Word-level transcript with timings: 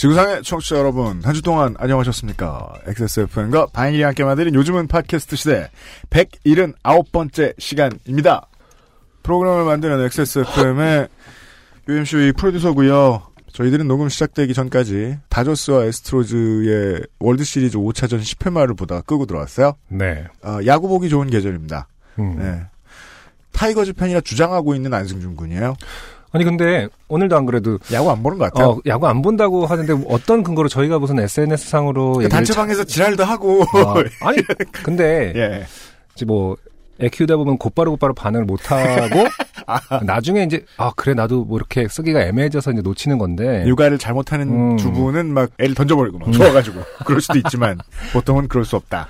지구상의 0.00 0.42
청취자 0.42 0.76
여러분, 0.78 1.20
한 1.22 1.34
주 1.34 1.42
동안 1.42 1.74
안녕하셨습니까? 1.78 2.72
XSFM과 2.86 3.66
바이닐이 3.66 4.02
함께 4.02 4.24
만드는 4.24 4.54
요즘은 4.54 4.86
팟캐스트 4.86 5.36
시대 5.36 5.70
179번째 6.08 7.52
시간입니다. 7.60 8.46
프로그램을 9.22 9.66
만드는 9.66 10.00
XSFM의 10.06 11.06
UMC 11.86 12.32
프로듀서고요 12.38 13.24
저희들은 13.52 13.86
녹음 13.88 14.08
시작되기 14.08 14.54
전까지 14.54 15.18
다저스와 15.28 15.84
애스트로스의 15.84 17.02
월드 17.18 17.44
시리즈 17.44 17.76
5차전 17.76 18.22
10회 18.22 18.50
말을 18.50 18.74
보다가 18.76 19.02
끄고 19.02 19.26
들어왔어요. 19.26 19.74
네. 19.88 20.24
어, 20.42 20.60
야구 20.64 20.88
보기 20.88 21.10
좋은 21.10 21.28
계절입니다. 21.28 21.88
음. 22.20 22.38
네. 22.38 22.62
타이거즈 23.52 23.92
팬이라 23.92 24.22
주장하고 24.22 24.74
있는 24.74 24.94
안승준 24.94 25.36
군이에요. 25.36 25.74
아니 26.32 26.44
근데 26.44 26.88
오늘도 27.08 27.36
안 27.36 27.44
그래도 27.46 27.78
야구 27.92 28.10
안 28.10 28.22
보는 28.22 28.38
것 28.38 28.52
같아요. 28.52 28.68
어, 28.70 28.78
야구 28.86 29.06
안 29.08 29.20
본다고 29.22 29.66
하는데 29.66 29.92
어떤 30.08 30.42
근거로 30.42 30.68
저희가 30.68 30.98
무슨 30.98 31.18
SNS 31.18 31.68
상으로 31.68 32.12
그 32.14 32.28
단체방에서 32.28 32.84
지랄도 32.84 33.24
하고. 33.24 33.64
차- 33.72 33.80
아, 33.80 33.94
아니 34.28 34.38
근데 34.84 35.32
예. 35.34 35.66
이제 36.14 36.24
뭐 36.24 36.56
애 37.02 37.08
키우다 37.08 37.34
보면 37.36 37.56
곧바로 37.56 37.92
곧바로 37.92 38.12
반응을 38.12 38.44
못 38.44 38.70
하고 38.70 39.24
아. 39.66 39.80
나중에 40.04 40.42
이제 40.42 40.66
아 40.76 40.92
그래 40.94 41.14
나도 41.14 41.44
뭐 41.46 41.56
이렇게 41.56 41.88
쓰기가 41.88 42.20
애매해져서 42.20 42.72
이제 42.72 42.82
놓치는 42.82 43.16
건데 43.16 43.64
육아를 43.66 43.96
잘못하는 43.96 44.72
음. 44.72 44.76
주부는 44.76 45.32
막 45.32 45.48
애를 45.58 45.74
던져버리고 45.74 46.18
막 46.18 46.30
좋아가지고 46.30 46.82
그럴 47.06 47.22
수도 47.22 47.38
있지만 47.38 47.78
보통은 48.12 48.48
그럴 48.48 48.66
수 48.66 48.76
없다. 48.76 49.08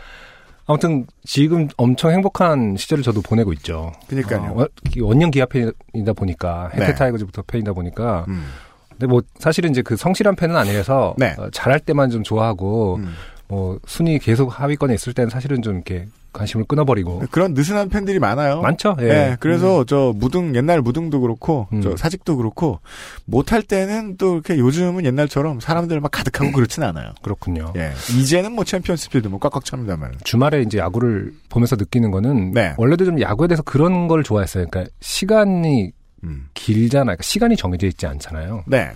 아무튼 0.71 1.05
지금 1.25 1.67
엄청 1.77 2.13
행복한 2.13 2.77
시절을 2.77 3.03
저도 3.03 3.23
보내고 3.23 3.53
있죠. 3.55 3.91
그러니까요. 4.07 4.55
어, 4.57 4.67
원년 5.01 5.33
기아 5.33 5.45
팬이다 5.45 6.13
보니까 6.15 6.71
네. 6.77 6.83
해태 6.83 6.95
타이거즈부터 6.95 7.43
팬이다 7.43 7.73
보니까 7.73 8.25
음. 8.29 8.47
근데 8.91 9.07
뭐 9.07 9.21
사실은 9.41 9.71
이제 9.71 9.83
그 9.83 9.97
성실한 9.97 10.37
팬은 10.37 10.57
아니라서 10.57 11.15
네. 11.19 11.35
어, 11.39 11.51
잘할 11.51 11.81
때만 11.81 12.11
좀 12.11 12.23
좋아하고 12.23 12.97
음. 12.97 13.15
뭐 13.49 13.81
순위 13.85 14.21
계속 14.21 14.49
하위권에 14.61 14.95
있을 14.95 15.13
때는 15.13 15.29
사실은 15.29 15.61
좀 15.61 15.75
이렇게 15.75 16.07
관심을 16.33 16.65
끊어버리고 16.67 17.23
그런 17.31 17.55
느슨한 17.55 17.89
팬들이 17.89 18.19
많아요. 18.19 18.61
많죠. 18.61 18.97
예. 19.01 19.05
예, 19.05 19.37
그래서 19.41 19.85
저 19.85 20.13
무등 20.15 20.55
옛날 20.55 20.81
무등도 20.81 21.21
그렇고 21.21 21.69
음. 21.73 21.81
저 21.83 21.97
사직도 21.97 22.37
그렇고 22.37 22.81
못할 23.25 23.63
때는 23.63 24.17
또 24.17 24.35
이렇게 24.35 24.59
요즘은 24.59 25.05
옛날처럼 25.05 25.61
사람들 25.61 26.01
막 26.01 26.11
가득하고 26.11 26.53
그렇진 26.53 26.83
않아요. 26.83 27.13
그렇군요. 27.23 27.73
예, 27.77 27.93
이제는 28.19 28.53
뭐 28.53 28.65
챔피언스필드 28.65 29.29
뭐 29.29 29.39
꽉꽉 29.39 29.65
찹니다만. 29.65 30.13
주말에 30.25 30.63
이제 30.63 30.79
야구를 30.79 31.33
보면서 31.49 31.77
느끼는 31.77 32.11
거는 32.11 32.53
네. 32.53 32.75
원래도 32.77 33.05
좀 33.05 33.21
야구에 33.21 33.49
대해서 33.49 33.63
그런 33.63 34.09
걸 34.09 34.23
좋아했어요. 34.23 34.67
그러니까 34.71 34.91
시간이 35.01 35.93
음. 36.25 36.49
길잖아요. 36.55 37.05
그러니까 37.05 37.23
시간이 37.23 37.57
정해져 37.57 37.87
있지 37.87 38.07
않잖아요. 38.07 38.65
네. 38.67 38.91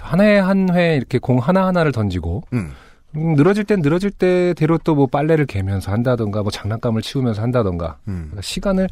한해한회 0.00 0.96
이렇게 0.96 1.18
공 1.18 1.38
하나 1.38 1.66
하나를 1.66 1.92
던지고 1.92 2.42
음. 2.52 2.72
음, 3.16 3.34
늘어질 3.34 3.64
땐 3.64 3.80
늘어질 3.82 4.10
때대로 4.10 4.78
또 4.78 4.94
뭐 4.94 5.06
빨래를 5.06 5.46
개면서 5.46 5.90
한다던가 5.92 6.42
뭐 6.42 6.50
장난감을 6.50 7.02
치우면서 7.02 7.40
한다던가 7.42 7.96
음. 8.08 8.28
그러니까 8.30 8.42
시간을 8.42 8.88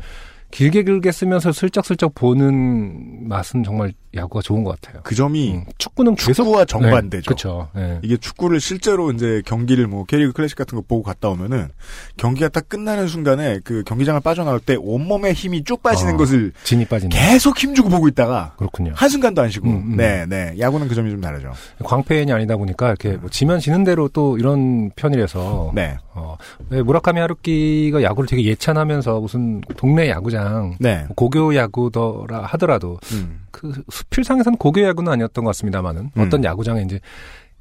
길게 0.51 0.83
길게 0.83 1.13
쓰면서 1.13 1.53
슬쩍슬쩍 1.53 2.15
보는 2.15 3.29
맛은 3.29 3.63
정말 3.63 3.93
야구가 4.15 4.43
좋은 4.43 4.65
것 4.65 4.81
같아요. 4.81 5.03
그 5.05 5.15
점이 5.15 5.53
음, 5.55 5.65
축구는 5.79 6.17
계속 6.17 6.33
축구와 6.45 6.65
정반대죠. 6.65 7.27
그렇죠. 7.27 7.69
네. 7.75 8.01
이게 8.03 8.17
축구를 8.17 8.61
실제로 8.61 9.13
이제 9.13 9.41
경기를 9.47 9.87
뭐 9.87 10.05
캐리그 10.05 10.33
클래식 10.33 10.59
같은 10.59 10.77
거 10.77 10.83
보고 10.87 11.05
갔다 11.05 11.29
오면은 11.29 11.69
경기가 12.17 12.49
딱 12.49 12.69
끝나는 12.69 13.07
순간에 13.07 13.61
그 13.63 13.85
경기장을 13.85 14.21
빠져나올 14.21 14.59
때 14.59 14.77
온몸에 14.77 15.33
힘이 15.33 15.63
쭉 15.63 15.81
빠지는 15.83 16.15
어. 16.15 16.17
것을 16.17 16.53
진이 16.65 16.87
빠진다. 16.87 17.17
계속 17.17 17.57
힘주고 17.57 17.89
보고 17.89 18.09
있다가 18.09 18.55
그렇군요. 18.57 18.93
한 18.97 19.09
순간도 19.09 19.43
안 19.43 19.51
쉬고 19.51 19.69
음, 19.69 19.93
음. 19.93 19.97
네, 19.97 20.27
네. 20.27 20.57
야구는 20.59 20.89
그 20.89 20.97
점이 20.97 21.11
좀 21.11 21.21
다르죠. 21.21 21.53
광팬이 21.85 22.33
아니다 22.33 22.57
보니까 22.57 22.89
이렇게 22.89 23.11
뭐 23.13 23.31
지면 23.31 23.61
지는 23.61 23.85
대로 23.85 24.09
또 24.09 24.37
이런 24.39 24.91
편이라서 24.97 25.71
네. 25.77 25.97
어, 26.15 26.37
왜 26.69 26.83
무라카미 26.83 27.21
하루키가 27.21 28.03
야구를 28.03 28.27
되게 28.29 28.43
예찬하면서 28.45 29.21
무슨 29.21 29.61
동네 29.77 30.09
야구장 30.09 30.40
네. 30.79 31.07
고교 31.17 31.55
야구더라 31.55 32.43
하더라도 32.43 32.99
음. 33.13 33.41
그 33.51 33.73
수필상에서는 33.91 34.59
고교 34.59 34.83
야구는 34.83 35.13
아니었던 35.13 35.45
것 35.45 35.51
같습니다만은 35.51 36.11
음. 36.17 36.21
어떤 36.23 36.45
야구장에 36.45 36.83
이제 36.83 37.01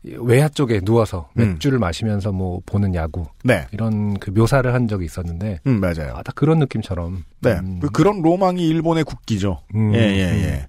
외야 0.03 0.47
쪽에 0.47 0.79
누워서 0.79 1.29
음. 1.37 1.41
맥주를 1.53 1.77
마시면서 1.77 2.31
뭐 2.31 2.61
보는 2.65 2.95
야구 2.95 3.25
네. 3.43 3.67
이런 3.71 4.17
그 4.17 4.29
묘사를 4.29 4.73
한 4.73 4.87
적이 4.87 5.05
있었는데 5.05 5.59
음, 5.67 5.79
맞아요. 5.81 6.13
아, 6.15 6.23
딱 6.23 6.33
그런 6.35 6.59
느낌처럼 6.59 7.23
네. 7.41 7.53
음, 7.59 7.79
그- 7.81 7.89
그런 7.89 8.21
로망이 8.21 8.65
일본의 8.65 9.03
국기죠. 9.03 9.61
음, 9.75 9.93
예, 9.93 9.99
예, 9.99 10.31
음. 10.31 10.35
예. 10.43 10.67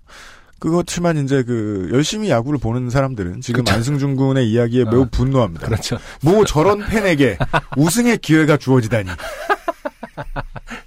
그렇지만 0.59 1.17
이제 1.17 1.43
그 1.43 1.89
열심히 1.93 2.29
야구를 2.29 2.59
보는 2.59 2.91
사람들은 2.91 3.41
지금 3.41 3.65
그쵸. 3.65 3.77
안승준 3.77 4.17
군의 4.17 4.51
이야기에 4.51 4.85
매우 4.85 5.03
어. 5.03 5.09
분노합니다. 5.11 5.65
그렇죠. 5.67 5.97
뭐 6.23 6.45
저런 6.45 6.81
팬에게 6.85 7.39
우승의 7.79 8.19
기회가 8.19 8.57
주어지다니. 8.59 9.09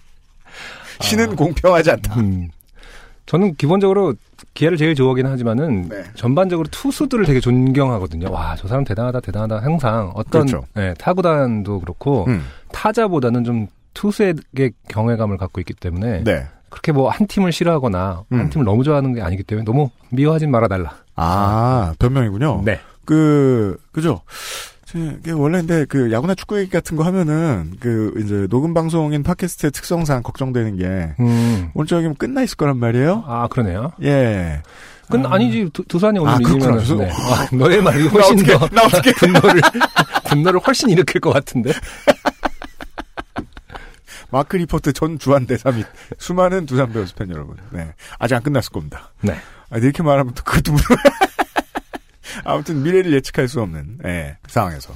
신은 1.03 1.31
아. 1.34 1.36
공평하지 1.36 1.91
않다. 1.91 2.19
음. 2.19 2.50
저는 3.25 3.56
기본적으로 3.56 4.16
기아를 4.53 4.78
제일 4.78 4.96
좋아하긴 4.96 5.25
하지만은 5.25 5.88
네. 5.88 6.03
전반적으로 6.16 6.68
투수들을 6.69 7.25
되게 7.25 7.40
존경하거든요. 7.40 8.30
와, 8.30 8.56
저 8.58 8.68
사람 8.68 8.84
대단하다, 8.84 9.22
대단하다. 9.22 9.63
항상 9.63 10.12
어떤 10.16 10.46
그렇죠. 10.46 10.66
예, 10.78 10.94
타구단도 10.97 11.80
그렇고 11.80 12.25
음. 12.28 12.44
타자보다는 12.74 13.44
좀 13.46 13.68
투수에게 13.94 14.72
경외감을 14.90 15.38
갖고 15.38 15.62
있기 15.62 15.74
때문에 15.74 16.24
네. 16.25 16.46
그렇게 16.69 16.92
뭐 16.92 17.09
한 17.09 17.28
팀을 17.28 17.52
싫어하거나 17.53 18.24
음. 18.34 18.40
한 18.40 18.50
팀을 18.50 18.66
너무 18.66 18.84
좋아하는 18.84 19.13
게 19.13 19.22
아니기 19.22 19.44
때문에 19.44 19.63
너무 19.63 19.90
미워하진 20.09 20.52
말아달라. 20.52 20.97
아, 21.16 21.94
변명이군요. 22.00 22.63
네. 22.66 22.80
그, 23.06 23.78
그죠. 23.94 24.22
이게 24.96 25.31
원래 25.31 25.59
근데 25.59 25.86
그 25.86 26.12
야구나 26.12 26.36
축구 26.36 26.58
얘기 26.59 26.70
같은 26.70 26.96
거 26.96 27.04
하면은 27.04 27.74
그 27.80 28.14
이제 28.24 28.48
녹음 28.50 28.74
방송인 28.74 29.24
팟캐스트의 29.24 29.72
특성상 29.72 30.22
걱정되는 30.24 30.78
게 30.78 31.16
음. 31.20 31.70
오늘 31.74 31.88
저기면 31.88 32.16
끝나 32.16 32.44
있을 32.44 32.58
거란 32.58 32.78
말이에요. 32.78 33.24
아, 33.28 33.48
그러네요. 33.48 33.92
예. 34.04 34.62
근 35.09 35.26
아. 35.26 35.34
아니지 35.36 35.70
두, 35.74 35.84
두산이 35.86 36.20
오늘 36.20 36.34
아, 36.34 36.38
죄송- 36.38 36.98
네. 37.00 37.09
아, 37.12 37.48
너의 37.56 37.81
말이 37.81 38.04
나 38.06 38.09
훨씬 38.12 38.34
어떻게 38.40 38.58
더 38.58 38.68
나 38.72 38.84
어떻게 38.84 39.12
분노를 39.20 39.62
분노를 40.30 40.59
훨씬 40.66 40.90
일으킬 40.90 41.20
것 41.22 41.31
같은데. 41.34 41.72
마크 44.31 44.56
리퍼트 44.57 44.94
전 44.94 45.20
주한 45.20 45.46
대사 45.46 45.70
및 45.72 45.86
수많은 46.18 46.66
두산 46.66 46.92
베어스 46.92 47.14
팬 47.16 47.30
여러분. 47.30 47.56
네. 47.72 47.94
아직 48.18 48.34
안 48.36 48.42
끝났을 48.42 48.72
겁니다. 48.72 49.12
네. 49.22 49.36
아, 49.70 49.78
이렇게 49.78 50.02
말하면 50.02 50.34
또 50.34 50.44
그것도 50.44 50.72
물 50.72 50.81
아무튼 52.44 52.83
미래를 52.83 53.13
예측할 53.13 53.47
수 53.47 53.61
없는 53.61 53.99
예, 54.05 54.38
상황에서 54.47 54.94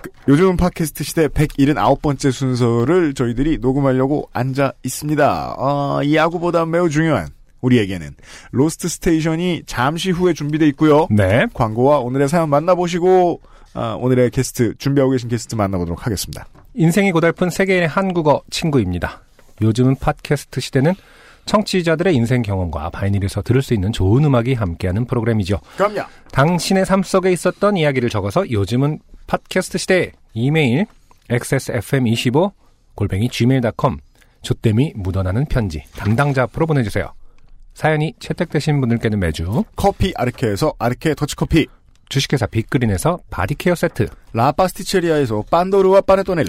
그, 0.00 0.10
요즘은 0.28 0.56
팟캐스트 0.56 1.04
시대 1.04 1.28
179번째 1.28 2.32
순서를 2.32 3.14
저희들이 3.14 3.58
녹음하려고 3.58 4.28
앉아 4.32 4.72
있습니다. 4.82 5.54
어, 5.58 6.02
이 6.02 6.16
야구보다 6.16 6.66
매우 6.66 6.88
중요한 6.88 7.28
우리에게는 7.60 8.14
lost 8.52 8.88
station이 8.88 9.62
잠시 9.66 10.10
후에 10.10 10.32
준비돼 10.32 10.66
있고요. 10.68 11.06
네. 11.10 11.46
광고와 11.54 11.98
오늘의 11.98 12.28
사연 12.28 12.48
만나보시고 12.50 13.40
아, 13.74 13.96
오늘의 14.00 14.30
게스트 14.30 14.74
준비하고 14.78 15.12
계신 15.12 15.28
게스트 15.28 15.54
만나보도록 15.54 16.06
하겠습니다. 16.06 16.46
인생이 16.74 17.12
고달픈 17.12 17.50
세계인의 17.50 17.88
한국어 17.88 18.42
친구입니다. 18.50 19.22
요즘은 19.60 19.96
팟캐스트 19.96 20.60
시대는 20.60 20.94
청취자들의 21.46 22.14
인생 22.14 22.42
경험과 22.42 22.90
바이닐에서 22.90 23.42
들을 23.42 23.62
수 23.62 23.72
있는 23.72 23.92
좋은 23.92 24.24
음악이 24.24 24.54
함께하는 24.54 25.06
프로그램이죠. 25.06 25.58
그럼요. 25.76 26.02
당신의 26.32 26.84
삶 26.84 27.02
속에 27.02 27.32
있었던 27.32 27.76
이야기를 27.76 28.10
적어서 28.10 28.48
요즘은 28.50 28.98
팟캐스트 29.26 29.78
시대 29.78 30.12
이메일 30.34 30.86
xsfm25 31.30 32.52
골뱅이 32.94 33.28
gmail.com 33.28 33.98
좆됨이 34.42 34.92
묻어나는 34.96 35.46
편지 35.46 35.84
담당자 35.96 36.42
앞으로 36.44 36.66
보내주세요. 36.66 37.12
사연이 37.74 38.14
채택되신 38.18 38.80
분들께는 38.80 39.18
매주 39.18 39.64
커피 39.76 40.12
아르케에서 40.16 40.74
아르케 40.78 41.14
더치커피 41.14 41.66
주식회사 42.08 42.46
빅그린에서 42.46 43.18
body 43.30 43.52
care 43.52 43.74
세트 43.74 44.08
라파스티체리아에서 44.32 45.44
빤도르와 45.50 46.02
파네토네를 46.02 46.46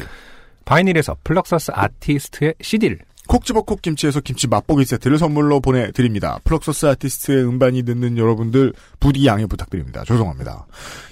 바이닐에서 0.66 1.18
플럭서스 1.24 1.72
아티스트의 1.74 2.56
CD를 2.62 3.00
콕 3.28 3.46
집어 3.46 3.62
콕 3.62 3.82
김치에서 3.82 4.22
김치 4.22 4.48
맛보기 4.48 4.86
세트를 4.86 5.18
선물로 5.18 5.60
보내드립니다. 5.60 6.40
플럭서스 6.44 6.86
아티스트의 6.88 7.46
음반이 7.46 7.84
듣는 7.84 8.18
여러분들 8.18 8.74
부디 9.00 9.26
양해 9.26 9.46
부탁드립니다. 9.46 10.04
죄송합니다. 10.06 10.66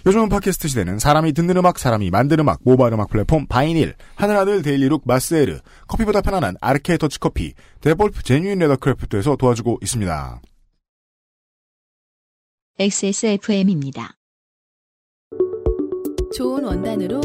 요즘은 0.06 0.30
팟캐스트 0.30 0.68
시대는 0.70 1.00
사람이 1.00 1.34
듣는 1.34 1.58
음악, 1.58 1.78
사람이 1.78 2.10
만드는 2.10 2.42
음악, 2.42 2.60
모바일 2.64 2.94
음악 2.94 3.10
플랫폼 3.10 3.46
바이닐, 3.48 3.96
하늘하늘 4.16 4.62
daily 4.62 4.85
look 4.85 5.04
마스에르, 5.06 5.60
커피보다 5.88 6.22
편안한 6.22 6.56
아르케 6.62 6.98
더치커피, 6.98 7.54
데볼프 7.82 8.24
genuine 8.24 8.60
leathercraft에서 8.60 9.36
도와주고 9.36 9.80
있습니다. 9.82 10.42
XSFM입니다. 12.80 14.16
좋은 16.36 16.64
원단으로 16.66 17.22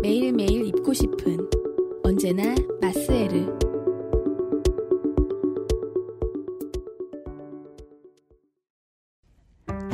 매일매일 0.00 0.66
입고 0.68 0.94
싶은 0.94 1.36
언제나 2.02 2.54
마스에르. 2.80 3.55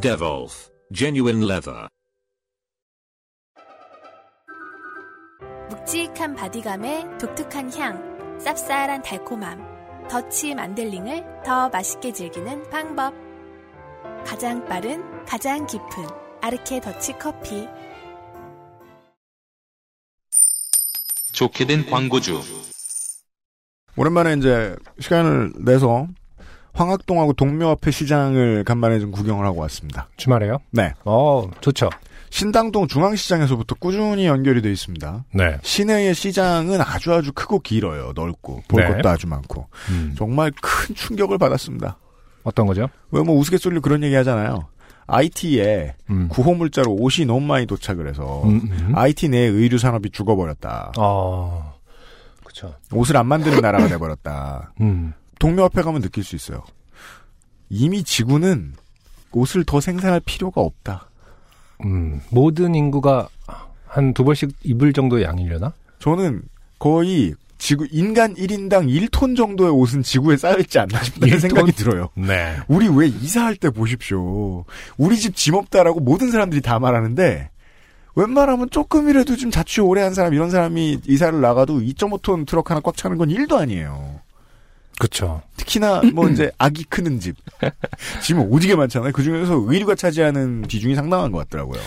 Devolf, 0.00 0.70
genuine 0.90 1.44
leather. 1.44 1.86
묵직한 5.68 6.34
body감에 6.34 7.18
독특한 7.18 7.70
향, 7.74 8.38
쌉쌀한 8.38 9.02
달콤함, 9.04 10.08
더치 10.08 10.54
만델링을 10.54 11.42
더 11.44 11.68
맛있게 11.68 12.12
즐기는 12.12 12.70
방법. 12.70 13.12
가장 14.24 14.64
빠른, 14.66 15.24
가장 15.26 15.66
깊은 15.66 15.88
아르케 16.40 16.80
더치 16.80 17.12
커피. 17.18 17.68
좋게 21.32 21.66
된 21.66 21.84
광고주. 21.84 22.40
오랜만에 23.96 24.34
이제 24.34 24.74
시간을 25.00 25.52
내서 25.58 26.08
황학동하고 26.74 27.32
동묘 27.34 27.68
앞에 27.70 27.90
시장을 27.90 28.64
간만에 28.64 28.98
좀 29.00 29.10
구경을 29.10 29.44
하고 29.46 29.60
왔습니다. 29.62 30.08
주말에요? 30.16 30.58
네. 30.70 30.92
어, 31.04 31.48
좋죠. 31.60 31.90
신당동 32.30 32.86
중앙시장에서부터 32.88 33.74
꾸준히 33.74 34.26
연결이 34.26 34.62
되어 34.62 34.72
있습니다. 34.72 35.24
네. 35.34 35.58
시내의 35.62 36.14
시장은 36.14 36.80
아주 36.80 37.12
아주 37.12 37.32
크고 37.34 37.58
길어요. 37.60 38.12
넓고 38.14 38.62
볼 38.68 38.82
네. 38.82 38.88
것도 38.96 39.08
아주 39.10 39.26
많고 39.26 39.66
음. 39.90 40.14
정말 40.16 40.50
큰 40.62 40.94
충격을 40.94 41.36
받았습니다. 41.36 41.98
어떤 42.42 42.66
거죠? 42.66 42.88
왜 43.10 43.22
뭐 43.22 43.36
우스갯소리로 43.36 43.82
그런 43.82 44.02
얘기 44.02 44.14
하잖아요. 44.14 44.66
IT에 45.06 45.94
음. 46.08 46.28
구호물자로 46.28 46.90
옷이 46.94 47.26
너무 47.26 47.40
많이 47.40 47.66
도착을 47.66 48.08
해서 48.08 48.42
음, 48.44 48.62
음. 48.70 48.92
IT 48.94 49.28
내 49.28 49.38
의류 49.40 49.76
산업이 49.76 50.08
죽어버렸다. 50.10 50.92
어, 50.96 51.74
그쵸. 52.44 52.74
옷을 52.92 53.16
안 53.18 53.26
만드는 53.26 53.60
나라가 53.60 53.88
돼버렸다. 53.88 54.72
음. 54.80 55.12
동묘 55.42 55.64
앞에 55.64 55.82
가면 55.82 56.02
느낄 56.02 56.22
수 56.22 56.36
있어요. 56.36 56.62
이미 57.68 58.04
지구는 58.04 58.74
옷을 59.32 59.64
더 59.64 59.80
생산할 59.80 60.20
필요가 60.20 60.60
없다. 60.60 61.08
음. 61.84 62.20
모든 62.30 62.74
인구가 62.76 63.28
한 63.86 64.14
두 64.14 64.22
벌씩 64.24 64.50
입을 64.62 64.92
정도의 64.92 65.24
양이려나? 65.24 65.72
저는 65.98 66.42
거의 66.78 67.34
지구 67.58 67.86
인간 67.90 68.34
1인당 68.34 68.88
1톤 68.88 69.36
정도의 69.36 69.70
옷은 69.72 70.02
지구에 70.02 70.36
쌓여 70.36 70.56
있지 70.58 70.78
않나 70.78 71.02
싶다는 71.02 71.36
1톤? 71.36 71.40
생각이 71.40 71.72
들어요. 71.72 72.08
네. 72.14 72.56
우리 72.68 72.88
왜 72.88 73.06
이사할 73.08 73.56
때 73.56 73.70
보십시오. 73.70 74.64
우리 74.96 75.16
집 75.18 75.34
짐 75.34 75.54
없다라고 75.54 75.98
모든 76.00 76.30
사람들이 76.30 76.60
다 76.62 76.78
말하는데 76.78 77.50
웬만하면 78.14 78.70
조금이라도 78.70 79.36
좀 79.36 79.50
자취 79.50 79.80
오래 79.80 80.02
한 80.02 80.14
사람 80.14 80.34
이런 80.34 80.50
사람이 80.50 81.00
이사를 81.06 81.40
나가도 81.40 81.80
2.5톤 81.80 82.46
트럭 82.46 82.70
하나 82.70 82.80
꽉 82.80 82.96
차는 82.96 83.18
건 83.18 83.28
1도 83.28 83.56
아니에요. 83.56 84.20
그쵸. 84.98 85.42
특히나 85.56 86.02
뭐 86.14 86.28
이제 86.28 86.50
아기 86.58 86.84
크는 86.84 87.18
집. 87.20 87.36
짐은 88.22 88.46
오지게 88.48 88.76
많잖아요. 88.76 89.12
그 89.12 89.22
중에서 89.22 89.54
의류가 89.66 89.94
차지하는 89.94 90.62
비중이 90.62 90.94
상당한 90.94 91.32
것 91.32 91.38
같더라고요. 91.48 91.80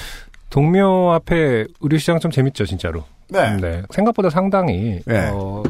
동묘 0.50 1.12
앞에 1.14 1.66
의류 1.82 1.98
시장 1.98 2.20
좀 2.20 2.32
재밌죠, 2.32 2.66
진짜로. 2.66 3.04
네. 3.30 3.84
생각보다 3.90 4.30
상당히, 4.30 5.00
네. 5.06 5.30
어, 5.34 5.64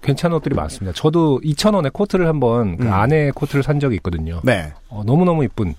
괜찮은 0.00 0.36
옷들이 0.36 0.54
많습니다. 0.54 0.94
저도 0.96 1.40
2,000원에 1.44 1.92
코트를 1.92 2.26
한번, 2.26 2.76
그 2.76 2.84
음. 2.86 2.92
안에 2.92 3.32
코트를 3.32 3.62
산 3.62 3.80
적이 3.80 3.96
있거든요. 3.96 4.40
네. 4.44 4.72
어, 4.88 5.02
너무너무 5.04 5.44
이쁜, 5.44 5.74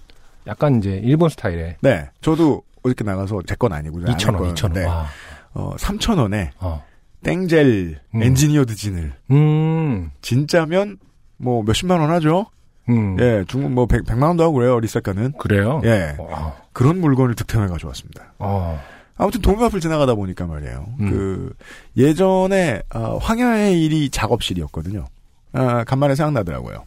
약간 0.48 0.78
이제 0.78 1.00
일본 1.04 1.30
스타일의 1.30 1.78
네. 1.82 2.10
저도 2.22 2.62
어저께 2.84 3.04
나가서 3.04 3.42
제 3.48 3.56
건 3.56 3.74
아니고 3.74 4.00
2,000원, 4.02 4.54
2,000원. 4.54 4.74
네. 4.74 4.86
와. 4.86 5.06
어, 5.54 5.74
3,000원에 5.78 6.50
어. 6.60 6.84
땡젤 7.24 8.00
음. 8.16 8.24
engineered 8.24 8.76
jean을 8.76 9.14
음, 9.32 10.12
진짜면 10.22 10.98
뭐 11.38 11.64
몇십만 11.64 12.00
원 12.00 12.10
하죠? 12.12 12.48
음. 12.90 13.18
예, 13.20 13.44
중국 13.48 13.72
뭐 13.72 13.86
100, 13.86 14.04
만 14.16 14.30
원도 14.30 14.44
하고 14.44 14.54
그래요. 14.56 14.80
resell가는. 14.80 15.34
그래요? 15.38 15.82
예. 15.86 16.16
와. 16.20 16.56
그런 16.74 17.00
물건을 17.00 17.36
득템해 17.36 17.68
가져왔습니다. 17.68 18.34
어. 18.40 18.80
아무튼 19.18 19.42
동묘 19.42 19.66
앞을 19.66 19.80
지나가다 19.80 20.16
보니까 20.16 20.48
말이에요. 20.48 20.86
음. 21.00 21.10
그 21.10 21.54
예전에 21.96 22.82
어, 22.94 23.18
황야의 23.18 23.84
이리 23.84 24.10
작업실이었거든요. 24.10 25.06
아, 25.54 25.84
간만에 25.84 26.16
생각나더라고요. 26.16 26.86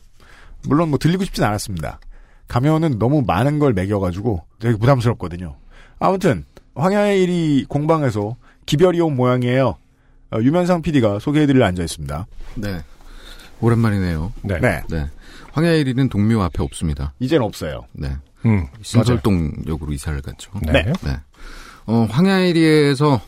물론 0.67 0.89
뭐 0.89 0.99
들리고 0.99 1.25
싶진 1.25 1.45
않았습니다. 1.45 2.01
가면은 2.49 2.99
너무 2.99 3.23
많은 3.27 3.59
걸 3.59 3.73
매겨가지고 3.73 4.43
되게 4.59 4.77
부담스럽거든요. 4.77 5.57
아무튼 5.99 6.45
황야의 6.75 7.23
일이 7.23 7.65
공방에서 7.69 8.37
기별이 8.67 9.01
온 9.01 9.15
모양이에요. 9.17 9.77
어, 10.35 10.43
유면상 10.43 10.83
PD가 10.83 11.21
소개해드릴 11.21 11.63
앉아 11.63 11.83
있습니다. 11.83 12.27
네. 12.57 12.83
오랜만이네요. 13.61 14.33
네. 14.43 14.59
네, 14.59 14.83
네. 14.91 15.07
황야의 15.53 15.85
1위는 15.85 16.11
동묘 16.11 16.43
앞에 16.43 16.63
없습니다. 16.63 17.13
이젠 17.21 17.41
없어요. 17.41 17.87
네. 17.93 18.17
음. 18.45 18.67
신설동역으로 18.83 19.93
이사를 19.93 20.21
갔죠. 20.23 20.51
네. 20.61 20.73
네. 20.73 20.83
네. 20.83 20.93
네. 21.05 21.17
어, 21.87 22.07
황야의 22.11 22.53
1위에서 22.53 23.21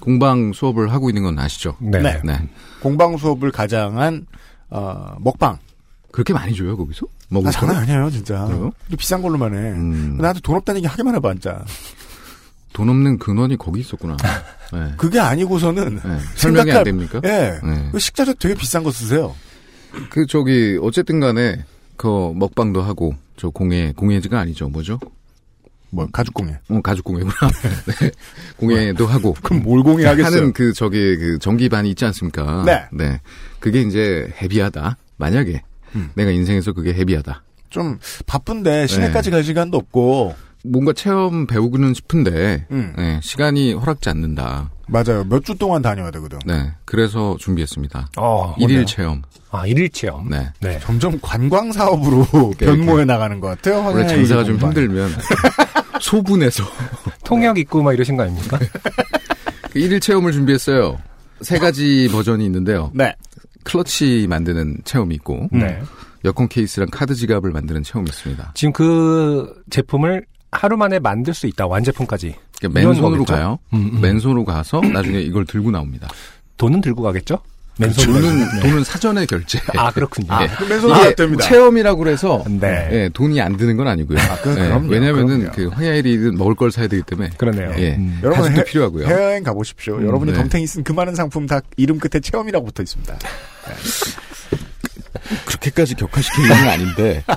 공방 0.00 0.52
수업을 0.54 0.90
하고 0.90 1.10
있는 1.10 1.22
건 1.22 1.38
아시죠? 1.38 1.76
네. 1.80 2.00
네. 2.00 2.20
네. 2.24 2.48
공방 2.80 3.18
수업을 3.18 3.50
가장한 3.50 4.26
어, 4.70 5.16
먹방. 5.20 5.58
그렇게 6.10 6.32
많이 6.32 6.54
줘요, 6.54 6.76
거기서? 6.76 7.06
먹을 7.28 7.46
나 7.46 7.50
장난? 7.50 7.76
아니에요, 7.78 8.08
진짜. 8.08 8.44
그래요? 8.46 8.70
또 8.90 8.96
비싼 8.96 9.20
걸로만 9.20 9.52
해. 9.52 9.58
음, 9.72 10.16
나한테 10.18 10.40
돈 10.40 10.56
없다는 10.56 10.78
얘기 10.78 10.86
하기만 10.86 11.16
해봐, 11.16 11.32
진짜. 11.34 11.64
돈 12.74 12.88
없는 12.90 13.18
근원이 13.18 13.56
거기 13.56 13.80
있었구나. 13.80 14.16
네. 14.74 14.92
그게 14.98 15.20
아니고서는 15.20 16.00
네. 16.04 16.18
설명이 16.34 16.72
안 16.72 16.84
됩니까? 16.84 17.20
예. 17.24 17.58
네. 17.64 17.88
그 17.92 17.98
식자재 17.98 18.34
되게 18.38 18.54
비싼 18.54 18.82
거 18.82 18.90
쓰세요. 18.90 19.34
그, 20.10 20.26
저기, 20.26 20.76
어쨌든 20.82 21.20
간에, 21.20 21.64
그, 21.96 22.32
먹방도 22.34 22.82
하고, 22.82 23.14
저 23.36 23.48
공예, 23.48 23.92
공예지가 23.96 24.40
아니죠. 24.40 24.68
뭐죠? 24.68 24.98
뭐 25.90 26.08
가죽 26.12 26.34
공예. 26.34 26.58
어, 26.68 26.80
가죽 26.82 27.04
공예구나. 27.04 27.34
네. 28.00 28.10
공예도 28.56 29.06
하고. 29.06 29.36
그럼 29.40 29.62
뭘 29.62 29.84
공예하겠어요? 29.84 30.36
하는 30.36 30.52
그, 30.52 30.72
저기, 30.72 31.16
그, 31.16 31.38
전기반이 31.38 31.90
있지 31.90 32.04
않습니까? 32.06 32.64
네. 32.92 33.20
그게 33.60 33.82
이제, 33.82 34.28
헤비하다. 34.42 34.96
만약에, 35.16 35.62
음. 35.94 36.10
내가 36.14 36.32
인생에서 36.32 36.72
그게 36.72 36.92
헤비하다. 36.92 37.44
좀 37.70 38.00
바쁜데 38.26 38.88
시내까지 38.88 39.30
갈 39.30 39.44
시간도 39.44 39.78
없고. 39.78 40.34
뭔가 40.64 40.92
체험 40.94 41.46
배우고는 41.46 41.92
싶은데, 41.94 42.66
음. 42.70 42.94
네, 42.96 43.20
시간이 43.22 43.74
허락지 43.74 44.08
않는다. 44.08 44.70
맞아요. 44.88 45.24
몇 45.28 45.42
주 45.44 45.54
동안 45.56 45.82
다녀야 45.82 46.10
되거든. 46.10 46.38
네. 46.46 46.72
그래서 46.84 47.36
준비했습니다. 47.38 48.08
어. 48.18 48.54
일일? 48.58 48.84
체험. 48.86 49.22
아, 49.50 49.66
일일 49.66 49.90
체험. 49.90 50.28
네. 50.28 50.48
네. 50.60 50.78
점점 50.80 51.18
관광 51.22 51.70
사업으로 51.72 52.26
변모해 52.58 53.04
나가는 53.04 53.38
것 53.40 53.48
같아요. 53.48 53.84
원래 53.84 54.06
장사가 54.06 54.44
좀. 54.44 54.58
힘들면, 54.58 55.10
소분해서. 56.00 56.64
통역 57.24 57.58
입고 57.58 57.82
막 57.82 57.92
이러신 57.92 58.16
거 58.16 58.24
아닙니까? 58.24 58.58
그 59.72 59.78
일일 59.78 60.00
체험을 60.00 60.32
준비했어요. 60.32 60.98
세 61.42 61.58
가지 61.58 62.08
버전이 62.12 62.44
있는데요. 62.46 62.90
네. 62.94 63.14
클러치 63.64 64.26
만드는 64.28 64.78
체험이 64.84 65.14
있고, 65.16 65.48
네. 65.52 65.80
여권 66.24 66.48
케이스랑 66.48 66.88
카드 66.90 67.14
지갑을 67.14 67.50
만드는 67.50 67.82
체험이 67.82 68.08
있습니다. 68.08 68.52
지금 68.54 68.72
그 68.72 69.62
제품을 69.70 70.24
하루 70.54 70.76
만에 70.76 70.98
만들 70.98 71.34
수 71.34 71.46
있다. 71.46 71.66
완제품까지. 71.66 72.34
그러니까 72.58 72.80
맨손으로? 72.80 73.24
가요. 73.24 73.58
음, 73.72 73.90
음. 73.94 74.00
맨손으로 74.00 74.44
가서 74.44 74.80
나중에 74.80 75.18
이걸 75.20 75.44
들고 75.44 75.70
나옵니다. 75.70 76.08
돈은 76.56 76.80
들고 76.80 77.02
가겠죠? 77.02 77.38
맨손 77.76 78.06
돈은 78.06 78.60
돈은 78.60 78.84
사전에 78.84 79.26
결제. 79.26 79.58
아 79.76 79.90
그렇군요. 79.90 80.28
예. 80.42 80.46
그럼 80.46 80.68
맨손으로 80.68 80.96
이게 81.00 81.08
안 81.08 81.14
됩니다. 81.16 81.44
체험이라고 81.44 81.98
그래서 81.98 82.44
네. 82.48 82.88
예, 82.92 83.10
돈이 83.12 83.40
안 83.40 83.56
드는 83.56 83.76
건 83.76 83.88
아니고요. 83.88 84.16
그- 84.44 84.50
예, 84.50 84.54
그럼요, 84.54 84.88
왜냐하면은. 84.88 85.50
그 85.50 85.66
황야일이든 85.66 86.36
먹을 86.38 86.54
걸 86.54 86.70
사야 86.70 86.86
되기 86.86 87.02
때문에 87.02 87.30
그러네요. 87.36 87.72
예, 87.78 87.96
음. 87.96 88.20
여러분 88.22 88.52
해- 88.56 88.62
필요하고요. 88.62 89.08
해외여행 89.08 89.42
가보십시오. 89.42 89.96
여러분이 90.06 90.30
네. 90.32 90.38
덤탱이 90.38 90.66
쓴 90.68 90.84
그 90.84 90.92
많은 90.92 91.16
상품 91.16 91.48
다 91.48 91.58
이름 91.76 91.98
끝에 91.98 92.20
체험이라고 92.20 92.64
붙어 92.66 92.84
있습니다. 92.84 93.12
그렇게까지 95.46 95.94
격화시키는 95.96 96.48
건 96.48 96.58
아닌데. 96.68 97.24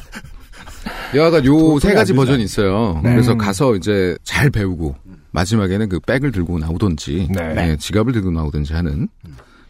여하간 1.15 1.45
요세안 1.45 1.95
가지. 1.95 2.13
버전이 2.13 2.43
있어요. 2.43 2.99
네. 3.03 3.11
그래서 3.11 3.33
음. 3.33 3.37
가서 3.37 3.75
이제 3.75 4.15
잘 4.23 4.49
배우고 4.49 4.95
마지막에는 5.31 5.89
그 5.89 5.99
백을 5.99 6.31
들고 6.31 6.59
나오든지 6.59 7.29
네. 7.33 7.55
예, 7.71 7.77
지갑을 7.77 8.11
들고 8.13 8.31
나오든지 8.31 8.73
하는 8.73 9.07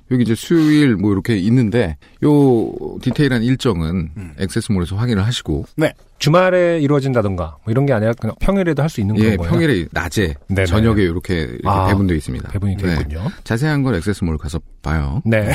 여기 0.09 0.23
이제 0.23 0.33
수요일 0.35 0.95
뭐 0.95 1.11
이렇게 1.11 1.35
있는데 1.37 1.97
요 2.23 2.71
디테일한 3.01 3.43
일정은 3.43 4.09
음. 4.15 4.33
액세스몰에서 4.39 4.95
확인을 4.95 5.25
하시고 5.25 5.65
주말에 6.17 6.79
이루어진다던가 6.79 7.57
뭐 7.63 7.71
이런 7.71 7.85
게 7.85 7.93
아니라 7.93 8.13
그냥 8.13 8.35
평일에도 8.39 8.81
할 8.81 8.89
수 8.89 9.01
있는 9.01 9.17
예, 9.19 9.35
거예요. 9.35 9.51
평일에 9.51 9.85
낮에 9.91 10.33
네네. 10.47 10.65
저녁에 10.65 11.03
이렇게, 11.03 11.41
이렇게 11.41 11.59
아, 11.65 11.87
배분되어 11.87 12.15
있습니다. 12.17 12.49
배분이 12.51 12.77
되어 12.77 12.95
네. 12.95 13.01
있군요. 13.01 13.27
자세한 13.43 13.83
건 13.83 13.95
액세스몰 13.95 14.37
가서 14.37 14.59
봐요. 14.81 15.21
네. 15.25 15.53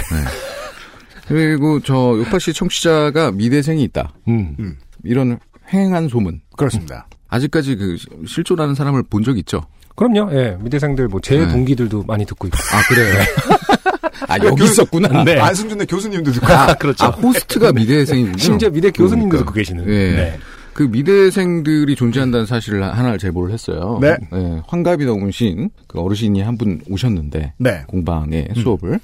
그리고 1.27 1.81
저 1.81 1.95
요파시 2.19 2.53
청취자가 2.53 3.33
미대생이 3.33 3.83
있다. 3.85 4.13
음. 4.29 4.77
이런 5.05 5.39
횡행한 5.73 6.09
소문. 6.09 6.41
그렇습니다. 6.57 7.07
아직까지 7.29 7.77
그 7.77 7.97
실존하는 8.27 8.75
사람을 8.75 9.05
본 9.05 9.23
적 9.23 9.39
있죠? 9.39 9.63
그럼요. 9.97 10.31
예. 10.33 10.57
미대생들 10.61 11.09
뭐제 11.09 11.39
네. 11.39 11.49
동기들도 11.49 12.05
많이 12.05 12.25
듣고 12.25 12.47
있고. 12.49 12.57
아 12.73 12.83
그래요. 12.89 13.25
아 14.29 14.39
여기 14.45 14.65
있었구나. 14.65 15.23
네. 15.25 15.39
안승준의 15.39 15.87
교수님도 15.87 16.33
듣고 16.33 16.47
아, 16.47 16.75
그렇죠. 16.75 17.05
아, 17.05 17.09
호스트가 17.11 17.73
미대생이군요. 17.73 18.39
심지어 18.39 18.71
미대 18.71 18.91
교수님도 18.91 19.29
그러니까. 19.31 19.39
듣고 19.39 19.53
계시는. 19.55 19.89
예. 19.89 20.13
네. 20.17 20.39
그 20.73 20.85
미대생들이 20.85 21.95
존재한다는 21.97 22.47
사실을 22.47 22.83
하나를 22.83 23.19
제보를 23.19 23.53
했어요. 23.53 23.99
네. 24.01 24.17
예, 24.33 24.63
환갑이 24.67 25.05
넘으신 25.05 25.69
그 25.87 26.01
어르신이 26.01 26.41
한 26.41 26.57
분 26.57 26.81
오셨는데 26.89 27.53
네. 27.59 27.83
공방에 27.87 28.49
수업을 28.55 28.99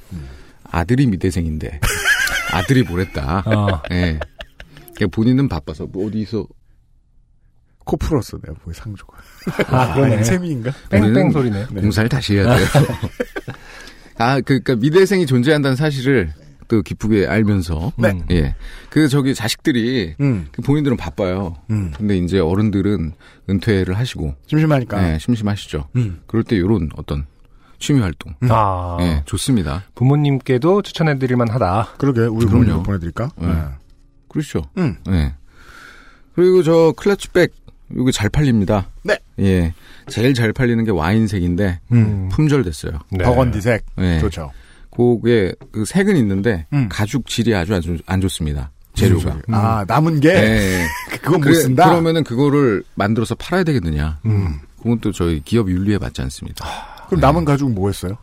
아들이 0.71 1.07
미대생인데 1.07 1.81
아들이 2.53 2.83
뭐랬다. 2.85 3.43
어. 3.47 3.83
예. 3.93 4.19
그러니까 4.95 5.07
본인은 5.15 5.49
바빠서 5.51 5.87
뭐 5.93 6.07
어디서 6.07 6.47
코 7.89 7.97
풀었어 7.97 8.39
내가 8.39 8.53
보기 8.63 8.77
상조가. 8.77 9.17
아, 9.69 9.95
그러네. 9.97 10.23
세민인가? 10.23 10.71
뺑뺑 10.91 11.11
우리는 11.11 11.31
소리네. 11.31 11.65
공사를 11.81 12.07
다시 12.11 12.37
해야 12.37 12.55
돼요. 12.55 12.67
아, 14.19 14.37
그, 14.43 14.61
그니까 14.61 14.77
미대생이 14.77 15.25
존재한다는 15.25 15.75
사실을 15.75 16.35
또 16.69 16.83
기쁘게 16.83 17.27
알면서. 17.27 17.93
네. 17.97 18.11
음. 18.11 18.25
예. 18.31 18.55
그 18.91 19.09
저기 19.09 19.35
자식들이 19.35 20.17
음. 20.21 20.49
그 20.53 20.61
본인들은 20.61 20.99
바빠요. 20.99 21.57
음. 21.71 21.91
근데 21.97 22.19
이제 22.19 22.39
어른들은 22.39 23.13
은퇴를 23.49 23.97
하시고 23.97 24.35
심심하니까. 24.47 25.15
예, 25.15 25.19
심심하시죠. 25.19 25.89
음. 25.97 26.21
그럴 26.27 26.45
때 26.45 26.59
요런 26.59 26.91
어떤 26.97 27.25
취미 27.79 28.01
활동. 28.01 28.35
아. 28.51 28.99
예, 29.01 29.23
좋습니다. 29.25 29.85
부모님께도 29.95 30.83
추천해 30.83 31.19
드릴 31.19 31.39
만 31.39 31.49
하다. 31.49 31.95
그러게 31.97 32.21
우리. 32.21 32.45
부모님 32.45 32.83
보내 32.83 32.99
드릴까? 32.99 33.31
네. 33.39 33.49
그렇죠. 34.29 34.61
음. 34.77 34.99
예. 35.09 35.33
그리고 36.35 36.63
저 36.63 36.93
클래치백 36.99 37.68
이거 37.93 38.11
잘 38.11 38.29
팔립니다. 38.29 38.89
네. 39.03 39.19
예. 39.41 39.73
제일 40.09 40.35
잘 40.35 40.53
팔리는 40.53 40.83
게 40.85 40.91
와인색인데 40.91 41.81
음. 41.93 42.29
품절됐어요. 42.31 42.93
네. 43.13 43.25
버건디색 43.25 43.85
예. 43.99 44.19
좋죠. 44.21 44.51
그게 44.91 45.55
그 45.71 45.85
색은 45.85 46.17
있는데 46.17 46.67
음. 46.73 46.89
가죽 46.91 47.27
질이 47.27 47.55
아주 47.55 47.75
안, 47.75 47.81
좋- 47.81 47.99
안 48.07 48.21
좋습니다. 48.21 48.71
재료가. 48.95 49.39
아 49.53 49.85
남은 49.87 50.21
게 50.21 50.29
예. 50.31 50.87
그건 51.23 51.35
못 51.35 51.41
그래, 51.45 51.55
쓴다. 51.55 51.89
그러면은 51.89 52.25
그거를 52.25 52.83
만들어서 52.95 53.35
팔아야 53.37 53.63
되겠느냐? 53.65 54.19
음. 54.27 54.59
그건 54.79 54.99
또 55.01 55.13
저희 55.13 55.41
기업 55.45 55.71
윤리에 55.71 55.99
맞지 55.99 56.21
않습니다. 56.23 56.67
그럼 57.07 57.21
남은 57.21 57.45
가죽은 57.45 57.75
뭐 57.75 57.89
했어요? 57.89 58.17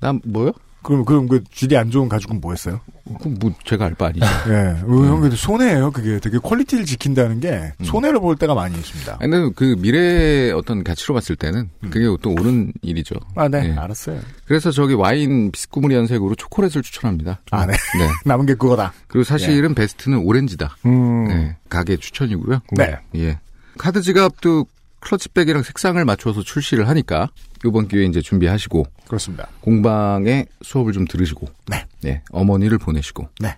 난 0.00 0.20
뭐요? 0.24 0.52
그럼 0.82 1.04
그럼 1.04 1.28
그 1.28 1.42
질이 1.52 1.76
안 1.76 1.90
좋은 1.90 2.08
가죽은 2.08 2.40
뭐 2.40 2.52
했어요? 2.52 2.80
그럼 3.20 3.36
뭐 3.40 3.52
제가 3.64 3.84
알 3.86 3.94
바 3.94 4.06
아니죠. 4.06 4.24
예, 4.48 4.52
음. 4.86 5.06
형 5.06 5.20
근데 5.20 5.36
손해예요. 5.36 5.90
그게 5.90 6.18
되게 6.18 6.38
quality를 6.38 6.84
지킨다는 6.84 7.40
게 7.40 7.72
손해를 7.82 8.20
볼 8.20 8.36
때가 8.36 8.54
많이 8.54 8.74
있습니다. 8.76 9.18
아니, 9.20 9.30
근데 9.30 9.52
그 9.54 9.76
미래의 9.78 10.52
어떤 10.52 10.82
가치로 10.82 11.14
봤을 11.14 11.36
때는 11.36 11.68
그게 11.90 12.04
또 12.22 12.30
옳은 12.30 12.72
일이죠. 12.82 13.16
아, 13.36 13.48
네, 13.48 13.70
예. 13.70 13.72
알았어요. 13.78 14.20
그래서 14.46 14.70
저기 14.70 14.94
와인 14.94 15.50
비스꾸무리한 15.52 16.06
색으로 16.06 16.34
초콜릿을 16.34 16.82
추천합니다. 16.82 17.40
아, 17.50 17.66
네. 17.66 17.72
네. 17.98 18.08
남은 18.24 18.46
게 18.46 18.54
그거다. 18.54 18.92
그리고 19.08 19.24
사실은 19.24 19.74
베스트는 19.74 20.18
오렌지다. 20.18 20.76
음. 20.86 21.24
네. 21.28 21.56
가게 21.68 21.96
추천이고요. 21.96 22.60
네. 22.72 22.96
예. 23.16 23.38
카드 23.78 24.00
지갑도 24.02 24.66
클러치백이랑 25.02 25.62
색상을 25.62 26.02
맞춰서 26.04 26.42
출시를 26.42 26.88
하니까 26.88 27.28
이번 27.64 27.88
기회에 27.88 28.06
이제 28.06 28.20
준비하시고 28.20 28.84
그렇습니다. 29.06 29.48
공방에 29.60 30.46
수업을 30.62 30.92
좀 30.92 31.04
들으시고 31.06 31.48
네. 31.68 31.84
네. 32.02 32.22
어머니를 32.30 32.78
보내시고 32.78 33.28
네. 33.40 33.56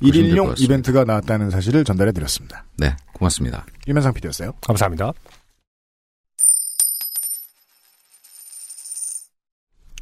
일일용 0.00 0.48
같습니다. 0.48 0.64
이벤트가 0.64 1.04
나왔다는 1.04 1.50
사실을 1.50 1.84
전달해 1.84 2.12
드렸습니다. 2.12 2.64
네. 2.78 2.96
고맙습니다. 3.12 3.64
유면상 3.86 4.12
PD였어요. 4.14 4.52
감사합니다. 4.66 5.12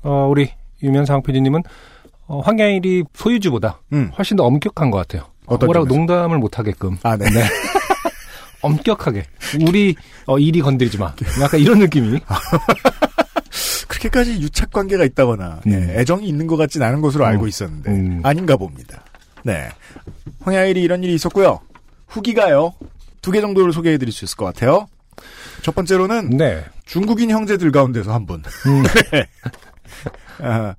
어, 0.03 0.27
우리 0.29 0.51
유면상 0.83 1.23
PD님은 1.23 1.63
어, 2.27 2.41
황야일이 2.41 3.05
소유주보다 3.15 3.81
음. 3.93 4.11
훨씬 4.17 4.37
더 4.37 4.45
엄격한 4.45 4.91
것 4.91 4.99
같아요. 4.99 5.31
뭐라고 5.47 5.87
점에서? 5.87 5.95
농담을 5.95 6.39
못 6.39 6.59
하게끔 6.59 6.97
아, 7.03 7.17
네. 7.17 7.27
엄격하게 8.64 9.25
우리 9.66 9.94
어, 10.26 10.38
일이 10.38 10.61
건드리지 10.61 10.99
마. 10.99 11.14
약간 11.40 11.61
이런 11.61 11.78
느낌이. 11.78 12.18
그렇게까지 13.88 14.40
유착 14.40 14.73
관계가 14.73 15.04
있다거나 15.04 15.61
음. 15.66 15.73
예, 15.73 16.00
애정이 16.00 16.26
있는 16.26 16.47
것 16.47 16.56
같진 16.56 16.83
않은 16.83 17.00
것으로 17.00 17.25
알고 17.26 17.47
있었는데 17.47 17.90
음. 17.90 18.21
아닌가 18.25 18.56
봅니다. 18.56 19.04
네. 19.42 19.68
황야일이 20.40 20.83
이런 20.83 21.02
일이 21.04 21.14
있었고요. 21.14 21.61
후기가요. 22.09 22.75
두 23.23 23.30
개 23.33 23.40
정도를 23.40 23.73
소개해 23.73 23.97
드릴 23.99 24.12
수 24.12 24.25
있을 24.25 24.37
것 24.37 24.44
같아요. 24.47 24.87
첫 25.62 25.75
번째로는 25.75 26.30
네. 26.30 26.64
중국인 26.85 27.30
형제들 27.30 27.71
가운데서 27.73 28.12
한 28.12 28.26
분. 28.26 28.42
음. 28.66 28.83
아, 30.42 30.75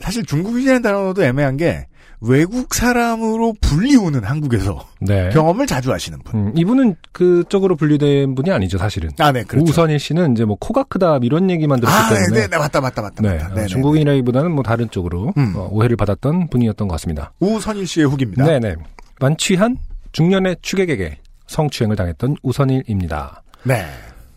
사실 0.00 0.24
중국인이라는 0.24 0.82
단어도 0.82 1.22
애매한 1.24 1.56
게 1.56 1.86
외국 2.20 2.74
사람으로 2.74 3.54
불리우는 3.60 4.24
한국에서 4.24 4.86
네. 5.00 5.28
경험을 5.30 5.66
자주 5.66 5.92
하시는 5.92 6.18
분. 6.20 6.46
음, 6.48 6.52
이분은 6.56 6.96
그쪽으로 7.12 7.76
분류된 7.76 8.34
분이 8.34 8.50
아니죠, 8.50 8.78
사실은. 8.78 9.10
아, 9.18 9.32
네, 9.32 9.44
그렇죠. 9.44 9.70
우선일 9.70 9.98
씨는 9.98 10.32
이제 10.32 10.44
뭐 10.44 10.56
코가 10.58 10.84
크다 10.84 11.18
이런 11.22 11.50
얘기만 11.50 11.80
들었기 11.80 11.96
아, 11.96 12.08
네, 12.10 12.24
때문에 12.24 12.40
네, 12.40 12.48
네, 12.48 12.58
맞다, 12.58 12.80
맞다, 12.80 13.02
맞다. 13.02 13.22
네, 13.22 13.28
맞다. 13.34 13.46
어, 13.46 13.54
네, 13.54 13.60
네, 13.62 13.66
중국인이라기보다는 13.66 14.50
뭐 14.50 14.62
다른 14.62 14.90
쪽으로 14.90 15.32
음. 15.36 15.52
어, 15.56 15.68
오해를 15.70 15.96
받았던 15.96 16.48
분이었던 16.48 16.88
것 16.88 16.92
같습니다. 16.94 17.32
네. 17.38 17.48
우선일 17.48 17.86
씨의 17.86 18.06
후기입니다. 18.06 18.44
네 18.44 18.58
네. 18.58 18.74
만취한 19.20 19.76
중년의 20.12 20.56
추객에게 20.62 21.18
성추행을 21.46 21.96
당했던 21.96 22.36
우선일입니다. 22.42 23.42
네. 23.64 23.84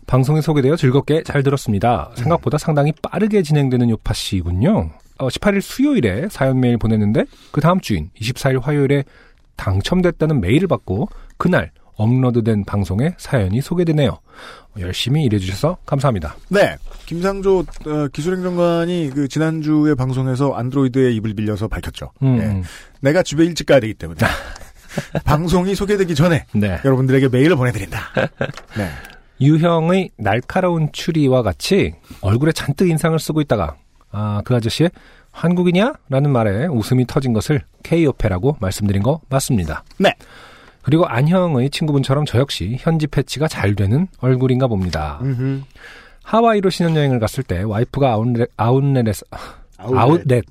방송에 0.06 0.40
소개되어 0.40 0.76
즐겁게 0.76 1.22
잘 1.22 1.42
들었습니다. 1.42 2.10
생각보다 2.16 2.58
상당히 2.58 2.92
빠르게 3.00 3.42
진행되는 3.42 3.90
요파 3.90 4.12
씨군요. 4.12 4.90
어, 5.20 5.28
18일 5.28 5.60
수요일에 5.60 6.28
사연 6.30 6.60
메일 6.60 6.78
보냈는데 6.78 7.24
그 7.52 7.60
다음 7.60 7.80
주인 7.80 8.10
24일 8.20 8.60
화요일에 8.62 9.04
당첨됐다는 9.56 10.40
메일을 10.40 10.66
받고 10.66 11.08
그날 11.36 11.70
업로드된 11.96 12.64
방송에 12.64 13.14
사연이 13.18 13.60
소개되네요. 13.60 14.18
열심히 14.78 15.24
일해주셔서 15.24 15.76
감사합니다. 15.84 16.36
네. 16.48 16.76
김상조 17.04 17.58
어, 17.58 18.08
기술행정관이 18.10 19.10
그 19.14 19.28
지난주에 19.28 19.94
방송에서 19.94 20.54
안드로이드의 20.54 21.14
입을 21.16 21.34
빌려서 21.34 21.68
밝혔죠. 21.68 22.12
음, 22.22 22.38
예. 22.38 22.46
음. 22.46 22.62
내가 23.00 23.22
집에 23.22 23.44
일찍 23.44 23.66
가야 23.66 23.80
되기 23.80 23.92
때문에 23.92 24.18
방송이 25.24 25.74
소개되기 25.74 26.14
전에 26.14 26.46
네. 26.54 26.80
여러분들에게 26.82 27.28
메일을 27.28 27.56
보내드린다. 27.56 28.00
네. 28.78 28.88
유형의 29.42 30.10
날카로운 30.16 30.90
추리와 30.92 31.42
같이 31.42 31.94
얼굴에 32.22 32.52
잔뜩 32.52 32.88
인상을 32.88 33.18
쓰고 33.18 33.42
있다가 33.42 33.76
아, 34.12 34.42
그 34.44 34.54
아저씨의 34.54 34.90
한국이냐? 35.32 35.94
라는 36.08 36.30
말에 36.30 36.66
웃음이 36.66 37.06
터진 37.06 37.32
것을 37.32 37.62
K오페라고 37.82 38.56
말씀드린 38.60 39.02
거 39.02 39.20
맞습니다. 39.28 39.84
네. 39.98 40.14
그리고 40.82 41.06
안형의 41.06 41.70
친구분처럼 41.70 42.24
저 42.24 42.38
역시 42.38 42.76
현지 42.80 43.06
패치가 43.06 43.48
잘 43.48 43.74
되는 43.74 44.08
얼굴인가 44.20 44.66
봅니다. 44.66 45.18
음흠. 45.22 45.62
하와이로 46.24 46.70
신혼여행을 46.70 47.20
갔을 47.20 47.42
때 47.42 47.62
와이프가 47.62 48.10
아웃렛, 48.12 48.50
아웃렛에서 48.56 49.26
아웃렛 49.78 50.44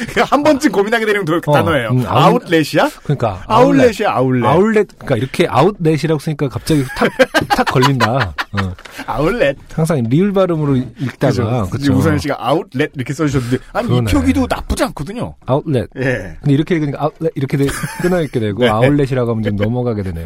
이렇게 0.00 0.20
한 0.22 0.42
번쯤 0.42 0.72
고민하게 0.72 1.06
되는 1.06 1.24
도- 1.24 1.40
어, 1.46 1.52
단어예요. 1.52 1.90
음, 1.90 2.04
아웃- 2.06 2.42
아웃 2.42 2.42
렛이야? 2.50 2.90
그러니까 3.04 3.42
아울렛이야, 3.46 4.10
아울렛. 4.10 4.44
아울렛 4.44 4.86
그러니까 4.98 5.16
이렇게 5.16 5.46
아웃렛이라고 5.48 6.18
쓰니까 6.18 6.48
갑자기 6.48 6.84
탁 6.96 7.08
탁 7.48 7.64
걸린다. 7.66 8.34
어. 8.52 8.74
아울렛. 9.06 9.56
항상 9.72 10.02
리을 10.08 10.32
발음으로 10.32 10.76
읽다가. 10.76 11.66
그렇죠. 11.68 11.92
우선 11.94 12.18
씨가 12.18 12.36
아웃렛 12.38 12.92
이렇게 12.94 13.12
써주셨는데 13.12 13.58
아니 13.72 13.88
그러네. 13.88 14.10
이 14.10 14.14
표기도 14.14 14.46
나쁘지 14.48 14.84
않거든요. 14.84 15.34
아웃렛. 15.46 15.88
예. 15.96 16.36
근데 16.40 16.52
이렇게 16.54 16.74
읽으니까 16.76 17.02
아웃렛 17.02 17.32
이렇게 17.34 17.56
돼- 17.56 17.66
끊어 18.02 18.20
읽게 18.22 18.40
되고 18.40 18.60
네. 18.64 18.68
아울렛이라고 18.68 19.30
하면 19.32 19.42
좀 19.42 19.56
넘어가게 19.56 20.02
되네요. 20.02 20.24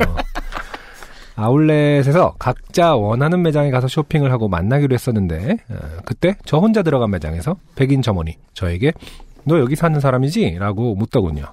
아울렛에서 1.37 2.37
각자 2.39 2.95
원하는 2.95 3.43
매장에 3.43 3.71
가서 3.71 3.89
쇼핑을 3.89 4.31
하고 4.31 4.49
만나기로 4.49 4.95
했었는데 4.95 5.57
어, 5.69 5.77
그때 6.05 6.37
저 6.45 6.59
혼자 6.59 6.83
들어간 6.83 7.11
매장에서 7.11 7.57
백인 7.75 8.03
점원이 8.03 8.37
저에게 8.55 8.93
너 9.45 9.59
여기 9.59 9.77
사는 9.77 9.99
사람이지? 10.01 10.57
라고 10.59 10.95
묻더군요. 10.95 11.45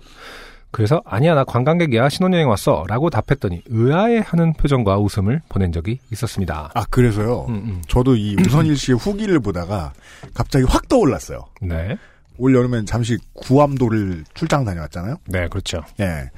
그래서 0.71 1.01
아니야 1.05 1.35
나 1.35 1.43
관광객이야 1.43 2.07
신혼여행 2.07 2.47
왔어 2.47 2.85
라고 2.88 3.09
답했더니 3.09 3.61
의아해하는 3.67 4.53
표정과 4.53 5.00
웃음을 5.00 5.41
보낸 5.50 5.73
적이 5.73 6.00
있었습니다. 6.11 6.71
아 6.73 6.85
그래서요. 6.89 7.45
음, 7.50 7.55
음. 7.55 7.81
저도 7.88 8.15
이 8.15 8.38
우선일 8.39 8.77
씨의 8.77 8.97
후기를 8.97 9.41
보다가 9.41 9.91
갑자기 10.33 10.65
확 10.69 10.88
떠올랐어요. 10.88 11.45
네, 11.61 11.97
올 12.38 12.55
여름엔 12.55 12.85
잠시 12.85 13.17
구암도를 13.33 14.23
출장 14.33 14.63
다녀왔잖아요. 14.63 15.17
네 15.25 15.47
그렇죠. 15.50 15.81
예. 16.00 16.29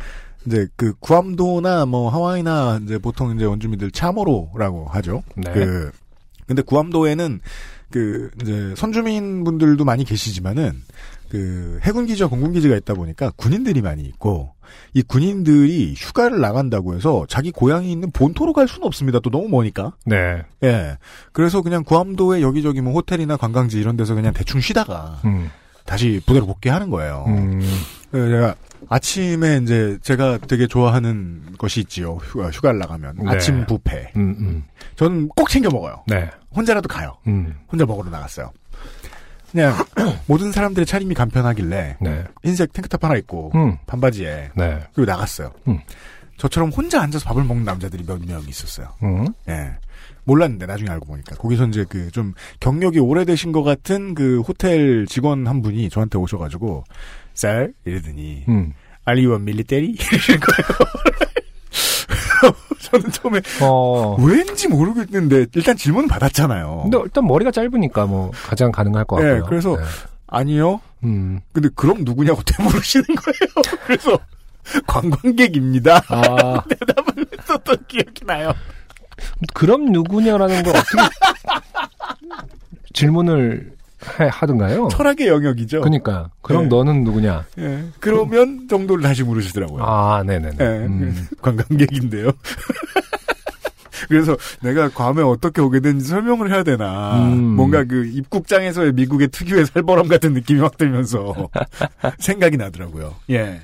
이제 0.45 0.67
그 0.75 0.93
구암도나 0.99 1.85
뭐 1.85 2.09
하와이나 2.09 2.81
이제 2.83 2.97
보통 2.97 3.35
이제 3.35 3.45
원주민들 3.45 3.91
차모로라고 3.91 4.87
하죠. 4.87 5.23
네. 5.35 5.51
그 5.51 5.91
근데 6.47 6.61
구암도에는 6.61 7.39
그 7.91 8.31
이제 8.41 8.73
선주민 8.75 9.43
분들도 9.43 9.85
많이 9.85 10.03
계시지만은 10.03 10.73
그 11.29 11.79
해군 11.83 12.05
기지와 12.05 12.29
공군 12.29 12.51
기지가 12.51 12.75
있다 12.75 12.93
보니까 12.93 13.31
군인들이 13.35 13.81
많이 13.81 14.03
있고 14.03 14.53
이 14.93 15.01
군인들이 15.01 15.93
휴가를 15.97 16.39
나간다고 16.39 16.95
해서 16.95 17.25
자기 17.27 17.51
고향이 17.51 17.91
있는 17.91 18.11
본토로 18.11 18.53
갈 18.53 18.67
수는 18.67 18.85
없습니다. 18.87 19.19
또 19.19 19.29
너무 19.29 19.47
머니까. 19.49 19.93
네, 20.05 20.43
예. 20.63 20.97
그래서 21.31 21.61
그냥 21.61 21.83
구암도에 21.83 22.41
여기저기 22.41 22.81
뭐 22.81 22.93
호텔이나 22.93 23.37
관광지 23.37 23.79
이런 23.79 23.97
데서 23.97 24.15
그냥 24.15 24.33
대충 24.33 24.61
쉬다가 24.61 25.19
음, 25.25 25.49
다시 25.85 26.21
부대로 26.25 26.45
복귀하는 26.45 26.89
거예요. 26.89 27.25
음, 27.27 27.61
그래서 28.13 28.29
제가 28.29 28.55
아침에 28.89 29.59
이제 29.63 29.97
제가 30.03 30.37
되게 30.47 30.67
좋아하는 30.67 31.41
것이 31.57 31.79
있지요. 31.81 32.13
휴가, 32.17 32.49
휴가를 32.51 32.77
나가면 32.79 33.15
네. 33.23 33.29
아침 33.29 33.65
뷔페. 33.65 34.11
음, 34.15 34.35
음, 34.39 34.63
저는 34.95 35.29
꼭 35.29 35.49
챙겨 35.49 35.69
먹어요. 35.71 36.03
네, 36.07 36.29
혼자라도 36.55 36.87
가요. 36.87 37.17
음, 37.25 37.55
혼자 37.71 37.85
먹으러 37.87 38.09
나갔어요. 38.11 38.51
그냥 39.51 39.73
모든 40.27 40.51
사람들의 40.51 40.85
차림이 40.85 41.15
간편하길래 41.15 41.97
네, 42.01 42.23
흰색 42.43 42.71
탱크탑 42.73 43.03
하나 43.03 43.15
입고 43.15 43.51
음, 43.55 43.77
반바지에 43.87 44.51
네, 44.55 44.79
그리고 44.93 45.09
나갔어요. 45.11 45.51
음. 45.67 45.79
저처럼 46.37 46.69
혼자 46.71 47.01
앉아서 47.01 47.25
밥을 47.25 47.43
먹는 47.43 47.63
남자들이 47.63 48.03
몇 48.05 48.19
명 48.25 48.41
있었어요. 48.47 48.89
음, 49.03 49.27
예. 49.49 49.71
몰랐는데 50.25 50.65
나중에 50.67 50.89
알고 50.89 51.05
보니까 51.05 51.35
거기서 51.35 51.65
이제 51.67 51.83
그 51.89 52.09
좀 52.11 52.33
경력이 52.59 52.99
오래되신 52.99 53.51
것 53.51 53.63
같은 53.63 54.13
그 54.13 54.41
호텔 54.41 55.05
직원 55.07 55.47
한 55.47 55.61
분이 55.61 55.89
저한테 55.89 56.17
오셔가지고 56.17 56.83
쌀 57.33 57.73
이러더니 57.85 58.45
음. 58.47 58.73
Are 59.07 59.21
you 59.21 59.33
a 59.35 59.41
military? 59.41 59.95
이러는 59.99 60.39
거예요. 60.39 60.93
저는 62.81 63.11
처음에 63.11 63.41
어. 63.61 64.15
왠지 64.19 64.67
모르겠는데 64.67 65.47
일단 65.55 65.75
질문 65.75 66.07
받았잖아요. 66.07 66.81
근데 66.83 66.99
일단 67.03 67.25
머리가 67.25 67.51
짧으니까 67.51 68.05
뭐 68.05 68.31
가장 68.45 68.71
가능할 68.71 69.05
것 69.05 69.15
같고요. 69.17 69.35
네, 69.35 69.41
그래서 69.47 69.75
네. 69.77 69.83
아니요. 70.27 70.81
음. 71.03 71.39
근데 71.51 71.69
그럼 71.75 72.03
누구냐고 72.03 72.41
되물으시는 72.45 73.05
거예요. 73.05 73.77
그래서 73.85 74.19
관광객입니다. 74.87 76.01
아, 76.07 76.63
대답을 76.69 77.25
했었던 77.39 77.77
기억이 77.87 78.25
나요. 78.25 78.53
그럼 79.53 79.91
누구냐라는 79.91 80.63
걸 80.63 80.75
어떻게 80.75 80.97
질문을 82.93 83.71
해, 83.71 83.82
하던가요? 84.29 84.87
철학의 84.89 85.27
영역이죠. 85.27 85.81
그러니까 85.81 86.29
그럼 86.41 86.63
네. 86.63 86.69
너는 86.69 87.03
누구냐? 87.03 87.45
예. 87.59 87.83
그러면 87.99 88.67
정도를 88.69 89.03
다시 89.03 89.23
물으시더라고요. 89.23 89.83
아, 89.83 90.23
네네네. 90.25 90.57
예, 90.59 90.65
음. 90.85 91.27
관광객인데요. 91.41 92.31
그래서 94.09 94.35
내가 94.61 94.89
괌에 94.89 95.21
어떻게 95.21 95.61
오게 95.61 95.79
된지 95.79 96.05
설명을 96.07 96.51
해야 96.51 96.63
되나. 96.63 97.19
음. 97.19 97.55
뭔가 97.55 97.83
그 97.83 98.05
입국장에서의 98.05 98.93
미국의 98.93 99.29
특유의 99.29 99.65
살벌함 99.67 100.07
같은 100.07 100.33
느낌이 100.33 100.59
확 100.59 100.77
들면서 100.77 101.49
생각이 102.19 102.57
나더라고요. 102.57 103.15
예. 103.29 103.61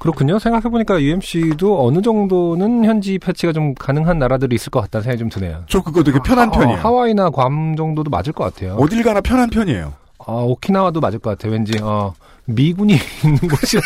그렇군요. 0.00 0.38
생각해보니까 0.38 1.00
UMC도 1.00 1.86
어느 1.86 2.00
정도는 2.00 2.84
현지 2.86 3.18
패치가 3.18 3.52
좀 3.52 3.74
가능한 3.74 4.18
나라들이 4.18 4.56
있을 4.56 4.70
것 4.70 4.80
같다는 4.80 5.02
생각이 5.04 5.18
좀 5.18 5.28
드네요. 5.28 5.62
저 5.68 5.82
그거 5.82 6.02
되게 6.02 6.18
편한 6.24 6.48
어, 6.48 6.52
편이에요. 6.52 6.78
하와이나 6.80 7.28
괌 7.30 7.76
정도도 7.76 8.10
맞을 8.10 8.32
것 8.32 8.44
같아요. 8.44 8.76
어딜 8.76 9.02
가나 9.02 9.20
편한 9.20 9.50
편이에요. 9.50 9.92
어, 10.18 10.44
오키나와도 10.46 11.00
맞을 11.00 11.18
것 11.18 11.30
같아요. 11.30 11.52
왠지 11.52 11.78
어, 11.82 12.14
미군이 12.46 12.94
있는 13.24 13.38
곳이라 13.38 13.82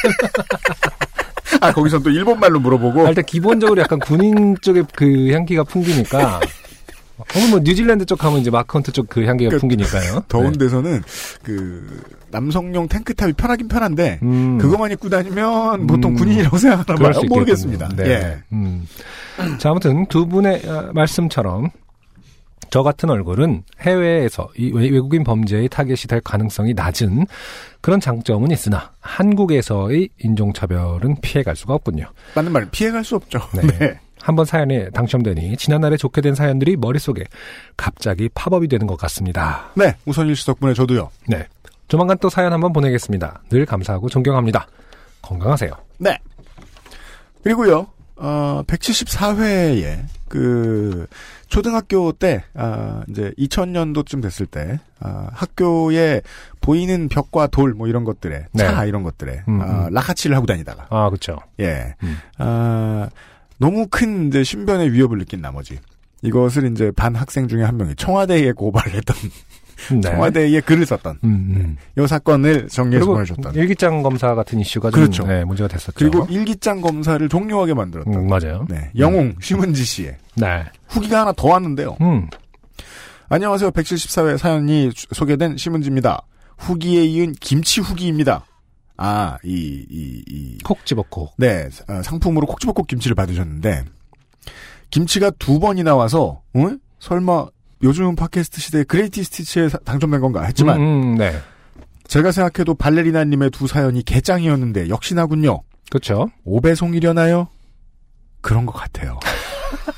아, 1.60 1.72
거기서 1.72 1.98
또 1.98 2.10
일본말로 2.10 2.60
물어보고. 2.60 3.08
일단 3.08 3.24
기본적으로 3.24 3.80
약간 3.80 3.98
군인 3.98 4.56
쪽의 4.60 4.84
그 4.94 5.32
향기가 5.32 5.64
풍기니까. 5.64 6.40
어머 7.36 7.48
뭐 7.50 7.60
뉴질랜드 7.60 8.06
쪽 8.06 8.18
가면 8.18 8.40
이제 8.40 8.50
마크헌트 8.50 8.92
쪽 8.92 9.06
그 9.08 9.24
향기가 9.24 9.50
그 9.50 9.58
풍기니까요. 9.58 10.24
더운 10.28 10.52
네. 10.52 10.58
데서는 10.58 11.02
그 11.42 12.02
남성용 12.30 12.88
탱크탑이 12.88 13.34
편하긴 13.34 13.68
편한데 13.68 14.18
음, 14.22 14.58
그거만 14.58 14.90
입고 14.92 15.08
다니면 15.08 15.86
보통 15.86 16.12
음, 16.12 16.16
군인이라고 16.16 16.58
생각하나 16.58 16.96
그럴 16.98 17.12
봐요. 17.12 17.20
수 17.20 17.26
모르겠습니다. 17.26 17.88
네. 17.96 18.04
예. 18.10 18.38
음. 18.52 18.86
자 19.58 19.70
아무튼 19.70 20.06
두 20.06 20.26
분의 20.26 20.66
어, 20.68 20.90
말씀처럼 20.92 21.70
저 22.70 22.82
같은 22.82 23.08
얼굴은 23.08 23.62
해외에서 23.82 24.48
이 24.58 24.72
외- 24.72 24.90
외국인 24.90 25.22
범죄의 25.22 25.68
타겟이 25.68 25.96
될 26.08 26.20
가능성이 26.20 26.74
낮은 26.74 27.26
그런 27.80 28.00
장점은 28.00 28.50
있으나 28.50 28.90
한국에서의 29.00 30.08
인종차별은 30.18 31.16
피해갈 31.20 31.54
수가 31.54 31.74
없군요. 31.74 32.06
맞는 32.34 32.50
말 32.50 32.68
피해갈 32.70 33.04
수 33.04 33.14
없죠. 33.14 33.38
네. 33.54 33.62
네. 33.78 34.00
한 34.24 34.36
번 34.36 34.46
사연에 34.46 34.88
당첨되니 34.88 35.58
지난날에 35.58 35.98
좋게 35.98 36.22
된 36.22 36.34
사연들이 36.34 36.76
머릿속에 36.76 37.24
갑자기 37.76 38.30
팝업이 38.34 38.68
되는 38.68 38.86
것 38.86 38.96
같습니다. 38.96 39.66
네. 39.76 39.94
우선일 40.06 40.34
씨 40.34 40.46
덕분에 40.46 40.72
저도요. 40.72 41.10
네. 41.28 41.46
조만간 41.88 42.16
또 42.18 42.30
사연 42.30 42.50
한번 42.54 42.72
보내겠습니다. 42.72 43.42
늘 43.50 43.66
감사하고 43.66 44.08
존경합니다. 44.08 44.66
건강하세요. 45.20 45.70
네. 45.98 46.18
그리고요, 47.42 47.86
어, 48.16 48.62
174회에, 48.66 49.98
그, 50.28 51.06
초등학교 51.48 52.10
때, 52.12 52.42
아, 52.54 53.02
이제 53.10 53.30
2000년도쯤 53.38 54.22
됐을 54.22 54.46
때, 54.46 54.80
아, 55.00 55.28
학교에 55.34 56.22
보이는 56.62 57.08
벽과 57.10 57.48
돌, 57.48 57.74
뭐 57.74 57.88
이런 57.88 58.04
것들에, 58.04 58.46
차, 58.56 58.80
네. 58.80 58.88
이런 58.88 59.02
것들에, 59.02 59.42
음, 59.48 59.60
아, 59.60 59.86
음. 59.88 59.92
라카치를 59.92 60.34
하고 60.34 60.46
다니다가, 60.46 60.86
아, 60.88 61.10
그렇죠. 61.10 61.36
예. 61.60 61.94
음. 62.02 62.16
아, 62.38 63.08
너무 63.64 63.86
큰 63.90 64.28
이제 64.28 64.44
신변의 64.44 64.92
위협을 64.92 65.16
느낀 65.18 65.40
나머지, 65.40 65.78
이것을 66.22 66.70
이제 66.70 66.90
반 66.94 67.14
학생 67.14 67.48
중에 67.48 67.62
한 67.62 67.78
명이 67.78 67.94
청와대에 67.96 68.52
고발을 68.52 68.92
했던, 68.92 69.16
네. 69.92 70.00
청와대에 70.10 70.60
글을 70.60 70.84
썼던, 70.84 71.18
음, 71.24 71.76
음. 71.96 72.02
이 72.02 72.06
사건을 72.06 72.68
정리해서 72.68 73.06
보내줬던. 73.06 73.54
일기장 73.54 74.02
검사 74.02 74.34
같은 74.34 74.60
이슈가 74.60 74.90
좀 74.90 75.00
그렇죠. 75.00 75.26
네, 75.26 75.44
문제가 75.44 75.68
됐었죠. 75.68 75.92
그리고 75.96 76.26
일기장 76.28 76.82
검사를 76.82 77.26
종료하게 77.26 77.72
만들었던. 77.72 78.12
음, 78.14 78.26
맞아요. 78.28 78.66
네. 78.68 78.90
영웅, 78.98 79.34
심은지 79.40 79.82
씨의 79.82 80.16
네. 80.36 80.64
후기가 80.88 81.20
하나 81.22 81.32
더 81.32 81.48
왔는데요. 81.48 81.96
음. 82.02 82.28
안녕하세요. 83.30 83.70
174회 83.70 84.36
사연이 84.36 84.92
주- 84.92 85.06
소개된 85.12 85.56
심은지입니다. 85.56 86.20
후기에 86.58 87.02
이은 87.04 87.32
김치 87.40 87.80
후기입니다. 87.80 88.44
아, 88.96 89.38
이, 89.42 89.84
이, 89.90 90.22
이. 90.28 90.58
콕 90.64 90.84
집어 90.86 91.02
콕. 91.08 91.34
네, 91.36 91.68
어, 91.88 92.02
상품으로 92.02 92.46
콕 92.46 92.57
집어 92.57 92.74
콕 92.74 92.84
김치를 92.84 93.14
받으셨는데, 93.16 93.84
김치가 94.90 95.30
두 95.38 95.58
번이나 95.58 95.96
와서, 95.96 96.42
응? 96.56 96.78
설마, 97.00 97.46
요즘 97.82 98.14
팟캐스트 98.14 98.60
시대의 98.60 98.84
greatest 98.84 99.24
hits에 99.24 99.68
사- 99.68 99.78
당첨된 99.78 100.20
건가 100.20 100.42
했지만, 100.44 100.78
음, 100.80 101.02
음, 101.02 101.14
네. 101.16 101.32
제가 102.06 102.30
생각해도 102.32 102.74
발레리나님의 102.74 103.50
두 103.50 103.66
사연이 103.66 104.04
개짱이었는데, 104.04 104.88
역시나군요. 104.88 105.62
그렇죠. 105.90 106.28
오배송이려나요? 106.44 107.48
그런 108.40 108.64
것 108.66 108.72
같아요. 108.72 109.18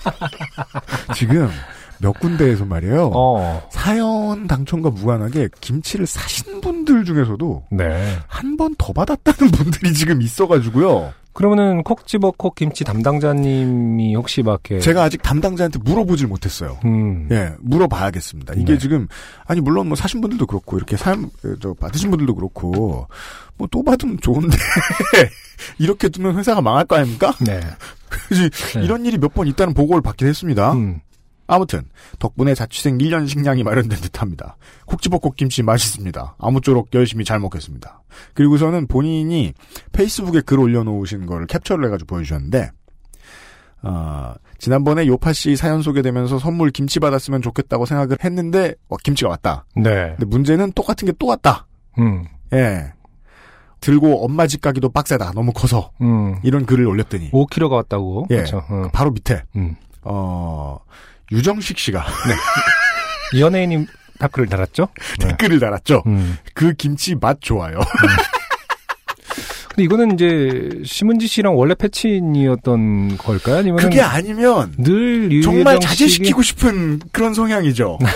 지금 1.14 1.50
몇 1.98 2.12
군데에서 2.20 2.64
말이에요. 2.64 3.10
어. 3.14 3.62
사연 3.70 4.46
당첨과 4.46 4.90
무관하게 4.90 5.48
김치를 5.60 6.06
사신 6.06 6.60
분들 6.60 7.04
중에서도 7.04 7.64
네. 7.70 8.16
한 8.26 8.56
번 8.56 8.74
더 8.78 8.92
받았다는 8.92 9.50
분들이 9.52 9.92
지금 9.94 10.20
있어가지고요. 10.22 11.12
그러면은 11.32 11.82
콕 11.82 12.06
집어 12.06 12.30
콕 12.30 12.54
김치 12.54 12.82
담당자님이 12.84 14.14
혹시 14.14 14.42
막 14.42 14.60
이렇게 14.64 14.80
제가 14.80 15.02
아직 15.02 15.22
담당자한테 15.22 15.78
물어보질 15.84 16.26
못했어요. 16.26 16.78
음. 16.86 17.28
예, 17.30 17.52
물어봐야겠습니다. 17.60 18.54
이게 18.54 18.72
네. 18.72 18.78
지금 18.78 19.06
아니 19.46 19.60
물론 19.60 19.88
뭐 19.88 19.96
사신 19.96 20.22
분들도 20.22 20.46
그렇고 20.46 20.78
이렇게 20.78 20.96
사연 20.96 21.30
저 21.60 21.74
받으신 21.74 22.10
분들도 22.10 22.34
그렇고 22.34 23.06
뭐 23.58 23.68
또 23.70 23.82
받으면 23.82 24.18
좋은데 24.20 24.56
이렇게 25.78 26.08
두면 26.08 26.36
회사가 26.38 26.60
망할 26.60 26.84
거 26.84 26.96
아닙니까? 26.96 27.32
네. 27.44 27.60
그지 28.28 28.50
네. 28.74 28.84
이런 28.84 29.04
일이 29.04 29.18
몇 29.18 29.34
번 29.34 29.46
있다는 29.46 29.74
보고를 29.74 30.00
받긴 30.02 30.28
했습니다. 30.28 30.72
음. 30.72 31.00
아무튼 31.46 31.82
덕분에 32.18 32.54
자취생 32.54 32.98
1년 32.98 33.28
식량이 33.28 33.62
마련된 33.62 33.98
듯합니다. 34.00 34.56
콕 34.86 35.00
집어 35.02 35.18
콕 35.18 35.36
김치 35.36 35.62
맛있습니다. 35.62 36.36
아무쪼록 36.38 36.88
열심히 36.94 37.24
잘 37.24 37.38
먹겠습니다. 37.40 38.02
그리고서는 38.34 38.86
본인이 38.86 39.52
페이스북에 39.92 40.40
글 40.40 40.58
올려놓으신 40.60 41.26
거를 41.26 41.46
캡처를 41.46 41.84
해가지고 41.86 42.06
보여주셨는데 42.14 42.70
어, 43.82 44.34
지난번에 44.58 45.06
요파 45.06 45.32
씨 45.32 45.54
사연 45.54 45.82
소개되면서 45.82 46.38
선물 46.38 46.70
김치 46.70 46.98
받았으면 46.98 47.42
좋겠다고 47.42 47.86
생각을 47.86 48.16
했는데 48.24 48.74
어, 48.88 48.96
김치가 48.96 49.30
왔다. 49.30 49.64
네. 49.76 50.14
근데 50.16 50.24
문제는 50.26 50.72
똑같은 50.72 51.06
게 51.06 51.12
또 51.18 51.26
왔다. 51.26 51.66
음. 51.98 52.24
예. 52.52 52.92
들고 53.80 54.24
엄마 54.24 54.46
집 54.46 54.60
가기도 54.62 54.88
빡세다. 54.88 55.32
너무 55.32 55.52
커서 55.52 55.90
음. 56.00 56.36
이런 56.42 56.66
글을 56.66 56.86
올렸더니 56.86 57.30
5kg가 57.30 57.70
왔다고. 57.72 58.26
예. 58.30 58.36
그렇죠. 58.36 58.64
어. 58.68 58.88
바로 58.92 59.10
밑에 59.12 59.42
음. 59.54 59.76
어, 60.02 60.78
유정식 61.32 61.78
씨가 61.78 62.04
연예인이 63.38 63.86
답글을 64.18 64.48
달았죠? 64.48 64.88
네. 65.20 65.28
댓글을 65.28 65.58
달았죠. 65.60 66.02
음. 66.06 66.38
그 66.54 66.72
김치 66.74 67.14
맛 67.14 67.38
좋아요. 67.40 67.80
근데 69.68 69.82
이거는 69.84 70.12
이제 70.14 70.70
심은지 70.84 71.26
씨랑 71.26 71.56
원래 71.58 71.74
패친이었던 71.74 73.18
걸까요? 73.18 73.56
아니면 73.58 73.76
그게 73.82 74.00
아니면 74.00 74.72
늘 74.78 75.42
정말 75.42 75.78
자제시키고 75.80 76.42
싶은 76.42 77.00
그런 77.12 77.34
성향이죠. 77.34 77.98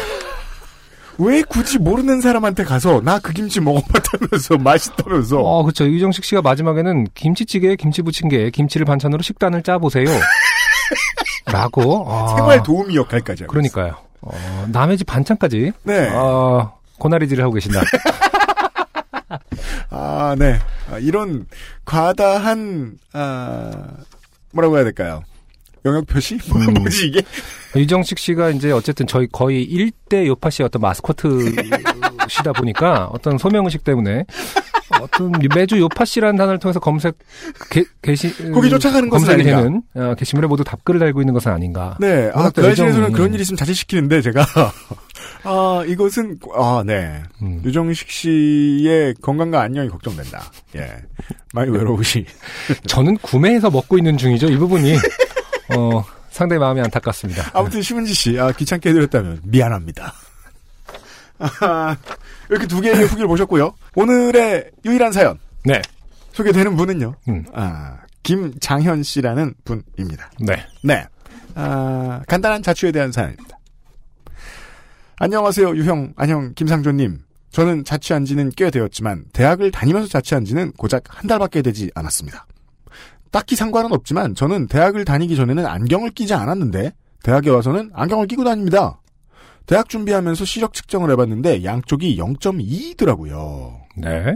왜 1.18 1.42
굳이 1.42 1.76
모르는 1.78 2.22
사람한테 2.22 2.64
가서 2.64 3.02
나 3.04 3.18
그 3.18 3.34
김치 3.34 3.60
먹어봤다면서 3.60 4.56
맛있다면서 4.64 5.38
어, 5.38 5.62
그렇죠. 5.64 5.84
유정식 5.86 6.24
씨가 6.24 6.40
마지막에는 6.40 7.08
김치찌개에 7.14 7.76
김치 7.76 8.00
부침개에 8.00 8.48
김치를 8.50 8.86
반찬으로 8.86 9.20
식단을 9.22 9.62
짜보세요. 9.62 10.06
라고. 11.52 12.04
아, 12.08 12.34
생활 12.36 12.62
도우미 12.62 12.96
역할까지 12.96 13.44
하고 13.44 13.52
그러니까요. 13.52 13.94
어, 14.22 14.66
남의 14.68 14.98
집 14.98 15.06
반찬까지. 15.06 15.72
네. 15.82 16.10
어, 16.14 16.78
고나리질을 16.98 17.42
하고 17.42 17.54
계신다. 17.54 17.80
아, 19.90 20.34
네. 20.38 20.58
아, 20.90 20.98
이런 20.98 21.46
과다한 21.84 22.98
아, 23.12 23.70
뭐라고 24.52 24.76
해야 24.76 24.84
될까요? 24.84 25.22
영역 25.84 26.06
표시? 26.06 26.38
뭐, 26.50 26.60
음. 26.60 26.74
뭐지 26.74 27.08
이게? 27.08 27.22
유정식 27.74 28.18
씨가 28.18 28.50
이제 28.50 28.70
어쨌든 28.72 29.06
저희 29.06 29.26
거의 29.30 29.66
1대 29.66 30.26
요파 30.26 30.50
씨의 30.50 30.66
어떤 30.66 30.82
마스코트 30.82 31.26
시다 32.30 32.52
보니까 32.52 33.06
어떤 33.12 33.36
소명의식 33.38 33.84
때문에 33.84 34.24
어떤 35.00 35.32
매주 35.54 35.78
요파 35.78 36.04
씨라는 36.04 36.36
단어를 36.36 36.58
통해서 36.58 36.80
검색 36.80 37.16
게, 37.70 37.84
게시 38.02 38.52
거기 38.52 38.68
쫓아가는 38.70 39.08
것은 39.08 39.30
아닌가? 39.30 39.62
되는 39.62 39.82
어, 39.94 40.14
게시물에 40.16 40.46
모두 40.48 40.64
답글을 40.64 40.98
달고 41.00 41.20
있는 41.22 41.32
것은 41.34 41.52
아닌가. 41.52 41.96
네. 42.00 42.30
아, 42.34 42.50
그라진에서는 42.50 43.08
애정이- 43.08 43.12
그런 43.14 43.32
일이 43.34 43.42
있으면 43.42 43.56
자제시키는데 43.56 44.20
제가 44.22 44.44
아, 45.44 45.84
이것은 45.86 46.38
아, 46.54 46.82
네. 46.84 47.22
음. 47.42 47.62
유정식 47.64 48.10
씨의 48.10 49.14
건강과 49.22 49.60
안녕이 49.62 49.88
걱정된다. 49.88 50.50
예. 50.76 50.90
많이 51.54 51.70
외로우시. 51.70 52.26
저는 52.86 53.16
구매해서 53.18 53.70
먹고 53.70 53.96
있는 53.98 54.16
중이죠. 54.16 54.48
이 54.48 54.56
부분이 54.56 54.94
어, 55.76 56.04
상당히 56.30 56.60
마음이 56.60 56.80
안타깝습니다. 56.80 57.50
아무튼 57.54 57.80
심은지 57.82 58.12
씨, 58.14 58.38
아, 58.38 58.52
귀찮게 58.52 58.90
해드렸다면 58.90 59.40
미안합니다. 59.44 60.12
아, 61.40 61.96
이렇게 62.48 62.66
두 62.66 62.80
개의 62.80 62.94
후기를 63.04 63.26
보셨고요. 63.26 63.74
오늘의 63.94 64.70
유일한 64.84 65.12
사연 65.12 65.38
네, 65.64 65.80
소개되는 66.32 66.76
분은요. 66.76 67.14
음, 67.28 67.44
아, 67.52 67.98
김장현 68.22 69.02
씨라는 69.02 69.54
분입니다. 69.64 70.30
네, 70.40 70.64
네. 70.84 71.04
아, 71.54 72.22
간단한 72.28 72.62
자취에 72.62 72.92
대한 72.92 73.10
사연입니다. 73.10 73.58
안녕하세요, 75.18 75.76
유형, 75.76 76.14
안녕, 76.16 76.52
김상조님. 76.54 77.18
저는 77.50 77.84
자취한 77.84 78.24
지는 78.24 78.50
꽤 78.56 78.70
되었지만, 78.70 79.24
대학을 79.32 79.70
다니면서 79.70 80.08
자취한 80.08 80.44
지는 80.44 80.72
고작 80.72 81.02
한 81.08 81.26
달밖에 81.26 81.62
되지 81.62 81.90
않았습니다. 81.94 82.46
딱히 83.30 83.56
상관은 83.56 83.92
없지만, 83.92 84.34
저는 84.34 84.68
대학을 84.68 85.04
다니기 85.04 85.36
전에는 85.36 85.66
안경을 85.66 86.10
끼지 86.10 86.32
않았는데, 86.32 86.92
대학에 87.22 87.50
와서는 87.50 87.90
안경을 87.92 88.28
끼고 88.28 88.44
다닙니다. 88.44 88.98
대학 89.70 89.88
준비하면서 89.88 90.44
시력 90.46 90.74
측정을 90.74 91.12
해봤는데, 91.12 91.62
양쪽이 91.62 92.16
0.2더라고요. 92.16 93.80
네, 93.98 94.34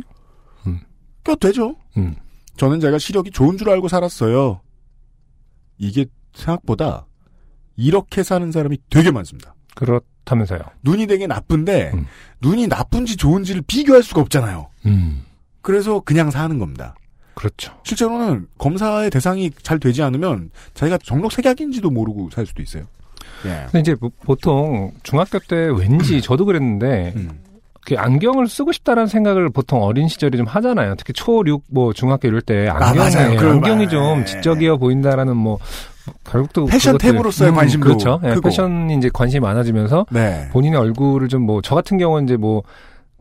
꽤 1.24 1.34
되죠? 1.34 1.74
음, 1.96 2.14
저는 2.56 2.78
제가 2.78 2.98
시력이 2.98 3.32
좋은 3.32 3.58
줄 3.58 3.68
알고 3.68 3.88
살았어요. 3.88 4.60
이게 5.76 6.06
생각보다 6.34 7.08
이렇게 7.74 8.22
사는 8.22 8.52
사람이 8.52 8.78
되게 8.88 9.10
많습니다. 9.10 9.56
그렇다면서요. 9.74 10.60
눈이 10.84 11.08
되게 11.08 11.26
나쁜데 11.26 11.90
음. 11.94 12.06
눈이 12.40 12.68
나쁜지 12.68 13.16
좋은지를 13.16 13.62
비교할 13.62 14.04
수가 14.04 14.20
없잖아요. 14.20 14.70
음, 14.86 15.24
그래서 15.62 15.98
그냥 15.98 16.30
사는 16.30 16.60
겁니다. 16.60 16.94
그렇죠. 17.34 17.76
실제로는 17.82 18.46
검사의 18.56 19.10
대상이 19.10 19.50
잘 19.64 19.80
되지 19.80 20.00
않으면 20.04 20.52
자기가 20.74 20.98
정록 20.98 21.32
색약인지도 21.32 21.90
모르고 21.90 22.30
살 22.30 22.46
수도 22.46 22.62
있어요. 22.62 22.86
예. 23.46 23.64
근데 23.66 23.80
이제 23.80 23.94
보- 23.94 24.10
보통 24.10 24.92
중학교 25.02 25.38
때 25.38 25.56
왠지 25.76 26.20
저도 26.20 26.44
그랬는데 26.44 27.12
음. 27.16 27.30
이렇게 27.86 28.00
안경을 28.02 28.48
쓰고 28.48 28.72
싶다라는 28.72 29.06
생각을 29.08 29.50
보통 29.50 29.82
어린 29.82 30.08
시절에 30.08 30.36
좀 30.38 30.46
하잖아요. 30.46 30.94
특히 30.96 31.12
초, 31.12 31.42
6, 31.46 31.64
뭐 31.70 31.92
중학교 31.92 32.28
이럴 32.28 32.40
때 32.40 32.66
맞아요. 32.70 33.36
그런 33.36 33.56
안경이 33.56 33.84
말. 33.84 33.88
좀 33.88 34.20
예. 34.20 34.24
지적이어 34.24 34.76
보인다라는 34.78 35.36
뭐 35.36 35.58
결국 36.24 36.52
또 36.52 36.64
패션 36.66 36.96
그것들- 36.98 37.18
탭으로서의 37.18 37.54
관심도 37.54 37.84
그렇죠. 37.86 38.20
예. 38.24 38.34
패션이 38.42 38.96
이제 38.96 39.10
관심이 39.12 39.40
많아지면서 39.40 40.06
네. 40.10 40.48
본인의 40.52 40.78
얼굴을 40.80 41.28
좀 41.28 41.42
뭐 41.46 41.60
저 41.62 41.74
같은 41.74 41.98
경우는 41.98 42.24
이제 42.24 42.36
뭐 42.36 42.62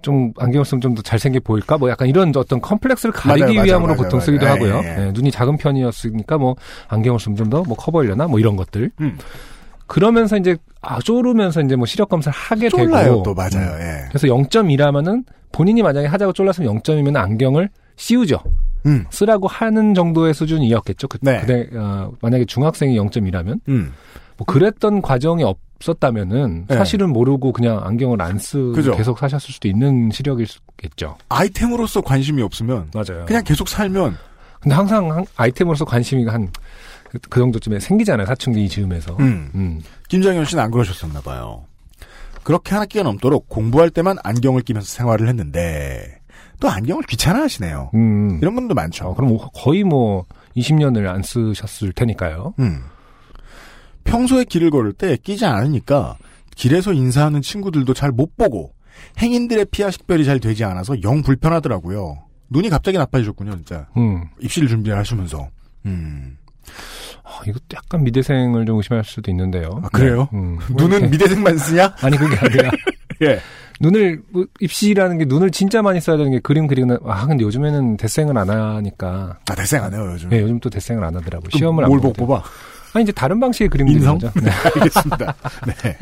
좀 0.01 0.33
안경을 0.37 0.65
쓰면 0.65 0.81
좀 0.81 0.95
더 0.95 1.01
잘생겨 1.01 1.39
보일까? 1.45 1.77
뭐 1.77 1.89
약간 1.89 2.09
이런 2.09 2.33
어떤 2.35 2.59
컴플렉스를 2.59 3.13
가리기 3.13 3.53
맞아요, 3.53 3.63
위함으로 3.63 3.87
맞아요, 3.93 3.97
보통 4.03 4.17
맞아요. 4.17 4.25
쓰기도 4.25 4.45
예, 4.45 4.49
하고요. 4.49 4.81
예, 4.83 4.97
예. 4.99 5.05
예, 5.07 5.11
눈이 5.13 5.31
작은 5.31 5.55
편이었으니까 5.57 6.37
뭐 6.37 6.57
안경을 6.89 7.21
쓰면 7.21 7.37
좀 7.37 7.49
더 7.49 7.63
뭐 7.63 7.73
커 7.77 7.89
보이려나? 7.89 8.27
뭐 8.27 8.37
이런 8.37 8.57
것들. 8.57 8.91
음. 8.99 9.17
그러면서 9.93 10.37
이제 10.37 10.57
아 10.81 10.97
쪼르면서 10.99 11.61
이제 11.61 11.75
뭐 11.75 11.85
시력 11.85 12.09
검사를 12.09 12.35
하게 12.35 12.67
쫄라요 12.67 13.03
되고 13.03 13.23
또 13.23 13.33
맞아요. 13.35 13.75
음. 13.75 13.79
예. 13.79 14.05
그래서 14.09 14.25
0.2라면은 14.27 15.23
본인이 15.51 15.83
만약에 15.83 16.07
하자고 16.07 16.33
쫄랐으면 16.33 16.79
0.이면 16.81 17.15
안경을 17.15 17.69
씌우죠. 17.95 18.39
음. 18.87 19.05
쓰라고 19.11 19.47
하는 19.47 19.93
정도의 19.93 20.33
수준이었겠죠. 20.33 21.07
그, 21.07 21.19
네. 21.21 21.41
그때 21.41 21.69
어, 21.77 22.11
만약에 22.21 22.45
중학생이 22.45 22.97
0.2라면 22.97 23.59
음. 23.69 23.93
뭐 24.37 24.45
그랬던 24.47 25.03
과정이 25.03 25.43
없었다면은 25.43 26.65
네. 26.67 26.75
사실은 26.75 27.11
모르고 27.11 27.51
그냥 27.53 27.79
안경을 27.83 28.19
안 28.19 28.39
쓰고 28.39 28.71
그죠. 28.73 28.95
계속 28.97 29.19
사셨을 29.19 29.53
수도 29.53 29.67
있는 29.67 30.09
시력일수겠죠. 30.11 31.17
아이템으로서 31.29 32.01
관심이 32.01 32.41
없으면 32.41 32.89
맞아요. 32.95 33.25
그냥 33.27 33.43
계속 33.43 33.69
살면 33.69 34.17
근데 34.59 34.73
항상 34.75 35.11
한- 35.11 35.25
아이템으로서 35.35 35.85
관심이 35.85 36.25
한 36.25 36.49
그 37.29 37.39
정도쯤에 37.39 37.79
생기잖아요. 37.79 38.25
사춘기 38.25 38.67
즈음에서. 38.67 39.15
음. 39.19 39.51
음. 39.55 39.81
김장현 40.09 40.45
씨는 40.45 40.63
안 40.63 40.71
그러셨었나 40.71 41.21
봐요. 41.21 41.65
그렇게 42.43 42.71
한 42.71 42.81
학기가 42.81 43.03
넘도록 43.03 43.47
공부할 43.49 43.89
때만 43.89 44.17
안경을 44.23 44.61
끼면서 44.63 44.87
생활을 44.87 45.27
했는데 45.29 46.19
또 46.59 46.69
안경을 46.69 47.03
귀찮아하시네요. 47.03 47.91
음. 47.93 48.39
이런 48.41 48.55
분도 48.55 48.73
많죠. 48.73 49.05
어, 49.07 49.15
그럼 49.15 49.37
거의 49.53 49.83
뭐 49.83 50.25
20년을 50.57 51.07
안 51.07 51.23
쓰셨을 51.23 51.93
테니까요. 51.93 52.53
음. 52.59 52.81
평소에 54.03 54.43
길을 54.43 54.69
걸을 54.71 54.93
때 54.93 55.15
끼지 55.17 55.45
않으니까 55.45 56.17
길에서 56.55 56.93
인사하는 56.93 57.41
친구들도 57.41 57.93
잘 57.93 58.11
못 58.11 58.35
보고 58.35 58.73
행인들의 59.19 59.65
피하 59.71 59.89
식별이 59.89 60.25
잘 60.25 60.39
되지 60.39 60.63
않아서 60.65 61.01
영 61.03 61.21
불편하더라고요. 61.23 62.23
눈이 62.49 62.69
갑자기 62.69 62.97
나빠지셨군요, 62.97 63.55
진짜. 63.55 63.87
음. 63.97 64.25
입시를 64.39 64.67
준비하시면서. 64.67 65.47
음. 65.87 66.37
아, 67.23 67.39
이것도 67.47 67.63
약간 67.75 68.03
미대생을 68.03 68.65
좀 68.65 68.77
의심할 68.77 69.03
수도 69.03 69.31
있는데요. 69.31 69.81
아, 69.83 69.89
그래요? 69.89 70.27
네. 70.31 70.37
음. 70.39 70.59
눈은 70.75 70.97
이렇게- 70.99 71.07
미대생만 71.11 71.57
쓰냐? 71.57 71.95
아니 72.01 72.17
그게 72.17 72.35
아니라 72.37 72.71
예. 73.23 73.39
눈을 73.79 74.21
뭐 74.31 74.45
입시라는 74.59 75.17
게 75.17 75.25
눈을 75.25 75.49
진짜 75.51 75.81
많이 75.81 75.99
써야 75.99 76.15
되는 76.17 76.31
게 76.31 76.39
그림 76.39 76.67
그리는 76.67 76.97
아 77.05 77.25
근데 77.25 77.43
요즘에는 77.43 77.97
대생을 77.97 78.37
안 78.37 78.49
하니까 78.49 79.39
아, 79.49 79.55
대생 79.55 79.83
안 79.83 79.93
해요, 79.93 80.09
요즘. 80.13 80.31
예 80.31 80.41
요즘 80.41 80.59
또 80.59 80.69
대생을 80.69 81.03
안 81.03 81.15
하더라고 81.15 81.43
요 81.45 81.47
그럼 81.49 81.57
시험을 81.57 81.83
안뭘 81.85 81.99
보고 81.99 82.13
보고 82.13 82.27
뽑아? 82.33 82.43
아니 82.93 83.03
이제 83.03 83.11
다른 83.11 83.39
방식의 83.39 83.69
그림 83.69 83.87
그리는 83.87 84.01
인성? 84.03 84.19
거죠. 84.19 84.39
네. 84.39 84.51
알겠습니다. 84.51 85.35
네. 85.83 85.97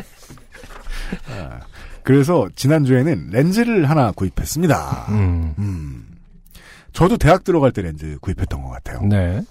아, 1.29 1.59
그래서 2.03 2.49
지난주에는 2.55 3.29
렌즈를 3.31 3.89
하나 3.89 4.11
구입했습니다. 4.11 5.05
음. 5.09 5.53
음. 5.59 6.05
저도 6.93 7.17
대학 7.17 7.43
들어갈 7.45 7.71
때 7.71 7.81
렌즈 7.81 8.17
구입했던 8.21 8.61
것 8.61 8.69
같아요. 8.69 9.01
네. 9.03 9.41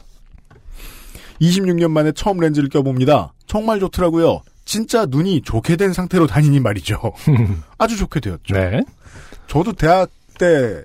26년 1.40 1.90
만에 1.90 2.12
처음 2.12 2.38
렌즈를 2.38 2.68
껴봅니다. 2.68 3.32
정말 3.46 3.80
좋더라고요. 3.80 4.42
진짜 4.64 5.06
눈이 5.06 5.42
좋게 5.42 5.76
된 5.76 5.92
상태로 5.92 6.26
다니니 6.26 6.60
말이죠. 6.60 7.00
아주 7.78 7.96
좋게 7.96 8.20
되었죠. 8.20 8.54
네. 8.54 8.82
저도 9.46 9.72
대학 9.72 10.10
때 10.38 10.84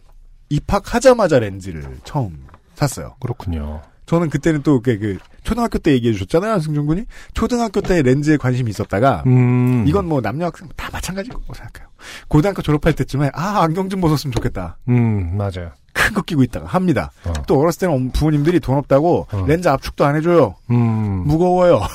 입학하자마자 0.50 1.40
렌즈를 1.40 1.98
처음 2.04 2.46
샀어요. 2.74 3.16
그렇군요. 3.20 3.82
저는 4.06 4.30
그때는 4.30 4.62
또 4.64 4.82
그, 4.82 5.00
그 5.00 5.18
초등학교 5.44 5.78
때 5.80 5.92
얘기해 5.92 6.14
주셨잖아요, 6.14 6.60
승준 6.60 6.86
군이. 6.86 7.06
초등학교 7.34 7.82
때 7.82 8.02
렌즈에 8.02 8.38
관심이 8.38 8.70
있었다가 8.70 9.24
음. 9.26 9.86
이건 9.88 10.08
뭐 10.08 10.22
남녀 10.22 10.46
학생 10.46 10.68
다 10.76 10.90
마찬가지고 10.92 11.42
생각해요. 11.54 11.90
고등학교 12.28 12.62
졸업할 12.62 12.94
때쯤에 12.94 13.32
아 13.34 13.62
안경 13.62 13.90
좀 13.90 14.02
벗었으면 14.02 14.32
좋겠다. 14.32 14.78
음, 14.90 15.38
맞아요. 15.38 15.72
큰 16.08 16.14
거 16.14 16.22
끼고 16.22 16.44
있다가 16.44 16.68
합니다. 16.68 17.12
어. 17.26 17.34
또 17.48 17.60
어렸을 17.60 17.80
때는 17.82 17.96
엄- 17.96 18.12
부모님들이 18.12 18.60
돈 18.60 18.78
없다고 18.78 19.28
어. 19.32 19.46
렌즈 19.48 19.68
압축도 19.68 20.06
안 20.06 20.16
해줘요. 20.16 20.56
음. 20.72 21.24
무거워요. 21.26 21.82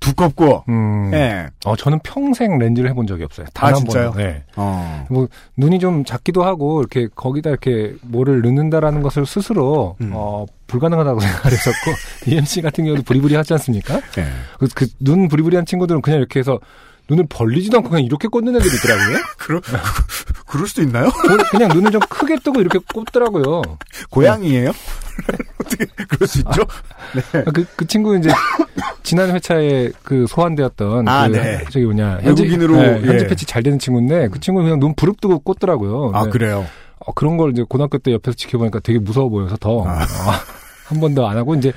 두껍고. 0.00 0.64
음. 0.68 1.10
예. 1.14 1.48
어, 1.64 1.76
저는 1.76 2.00
평생 2.02 2.58
렌즈를 2.58 2.90
해본 2.90 3.06
적이 3.06 3.22
없어요. 3.22 3.46
단 3.54 3.66
아, 3.66 3.68
한 3.68 3.76
진짜요? 3.76 4.10
번도. 4.10 4.18
네. 4.18 4.42
어. 4.56 5.06
뭐 5.08 5.28
눈이 5.56 5.78
좀 5.78 6.04
작기도 6.04 6.42
하고 6.44 6.80
이렇게 6.80 7.06
거기다 7.14 7.50
이렇게 7.50 7.94
뭐를 8.02 8.42
넣는다라는 8.42 9.02
것을 9.02 9.26
스스로 9.26 9.94
음. 10.00 10.10
어, 10.12 10.44
불가능하다고 10.66 11.20
생각했었고 11.20 11.90
EMC 12.26 12.62
같은 12.62 12.84
경우도 12.84 13.02
부리부리 13.04 13.36
하지 13.36 13.52
않습니까? 13.52 14.00
예. 14.18 14.26
그눈 14.74 15.28
부리부리한 15.28 15.66
친구들은 15.66 16.00
그냥 16.02 16.18
이렇게 16.18 16.40
해서 16.40 16.58
눈을 17.12 17.26
벌리지도 17.28 17.78
않고 17.78 17.90
그냥 17.90 18.04
이렇게 18.04 18.26
꽂는 18.28 18.56
애들이 18.56 18.74
있더라고요. 18.76 19.18
그러, 19.38 19.60
그럴 20.46 20.66
수도 20.66 20.82
있나요? 20.82 21.10
그- 21.10 21.36
그냥 21.50 21.68
눈을 21.68 21.90
좀 21.92 22.00
크게 22.08 22.36
뜨고 22.42 22.60
이렇게 22.60 22.78
꽂더라고요. 22.92 23.62
고양이에요? 24.10 24.72
어떻게 25.60 25.84
그럴 26.08 26.26
수 26.26 26.38
있죠? 26.38 26.62
네. 27.32 27.44
그, 27.52 27.64
그 27.76 27.86
친구는 27.86 28.20
이제 28.20 28.30
지난 29.02 29.30
회차에 29.34 29.90
그 30.02 30.26
소환되었던 30.26 31.06
아, 31.06 31.28
그 31.28 31.36
네. 31.36 31.64
저기 31.70 31.84
뭐냐 31.84 32.20
외국인으로, 32.24 32.76
네, 32.76 33.00
현지 33.02 33.24
예. 33.24 33.28
패치 33.28 33.44
잘 33.46 33.62
되는 33.62 33.78
친구인데 33.78 34.28
그 34.28 34.40
친구는 34.40 34.66
그냥 34.68 34.80
눈 34.80 34.94
부릅뜨고 34.94 35.40
꽂더라고요. 35.40 36.12
아 36.14 36.24
네. 36.24 36.30
그래요. 36.30 36.66
어, 36.98 37.12
그런 37.12 37.36
걸 37.36 37.50
이제 37.50 37.62
고등학교 37.68 37.98
때 37.98 38.12
옆에서 38.12 38.34
지켜보니까 38.36 38.80
되게 38.80 38.98
무서워 38.98 39.28
보여서 39.28 39.56
더 39.56 39.84
아. 39.86 40.06
한번 40.86 41.14
더 41.14 41.26
안 41.28 41.36
하고 41.36 41.54
이제 41.54 41.72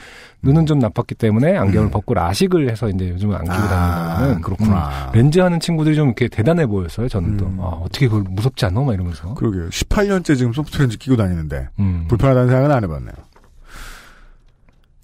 눈은 0.46 0.66
좀 0.66 0.80
나빴기 0.80 1.16
때문에 1.16 1.58
안경을 1.58 1.90
음. 1.90 1.92
벗고 1.92 2.14
라식을 2.14 2.70
해서 2.70 2.88
이제 2.90 3.10
요즘은 3.10 3.36
안 3.36 3.44
끼고 3.44 3.68
다니는 3.68 4.42
그렇구나. 4.42 5.08
음, 5.08 5.12
렌즈 5.14 5.40
하는 5.40 5.60
친구들이 5.60 5.96
좀 5.96 6.08
이렇게 6.08 6.28
대단해 6.28 6.66
보였어요. 6.68 7.10
저는 7.10 7.38
또 7.38 7.46
음. 7.48 7.58
아, 7.60 7.66
어떻게 7.82 8.08
그걸 8.08 8.24
무섭지 8.30 8.66
않아? 8.66 8.80
막 8.82 8.94
이러면서. 8.94 9.34
그러게요. 9.34 9.70
18년째 9.70 10.38
지금 10.38 10.54
소프트 10.54 10.78
렌즈 10.80 10.98
끼고 10.98 11.18
다니는데 11.18 11.68
음. 11.80 12.06
불편하다는 12.08 12.48
생각은 12.50 12.76
안 12.76 12.84
해봤네요. 12.84 13.14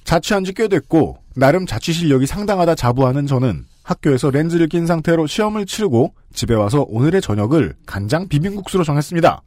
자취한 0.04 0.44
지 0.44 0.54
꽤 0.54 0.68
됐고 0.68 1.18
나름 1.36 1.66
자취 1.66 1.94
실력이 1.94 2.26
상당하다 2.26 2.76
자부하는 2.76 3.26
저는 3.28 3.64
학교에서 3.84 4.30
렌즈를 4.30 4.68
낀 4.68 4.86
상태로 4.86 5.26
시험을 5.28 5.66
치르고 5.66 6.14
집에 6.34 6.54
와서 6.54 6.86
오늘의 6.88 7.22
저녁을 7.22 7.74
간장 7.86 8.28
비빔국수로 8.28 8.84
정했습니다. 8.84 9.42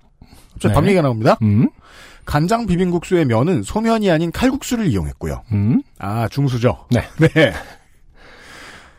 갑자기 0.53 0.69
네. 0.69 0.75
밤 0.75 0.85
얘기가 0.87 1.03
나옵니다. 1.03 1.37
음? 1.43 1.69
간장 2.25 2.67
비빔국수의 2.67 3.25
면은 3.27 3.63
소면이 3.63 4.11
아닌 4.11 4.33
칼국수를 4.33 4.87
이용했고요. 4.87 5.43
음? 5.53 5.83
아 5.99 6.29
중수죠. 6.29 6.87
네. 6.91 7.03
네. 7.19 7.53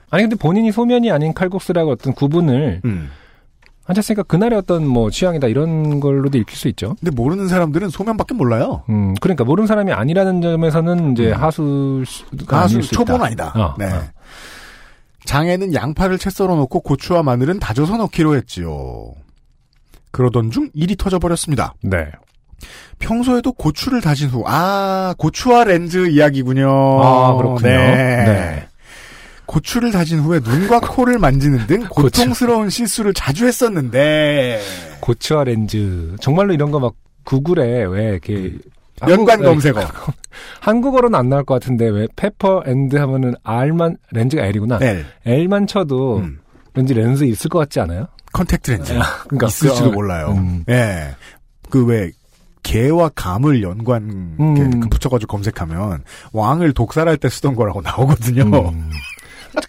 아니 0.09 0.23
근데 0.23 0.35
본인이 0.35 0.71
소면이 0.71 1.11
아닌 1.11 1.33
칼국수라고 1.33 1.91
어떤 1.91 2.13
구분을 2.13 2.81
음. 2.85 3.09
하셨으니까 3.85 4.23
그날의 4.23 4.57
어떤 4.57 4.87
뭐 4.87 5.09
취향이다 5.09 5.47
이런 5.47 5.99
걸로도 5.99 6.37
읽힐 6.37 6.55
수 6.57 6.67
있죠. 6.69 6.95
근데 6.99 7.11
모르는 7.11 7.47
사람들은 7.47 7.89
소면밖에 7.89 8.33
몰라요. 8.33 8.83
음, 8.89 9.13
그러니까 9.21 9.43
모르는 9.43 9.67
사람이 9.67 9.91
아니라는 9.91 10.41
점에서는 10.41 11.11
이제 11.11 11.31
음. 11.31 11.41
하수가 11.41 12.45
가수 12.47 12.75
아닐 12.75 12.83
수 12.83 12.93
초보는 12.93 13.15
있다. 13.19 13.25
아니다. 13.25 13.53
어, 13.55 13.75
네. 13.77 13.85
어. 13.85 14.01
장에는 15.25 15.73
양파를 15.73 16.17
채 16.17 16.29
썰어 16.29 16.55
놓고 16.55 16.81
고추와 16.81 17.23
마늘은 17.23 17.59
다져서 17.59 17.97
넣기로 17.97 18.35
했지요. 18.35 19.13
그러던 20.11 20.51
중 20.51 20.69
일이 20.73 20.95
터져버렸습니다. 20.95 21.73
네. 21.81 22.09
평소에도 22.99 23.51
고추를 23.53 24.01
다진 24.01 24.29
후, 24.29 24.43
아, 24.47 25.13
고추와 25.17 25.65
렌즈 25.65 26.07
이야기군요. 26.09 26.69
아, 27.03 27.35
그렇군요. 27.35 27.69
네. 27.69 28.25
네. 28.25 28.67
고추를 29.45 29.91
다진 29.91 30.19
후에 30.21 30.39
눈과 30.43 30.79
코를 30.79 31.19
만지는 31.19 31.67
등. 31.67 31.85
고통스러운 31.89 32.69
실수를 32.69 33.13
자주 33.13 33.45
했었는데, 33.47 34.59
고추와 35.01 35.43
렌즈. 35.43 36.15
정말로 36.19 36.53
이런 36.53 36.71
거 36.71 36.79
막 36.79 36.93
구글에 37.25 37.85
왜 37.85 38.03
이렇게 38.11 38.53
연관 39.07 39.39
한국- 39.39 39.45
검색어. 39.45 39.81
한국어로는 40.61 41.17
안 41.17 41.29
나올 41.29 41.43
것 41.43 41.55
같은데 41.55 41.87
왜 41.89 42.07
pepper 42.15 42.63
and 42.65 42.95
하면은 42.95 43.33
R만 43.43 43.97
렌즈가 44.11 44.43
L이구나. 44.43 44.79
L. 44.81 45.05
L만 45.25 45.65
쳐도 45.67 46.17
음. 46.19 46.39
렌즈 46.75 46.93
렌즈 46.93 47.23
있을 47.23 47.49
것 47.49 47.59
같지 47.59 47.79
않아요? 47.79 48.07
컨택트 48.33 48.71
렌즈. 48.71 48.93
그러니까 49.27 49.47
있을지도 49.47 49.89
그- 49.89 49.95
몰라요. 49.95 50.33
음. 50.37 50.63
예. 50.69 51.15
그 51.69 51.83
왜, 51.85 52.11
개와 52.65 53.09
감을 53.13 53.61
연관, 53.61 54.35
음. 54.39 54.79
그 54.81 54.89
붙여가지고 54.89 55.31
검색하면, 55.31 56.03
왕을 56.33 56.73
독살할 56.73 57.17
때 57.17 57.29
쓰던 57.29 57.55
거라고 57.55 57.81
나오거든요. 57.81 58.43
음. 58.43 58.89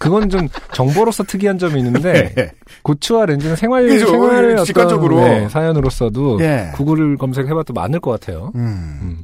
그건 0.00 0.28
좀 0.30 0.48
정보로서 0.72 1.22
특이한 1.22 1.59
점이 1.59 1.78
있는데 1.78 2.35
예. 2.37 2.50
고추와 2.82 3.26
렌즈는 3.26 3.54
생활 3.54 3.87
그죠. 3.87 4.09
생활의 4.09 4.64
직관적으로. 4.64 5.20
네, 5.20 5.48
사연으로서도 5.48 6.40
예. 6.40 6.72
구글을 6.74 7.16
검색해봐도 7.18 7.72
많을 7.72 8.00
것 8.00 8.11
같아요. 8.11 8.50
음. 8.56 8.98
음. 9.02 9.22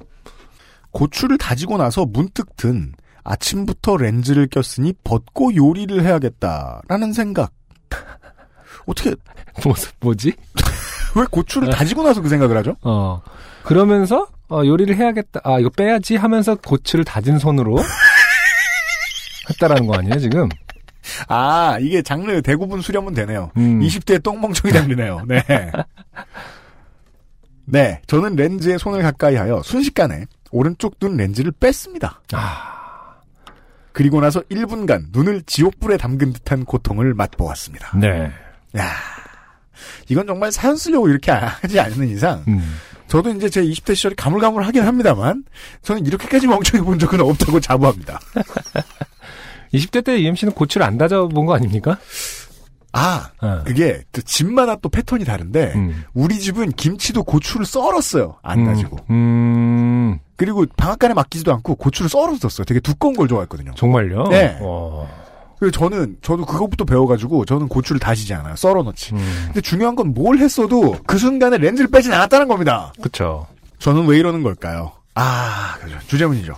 고추를 0.92 1.38
다지고 1.38 1.78
나서 1.78 2.04
문득 2.04 2.56
든 2.56 2.92
아침부터 3.24 3.96
렌즈를 3.96 4.46
꼈으니 4.46 4.92
벗고 5.02 5.52
요리를 5.54 6.00
해야겠다라는 6.00 7.12
생각. 7.12 7.50
어떻게 8.87 9.16
뭐, 9.64 9.74
뭐지? 10.00 10.32
왜 11.16 11.24
고추를 11.30 11.70
다지고 11.70 12.04
나서 12.04 12.20
그 12.20 12.28
생각을 12.28 12.56
하죠? 12.58 12.76
어 12.82 13.20
그러면서 13.64 14.27
어, 14.48 14.62
요리를 14.64 14.96
해야겠다. 14.96 15.40
아 15.44 15.59
이거 15.59 15.70
빼야지 15.70 16.16
하면서 16.16 16.55
고추를 16.55 17.05
다진 17.05 17.38
손으로 17.38 17.79
했다라는 19.51 19.87
거 19.87 19.94
아니에요 19.94 20.18
지금? 20.18 20.48
아 21.29 21.79
이게 21.81 22.03
장르 22.03 22.42
대구분 22.42 22.81
수렴은 22.81 23.14
되네요. 23.14 23.51
음. 23.57 23.81
20대 23.81 24.22
똥멍청이 24.22 24.72
장르네요. 24.72 25.25
네. 25.27 25.42
네, 27.64 28.03
저는 28.07 28.37
렌즈에 28.37 28.77
손을 28.77 29.03
가까이 29.03 29.37
하여 29.37 29.62
순식간에 29.62 30.27
오른쪽 30.51 30.98
눈 30.98 31.16
렌즈를 31.16 31.53
뺐습니다. 31.53 32.20
아, 32.33 33.14
그리고 33.92 34.20
나서 34.20 34.40
1분간 34.42 35.07
눈을 35.12 35.42
지옥불에 35.46 35.96
담근 35.96 36.33
듯한 36.33 36.64
고통을 36.64 37.14
맛보았습니다. 37.14 37.96
네. 37.98 38.31
야, 38.77 38.90
이건 40.09 40.27
정말 40.27 40.53
사연 40.53 40.77
쓰려고 40.77 41.09
이렇게 41.09 41.31
하지 41.31 41.81
않는 41.81 42.09
이상 42.09 42.44
음. 42.48 42.61
저도 43.12 43.29
이제 43.29 43.51
제 43.51 43.62
20대 43.62 43.94
시절이 43.94 44.14
가물가물하긴 44.14 44.85
합니다만 44.85 45.44
저는 45.83 46.07
이렇게까지 46.07 46.46
멍청해 46.46 46.83
본 46.83 46.98
적은 46.98 47.20
없다고 47.20 47.61
자부합니다. 47.61 48.18
20대 49.75 50.03
때 50.03 50.18
UMC는 50.22 50.55
고추를 50.55 50.87
안 50.87 50.96
다져본 50.96 51.44
거 51.44 51.55
아닙니까? 51.55 51.98
아, 52.94 53.29
어. 53.42 53.64
그게 53.66 54.03
또 54.12 54.22
집마다 54.22 54.77
또 54.77 54.88
패턴이 54.88 55.27
다른데 55.27 55.72
음. 55.75 56.05
우리 56.14 56.38
집은 56.38 56.72
김치도 56.72 57.25
고추를 57.25 57.66
썰었어요. 57.66 58.38
안 58.42 58.64
다지고. 58.64 58.96
음, 59.11 60.18
그리고 60.37 60.64
방앗간에 60.79 61.12
맡기지도 61.12 61.53
않고 61.53 61.75
고추를 61.75 62.09
썰어서 62.09 62.48
썼어요. 62.48 62.64
되게 62.64 62.81
두꺼운 62.81 63.14
걸 63.14 63.29
좋아했거든요. 63.29 63.75
정말요? 63.75 64.29
네. 64.29 64.59
와. 64.62 65.07
그리고 65.62 65.70
저는 65.79 66.16
저도 66.22 66.44
그것부터 66.44 66.85
배워가지고 66.85 67.44
저는 67.44 67.68
고추를 67.68 68.01
다지지 68.01 68.35
않아요. 68.35 68.57
썰어 68.57 68.83
넣지. 68.83 69.14
음, 69.14 69.42
근데 69.46 69.61
중요한 69.61 69.94
건 69.94 70.12
뭘 70.12 70.38
했어도 70.38 70.96
그 71.07 71.18
순간에 71.18 71.57
렌즈를 71.57 71.88
빼진 71.88 72.12
않았다는 72.12 72.48
겁니다. 72.48 72.92
그쵸. 73.01 73.46
저는 73.79 74.07
왜 74.09 74.18
이러는 74.18 74.42
걸까요? 74.42 74.90
아, 75.14 75.77
그죠. 75.81 75.96
주제문이죠. 76.09 76.57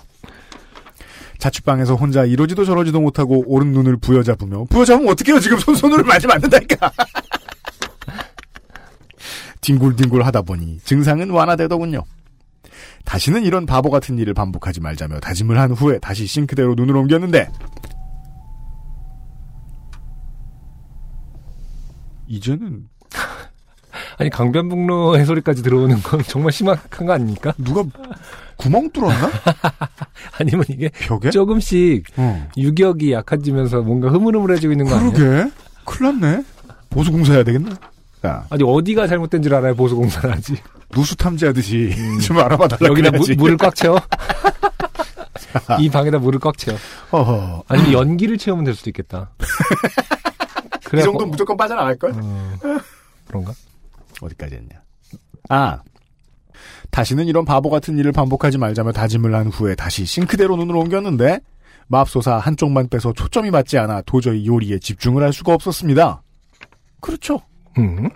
자취방에서 1.36 1.96
혼자 1.96 2.24
이러지도 2.24 2.64
저러지도 2.64 3.02
못하고 3.02 3.44
오른 3.46 3.72
눈을 3.72 3.98
부여잡으며 3.98 4.64
부여잡으면 4.70 5.12
어떡해요? 5.12 5.38
지금 5.40 5.58
손 5.58 5.74
손으로 5.74 6.02
맞으면 6.02 6.36
안 6.36 6.40
된다니까. 6.40 6.90
뒹굴뒹굴 9.60 10.24
하다 10.24 10.40
보니 10.42 10.78
증상은 10.82 11.28
완화되더군요. 11.28 12.04
다시는 13.04 13.44
이런 13.44 13.66
바보 13.66 13.90
같은 13.90 14.18
일을 14.18 14.32
반복하지 14.32 14.80
말자며 14.80 15.20
다짐을 15.20 15.58
한 15.58 15.72
후에 15.72 15.98
다시 15.98 16.26
싱크대로 16.26 16.74
눈을 16.74 16.96
옮겼는데 16.96 17.50
이제는 22.26 22.88
아니 24.18 24.30
강변북로 24.30 25.18
해소리까지 25.18 25.62
들어오는 25.62 26.02
건 26.02 26.22
정말 26.26 26.52
심각한 26.52 27.06
거 27.06 27.12
아닙니까? 27.12 27.52
누가 27.58 27.82
구멍 28.56 28.90
뚫었나? 28.90 29.30
아니면 30.40 30.64
이게 30.68 30.88
벽에? 31.00 31.30
조금씩 31.30 32.04
어. 32.16 32.48
유격이 32.56 33.12
약해지면서 33.12 33.82
뭔가 33.82 34.08
흐물흐물해지고 34.10 34.72
있는 34.72 34.86
거 34.86 34.96
아니에요? 34.96 35.12
그러게. 35.12 35.50
큰일 35.84 36.20
났네. 36.20 36.44
보수공사 36.90 37.32
해야 37.34 37.42
되겠네. 37.44 37.70
자, 38.22 38.46
아니 38.50 38.62
어디가 38.64 39.06
잘못된 39.06 39.42
줄 39.42 39.54
알아야 39.54 39.74
보수공사를 39.74 40.30
하지. 40.32 40.56
누수 40.92 41.16
탐지하듯이 41.16 41.92
좀 42.22 42.38
알아봐 42.38 42.68
달라 42.68 42.88
여기다 42.90 43.10
무. 43.10 43.24
물을 43.36 43.56
꽉 43.56 43.74
채워. 43.74 44.00
이 45.80 45.88
방에다 45.90 46.18
물을 46.18 46.38
꽉 46.38 46.56
채워. 46.56 46.78
어허. 47.10 47.64
아니면 47.68 47.92
연기를 47.92 48.38
채우면 48.38 48.64
될 48.64 48.74
수도 48.74 48.90
있겠다. 48.90 49.30
이 50.94 51.00
그래갖고- 51.00 51.04
정도는 51.04 51.30
무조건 51.30 51.56
빠져나갈 51.56 51.96
걸? 51.96 52.12
어, 52.14 52.52
그런가? 53.26 53.52
어디까지 54.20 54.54
했냐. 54.56 54.82
아. 55.48 55.80
다시는 56.90 57.26
이런 57.26 57.44
바보 57.44 57.70
같은 57.70 57.98
일을 57.98 58.12
반복하지 58.12 58.56
말자며 58.58 58.92
다짐을 58.92 59.34
한 59.34 59.48
후에 59.48 59.74
다시 59.74 60.04
싱크대로 60.06 60.56
눈을 60.56 60.76
옮겼는데 60.76 61.40
맙소사 61.88 62.38
한쪽만 62.38 62.88
빼서 62.88 63.12
초점이 63.12 63.50
맞지 63.50 63.76
않아 63.78 64.02
도저히 64.02 64.46
요리에 64.46 64.78
집중을 64.78 65.22
할 65.22 65.32
수가 65.32 65.52
없었습니다. 65.54 66.22
그렇죠. 67.00 67.40
음. 67.78 68.08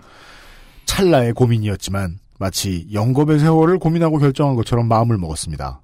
찰나의 0.85 1.33
고민이었지만 1.33 2.19
마치 2.39 2.87
영겁의 2.93 3.39
세월을 3.39 3.79
고민하고 3.79 4.17
결정한 4.17 4.55
것처럼 4.55 4.87
마음을 4.87 5.17
먹었습니다. 5.17 5.81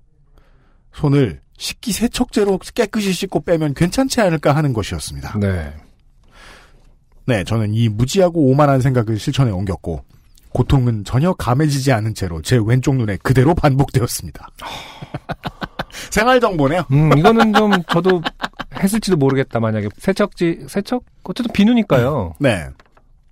손을 0.93 1.41
식기세척제로 1.58 2.60
깨끗이 2.73 3.12
씻고 3.12 3.41
빼면 3.41 3.73
괜찮지 3.73 4.21
않을까 4.21 4.55
하는 4.55 4.71
것이었습니다. 4.73 5.38
네. 5.39 5.73
네, 7.26 7.44
저는 7.44 7.74
이 7.74 7.90
무지하고 7.90 8.42
오만한 8.50 8.82
생각을 8.82 9.18
실천에 9.20 9.52
옮겼고 9.52 10.04
고통은 10.50 11.04
전혀 11.04 11.34
감해지지 11.34 11.92
않은 11.92 12.14
채로 12.14 12.42
제 12.42 12.60
왼쪽 12.64 12.96
눈에 12.96 13.18
그대로 13.22 13.54
반복되었습니다. 13.56 14.48
생활 16.12 16.40
정보네요. 16.40 16.84
음, 16.92 17.18
이거는 17.18 17.54
좀 17.54 17.72
저도 17.90 18.22
했을지도 18.82 19.18
모르겠다. 19.18 19.60
만약에 19.60 19.90
세척지 19.98 20.66
세척 20.68 21.04
어쨌든 21.24 21.52
비누니까요. 21.54 22.36
네. 22.40 22.68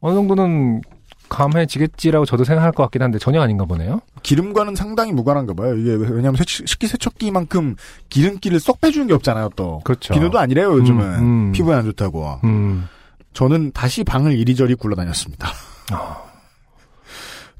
어느 0.02 0.16
정도는 0.16 0.82
감해지겠지라고 1.30 2.26
저도 2.26 2.44
생각할 2.44 2.72
것 2.74 2.84
같긴 2.84 3.02
한데 3.02 3.18
전혀 3.20 3.42
아닌가 3.42 3.66
보네요. 3.66 4.02
기름과는 4.22 4.76
상당히 4.76 5.12
무관한가 5.14 5.54
봐요. 5.54 5.76
이게 5.76 5.92
왜냐하면 5.92 6.36
세- 6.36 6.44
식기 6.66 6.88
세척기만큼 6.88 7.76
기름기를 8.10 8.60
쏙 8.60 8.82
빼주는 8.82 9.08
게 9.08 9.14
없잖아요. 9.14 9.50
또 9.56 9.80
그렇죠. 9.84 10.14
비누도 10.14 10.38
아니래요. 10.40 10.74
요즘은 10.74 11.06
음, 11.06 11.20
음. 11.48 11.52
피부에 11.54 11.76
안 11.76 11.86
좋다고. 11.86 12.40
음. 12.44 12.88
저는 13.34 13.72
다시 13.72 14.04
방을 14.04 14.38
이리저리 14.38 14.76
굴러다녔습니다. 14.76 15.50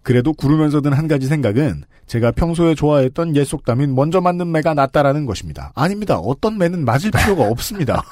그래도 0.02 0.34
구르면서 0.34 0.82
든 0.82 0.94
한 0.94 1.08
가지 1.08 1.28
생각은 1.28 1.84
제가 2.08 2.32
평소에 2.32 2.76
좋아했던 2.76 3.36
옛 3.38 3.46
속담인 3.46 3.96
먼저 3.96 4.20
맞는 4.22 4.52
매가 4.52 4.74
낫다라는 4.74 5.26
것입니다. 5.26 5.72
아닙니다. 5.76 6.18
어떤 6.18 6.58
매는 6.58 6.84
맞을 6.86 7.10
필요가 7.12 7.46
없습니다. 7.48 8.04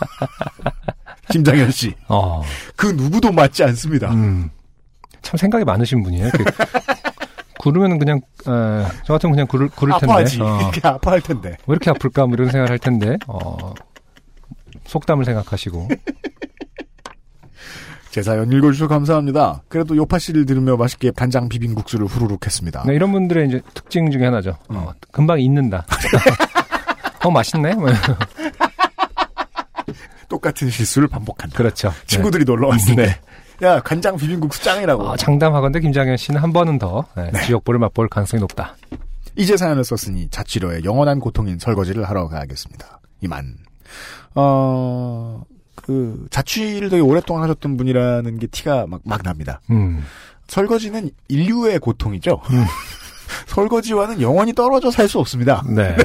김장현 1.30 1.70
씨. 1.72 1.94
어. 2.08 2.42
그 2.76 2.88
누구도 2.88 3.32
맞지 3.32 3.64
않습니다. 3.66 4.12
음. 4.14 4.50
참 5.22 5.38
생각이 5.38 5.64
많으신 5.66 6.02
분이에요. 6.02 6.30
그, 6.32 6.44
구르면 7.60 8.00
그냥 8.00 8.18
에, 8.48 8.88
저 9.06 9.14
같으면 9.14 9.34
그냥 9.36 9.48
구를, 9.48 9.68
구를 9.70 9.94
텐데. 10.00 10.06
아파하지. 10.14 10.42
어, 10.42 10.60
이렇게 10.64 10.88
아파할 10.88 11.22
텐데. 11.22 11.50
왜 11.50 11.74
이렇게 11.74 11.90
아플까 11.92 12.26
뭐 12.26 12.34
이런 12.36 12.48
생각을 12.50 12.72
할 12.72 12.80
텐데. 12.80 13.18
어, 13.28 13.74
속담을 14.88 15.26
생각하시고. 15.26 15.90
제 18.12 18.22
사연 18.22 18.52
읽어주셔서 18.52 18.90
감사합니다. 18.90 19.64
그래도 19.70 19.96
요파 19.96 20.20
씨를 20.20 20.46
들으며 20.46 20.76
맛있게 20.76 21.12
간장 21.12 21.48
비빔국수를 21.48 22.08
후루룩 22.08 22.46
했습니다. 22.46 22.84
네, 22.86 22.94
이런 22.94 23.14
분들의 23.14 23.48
이제 23.48 23.62
특징 23.74 24.12
중에 24.12 24.26
하나죠. 24.26 24.58
어, 24.68 24.92
금방 25.12 25.40
잊는다. 25.40 25.86
어 27.24 27.32
맛있네. 27.32 27.74
뭐 27.76 27.90
똑같은 30.28 30.70
실수를 30.70 31.08
반복한다. 31.08 31.58
그렇죠. 31.58 31.94
친구들이 32.06 32.44
놀러 32.44 32.68
왔을 32.68 32.96
네. 32.96 33.06
때. 33.06 33.66
야, 33.66 33.80
간장 33.80 34.18
비빔국수 34.18 34.62
짱이라고. 34.64 35.04
어, 35.04 35.16
장담하건대 35.16 35.80
김장현 35.80 36.18
씨는 36.18 36.42
한 36.42 36.52
번은 36.52 36.80
더 36.80 37.06
네, 37.16 37.32
지역보를 37.46 37.80
맛볼 37.80 38.10
가능성이 38.10 38.42
높다. 38.42 38.76
이제 39.38 39.56
사연을 39.56 39.86
썼으니 39.86 40.30
자취로의 40.30 40.84
영원한 40.84 41.20
고통인 41.20 41.60
설거지를 41.60 42.10
하러 42.10 42.28
가야겠습니다. 42.28 43.00
이만. 43.22 43.56
어, 44.36 45.44
그, 45.84 46.26
자취를 46.30 46.90
되게 46.90 47.02
오랫동안 47.02 47.44
하셨던 47.44 47.78
분이라는 47.78 48.40
게 48.40 48.48
티가 48.48 48.88
막, 48.88 49.02
막 49.04 49.24
납니다. 49.24 49.62
음. 49.70 50.04
설거지는 50.48 51.12
인류의 51.28 51.80
고통이죠. 51.80 52.42
설거지와는 53.48 54.22
영원히 54.22 54.54
떨어져 54.54 54.92
살 54.92 55.08
수 55.08 55.20
없습니다. 55.20 55.64
네. 55.68 55.96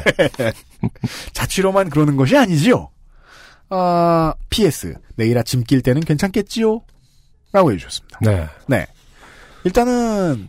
자취로만 1.32 1.90
그러는 1.90 2.16
것이 2.16 2.36
아니지요. 2.36 2.88
아, 3.68 4.34
PS. 4.50 4.94
내일 5.16 5.36
아침 5.38 5.64
낄 5.64 5.82
때는 5.82 6.02
괜찮겠지요? 6.02 6.80
라고 7.52 7.72
해주셨습니다. 7.72 8.18
네. 8.22 8.46
네. 8.68 8.86
일단은, 9.64 10.48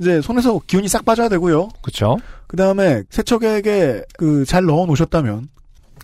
이제 0.00 0.20
손에서 0.20 0.60
기운이 0.66 0.88
싹 0.88 1.04
빠져야 1.04 1.28
되고요. 1.28 1.68
그렇죠. 1.82 2.16
그 2.48 2.56
다음에 2.56 3.02
세척액에 3.10 4.02
그 4.18 4.44
잘 4.46 4.64
넣어 4.64 4.84
놓으셨다면 4.86 5.48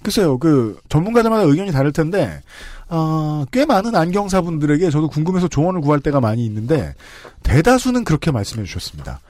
글쎄요 0.02 0.38
그 0.38 0.78
전문가들마다 0.88 1.42
의견이 1.44 1.72
다를 1.72 1.92
텐데 1.92 2.40
어, 2.88 3.46
꽤 3.50 3.64
많은 3.64 3.94
안경사분들에게 3.94 4.90
저도 4.90 5.08
궁금해서 5.08 5.48
조언을 5.48 5.80
구할 5.80 6.00
때가 6.00 6.20
많이 6.20 6.44
있는데 6.44 6.94
대다수는 7.42 8.04
그렇게 8.04 8.30
말씀해 8.30 8.64
주셨습니다. 8.64 9.20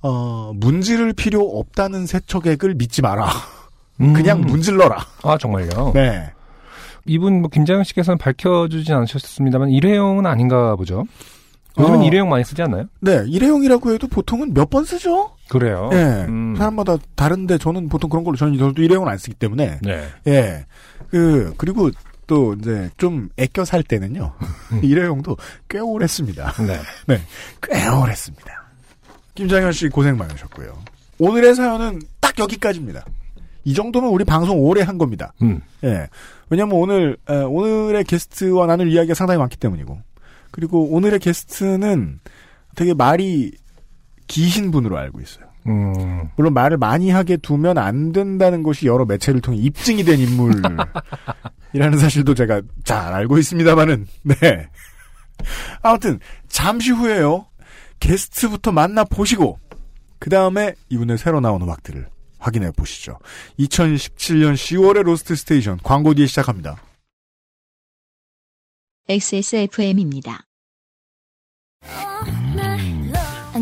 어, 0.00 0.52
문지를 0.56 1.12
필요 1.12 1.42
없다는 1.58 2.06
세척액을 2.06 2.74
믿지 2.74 3.00
마라. 3.00 3.28
음. 4.00 4.12
그냥 4.12 4.40
문질러라. 4.40 5.06
아 5.22 5.38
정말요. 5.38 5.92
네. 5.94 6.32
이분 7.06 7.42
뭐 7.42 7.48
김장현 7.48 7.84
씨께서는 7.84 8.18
밝혀주진 8.18 8.92
않으셨습니다만 8.92 9.70
일회용은 9.70 10.26
아닌가 10.26 10.74
보죠. 10.74 11.04
요즘은 11.78 12.00
어. 12.00 12.04
일회용 12.04 12.28
많이 12.28 12.44
쓰지 12.44 12.60
않나요? 12.62 12.86
네, 13.00 13.24
일회용이라고 13.26 13.92
해도 13.92 14.06
보통은 14.08 14.52
몇 14.54 14.68
번 14.70 14.84
쓰죠? 14.84 15.32
그래요. 15.48 15.90
예. 15.92 16.24
음. 16.28 16.54
사람마다 16.56 16.96
다른데 17.14 17.58
저는 17.58 17.88
보통 17.88 18.08
그런 18.10 18.24
걸로 18.24 18.36
저는 18.36 18.58
저도 18.58 18.82
일회용을 18.82 19.08
안 19.08 19.18
쓰기 19.18 19.34
때문에 19.34 19.78
네. 19.82 20.08
예. 20.26 20.66
그, 21.10 21.52
그리고 21.58 21.90
또 22.26 22.54
이제 22.54 22.88
좀 22.96 23.28
애껴 23.36 23.64
살 23.64 23.82
때는요. 23.82 24.32
일회용도 24.82 25.36
꽤 25.68 25.78
오래 25.78 26.06
씁니다. 26.06 26.52
네. 26.66 26.78
네. 27.06 27.20
꽤 27.62 27.86
오래 27.88 28.14
씁니다. 28.14 28.64
김장현 29.34 29.72
씨 29.72 29.88
고생 29.88 30.16
많으셨고요. 30.16 30.72
오늘의 31.18 31.54
사연은 31.54 32.00
딱 32.20 32.38
여기까지입니다. 32.38 33.04
이 33.64 33.74
정도면 33.74 34.10
우리 34.10 34.24
방송 34.24 34.58
오래 34.60 34.82
한 34.82 34.98
겁니다. 34.98 35.32
음. 35.42 35.60
예. 35.84 36.08
왜냐면 36.50 36.76
오늘, 36.76 37.16
에, 37.28 37.34
오늘의 37.42 38.04
게스트와 38.04 38.66
나눌 38.66 38.88
이야기가 38.90 39.14
상당히 39.14 39.38
많기 39.38 39.56
때문이고. 39.56 39.98
그리고 40.52 40.84
오늘의 40.94 41.18
게스트는 41.18 42.20
되게 42.76 42.94
말이 42.94 43.52
기신 44.28 44.70
분으로 44.70 44.96
알고 44.96 45.20
있어요. 45.20 45.46
음. 45.66 46.28
물론 46.36 46.54
말을 46.54 46.76
많이 46.76 47.10
하게 47.10 47.36
두면 47.36 47.78
안 47.78 48.12
된다는 48.12 48.62
것이 48.62 48.86
여러 48.86 49.04
매체를 49.04 49.40
통해 49.40 49.58
입증이 49.58 50.04
된 50.04 50.20
인물이라는 50.20 50.78
사실도 51.98 52.34
제가 52.34 52.62
잘 52.84 53.12
알고 53.12 53.38
있습니다만은, 53.38 54.06
네. 54.22 54.68
아무튼, 55.82 56.18
잠시 56.48 56.90
후에요. 56.90 57.46
게스트부터 58.00 58.72
만나 58.72 59.04
보시고, 59.04 59.58
그 60.18 60.30
다음에 60.30 60.74
이분의 60.88 61.18
새로 61.18 61.40
나온 61.40 61.62
음악들을 61.62 62.06
확인해 62.38 62.72
보시죠. 62.72 63.18
2017년 63.60 64.54
10월의 64.54 65.04
Lost 65.04 65.36
Station 65.36 65.78
광고 65.82 66.12
뒤에 66.14 66.26
시작합니다. 66.26 66.76
XSFM입니다. 69.08 70.46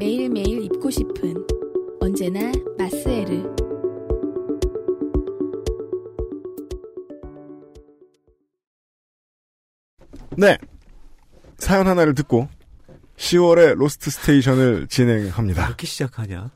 매일매일 0.00 0.64
입고 0.64 0.90
싶은 0.90 1.34
언제나 2.00 2.50
마스에르. 2.78 3.44
네. 10.38 10.56
사연 11.58 11.86
하나를 11.86 12.14
듣고 12.14 12.48
10월에 13.18 13.74
Lost 13.74 14.10
Station을 14.10 14.86
진행합니다. 14.88 15.66
이렇게 15.66 15.86
시작하냐? 15.86 16.50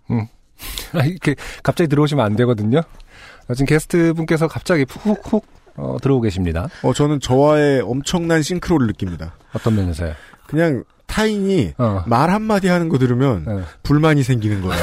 아, 0.95 1.05
이렇게 1.05 1.37
갑자기 1.63 1.89
들어오시면 1.89 2.25
안 2.25 2.37
되거든요. 2.37 2.79
어, 3.49 3.53
지금 3.53 3.67
게스트 3.67 4.15
분께서 4.15 4.49
갑자기 4.49 4.87
훅훅 4.89 5.45
어, 5.77 5.99
들어오고 6.01 6.23
계십니다. 6.23 6.71
어, 6.83 6.95
저는 6.95 7.21
저와의 7.21 7.83
엄청난 7.83 8.41
synchro를 8.41 8.87
느낍니다. 8.87 9.37
어떤 9.53 9.77
면에서요? 9.77 10.15
그냥 10.47 10.85
타인이 11.07 11.75
어. 11.79 12.03
말 12.07 12.31
한마디 12.31 12.69
하는 12.69 12.89
거 12.89 12.99
들으면 12.99 13.45
네. 13.47 13.63
불만이 13.83 14.23
생기는 14.23 14.61
거예요. 14.63 14.83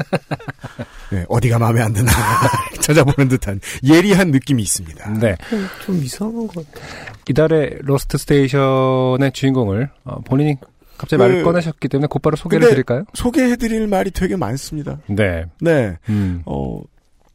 네, 1.12 1.24
어디가 1.28 1.58
마음에 1.58 1.80
안 1.80 1.92
드나 1.92 2.10
찾아보는 2.80 3.28
듯한 3.28 3.60
예리한 3.84 4.30
느낌이 4.30 4.62
있습니다. 4.62 5.18
네. 5.18 5.36
좀 5.84 5.96
이상한 6.02 6.46
것 6.46 6.66
같아. 6.72 6.86
이달의 7.28 7.78
Lost 7.82 8.18
Station의 8.18 9.32
주인공을 9.32 9.90
어, 10.04 10.20
본인이 10.22 10.56
갑자기 10.96 11.18
그- 11.22 11.26
말을 11.28 11.42
꺼내셨기 11.44 11.88
때문에 11.88 12.06
곧바로 12.08 12.36
소개를 12.36 12.68
드릴까요? 12.70 13.04
소개해드릴 13.14 13.86
말이 13.86 14.10
되게 14.10 14.36
많습니다. 14.36 14.98
네. 15.08 15.46
네, 15.60 15.96
음. 16.08 16.42
어, 16.46 16.80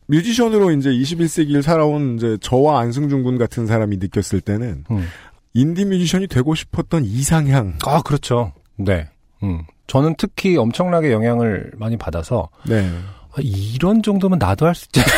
뮤지션으로 0.08 0.72
이제 0.72 0.90
21세기를 0.92 1.62
살아온 1.64 2.16
이제 2.18 2.38
저와 2.42 2.80
안승준 2.82 3.24
군 3.24 3.38
같은 3.40 3.66
사람이 3.66 3.98
느꼈을 3.98 4.40
때는 4.40 4.84
음. 4.92 5.08
인디 5.56 5.86
뮤지션이 5.86 6.28
되고 6.28 6.54
싶었던 6.54 7.04
이상향. 7.06 7.80
아, 7.86 8.02
그렇죠. 8.04 8.52
네. 8.76 9.08
음. 9.42 9.64
저는 9.88 10.16
특히 10.18 10.58
엄청나게 10.58 11.12
영향을 11.12 11.72
많이 11.78 11.98
받아서 11.98 12.50
네. 12.68 12.88
아, 13.32 13.36
이런 13.40 14.04
정도면 14.04 14.38
나도 14.40 14.66
할 14.68 14.76
수 14.76 14.86
있지. 14.88 15.02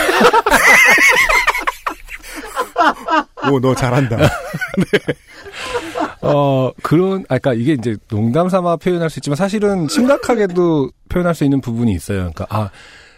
오, 3.51 3.59
너 3.59 3.73
잘한다. 3.73 4.17
어, 6.21 6.71
그런, 6.83 7.21
아, 7.29 7.37
그니까 7.37 7.53
이게 7.53 7.73
이제 7.73 7.95
농담 8.09 8.49
삼아 8.49 8.77
표현할 8.77 9.09
수 9.09 9.19
있지만 9.19 9.35
사실은 9.37 9.87
심각하게도 9.87 10.89
표현할 11.09 11.33
수 11.33 11.43
있는 11.45 11.61
부분이 11.61 11.91
있어요. 11.93 12.31
그러니까, 12.33 12.45
아, 12.49 12.69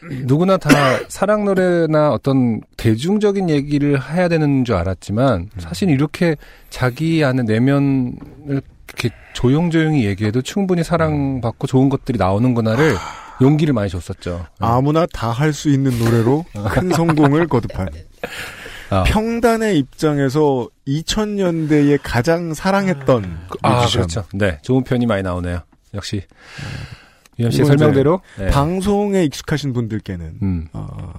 누구나 0.04 0.58
다 0.58 0.70
사랑 1.08 1.46
노래나 1.46 2.12
어떤 2.12 2.62
대중적인 2.78 3.50
얘기를 3.50 4.02
해야 4.12 4.28
되는 4.28 4.64
줄 4.66 4.76
알았지만 4.76 5.50
사실 5.58 5.90
이렇게 5.90 6.36
자기 6.70 7.24
안에 7.24 7.44
내면을 7.44 8.14
이렇게 8.48 9.10
조용조용히 9.34 10.06
얘기해도 10.06 10.42
충분히 10.42 10.84
사랑받고 10.84 11.68
좋은 11.68 11.90
것들이 11.90 12.18
나오는구나를 12.18 12.96
용기를 13.42 13.74
많이 13.74 13.90
줬었죠. 13.90 14.46
아무나 14.60 15.06
다 15.06 15.32
할 15.32 15.54
수 15.54 15.70
있는 15.70 15.98
노래로 16.00 16.46
큰 16.72 16.90
성공을 16.94 17.48
거듭한. 17.48 17.90
아. 18.92 19.04
평단의 19.04 19.78
입장에서 19.78 20.68
2000년대에 20.88 22.00
가장 22.02 22.54
사랑했던 22.54 23.40
아, 23.62 23.82
뮤지션. 23.82 24.02
그렇죠. 24.08 24.24
네. 24.34 24.58
좋은 24.64 24.84
표현이 24.84 25.06
많이 25.06 25.22
나오네요. 25.22 25.60
역시. 25.94 26.24
유현 27.40 27.52
이제 27.52 27.64
설명대로. 27.64 28.22
네. 28.38 28.48
방송에 28.48 29.24
익숙하신 29.24 29.74
분들께는 29.74 30.40
음. 30.42 30.68
어, 30.74 31.14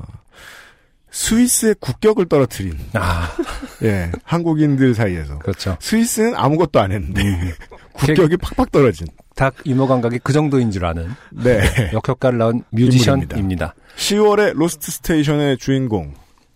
스위스의 1.11 1.75
국격을 1.81 2.27
떨어뜨린 2.27 2.79
아, 2.95 3.29
예 3.83 4.13
한국인들 4.25 4.95
사이에서 4.95 5.39
그렇죠. 5.39 5.77
스위스는 5.81 6.35
아무것도 6.37 6.81
안 6.81 6.93
했는데 6.93 7.23
음. 7.23 7.51
국격이 7.95 8.37
팍팍 8.37 8.71
떨어진 8.71 9.09
딱 9.35 9.55
유머 9.65 9.87
감각이 9.87 10.21
그 10.23 10.33
정도인 10.33 10.71
줄 10.71 10.85
아는 10.85 11.11
네 11.31 11.61
역효과를 11.93 12.39
낳은 12.39 12.63
뮤지션입니다. 12.71 13.75
10월의 13.97 14.55
Lost 14.55 14.91
Station의 14.91 15.59
주인공 15.59 16.15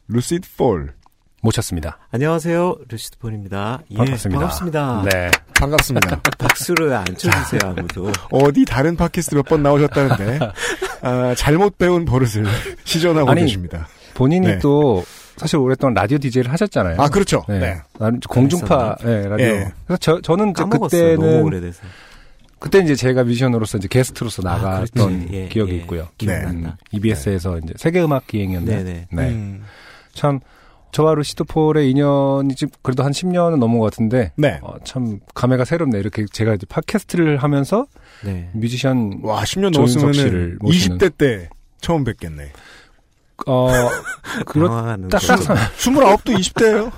루시드 0.08 0.48
폴 0.56 0.94
모셨습니다. 1.48 1.98
안녕하세요. 2.10 2.76
루시드 2.88 3.18
폴입니다. 3.18 3.82
예, 3.90 3.96
반갑습니다. 3.96 4.38
반갑습니다. 4.40 5.02
네. 5.12 5.30
반갑습니다. 5.60 6.20
박수를 6.38 6.90
안 6.94 7.04
쳐주세요, 7.04 7.60
아무도. 7.64 8.10
어디 8.30 8.64
다른 8.64 8.96
팟캐스트 8.96 9.34
몇 9.34 9.44
번 9.44 9.62
나오셨다는데 9.62 10.38
아, 11.02 11.34
잘못 11.36 11.76
배운 11.76 12.06
버릇을 12.06 12.46
시전하고 12.84 13.30
아니, 13.30 13.42
계십니다. 13.42 13.86
본인이 14.14 14.46
네. 14.46 14.58
또 14.58 15.04
사실 15.36 15.58
오랫동안 15.58 15.92
라디오 15.92 16.16
DJ를 16.16 16.50
하셨잖아요. 16.50 16.96
아 16.98 17.08
그렇죠. 17.10 17.44
네. 17.46 17.58
네. 17.58 17.76
나는 17.98 18.20
공중파 18.20 18.96
네, 19.04 19.28
라디오. 19.28 19.46
예. 19.46 19.72
그래서 19.86 19.98
저, 20.00 20.20
저는 20.22 20.52
이제 20.52 20.64
그때는 20.64 21.42
오래돼서. 21.42 21.82
그때 22.58 22.78
이제 22.78 22.94
제가 22.94 23.22
뮤지션으로서 23.24 23.76
이제 23.76 23.88
게스트로서 23.88 24.40
아, 24.48 24.52
나갔던 24.56 25.18
그렇지. 25.18 25.28
예, 25.34 25.48
기억이 25.48 25.72
예. 25.72 25.76
있고요. 25.76 26.08
기억난다. 26.16 26.70
음, 26.70 26.76
EBS에서 26.92 27.58
이제 27.58 27.74
세계 27.76 28.02
음악 28.02 28.26
기행이었나요? 28.28 28.76
네네. 28.82 29.06
네. 29.10 29.22
음, 29.28 29.62
참 30.14 30.40
저와 30.94 31.16
루시드 31.16 31.42
폴의 31.42 31.90
인연이 31.90 32.54
지금 32.54 32.72
그래도 32.82 33.02
한 33.02 33.10
10년은 33.10 33.56
넘은 33.56 33.80
것 33.80 33.86
같은데 33.86 34.32
네. 34.36 34.60
어, 34.62 34.76
참 34.84 35.18
감회가 35.34 35.64
새롭네. 35.64 35.98
이렇게 35.98 36.24
제가 36.32 36.54
이제 36.54 36.66
팟캐스트를 36.68 37.38
하면서 37.38 37.86
네. 38.24 38.48
뮤지션 38.54 39.18
와 39.24 39.42
10년 39.42 39.72
조인석 39.74 40.02
넘었으면 40.02 40.12
씨를 40.12 40.58
모시는. 40.60 40.98
20대 40.98 41.18
때 41.18 41.50
처음 41.80 42.04
뵙겠네. 42.04 42.52
어 43.48 43.70
그렇 44.46 44.68
딱딱 45.08 45.40
거. 45.40 45.54
29도 45.54 46.38
20대예요. 46.38 46.92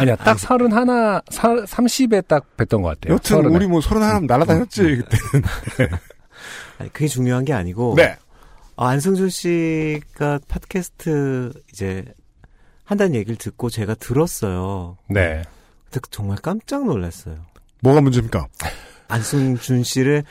아니야 0.00 0.16
딱 0.16 0.38
서른 0.38 0.70
하나 0.74 1.22
사, 1.30 1.54
30에 1.54 2.28
딱 2.28 2.44
뵀던 2.58 2.82
것 2.82 2.88
같아요. 2.88 3.14
여튼 3.14 3.36
서른에. 3.36 3.56
우리 3.56 3.66
뭐 3.66 3.80
서른 3.80 4.02
하나 4.02 4.20
날아다녔지 4.20 4.82
그때. 4.96 5.16
아니, 6.76 6.92
그게 6.92 7.06
중요한 7.08 7.46
게 7.46 7.54
아니고. 7.54 7.94
네. 7.96 8.18
아, 8.76 8.88
안승준 8.88 9.30
씨가 9.30 10.40
팟캐스트 10.46 11.52
이제 11.72 12.04
한다는 12.90 13.14
얘기를 13.14 13.36
듣고 13.36 13.70
제가 13.70 13.94
들었어요. 13.94 14.96
네. 15.08 15.44
근데 15.84 16.00
정말 16.10 16.38
깜짝 16.38 16.84
놀랐어요. 16.84 17.36
뭐가 17.82 18.00
문제입니까? 18.00 18.48
안승준 19.06 19.84
씨를 19.84 20.24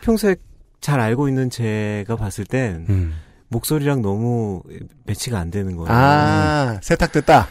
평소에 0.00 0.36
잘 0.80 0.98
알고 0.98 1.28
있는 1.28 1.50
제가 1.50 2.16
봤을 2.16 2.46
땐 2.46 2.86
음. 2.88 3.14
목소리랑 3.48 4.00
너무 4.00 4.62
매치가 5.04 5.38
안 5.38 5.50
되는 5.50 5.76
거예요. 5.76 5.90
아 5.92 6.78
세탁됐다. 6.80 7.48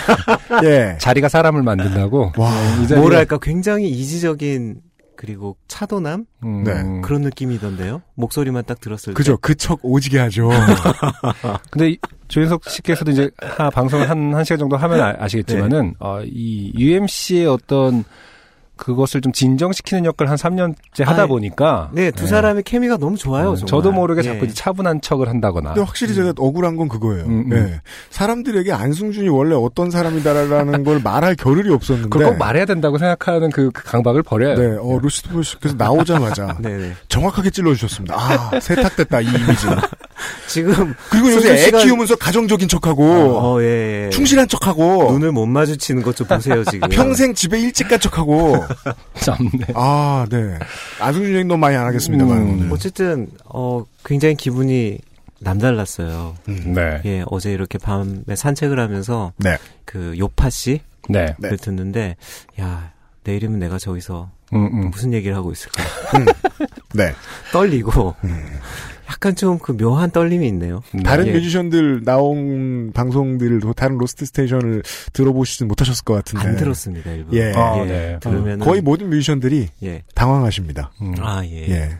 예. 0.64 0.96
자리가 0.98 1.28
사람을 1.28 1.62
만든다고. 1.62 2.32
와. 2.38 2.50
뭐랄까 2.96 3.36
굉장히 3.36 3.90
이지적인 3.90 4.80
그리고 5.18 5.56
차도남 5.66 6.26
음, 6.44 6.62
네. 6.62 7.00
그런 7.02 7.22
느낌이던데요. 7.22 8.02
목소리만 8.14 8.62
딱 8.66 8.80
들었을 8.80 9.14
그죠. 9.14 9.36
그척 9.38 9.80
오지게 9.82 10.16
하죠. 10.20 10.48
근데 11.72 11.90
이- 11.90 11.98
조인석 12.28 12.62
씨께서도 12.70 13.10
이제 13.10 13.28
하, 13.42 13.68
방송을 13.68 14.08
한, 14.08 14.32
한 14.32 14.44
시간 14.44 14.58
정도 14.60 14.76
하면 14.76 15.00
아, 15.00 15.16
아시겠지만은, 15.18 15.94
어, 15.98 16.20
이 16.24 16.72
UMC의 16.78 17.46
어떤 17.46 18.04
그것을 18.78 19.20
좀 19.20 19.32
진정시키는 19.32 20.06
역할을 20.06 20.30
한 20.30 20.36
3년째 20.38 21.04
하다 21.04 21.22
아, 21.22 21.26
보니까. 21.26 21.90
때. 21.94 22.02
네, 22.02 22.10
두 22.10 22.22
네. 22.22 22.28
사람의 22.28 22.62
케미가 22.62 22.96
너무 22.96 23.16
좋아요. 23.16 23.50
음, 23.50 23.56
정말. 23.56 23.68
저도 23.68 23.92
모르게 23.92 24.20
예. 24.20 24.24
자꾸 24.24 24.46
이제 24.46 24.54
차분한 24.54 25.00
척을 25.02 25.28
한다거나. 25.28 25.74
근데 25.74 25.84
확실히 25.84 26.14
제가 26.14 26.32
억울한 26.38 26.76
건 26.76 26.88
그거예요. 26.88 27.24
음, 27.24 27.52
음. 27.52 27.52
예. 27.52 27.80
사람들에게 28.10 28.72
안승준이 28.72 29.28
원래 29.28 29.54
어떤 29.54 29.90
사람이다라는 29.90 30.84
걸 30.84 31.00
말할 31.02 31.34
겨를이 31.34 31.72
없었는데. 31.74 32.08
그걸 32.08 32.32
꼭 32.32 32.38
말해야 32.38 32.64
된다고 32.64 32.96
생각하는 32.96 33.50
그, 33.50 33.70
그 33.72 33.84
강박을 33.84 34.22
버려요. 34.22 34.54
네, 34.54 34.76
어, 34.80 34.98
루시드 35.02 35.28
볼 35.30 35.44
씨께서 35.44 35.74
나오자마자 35.76 36.56
네네. 36.60 36.92
정확하게 37.08 37.50
찔러 37.50 37.74
주셨습니다. 37.74 38.14
아, 38.16 38.60
세탁됐다, 38.60 39.20
이 39.20 39.26
이미지. 39.26 39.66
지금 40.48 40.94
그리고 41.10 41.32
요새 41.32 41.52
애 41.52 41.70
씨가- 41.70 41.82
키우면서 41.82 42.16
가정적인 42.16 42.68
척하고, 42.68 43.04
어, 43.04 43.62
예, 43.62 44.06
예. 44.06 44.10
충실한 44.10 44.48
척하고, 44.48 45.12
눈을 45.12 45.32
못 45.32 45.46
마주치는 45.46 46.02
것 46.02 46.14
좀 46.16 46.26
보세요 46.26 46.64
지금. 46.64 46.88
평생 46.90 47.34
집에 47.34 47.60
일찍 47.60 47.88
간 47.88 48.00
척하고, 48.00 48.64
참네. 49.20 49.66
아, 49.74 50.26
네. 50.30 50.58
안승준 51.00 51.34
얘기 51.34 51.44
너무 51.44 51.58
많이 51.60 51.76
안 51.76 51.86
하겠습니다만, 51.86 52.36
음. 52.38 52.50
오늘. 52.60 52.72
어쨌든 52.72 53.28
어 53.44 53.84
굉장히 54.04 54.34
기분이 54.34 54.98
남달랐어요. 55.40 56.34
음. 56.48 56.72
네. 56.74 57.00
예, 57.04 57.24
어제 57.26 57.52
이렇게 57.52 57.78
밤에 57.78 58.34
산책을 58.34 58.80
하면서 58.80 59.32
네. 59.36 59.56
그 59.84 60.14
요파 60.18 60.50
씨를 60.50 60.80
네. 61.08 61.34
네. 61.38 61.56
듣는데 61.56 62.16
야 62.60 62.90
내일이면 63.24 63.60
내가 63.60 63.78
저기서 63.78 64.30
음, 64.54 64.66
음. 64.72 64.90
무슨 64.90 65.12
얘기를 65.12 65.36
하고 65.36 65.52
있을까 65.52 65.82
네. 66.94 67.12
떨리고 67.52 68.14
약간 69.08 69.34
좀 69.34 69.58
그 69.58 69.76
묘한 69.76 70.10
떨림이 70.10 70.46
있네요. 70.48 70.82
다른 71.04 71.26
예. 71.26 71.32
뮤지션들 71.32 72.02
나온 72.04 72.92
방송들, 72.92 73.60
다른 73.74 73.98
Lost 73.98 74.26
Station을 74.26 74.82
들어보시진 75.12 75.68
못하셨을 75.68 76.04
것 76.04 76.14
같은데. 76.14 76.46
안 76.46 76.56
들었습니다 76.56 77.10
일부. 77.12 77.36
예. 77.36 77.52
아, 77.54 77.84
네. 77.84 78.18
들으면 78.20 78.58
거의 78.58 78.80
모든 78.80 79.10
뮤지션들이 79.10 79.68
예. 79.82 80.02
당황하십니다. 80.14 80.92
음. 81.00 81.14
아 81.20 81.44
예. 81.44 81.68
예. 81.68 81.98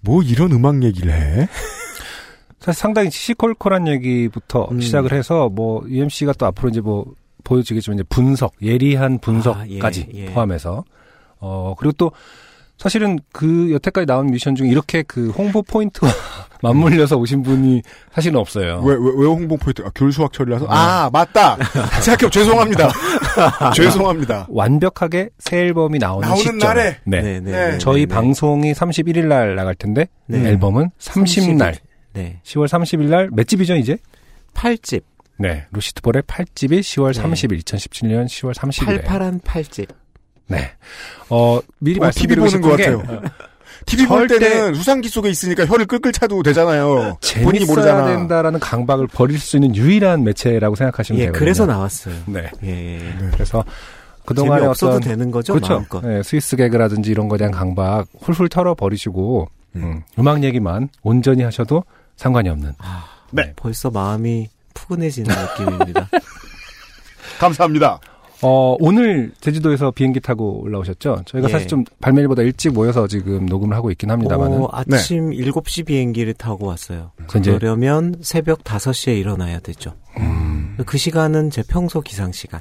뭐 0.00 0.22
이런 0.22 0.52
음악 0.52 0.82
얘기를 0.82 1.12
해? 1.12 1.48
사실 2.60 2.80
상당히 2.80 3.10
시시콜콜한 3.10 3.88
얘기부터 3.88 4.68
음. 4.70 4.80
시작을 4.80 5.12
해서 5.12 5.48
뭐 5.48 5.84
UMC가 5.88 6.32
또 6.34 6.46
앞으로 6.46 6.68
이제 6.68 6.80
뭐 6.80 7.06
보여지겠지만 7.44 7.98
이제 7.98 8.04
분석, 8.08 8.54
예리한 8.62 9.18
분석까지 9.18 10.00
아, 10.08 10.14
예, 10.14 10.18
예. 10.20 10.26
포함해서 10.26 10.84
어 11.40 11.74
그리고 11.76 11.92
또 11.98 12.12
사실은 12.82 13.20
그 13.32 13.70
여태까지 13.72 14.06
나온 14.06 14.26
뮤지션 14.26 14.56
중에 14.56 14.66
이렇게 14.68 15.04
그 15.04 15.30
홍보 15.30 15.62
포인트와 15.62 16.10
맞물려서 16.62 17.16
오신 17.16 17.44
분이 17.44 17.80
사실은 18.12 18.38
없어요. 18.38 18.82
왜, 18.84 18.94
왜, 18.94 19.00
왜 19.18 19.26
홍보 19.26 19.56
포인트? 19.56 19.82
아, 19.82 19.90
교일 19.94 20.10
수학철이라서? 20.12 20.66
아, 20.68 21.08
맞다! 21.12 21.56
생각해 22.02 22.28
죄송합니다. 22.30 22.90
죄송합니다. 23.76 24.46
완벽하게 24.48 25.28
새 25.38 25.58
앨범이 25.58 25.98
나오는, 26.00 26.26
나오는 26.26 26.42
시점. 26.42 26.58
날에? 26.58 26.96
네. 27.04 27.22
네, 27.22 27.40
네, 27.40 27.40
네. 27.40 27.70
네, 27.72 27.78
저희 27.78 28.06
네, 28.06 28.14
방송이 28.14 28.72
31일 28.72 29.26
날 29.26 29.54
나갈 29.54 29.76
텐데 29.76 30.06
네. 30.26 30.40
앨범은 30.48 30.90
30날 30.98 31.76
네. 32.14 32.40
10월 32.44 32.66
30일 32.66 33.08
날 33.08 33.28
몇 33.32 33.46
집이죠 33.46 33.76
이제? 33.76 33.96
8집. 34.54 35.02
네. 35.38 35.66
루시트볼의 35.70 36.22
8집이 36.24 36.80
10월 36.80 37.14
네. 37.14 37.22
30일 37.22 37.62
2017년 37.62 38.26
10월 38.26 38.54
30일에 38.54 38.86
팔팔한 38.86 39.40
8집. 39.40 39.88
네. 40.52 40.72
어, 41.28 41.60
미리 41.78 41.98
어, 42.00 42.10
TV 42.10 42.36
말씀드리고 42.36 42.40
보는 42.46 42.50
싶은 42.50 42.62
것게 42.62 42.84
같아요. 43.10 43.30
TV 43.84 44.06
볼 44.06 44.28
때는 44.28 44.74
수상기 44.74 45.08
속에 45.08 45.28
있으니까 45.28 45.66
혀를 45.66 45.86
끌끌 45.86 46.12
차도 46.12 46.42
되잖아요. 46.44 47.18
본인이 47.42 47.64
모르잖아. 47.64 48.06
된다라는 48.06 48.60
강박을 48.60 49.08
버릴 49.08 49.38
수 49.40 49.56
있는 49.56 49.74
유일한 49.74 50.22
매체라고 50.22 50.76
생각하시면 50.76 51.20
예, 51.20 51.24
되거든요. 51.26 51.38
그래서 51.40 51.66
나왔어요. 51.66 52.14
네. 52.26 52.48
예. 52.62 53.00
그래서 53.32 53.64
그동안에 54.24 54.66
어떤 54.66 55.00
되는 55.00 55.32
거죠, 55.32 55.54
그렇죠. 55.54 55.84
네, 56.04 56.22
스위스 56.22 56.54
개그라든지 56.54 57.10
이런 57.10 57.26
거에 57.28 57.38
대한 57.38 57.50
강박 57.52 58.06
훌훌 58.20 58.48
털어 58.48 58.74
버리시고 58.74 59.48
음, 59.74 60.02
음 60.16 60.28
악 60.28 60.44
얘기만 60.44 60.88
온전히 61.02 61.42
하셔도 61.42 61.82
상관이 62.16 62.48
없는. 62.50 62.74
아, 62.78 63.04
네. 63.32 63.52
벌써 63.56 63.90
마음이 63.90 64.48
푸근해지는 64.74 65.34
느낌입니다. 65.58 66.08
감사합니다. 67.40 67.98
어, 68.42 68.76
오늘 68.80 69.32
제주도에서 69.40 69.92
비행기 69.92 70.20
타고 70.20 70.60
올라오셨죠? 70.62 71.22
저희가 71.26 71.48
예. 71.48 71.52
사실 71.52 71.68
좀 71.68 71.84
발매일보다 72.00 72.42
일찍 72.42 72.72
모여서 72.72 73.06
지금 73.06 73.46
녹음을 73.46 73.76
하고 73.76 73.90
있긴 73.92 74.10
합니다만은. 74.10 74.62
어, 74.62 74.68
아침 74.72 75.30
7시 75.30 75.86
비행기를 75.86 76.34
타고 76.34 76.66
왔어요. 76.66 77.12
이제 77.36 77.52
그러려면 77.52 78.16
새벽 78.20 78.64
5시에 78.64 79.18
일어나야 79.18 79.60
되죠. 79.60 79.94
음, 80.18 80.76
그 80.84 80.98
시간은 80.98 81.50
제 81.50 81.62
평소 81.68 82.00
기상 82.00 82.32
시간. 82.32 82.60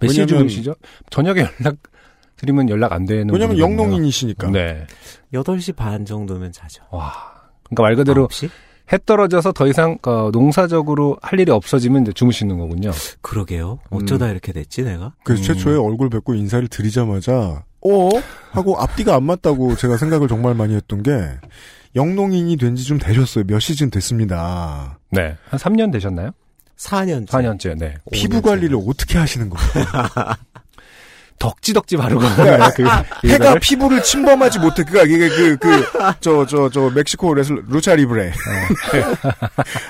몇 0.00 0.08
시에 0.08 0.26
주무시죠? 0.26 0.74
저녁에 1.10 1.40
연락 1.40 1.76
드리면 2.36 2.68
연락 2.70 2.92
안 2.92 3.04
되는 3.04 3.32
왜냐면. 3.32 3.58
영농인이시니까. 3.58 4.50
네. 4.50 4.86
8시 5.32 5.76
반 5.76 6.04
정도면 6.04 6.52
자죠. 6.52 6.82
와. 6.90 7.12
그러니까 7.64 7.82
말 7.82 7.96
그대로 7.96 8.28
9시? 8.28 8.50
해 8.92 8.98
떨어져서 9.04 9.52
더 9.52 9.66
이상 9.66 9.98
어, 10.02 10.30
농사적으로 10.32 11.16
할 11.22 11.40
일이 11.40 11.50
없어지면 11.50 12.02
이제 12.02 12.12
주무시는 12.12 12.56
거군요. 12.58 12.90
그러게요. 13.20 13.78
어쩌다 13.90 14.28
이렇게 14.30 14.52
됐지, 14.52 14.82
내가? 14.82 15.12
그래서 15.24 15.42
음. 15.42 15.44
최초에 15.44 15.76
얼굴 15.76 16.08
뵙고 16.10 16.34
인사를 16.34 16.66
드리자마자 16.68 17.64
어? 17.80 18.08
하고 18.52 18.78
앞뒤가 18.80 19.14
안 19.16 19.24
맞다고 19.24 19.76
제가 19.76 19.96
생각을 19.96 20.28
정말 20.28 20.54
많이 20.54 20.74
했던 20.74 21.02
게 21.02 21.12
영농인이 21.94 22.56
된 22.58 22.74
지 22.76 22.84
좀 22.84 22.98
되셨어요. 22.98 23.44
몇 23.46 23.58
시즌 23.58 23.90
됐습니다. 23.90 24.98
네. 25.10 25.36
한 25.48 25.58
3년 25.58 25.90
되셨나요? 25.92 26.30
4년. 26.76 27.26
4년째, 27.26 27.78
네. 27.78 27.94
피부 28.12 28.42
관리를 28.42 28.76
어떻게 28.86 29.16
하시는 29.18 29.48
거예요? 29.48 29.86
덕지덕지 31.38 31.96
바르고. 31.96 32.20
네. 32.20 32.58
그, 32.74 32.84
해가 32.84 33.04
이거를. 33.22 33.60
피부를 33.60 34.02
침범하지 34.02 34.58
못해. 34.58 34.82
그니까 34.84 35.04
이게 35.04 35.28
그, 35.28 35.56
그, 35.56 35.84
저, 36.20 36.46
저, 36.46 36.68
저, 36.70 36.90
멕시코 36.90 37.34
레슬, 37.34 37.62
루차 37.68 37.94
리브레. 37.94 38.32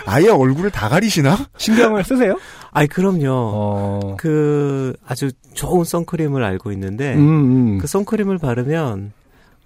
아예 0.06 0.28
얼굴을 0.28 0.70
다 0.70 0.88
가리시나? 0.88 1.46
신경을 1.56 2.04
쓰세요? 2.04 2.38
아이, 2.72 2.86
그럼요. 2.86 3.30
어. 3.30 4.16
그, 4.18 4.94
아주 5.06 5.30
좋은 5.54 5.84
선크림을 5.84 6.44
알고 6.44 6.72
있는데, 6.72 7.14
음, 7.14 7.18
음. 7.20 7.78
그 7.78 7.86
선크림을 7.86 8.38
바르면, 8.38 9.12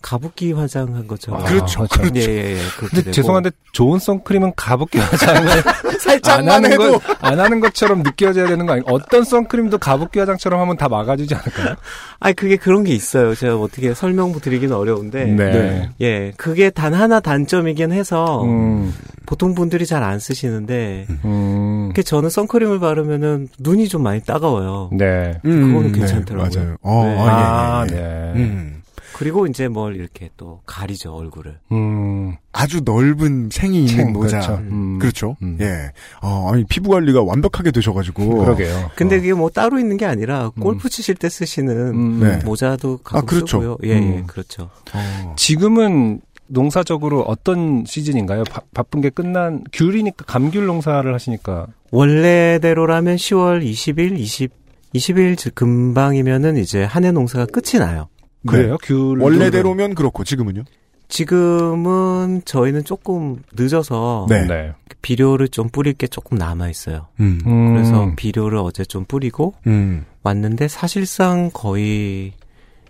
가부키 0.02 0.52
화장한 0.52 1.06
것처럼. 1.06 1.40
아, 1.40 1.44
그렇죠, 1.44 1.86
그렇죠. 1.90 2.16
예, 2.16 2.20
예, 2.24 2.52
예. 2.54 2.58
근데 2.78 2.96
되고. 3.02 3.10
죄송한데 3.10 3.50
좋은 3.72 3.98
선크림은 3.98 4.52
가볍게 4.56 4.98
화장을 4.98 5.48
안 5.50 5.98
살짝만 5.98 6.48
하는 6.48 6.72
해도. 6.72 6.98
것, 6.98 7.02
안 7.20 7.38
하는 7.38 7.60
것처럼 7.60 8.02
느껴져야 8.02 8.48
되는 8.48 8.66
거 8.66 8.72
아니에요? 8.72 8.84
어떤 8.88 9.24
선크림도 9.24 9.78
가볍게 9.78 10.20
화장처럼 10.20 10.60
하면 10.60 10.76
다 10.76 10.88
막아주지 10.88 11.34
않을까요? 11.34 11.76
아니, 12.18 12.34
그게 12.34 12.56
그런 12.56 12.84
게 12.84 12.92
있어요. 12.94 13.34
제가 13.34 13.56
어떻게 13.58 13.94
설명 13.94 14.32
드리기는 14.32 14.74
어려운데. 14.74 15.24
네. 15.26 15.90
예, 16.00 16.32
그게 16.36 16.70
단 16.70 16.94
하나 16.94 17.20
단점이긴 17.20 17.92
해서, 17.92 18.42
음, 18.44 18.94
보통 19.26 19.54
분들이 19.54 19.86
잘 19.86 20.02
안 20.02 20.18
쓰시는데, 20.18 21.06
음, 21.26 21.92
그 21.94 22.02
저는 22.02 22.30
선크림을 22.30 22.80
바르면은 22.80 23.48
눈이 23.58 23.88
좀 23.88 24.02
많이 24.02 24.20
따가워요. 24.22 24.90
네. 24.92 25.38
그거는 25.42 25.92
괜찮더라고요. 25.92 26.50
맞아요. 26.60 26.76
어, 26.82 27.04
네. 27.04 27.16
아, 27.18 27.30
아, 27.30 27.86
예, 27.92 27.96
예, 27.96 28.32
예. 28.34 28.44
네. 28.44 28.72
음. 29.20 29.22
그리고 29.22 29.46
이제 29.46 29.68
뭘 29.68 29.96
이렇게 29.96 30.30
또 30.38 30.60
가리죠, 30.64 31.14
얼굴을. 31.14 31.58
음, 31.72 32.36
아주 32.52 32.80
넓은 32.84 33.50
챙이 33.50 33.80
있는 33.80 33.94
챙, 33.96 34.12
모자. 34.12 34.40
그렇죠. 34.40 34.56
그렇죠. 34.56 34.70
음. 34.74 34.98
그렇죠. 34.98 35.36
음. 35.42 35.58
예. 35.60 35.92
어, 36.22 36.50
아니, 36.52 36.64
피부 36.64 36.90
관리가 36.90 37.22
완벽하게 37.22 37.70
되셔가지고. 37.70 38.38
그러게요. 38.44 38.90
근데 38.96 39.16
어. 39.16 39.18
그게 39.20 39.32
뭐 39.34 39.50
따로 39.50 39.78
있는 39.78 39.96
게 39.98 40.06
아니라 40.06 40.50
골프 40.58 40.88
치실 40.88 41.14
때 41.16 41.28
쓰시는 41.28 41.76
음, 41.94 42.20
네. 42.20 42.36
모자도 42.44 42.98
가끔 43.04 43.18
아, 43.18 43.22
그렇죠. 43.22 43.60
쓰고요. 43.60 43.78
예, 43.84 43.90
예, 43.90 43.98
음. 43.98 44.26
그렇죠. 44.26 44.70
어. 44.94 45.34
지금은 45.36 46.20
농사적으로 46.46 47.20
어떤 47.22 47.84
시즌인가요? 47.86 48.44
바, 48.44 48.62
바쁜 48.74 49.00
게 49.00 49.10
끝난 49.10 49.62
귤이니까 49.72 50.24
감귤 50.24 50.66
농사를 50.66 51.12
하시니까 51.14 51.66
원래대로라면 51.92 53.16
10월 53.16 53.62
20일, 53.62 54.18
20, 54.18 54.50
20일 54.94 55.36
즉 55.38 55.54
금방이면은 55.54 56.56
이제 56.56 56.82
한 56.82 57.04
해 57.04 57.12
농사가 57.12 57.46
끝이 57.46 57.78
나요. 57.78 58.08
그래요? 58.46 58.76
귤 58.82 59.20
원래대로면 59.20 59.94
그렇고, 59.94 60.24
지금은요? 60.24 60.64
지금은 61.08 62.42
저희는 62.44 62.84
조금 62.84 63.42
늦어서 63.52 64.26
네. 64.28 64.46
네. 64.46 64.72
비료를 65.02 65.48
좀 65.48 65.68
뿌릴 65.68 65.92
게 65.92 66.06
조금 66.06 66.38
남아 66.38 66.68
있어요. 66.70 67.08
음. 67.18 67.40
음, 67.46 67.74
그래서 67.74 68.12
비료를 68.16 68.58
어제 68.58 68.84
좀 68.84 69.04
뿌리고 69.04 69.54
음. 69.66 70.04
왔는데 70.22 70.68
사실상 70.68 71.50
거의 71.52 72.32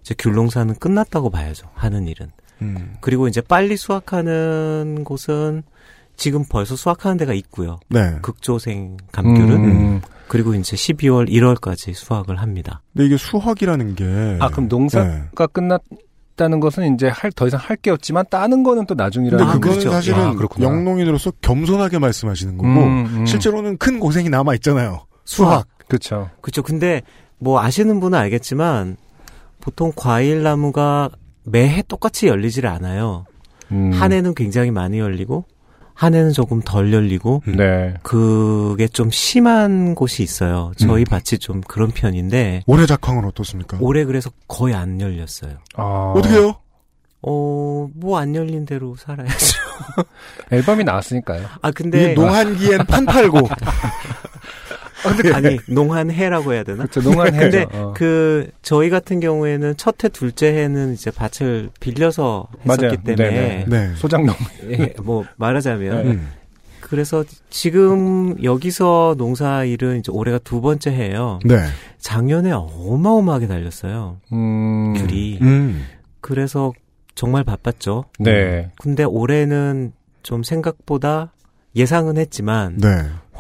이제 0.01 0.15
귤 0.19 0.35
농사는 0.35 0.75
끝났다고 0.75 1.31
봐야죠. 1.31 1.69
하는 1.75 2.07
일은. 2.09 2.31
음. 2.63 2.95
그리고 3.01 3.27
이제 3.27 3.41
빨리 3.41 3.77
수확하는 3.77 5.03
곳은 5.05 5.63
지금 6.17 6.45
벌써 6.47 6.77
수확하는 6.77 7.17
데가 7.17 7.33
있고요. 7.33 7.81
네. 7.89 8.19
극조생 8.21 8.99
감귤은 9.13 9.51
음. 9.53 10.01
그리고 10.31 10.55
이제 10.55 10.77
12월 10.77 11.29
1월까지 11.29 11.93
수확을 11.93 12.37
합니다. 12.37 12.83
근데 12.93 13.07
이게 13.07 13.17
수확이라는 13.17 13.95
게. 13.97 14.05
아 14.41 14.49
그럼 14.49 14.69
농사가 14.69 15.05
네. 15.09 15.47
끝났다는 15.53 16.61
것은 16.61 16.95
이제 16.95 17.09
할 17.09 17.33
더 17.33 17.49
이상 17.49 17.59
할 17.61 17.77
게 17.77 17.91
없지만 17.91 18.25
따는 18.31 18.63
거는 18.63 18.87
또 18.87 18.95
나중이라는 18.95 19.45
아, 19.45 19.53
그거는 19.55 19.61
그렇죠. 19.79 19.91
사실은 19.91 20.19
아, 20.21 20.33
그렇구나. 20.35 20.67
영농인으로서 20.67 21.33
겸손하게 21.43 21.99
말씀하시는 21.99 22.57
거고, 22.59 22.69
음, 22.69 23.07
음. 23.07 23.27
실제로는 23.27 23.77
큰 23.79 23.99
고생이 23.99 24.29
남아 24.31 24.55
있잖아요. 24.55 25.05
수확. 25.25 25.67
그렇죠. 25.89 26.31
그렇죠. 26.41 26.63
근데 26.63 27.03
뭐 27.39 27.61
아시는 27.61 27.99
분은 27.99 28.17
알겠지만 28.17 28.97
보통 29.61 29.93
과일 29.97 30.45
나무가 30.45 31.11
매해 31.45 31.83
똑같이 31.83 32.29
열리지를 32.29 32.71
않아요. 32.71 33.25
음. 33.73 33.91
한 33.93 34.13
해는 34.13 34.35
굉장히 34.35 34.71
많이 34.71 35.01
열리고 35.01 35.45
한 36.01 36.15
해는 36.15 36.33
조금 36.33 36.63
덜 36.63 36.95
열리고 36.95 37.43
네. 37.47 37.93
그게 38.03 38.89
좀 38.89 39.11
심한 39.11 39.95
곳이 39.95 40.23
있어요. 40.23 40.73
저희 40.79 41.03
음. 41.03 41.05
밭이 41.05 41.39
좀 41.39 41.61
그런 41.61 41.91
편인데 41.91 42.63
올해 42.67 42.87
작황은 42.87 43.27
어떻습니까? 43.27 43.77
올해 43.83 44.07
그래서 44.07 44.31
거의 44.49 44.75
안 44.75 44.99
열렸어요. 44.99 45.59
아, 45.77 46.15
어떻게요? 46.17 46.55
어, 47.21 47.89
뭐 47.95 48.19
안 48.19 48.35
열린 48.35 48.65
대로 48.65 48.97
살아야죠. 48.97 49.35
앨범이 50.51 50.85
나왔으니까요. 50.85 51.47
아, 51.61 51.71
근데 51.71 52.13
이 52.13 52.15
농한기엔 52.15 52.87
판 52.87 53.05
팔고. 53.05 53.41
아니, 55.35 55.59
농한해라고 55.69 56.53
해야 56.53 56.63
되나? 56.63 56.85
그렇죠. 56.87 57.01
농한 57.09 57.35
해죠. 57.35 57.41
근데 57.41 57.67
어. 57.73 57.95
그 57.97 58.51
저희 58.63 58.91
같은 58.91 59.21
경우에는 59.21 59.77
첫 59.77 60.03
해, 60.05 60.09
둘째 60.09 60.55
해는 60.55 60.95
이제 60.95 61.11
밭을 61.11 61.71
빌려서 61.81 62.49
했었기 62.65 62.85
맞아요. 62.85 62.97
때문에. 63.05 63.65
네. 63.69 63.93
소장농. 63.97 64.35
예, 64.71 64.95
뭐 65.03 65.25
말하자면 65.37 66.05
네. 66.05 66.11
음. 66.11 66.29
그래서 66.81 67.25
지금 67.51 68.43
여기서 68.43 69.15
농사 69.17 69.65
일은 69.65 70.01
이제 70.01 70.11
올해가 70.11 70.39
두 70.39 70.61
번째 70.61 70.91
해예요. 70.91 71.39
네. 71.45 71.57
작년에 71.99 72.51
어마어마하게 72.53 73.47
달렸어요. 73.47 74.19
음. 74.33 74.95
귤이. 74.97 75.39
음. 75.41 75.85
그래서 76.21 76.73
정말 77.15 77.45
바빴죠. 77.45 78.07
네. 78.19 78.71
근데 78.81 79.05
올해는 79.05 79.93
좀 80.23 80.43
생각보다 80.43 81.33
예상은 81.77 82.17
했지만 82.17 82.77
네. 82.79 82.89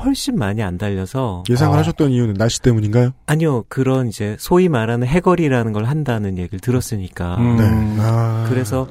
훨씬 0.04 0.36
많이 0.36 0.62
안 0.62 0.78
달려서 0.78 1.44
예상을 1.48 1.76
아. 1.76 1.80
하셨던 1.80 2.10
이유는 2.10 2.34
날씨 2.34 2.60
때문인가요? 2.62 3.12
아니요 3.26 3.64
그런 3.68 4.08
이제 4.08 4.36
소위 4.38 4.68
말하는 4.68 5.06
해거리라는 5.06 5.72
걸 5.72 5.84
한다는 5.84 6.38
얘기를 6.38 6.60
들었으니까 6.60 7.36
음. 7.36 7.56
네. 7.56 8.02
아. 8.02 8.46
그래서 8.48 8.88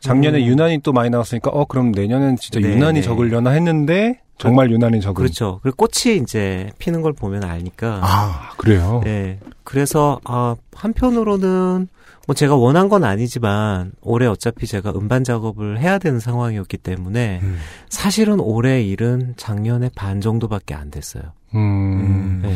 작년에 0.00 0.38
음, 0.38 0.46
유난히 0.46 0.80
또 0.82 0.92
많이 0.92 1.10
나왔으니까 1.10 1.50
어 1.50 1.64
그럼 1.64 1.92
내년엔 1.92 2.36
진짜 2.36 2.58
네, 2.58 2.74
유난히 2.74 3.00
네. 3.00 3.02
적으려나 3.02 3.50
했는데 3.50 4.22
정말 4.42 4.70
유난히 4.72 5.00
적은. 5.00 5.14
그렇죠. 5.14 5.60
그리고 5.62 5.86
꽃이 5.86 6.16
이제 6.16 6.70
피는 6.78 7.02
걸 7.02 7.12
보면 7.12 7.44
아니까. 7.44 8.00
아, 8.02 8.50
그래요? 8.56 9.00
네. 9.04 9.38
그래서, 9.62 10.20
아, 10.24 10.56
한편으로는, 10.74 11.86
뭐 12.26 12.34
제가 12.34 12.54
원한 12.56 12.88
건 12.88 13.04
아니지만, 13.04 13.92
올해 14.00 14.26
어차피 14.26 14.66
제가 14.66 14.92
음반 14.94 15.24
작업을 15.24 15.80
해야 15.80 15.98
되는 15.98 16.20
상황이었기 16.20 16.78
때문에, 16.78 17.40
음. 17.42 17.58
사실은 17.88 18.40
올해 18.40 18.82
일은 18.82 19.34
작년에 19.36 19.90
반 19.94 20.20
정도밖에 20.20 20.74
안 20.74 20.90
됐어요. 20.90 21.22
음. 21.54 22.40
네. 22.42 22.54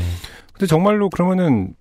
근데 0.53 0.67
정말로 0.67 1.11
그러면은 1.11 1.75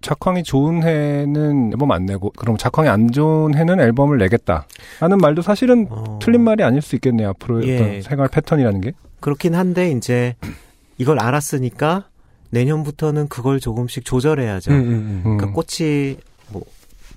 작황이 0.00 0.42
좋은 0.42 0.82
해는 0.82 1.72
앨범 1.72 1.90
안 1.90 2.04
내고 2.04 2.30
그럼 2.36 2.58
작황이 2.58 2.88
안 2.88 3.10
좋은 3.10 3.54
해는 3.54 3.80
앨범을 3.80 4.18
내겠다 4.18 4.66
하는 5.00 5.16
말도 5.16 5.40
사실은 5.40 5.86
어, 5.88 6.18
틀린 6.20 6.42
말이 6.42 6.62
아닐 6.62 6.82
수 6.82 6.94
있겠네요 6.96 7.30
앞으로의 7.30 7.68
예. 7.68 7.74
어떤 7.76 8.02
생활 8.02 8.28
패턴이라는 8.28 8.82
게 8.82 8.92
그렇긴 9.20 9.54
한데, 9.54 9.90
이제, 9.90 10.36
이걸 10.98 11.18
알았으니까, 11.18 12.08
내년부터는 12.50 13.28
그걸 13.28 13.58
조금씩 13.58 14.04
조절해야죠. 14.04 14.70
음, 14.70 14.76
음, 14.76 15.22
음. 15.24 15.38
그러니까 15.38 15.52
꽃이, 15.52 16.18
뭐, 16.50 16.62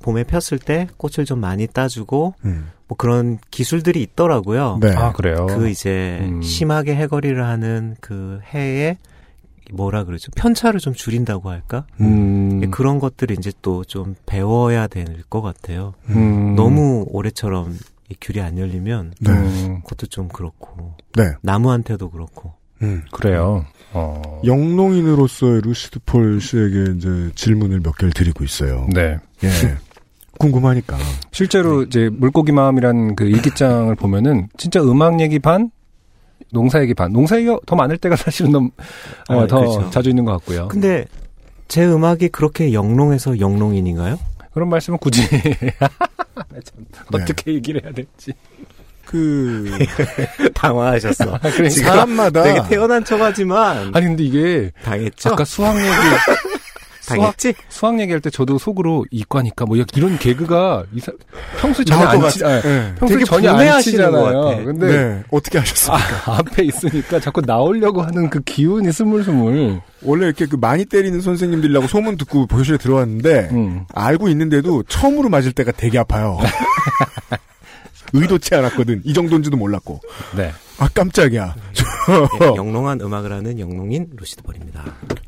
봄에 0.01 0.23
폈을 0.23 0.59
때 0.59 0.87
꽃을 0.97 1.25
좀 1.25 1.39
많이 1.39 1.67
따주고, 1.67 2.35
음. 2.45 2.69
뭐 2.87 2.95
그런 2.97 3.37
기술들이 3.51 4.01
있더라고요. 4.01 4.79
네. 4.81 4.93
아 4.95 5.11
그래요 5.11 5.45
그 5.47 5.69
이제 5.69 6.19
음. 6.21 6.41
심하게 6.41 6.95
해거리를 6.95 7.43
하는 7.45 7.95
그 7.99 8.39
해에 8.53 8.97
뭐라 9.73 10.05
그러죠? 10.05 10.31
편차를 10.37 10.79
좀 10.79 10.93
줄인다고 10.93 11.49
할까? 11.49 11.85
음, 11.99 12.71
그런 12.71 12.99
것들을 12.99 13.37
이제 13.37 13.51
또 13.61 13.83
좀 13.83 14.15
배워야 14.25 14.87
될 14.87 15.05
것 15.29 15.41
같아요. 15.41 15.93
음. 16.09 16.55
너무 16.55 17.05
올해처럼 17.09 17.77
이 18.09 18.15
귤이 18.21 18.39
안 18.41 18.57
열리면 18.57 19.15
네. 19.19 19.31
음, 19.31 19.81
그것도 19.83 20.07
좀 20.07 20.29
그렇고 20.29 20.93
네. 21.15 21.33
나무한테도 21.41 22.09
그렇고. 22.09 22.53
음. 22.81 23.03
그래요 23.11 23.65
어. 23.91 24.41
영농인으로서의 24.45 25.61
루시드 25.63 25.99
폴 26.05 26.39
씨에게 26.39 26.93
이제 26.95 27.31
질문을 27.35 27.81
몇 27.81 27.97
개를 27.97 28.13
드리고 28.13 28.43
있어요. 28.45 28.87
네 28.93 29.17
예. 29.43 29.49
궁금하니까. 30.37 30.97
실제로 31.31 31.83
이제 31.83 32.09
물고기 32.11 32.51
마음이란 32.51 33.15
그 33.15 33.25
일기장을 33.25 33.93
보면은 33.95 34.47
진짜 34.57 34.81
음악 34.81 35.19
얘기 35.19 35.39
반 35.39 35.71
농사 36.51 36.81
얘기 36.81 36.93
반 36.93 37.11
농사 37.11 37.37
얘기가 37.37 37.59
더 37.65 37.75
많을 37.75 37.97
때가 37.97 38.15
사실은 38.15 38.51
더, 38.51 38.59
어, 39.29 39.41
아, 39.43 39.47
더 39.47 39.59
그렇죠. 39.59 39.89
자주 39.89 40.09
있는 40.09 40.23
것 40.23 40.31
같고요 40.33 40.69
근데 40.69 41.05
제 41.67 41.85
음악이 41.85 42.29
그렇게 42.29 42.71
영롱해서 42.71 43.39
영롱인인가요? 43.39 44.17
그런 44.53 44.69
말씀은 44.69 44.97
굳이 44.99 45.27
네. 45.29 45.75
어떻게 47.13 47.53
얘기를 47.53 47.83
해야 47.83 47.91
될지 47.91 48.31
그 49.05 49.69
당황하셨어. 50.53 51.39
그러니까 51.39 51.69
사람마다 51.69 52.43
되게 52.43 52.61
태어난 52.67 53.03
척하지만 53.03 53.91
아니 53.95 54.05
근데 54.05 54.23
이게 54.23 54.71
당했죠? 54.83 55.29
아까 55.29 55.45
수학 55.45 55.77
얘기 55.77 55.87
당했지? 57.07 57.53
수학 57.69 57.99
얘기할 57.99 58.19
때 58.21 58.29
저도 58.29 58.57
속으로 58.57 59.05
이과니까 59.11 59.65
뭐 59.65 59.77
이런 59.77 60.17
개그가 60.17 60.83
이사, 60.93 61.11
평소에 61.59 61.85
전혀 61.85 62.03
나올 62.05 62.19
것안 62.19 62.31
치, 62.31 62.39
같- 62.39 62.51
아, 62.51 62.61
네. 62.61 62.95
평소에 62.99 63.17
되게 63.17 63.25
전혀 63.25 63.51
안 63.53 63.81
치잖아요. 63.81 64.65
근데 64.65 64.87
네. 64.87 65.23
어떻게 65.31 65.57
하셨습니까? 65.59 66.05
아, 66.31 66.37
앞에 66.39 66.63
있으니까 66.63 67.19
자꾸 67.19 67.41
나오려고 67.41 68.01
하는 68.01 68.29
그 68.29 68.41
기운이 68.41 68.91
스물스물. 68.91 69.81
원래 70.03 70.25
이렇게 70.27 70.45
그 70.45 70.55
많이 70.55 70.85
때리는 70.85 71.19
선생님들이라고 71.21 71.87
소문 71.87 72.17
듣고 72.17 72.45
교실에 72.47 72.77
들어왔는데 72.77 73.49
음. 73.51 73.85
알고 73.93 74.29
있는데도 74.29 74.83
처음으로 74.83 75.29
맞을 75.29 75.51
때가 75.53 75.71
되게 75.71 75.97
아파요. 75.99 76.37
의도치 78.13 78.55
않았거든. 78.55 79.01
이 79.03 79.13
정도인지도 79.13 79.57
몰랐고. 79.57 79.99
네. 80.35 80.51
아 80.79 80.87
깜짝이야. 80.93 81.55
예, 82.41 82.45
영롱한 82.55 83.01
음악을 83.01 83.31
하는 83.33 83.59
영롱인 83.59 84.07
루시드 84.15 84.43
벌입니다. 84.43 84.85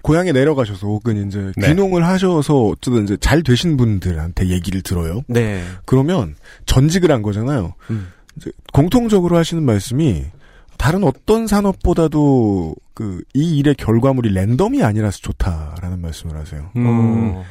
고향에 0.10 0.32
내려가셔서 0.32 0.88
혹은 0.88 1.28
이제 1.28 1.51
네. 1.55 1.68
귀농을 1.68 2.03
하셔서 2.05 2.64
어쩌든 2.66 3.03
이제 3.03 3.16
잘 3.18 3.43
되신 3.43 3.78
분들한테 3.78 4.47
얘기를 4.47 4.82
들어요. 4.82 5.22
네. 5.28 5.64
그러면 5.86 6.36
전직을 6.66 7.12
한 7.12 7.22
거잖아요. 7.22 7.76
음. 7.91 8.07
이제 8.36 8.51
공통적으로 8.74 9.38
하시는 9.38 9.62
말씀이 9.64 10.26
다른 10.78 11.03
어떤 11.03 11.45
산업보다도 11.45 12.76
그 12.95 13.22
이 13.36 13.57
일의 13.57 13.76
결과물이 13.76 14.34
랜덤이 14.34 14.84
아니라서 14.84 15.20
좋다라는 15.20 16.01
말씀을 16.01 16.36
하세요. 16.38 16.72
음. 16.76 16.86
어, 17.36 17.45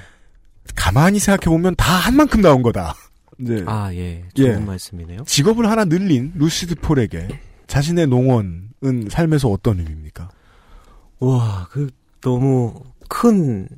가만히 0.74 1.18
생각해 1.20 1.44
보면 1.54 1.74
다 1.76 1.96
한 1.98 2.16
만큼 2.16 2.40
나온 2.40 2.62
거다. 2.62 2.94
이제 3.40 3.62
아, 3.66 3.90
예. 3.94 4.24
좋은 4.34 4.48
예. 4.48 4.56
말씀이네요. 4.56 5.22
직업을 5.26 5.70
하나 5.70 5.84
늘린 5.84 6.32
루시드 6.34 6.74
폴에게 6.76 7.28
자신의 7.68 8.08
농원은 8.08 9.08
삶에서 9.10 9.48
어떤 9.48 9.78
의미입니까? 9.78 10.28
와, 11.20 11.66
그, 11.70 11.90
너무 12.20 12.74
큰 13.08 13.68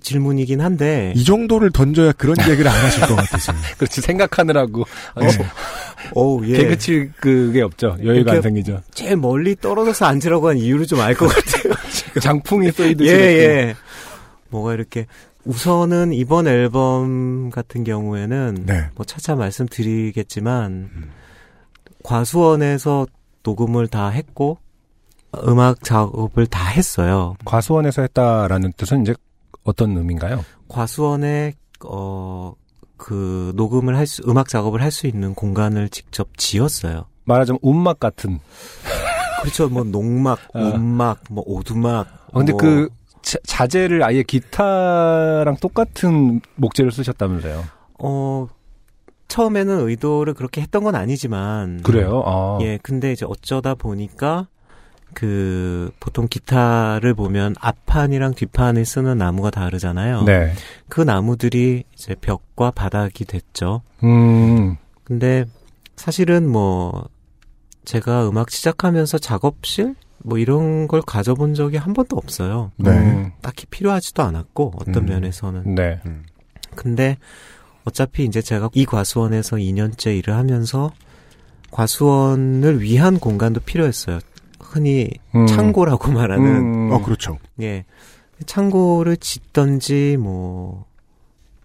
질문이긴 0.00 0.60
한데. 0.60 1.12
이 1.16 1.24
정도를 1.24 1.70
던져야 1.70 2.12
그런 2.12 2.36
얘기를 2.48 2.68
안 2.70 2.84
하실 2.84 3.00
것 3.06 3.16
같아서. 3.16 3.52
그렇지 3.78 4.00
생각하느라고 4.00 4.84
네. 5.20 5.28
어우, 6.14 6.46
예. 6.46 6.56
개그 6.56 6.78
칠 6.78 7.12
그게 7.20 7.60
없죠. 7.62 7.96
여유가 8.04 8.30
안 8.32 8.36
이렇게- 8.36 8.42
생기죠. 8.42 8.80
제일 8.94 9.16
멀리 9.16 9.56
떨어져서 9.56 10.06
앉으라고 10.06 10.48
한 10.48 10.56
이유를 10.58 10.86
좀 10.86 11.00
알 11.00 11.14
것 11.14 11.26
같아요. 11.26 11.74
장풍이 12.22 12.70
쏘이듯이. 12.72 13.10
예. 13.10 13.14
예. 13.16 13.74
뭐가 14.50 14.74
이렇게. 14.74 15.06
우선은 15.44 16.12
이번 16.12 16.46
앨범 16.46 17.50
같은 17.50 17.82
경우에는 17.84 18.64
네. 18.66 18.86
뭐 18.94 19.04
차차 19.06 19.34
말씀드리겠지만 19.34 20.90
과수원에서 22.02 23.06
녹음을 23.42 23.88
다 23.88 24.08
했고 24.08 24.58
음악 25.46 25.82
작업을 25.84 26.46
다 26.46 26.66
했어요. 26.68 27.34
과수원에서 27.44 28.02
했다라는 28.02 28.72
뜻은 28.76 29.02
이제 29.02 29.14
어떤 29.64 29.96
의미인가요? 29.96 30.44
과수원에 30.68 31.54
어 31.84 32.54
그 32.98 33.52
녹음을 33.54 33.96
할 33.96 34.06
수 34.06 34.22
음악 34.28 34.48
작업을 34.48 34.82
할 34.82 34.90
수 34.90 35.06
있는 35.06 35.34
공간을 35.34 35.88
직접 35.88 36.36
지었어요. 36.36 37.04
말하자면 37.24 37.60
운막 37.62 38.00
같은. 38.00 38.40
그렇죠. 39.40 39.68
뭐 39.68 39.84
농막, 39.84 40.38
아. 40.52 40.58
운막, 40.58 41.20
뭐 41.30 41.44
오두막. 41.46 42.08
어, 42.32 42.38
근데 42.38 42.52
뭐 42.52 42.58
그 42.58 42.88
자, 43.22 43.38
자재를 43.46 44.02
아예 44.02 44.22
기타랑 44.22 45.56
똑같은 45.60 46.40
목재를 46.56 46.90
쓰셨다면서요? 46.90 47.64
어 48.00 48.48
처음에는 49.28 49.88
의도를 49.88 50.34
그렇게 50.34 50.60
했던 50.60 50.82
건 50.82 50.94
아니지만 50.94 51.82
그래요? 51.82 52.22
아. 52.26 52.58
예, 52.62 52.78
근데 52.82 53.12
이제 53.12 53.26
어쩌다 53.28 53.74
보니까 53.74 54.48
그 55.14 55.90
보통 56.00 56.28
기타를 56.28 57.14
보면 57.14 57.54
앞판이랑 57.60 58.34
뒷판을 58.34 58.84
쓰는 58.84 59.18
나무가 59.18 59.50
다르잖아요. 59.50 60.22
네. 60.24 60.52
그 60.88 61.00
나무들이 61.00 61.84
이제 61.94 62.14
벽과 62.14 62.70
바닥이 62.70 63.24
됐죠. 63.24 63.82
음. 64.04 64.76
근데 65.04 65.44
사실은 65.96 66.48
뭐 66.48 67.08
제가 67.84 68.28
음악 68.28 68.50
시작하면서 68.50 69.18
작업실 69.18 69.94
뭐 70.18 70.38
이런 70.38 70.88
걸 70.88 71.00
가져본 71.02 71.54
적이 71.54 71.78
한 71.78 71.94
번도 71.94 72.16
없어요. 72.16 72.70
네. 72.76 72.90
음, 72.90 73.32
딱히 73.40 73.66
필요하지도 73.66 74.22
않았고 74.22 74.74
어떤 74.80 75.04
음. 75.04 75.06
면에서는. 75.06 75.74
네. 75.74 76.00
근데 76.74 77.16
어차피 77.84 78.24
이제 78.24 78.42
제가 78.42 78.68
이 78.74 78.84
과수원에서 78.84 79.56
2년째 79.56 80.18
일을 80.18 80.34
하면서 80.34 80.92
과수원을 81.70 82.80
위한 82.82 83.18
공간도 83.18 83.60
필요했어요. 83.60 84.20
흔히 84.68 85.08
음. 85.34 85.46
창고라고 85.46 86.12
말하는 86.12 86.46
음. 86.46 86.92
어, 86.92 87.02
그렇죠. 87.02 87.38
예 87.60 87.84
창고를 88.46 89.16
짓던지 89.16 90.16
뭐 90.18 90.84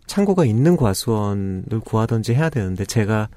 창고가 0.07 0.45
있는 0.45 0.77
과수원을 0.77 1.79
구하던지 1.83 2.33
해야 2.33 2.49
되는데 2.49 2.85
제가 2.85 3.27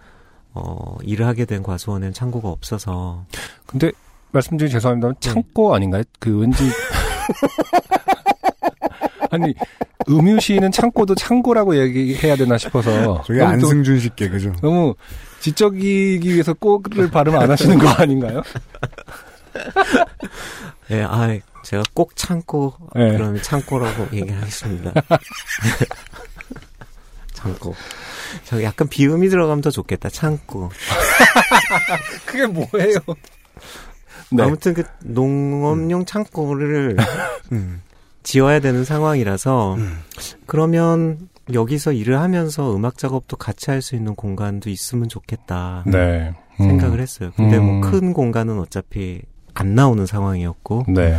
어 0.55 0.97
일을 1.03 1.27
하게 1.27 1.45
된 1.45 1.63
과수원에는 1.63 2.13
창고가 2.13 2.49
없어서 2.49 3.25
근데 3.67 3.93
말씀 4.33 4.59
중에 4.59 4.69
죄송합니다만 4.69 5.17
창고 5.21 5.75
아닌가요? 5.75 6.03
그 6.19 6.39
왠지 6.39 6.65
아니 9.31 9.55
음유시는 10.09 10.71
창고도 10.71 11.15
창고라고 11.15 11.79
얘기해야 11.79 12.37
되나 12.37 12.57
싶어서 12.57 13.23
저게 13.27 13.43
안승준 13.43 13.99
씨께 13.99 14.29
그죠? 14.29 14.53
너무 14.63 14.95
지적이기 15.41 16.33
위해서 16.33 16.55
꼭을 16.55 17.11
발음 17.11 17.37
안 17.37 17.51
하시는 17.51 17.79
거 17.79 17.89
아닌가요? 17.89 18.43
예, 20.91 21.03
아 21.03 21.37
제가 21.65 21.83
꼭 21.95 22.15
창고 22.17 22.75
예. 22.97 23.11
그러면 23.13 23.43
창고라고 23.43 24.17
얘기하겠습니다. 24.17 24.93
창고. 27.33 27.75
저 28.45 28.63
약간 28.63 28.89
비음이 28.89 29.29
들어가면 29.29 29.63
더 29.63 29.71
좋겠다. 29.71 30.09
창고. 30.11 30.71
그게 32.27 32.47
뭐예요? 32.47 32.99
네. 34.31 34.43
아무튼 34.43 34.75
그 34.75 34.83
농업용 35.05 36.05
창고를 36.05 36.97
음. 37.53 37.81
지어야 38.23 38.59
되는 38.61 38.85
상황이라서 38.85 39.75
음. 39.75 40.01
그러면 40.47 41.29
여기서 41.53 41.93
일을 41.93 42.19
하면서 42.19 42.75
음악 42.75 42.99
작업도 42.99 43.37
같이 43.37 43.71
할 43.71 43.81
수 43.83 43.95
있는 43.95 44.17
공간도 44.17 44.69
있으면 44.69 45.09
좋겠다 45.09 45.85
네. 45.87 46.35
음. 46.61 46.67
생각을 46.67 47.01
했어요. 47.01 47.31
근데 47.37 47.57
음. 47.59 47.81
뭐큰 47.81 48.13
공간은 48.13 48.59
어차피 48.59 49.23
안 49.59 49.75
나오는 49.75 50.05
상황이었고 50.05 50.85
네. 50.89 51.19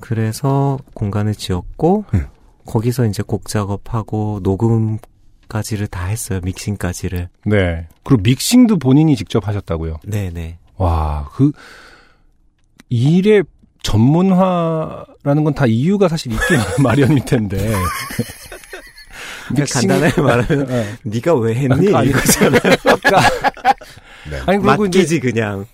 그래서 0.00 0.78
공간을 0.94 1.34
지었고 1.34 2.04
음. 2.14 2.26
거기서 2.66 3.06
이제 3.06 3.22
곡 3.26 3.48
작업하고 3.48 4.40
녹음까지를 4.42 5.88
다 5.88 6.06
했어요. 6.06 6.40
믹싱까지를. 6.44 7.28
네. 7.46 7.88
그리고 8.04 8.22
믹싱도 8.22 8.78
본인이 8.78 9.16
직접 9.16 9.46
하셨다고요. 9.48 9.98
네, 10.04 10.30
네. 10.32 10.58
와, 10.76 11.28
그 11.32 11.50
일의 12.88 13.42
전문화라는 13.82 15.44
건 15.44 15.54
다 15.54 15.66
이유가 15.66 16.08
사실 16.08 16.32
있긴 16.32 16.58
마련일 16.82 17.24
텐데. 17.24 17.56
그러니까 19.48 19.80
간단하게 19.80 20.20
말하면 20.22 20.66
네. 20.68 20.94
네가 21.02 21.34
왜 21.34 21.54
했니? 21.54 21.94
아니, 21.94 22.08
이거잖아요. 22.10 22.60
네. 24.30 24.38
아니 24.46 24.58
그리고 24.58 24.86
이제 24.86 24.98
맡기지 25.00 25.20
그냥. 25.20 25.66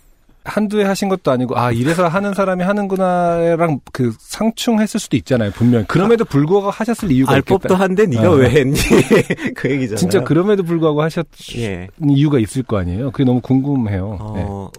한두 0.50 0.80
해 0.80 0.84
하신 0.84 1.08
것도 1.08 1.30
아니고 1.30 1.56
아 1.58 1.70
이래서 1.72 2.08
하는 2.08 2.34
사람이 2.34 2.62
하는구나랑 2.64 3.80
그 3.92 4.12
상충했을 4.18 4.98
수도 5.00 5.16
있잖아요 5.16 5.50
분명 5.52 5.82
히 5.82 5.86
그럼에도 5.86 6.24
불구하고 6.24 6.70
하셨을 6.70 7.10
이유가 7.12 7.34
알. 7.34 7.42
법도 7.42 7.74
한데 7.74 8.06
네가 8.06 8.30
어. 8.30 8.34
왜 8.34 8.50
했니? 8.50 8.78
그 9.54 9.70
얘기잖아요. 9.70 9.96
진짜 9.96 10.22
그럼에도 10.24 10.62
불구하고 10.62 11.02
하셨 11.02 11.26
예. 11.56 11.88
이유가 12.08 12.38
있을 12.38 12.62
거 12.62 12.78
아니에요 12.78 13.10
그게 13.12 13.24
너무 13.24 13.40
궁금해요 13.40 14.32
네. 14.34 14.42
어, 14.46 14.70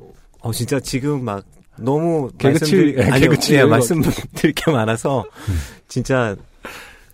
어 0.41 0.51
진짜 0.51 0.79
지금 0.79 1.23
막 1.23 1.43
너무 1.77 2.29
개그칠- 2.37 2.97
예, 2.99 3.03
아니요, 3.03 3.19
개그칠 3.29 3.55
예, 3.55 3.59
여유가 3.61 3.75
말씀드릴 3.77 4.53
게 4.53 4.71
많아서 4.71 5.23
진짜 5.87 6.35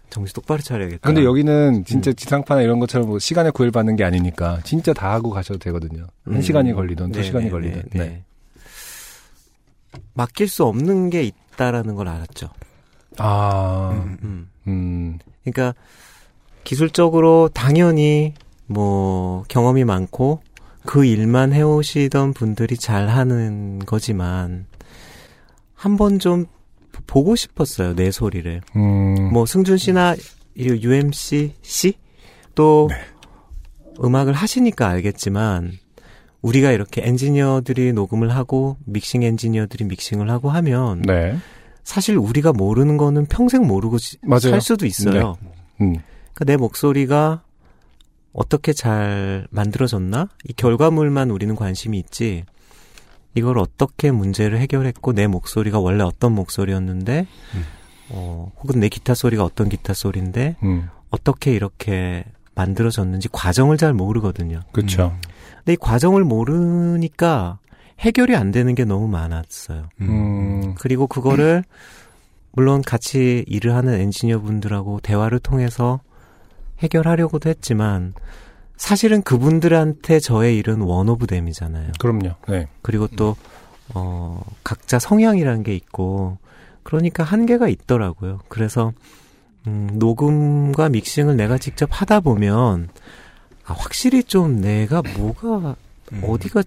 정신 0.09 0.33
똑바로 0.33 0.61
차려야겠다. 0.61 1.01
근데 1.07 1.23
여기는 1.23 1.75
음. 1.75 1.83
진짜 1.83 2.11
지상파나 2.13 2.61
이런 2.61 2.79
것처럼 2.79 3.07
뭐 3.07 3.19
시간에 3.19 3.49
구애받는 3.51 3.95
게 3.97 4.03
아니니까 4.03 4.59
진짜 4.63 4.93
다 4.93 5.11
하고 5.13 5.29
가셔도 5.29 5.59
되거든요 5.59 6.07
한 6.25 6.35
음. 6.35 6.41
시간이 6.41 6.73
걸리든 6.73 7.11
두 7.11 7.19
네, 7.19 7.25
시간이 7.25 7.45
네, 7.45 7.51
걸리든 7.51 7.81
네, 7.91 7.99
네. 7.99 8.05
네. 8.05 8.23
맡길 10.13 10.47
수 10.47 10.63
없는 10.65 11.09
게 11.09 11.23
있다라는 11.23 11.95
걸 11.95 12.07
알았죠. 12.07 12.49
아 13.17 13.91
음. 13.93 14.17
음. 14.23 14.49
음. 14.67 15.19
그러니까 15.43 15.73
기술적으로 16.63 17.49
당연히 17.53 18.33
뭐 18.67 19.43
경험이 19.47 19.83
많고 19.85 20.41
그 20.85 21.05
일만 21.05 21.53
해오시던 21.53 22.33
분들이 22.33 22.75
잘 22.77 23.07
하는 23.09 23.79
거지만 23.79 24.65
한 25.73 25.97
번 25.97 26.19
좀 26.19 26.45
보고 27.05 27.35
싶었어요 27.35 27.95
내 27.95 28.11
소리를 28.11 28.61
음. 28.75 29.31
뭐 29.31 29.45
승준 29.45 29.77
씨나 29.77 30.15
이 30.55 30.63
UMC 30.81 31.53
씨 31.61 31.93
또 32.55 32.89
음악을 34.03 34.33
하시니까 34.33 34.87
알겠지만 34.87 35.73
우리가 36.41 36.71
이렇게 36.71 37.01
엔지니어들이 37.05 37.93
녹음을 37.93 38.29
하고 38.35 38.77
믹싱 38.85 39.23
엔지니어들이 39.23 39.85
믹싱을 39.85 40.29
하고 40.29 40.49
하면 40.49 41.01
네 41.01 41.37
사실 41.83 42.17
우리가 42.17 42.53
모르는 42.53 42.97
거는 42.97 43.25
평생 43.27 43.65
모르고 43.65 43.97
지- 43.97 44.17
맞아요. 44.21 44.39
살 44.51 44.61
수도 44.61 44.85
있어요. 44.85 45.37
음. 45.81 45.95
그러니까 46.33 46.45
내 46.45 46.57
목소리가 46.57 47.41
어떻게 48.33 48.73
잘 48.73 49.47
만들어졌나? 49.49 50.27
이 50.47 50.53
결과물만 50.53 51.31
우리는 51.31 51.55
관심이 51.55 51.97
있지. 51.97 52.43
이걸 53.33 53.57
어떻게 53.57 54.11
문제를 54.11 54.59
해결했고 54.59 55.13
내 55.13 55.27
목소리가 55.27 55.79
원래 55.79 56.03
어떤 56.03 56.33
목소리였는데, 56.33 57.25
어, 58.09 58.51
혹은 58.61 58.79
내 58.79 58.89
기타 58.89 59.13
소리가 59.15 59.43
어떤 59.43 59.69
기타 59.69 59.93
소리인데 59.93 60.55
음. 60.63 60.89
어떻게 61.09 61.53
이렇게 61.53 62.25
만들어졌는지 62.55 63.29
과정을 63.31 63.77
잘 63.77 63.93
모르거든요. 63.93 64.61
그렇죠 64.71 65.17
근데 65.67 65.73
이 65.73 65.75
과정을 65.75 66.23
모르니까 66.23 67.59
해결이 67.99 68.37
안 68.37 68.51
되는 68.51 68.73
게 68.73 68.85
너무 68.85 69.09
많았어요. 69.09 69.89
음. 69.99 70.75
그리고 70.75 71.07
그거를 71.07 71.65
물론 72.53 72.81
같이 72.81 73.43
일을 73.47 73.75
하는 73.75 73.93
엔지니어 73.95 74.39
분들하고 74.39 75.01
대화를 75.01 75.39
통해서 75.39 75.99
해결하려고도 76.79 77.49
했지만 77.49 78.13
사실은 78.77 79.21
그분들한테 79.23 80.21
저의 80.21 80.57
일은 80.57 80.79
one 80.79 81.09
of 81.09 81.27
them이잖아요. 81.27 81.91
그럼요 81.99 82.35
네 82.47 82.67
그리고 82.81 83.07
또 83.07 83.35
어, 83.93 84.41
각자 84.63 84.99
성향이라는 84.99 85.63
게 85.63 85.75
있고 85.75 86.37
그러니까 86.83 87.23
한계가 87.25 87.67
있더라고요. 87.67 88.39
그래서 88.47 88.93
음, 89.65 89.89
녹음과 89.95 90.87
믹싱을 90.87 91.35
내가 91.35 91.57
직접 91.57 91.89
하다 91.91 92.21
보면 92.21 92.87
아, 93.67 93.73
확실히 93.73 94.23
좀 94.23 94.61
내가 94.61 95.01
뭐가 95.17 95.75
음. 96.13 96.21
어디가 96.23 96.63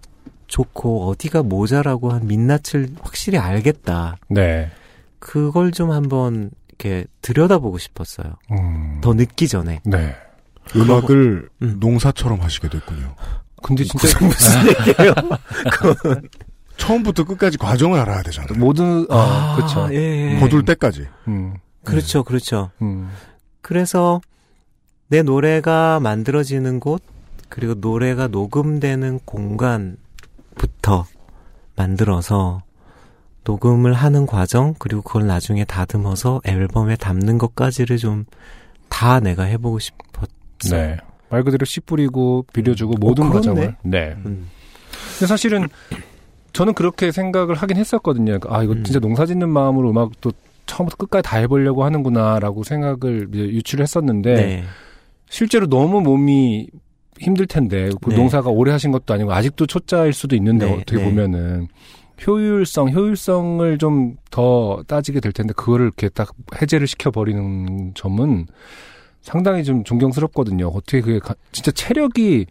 좋고 0.47 1.09
어디가 1.09 1.43
모자라고 1.43 2.13
한 2.13 2.27
민낯을 2.27 2.91
확실히 3.01 3.39
알겠다. 3.39 4.17
네. 4.29 4.71
그걸 5.19 5.73
좀 5.73 5.91
한번 5.91 6.51
이렇게 6.69 7.07
들여다보고 7.23 7.79
싶었어요. 7.79 8.37
음. 8.53 9.01
더 9.01 9.15
늦기 9.15 9.49
전에. 9.49 9.81
네. 9.85 10.15
음악을 10.77 11.49
음. 11.63 11.77
농사처럼 11.81 12.41
하시게 12.43 12.69
됐군요. 12.69 13.15
근데 13.63 13.85
진짜 13.85 14.19
무슨 14.25 14.67
얘기예요? 14.69 15.15
처음부터 16.77 17.25
끝까지 17.25 17.59
과정을 17.59 17.99
알아야 17.99 18.23
되잖아요. 18.23 18.59
모든 18.59 19.07
어, 19.11 19.55
그렇죠. 19.57 19.89
예, 19.93 20.35
예. 20.35 20.41
거둘 20.41 20.65
때까지. 20.65 21.07
음. 21.29 21.55
그렇죠, 21.85 22.25
그렇죠. 22.25 22.71
음. 22.83 23.11
그래서 23.61 24.21
내 25.11 25.23
노래가 25.23 26.01
만들어지는 26.01 26.81
곳 26.81 27.03
그리고 27.49 27.75
노래가 27.75 28.27
녹음되는 28.29 29.21
공간부터 29.25 31.07
만들어서 31.77 32.63
녹음을 33.45 33.93
하는 33.93 34.27
과정 34.27 34.75
그리고 34.79 35.03
그걸 35.03 35.27
나중에 35.27 35.65
다듬어서 35.65 36.41
앨범에 36.45 36.97
담는 36.97 37.37
것까지를 37.39 37.99
좀 37.99 38.25
다 38.91 39.21
내가 39.21 39.45
해보고 39.45 39.79
싶었어요. 39.79 40.29
네. 40.71 40.97
말 41.31 41.43
그대로 41.43 41.65
씨 41.65 41.81
뿌리고 41.81 42.45
비려주고 42.53 42.95
모든 43.01 43.29
어. 43.29 43.31
과정을. 43.31 43.77
네. 43.83 44.15
음. 44.27 44.51
근데 45.13 45.27
사실은 45.27 45.69
저는 46.53 46.75
그렇게 46.75 47.11
생각을 47.11 47.55
하긴 47.55 47.79
했었거든요. 47.79 48.39
아 48.49 48.63
이거 48.63 48.75
음. 48.75 48.85
진짜 48.85 48.99
농사 48.99 49.25
짓는 49.25 49.49
마음으로 49.49 49.91
음악도 49.91 50.33
처음부터 50.67 50.97
끝까지 50.97 51.23
다 51.23 51.39
해보려고 51.39 51.85
하는구나라고 51.85 52.65
생각을 52.65 53.29
유추를 53.33 53.85
했었는데 53.85 54.35
네. 54.35 54.65
실제로 55.31 55.67
너무 55.67 56.03
몸이 56.03 56.69
힘들 57.19 57.47
텐데 57.47 57.89
그 58.03 58.11
네. 58.11 58.17
농사가 58.17 58.51
오래 58.51 58.73
하신 58.73 58.93
것도 58.93 59.15
아니고 59.15 59.33
아직도 59.33 59.67
초짜일 59.67 60.13
수도 60.13 60.37
있는데 60.37 60.67
네, 60.67 60.73
어떻게 60.75 60.97
네. 60.97 61.05
보면은 61.05 61.69
효율성, 62.27 62.91
효율성을 62.93 63.79
좀 63.79 64.17
더 64.31 64.83
따지게 64.87 65.19
될 65.21 65.33
텐데 65.33 65.53
그거를 65.55 65.87
이렇게 65.87 66.09
딱 66.09 66.33
해제를 66.63 66.87
시켜 66.87 67.11
버리는 67.11 67.93
점은 67.95 68.47
상당히 69.23 69.65
좀 69.65 69.83
존경스럽거든요. 69.83 70.69
어떻게 70.69 71.01
그게 71.01 71.19
가- 71.19 71.35
진짜 71.51 71.71
체력이 71.73 72.47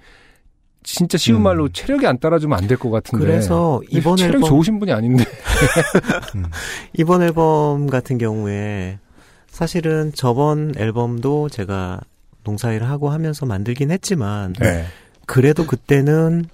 진짜 0.83 1.17
쉬운 1.17 1.39
음. 1.39 1.43
말로 1.43 1.69
체력이 1.69 2.05
안 2.05 2.19
따라주면 2.19 2.57
안 2.57 2.67
될 2.67 2.77
것 2.77 2.89
같은데. 2.89 3.25
그래서 3.25 3.79
이번 3.91 4.17
체력 4.17 4.35
앨범 4.35 4.49
좋으신 4.49 4.79
분이 4.79 4.91
아닌데. 4.91 5.23
이번 6.97 7.21
앨범 7.21 7.87
같은 7.87 8.17
경우에 8.17 8.99
사실은 9.47 10.11
저번 10.13 10.73
앨범도 10.77 11.49
제가 11.49 12.01
농사일을 12.49 12.89
하고 12.89 13.09
하면서 13.09 13.45
만들긴 13.45 13.91
했지만 13.91 14.53
네. 14.53 14.85
그래도 15.25 15.65
그때는 15.65 16.45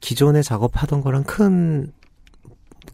기존에 0.00 0.42
작업하던 0.42 1.00
거랑 1.00 1.24
큰 1.24 1.92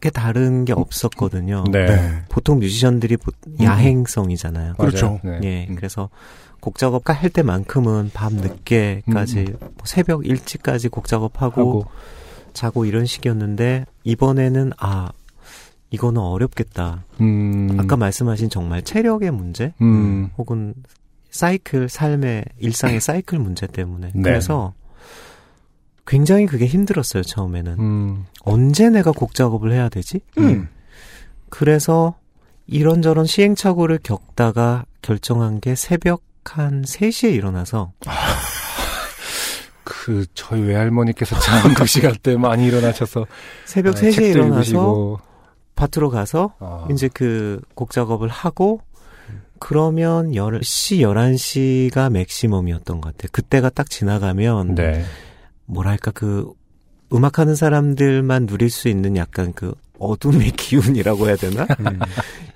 게 0.01 0.09
다른 0.09 0.65
게 0.65 0.73
없었거든요. 0.73 1.63
네. 1.71 1.85
네. 1.85 2.23
보통 2.27 2.59
뮤지션들이 2.59 3.15
보- 3.15 3.31
야행성이잖아요. 3.61 4.73
그렇죠. 4.73 5.21
네. 5.23 5.39
예, 5.43 5.67
음. 5.69 5.75
그래서 5.75 6.09
곡 6.59 6.77
작업 6.77 7.01
할 7.09 7.29
때만큼은 7.29 8.11
밤 8.13 8.33
늦게까지 8.33 9.45
뭐 9.61 9.71
새벽 9.85 10.25
일찍까지 10.27 10.89
곡 10.89 11.07
작업하고 11.07 11.61
하고 11.61 11.85
자고 12.53 12.83
이런 12.85 13.05
식이었는데 13.05 13.85
이번에는 14.03 14.73
아 14.77 15.11
이거는 15.91 16.21
어렵겠다. 16.21 17.05
음. 17.21 17.77
아까 17.79 17.95
말씀하신 17.95 18.49
정말 18.49 18.81
체력의 18.83 19.31
문제 19.31 19.73
음. 19.81 20.29
혹은 20.37 20.73
사이클 21.35 21.89
삶의 21.89 22.45
일상의 22.59 22.99
사이클 23.01 23.37
문제 23.39 23.67
때문에 23.67 24.11
네. 24.13 24.21
그래서 24.21 24.73
굉장히 26.07 26.45
그게 26.45 26.65
힘들었어요 26.65 27.23
처음에는 27.23 27.79
음. 27.79 28.25
언제 28.41 28.89
내가 28.89 29.11
곡 29.11 29.33
작업을 29.33 29.71
해야 29.73 29.89
되지? 29.89 30.21
음. 30.37 30.67
그래서 31.49 32.15
이런저런 32.67 33.25
시행착오를 33.25 33.99
겪다가 34.01 34.85
결정한 35.01 35.59
게 35.59 35.75
새벽 35.75 36.23
한 36.45 36.83
3시에 36.83 37.33
일어나서 37.33 37.91
그 39.83 40.25
저희 40.35 40.61
외할머니께서 40.61 41.39
참그 41.39 41.85
시간대 41.87 42.37
많이 42.37 42.67
일어나셔서 42.67 43.25
새벽 43.65 43.97
아, 43.97 43.99
3시에 43.99 44.13
책도 44.13 44.27
일어나서 44.27 44.55
읽으시고. 44.59 45.19
밭으로 45.75 46.09
가서 46.09 46.53
아. 46.59 46.87
이제 46.91 47.07
그 47.09 47.59
곡 47.75 47.91
작업을 47.91 48.29
하고 48.29 48.79
그러면 49.59 50.31
10시, 50.31 50.99
11시가 50.99 52.11
맥시멈이었던 52.11 53.01
것 53.01 53.15
같아요. 53.15 53.29
그때가 53.31 53.69
딱 53.69 53.89
지나가면 53.89 54.75
네. 54.75 55.03
뭐랄까 55.65 56.11
그 56.11 56.51
음악하는 57.13 57.55
사람들만 57.55 58.45
누릴 58.47 58.69
수 58.69 58.87
있는 58.89 59.15
약간 59.15 59.53
그 59.53 59.73
어둠의 59.99 60.51
기운이라고 60.57 61.27
해야 61.27 61.35
되나? 61.37 61.65
음. 61.79 61.99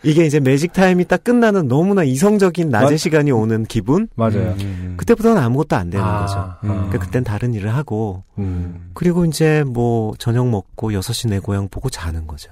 이게 0.03 0.25
이제 0.25 0.39
매직 0.39 0.73
타임이 0.73 1.05
딱 1.05 1.23
끝나는 1.23 1.67
너무나 1.67 2.03
이성적인 2.03 2.69
낮의 2.69 2.91
맞- 2.91 2.97
시간이 2.97 3.31
오는 3.31 3.63
기분? 3.65 4.07
맞아요. 4.15 4.55
음. 4.61 4.95
그때부터는 4.97 5.41
아무것도 5.41 5.75
안 5.75 5.89
되는 5.89 6.05
아, 6.05 6.21
거죠. 6.21 6.37
아. 6.37 6.57
그러니까 6.61 6.99
그땐 6.99 7.23
다른 7.23 7.53
일을 7.53 7.73
하고 7.73 8.23
음. 8.37 8.91
그리고 8.93 9.23
이제 9.25 9.63
뭐 9.65 10.13
저녁 10.17 10.49
먹고 10.49 10.91
6시 10.91 11.29
내 11.29 11.39
고향 11.39 11.67
보고 11.69 11.89
자는 11.89 12.27
거죠. 12.27 12.51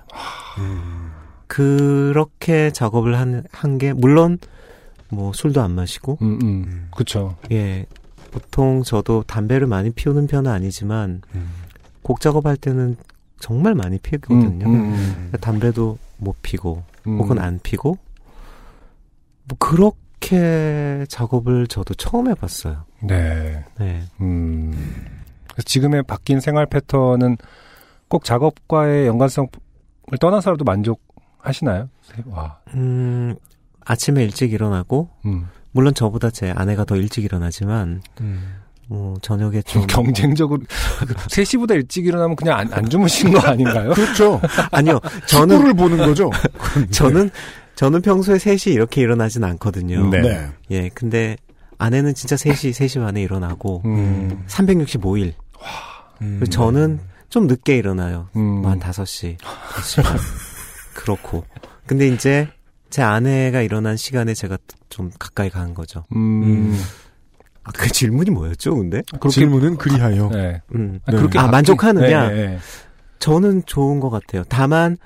그렇게 1.48 2.72
작업을 2.72 3.18
한, 3.18 3.44
한 3.52 3.78
게, 3.78 3.94
물론, 3.94 4.38
뭐, 5.10 5.34
술도 5.34 5.62
안 5.62 5.72
마시고, 5.72 6.18
음, 6.22 6.40
음. 6.44 6.88
그쵸. 6.96 7.36
예. 7.52 7.86
보통 8.32 8.84
저도 8.84 9.24
담배를 9.24 9.68
많이 9.68 9.90
피우는 9.90 10.28
편은 10.28 10.52
아니지만, 10.52 11.22
곡 12.04 12.20
작업할 12.20 12.58
때는 12.58 12.98
정말 13.40 13.76
많이 13.76 13.98
피우거든요. 13.98 14.66
음, 14.66 14.94
음, 14.94 15.32
담배도 15.40 15.98
못 16.18 16.36
피고, 16.42 16.84
음. 17.08 17.18
혹은 17.20 17.40
안 17.40 17.60
피고, 17.64 17.98
뭐, 19.46 19.58
그렇게 19.58 21.06
작업을 21.08 21.68
저도 21.68 21.94
처음 21.94 22.30
해봤어요. 22.30 22.84
네. 23.04 23.64
네. 23.80 24.04
음. 24.20 24.74
지금의 25.66 26.04
바뀐 26.04 26.40
생활 26.40 26.66
패턴은 26.66 27.38
꼭 28.08 28.24
작업과의 28.24 29.08
연관성을 29.08 29.50
떠나서라도 30.20 30.64
만족 30.66 31.07
하시나요? 31.48 31.90
와. 32.28 32.58
음, 32.76 33.36
아침에 33.86 34.24
일찍 34.24 34.54
일어나고, 34.54 35.10
음. 35.26 35.48
물론 35.72 35.94
저보다 35.94 36.30
제 36.32 36.52
아내가 36.56 36.86
더 36.86 36.96
일찍 36.96 37.24
일어나지만, 37.24 38.02
뭐, 38.88 39.18
저녁에 39.22 39.62
좀. 39.64 39.86
경쟁적으로 39.88 40.62
3시보다 41.30 41.72
일찍 41.76 42.06
일어나면 42.06 42.36
그냥 42.36 42.58
안, 42.60 42.74
안 42.74 42.90
주무신 42.90 43.32
거 43.32 43.40
아닌가요? 43.40 43.92
그렇죠. 43.94 44.42
아니요, 44.72 45.00
저는, 45.28 45.56
축구를 45.58 45.74
보는 45.74 45.98
거죠. 45.98 46.30
저는, 46.92 47.30
저는 47.76 48.02
평소에 48.02 48.38
3시 48.38 48.72
이렇게 48.74 49.02
일어나진 49.02 49.44
않거든요. 49.44 50.10
네. 50.10 50.22
네. 50.22 50.48
예, 50.72 50.90
근데 50.90 51.36
아내는 51.78 52.16
진짜 52.16 52.36
3시, 52.36 52.72
3시 52.72 53.00
반에 53.02 53.22
일어나고, 53.22 53.84
음. 53.86 54.44
365일. 54.48 55.34
음. 56.22 56.38
그리고 56.40 56.46
저는 56.48 57.00
좀 57.30 57.46
늦게 57.46 57.78
일어나요. 57.78 58.30
음. 58.36 58.62
뭐 58.62 58.72
한 58.72 58.80
5시, 58.80 59.38
5시 59.38 60.04
반. 60.04 60.18
그렇고. 60.98 61.46
근데 61.86 62.08
이제 62.08 62.50
제 62.90 63.02
아내가 63.02 63.62
일어난 63.62 63.96
시간에 63.96 64.34
제가 64.34 64.58
좀 64.90 65.12
가까이 65.20 65.50
간 65.50 65.74
거죠. 65.74 66.04
음. 66.16 66.78
아, 67.64 67.72
그 67.74 67.90
질문이 67.90 68.32
뭐였죠, 68.32 68.76
근데? 68.76 69.02
그렇게 69.08 69.30
질문은 69.30 69.78
그리하여. 69.78 70.30
네. 70.30 70.62
음. 70.74 71.00
아, 71.06 71.12
그렇게 71.12 71.38
아, 71.38 71.48
만족하느냐? 71.48 72.30
네, 72.30 72.48
네. 72.48 72.58
저는 73.20 73.64
좋은 73.66 74.00
것 74.00 74.10
같아요. 74.10 74.44
다만, 74.48 74.98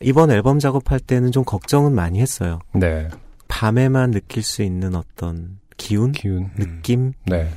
이번 0.00 0.30
앨범 0.30 0.58
작업할 0.58 1.00
때는 1.00 1.32
좀 1.32 1.44
걱정은 1.44 1.94
많이 1.94 2.20
했어요. 2.20 2.58
네. 2.74 3.08
밤에만 3.48 4.10
느낄 4.10 4.42
수 4.42 4.62
있는 4.62 4.94
어떤 4.94 5.58
기운? 5.76 6.12
기운. 6.12 6.50
느낌? 6.56 7.12
네. 7.26 7.50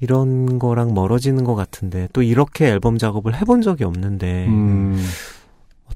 이런 0.00 0.58
거랑 0.58 0.94
멀어지는 0.94 1.44
것 1.44 1.54
같은데, 1.54 2.08
또 2.14 2.22
이렇게 2.22 2.66
앨범 2.68 2.96
작업을 2.96 3.36
해본 3.38 3.60
적이 3.60 3.84
없는데, 3.84 4.46
음. 4.46 4.96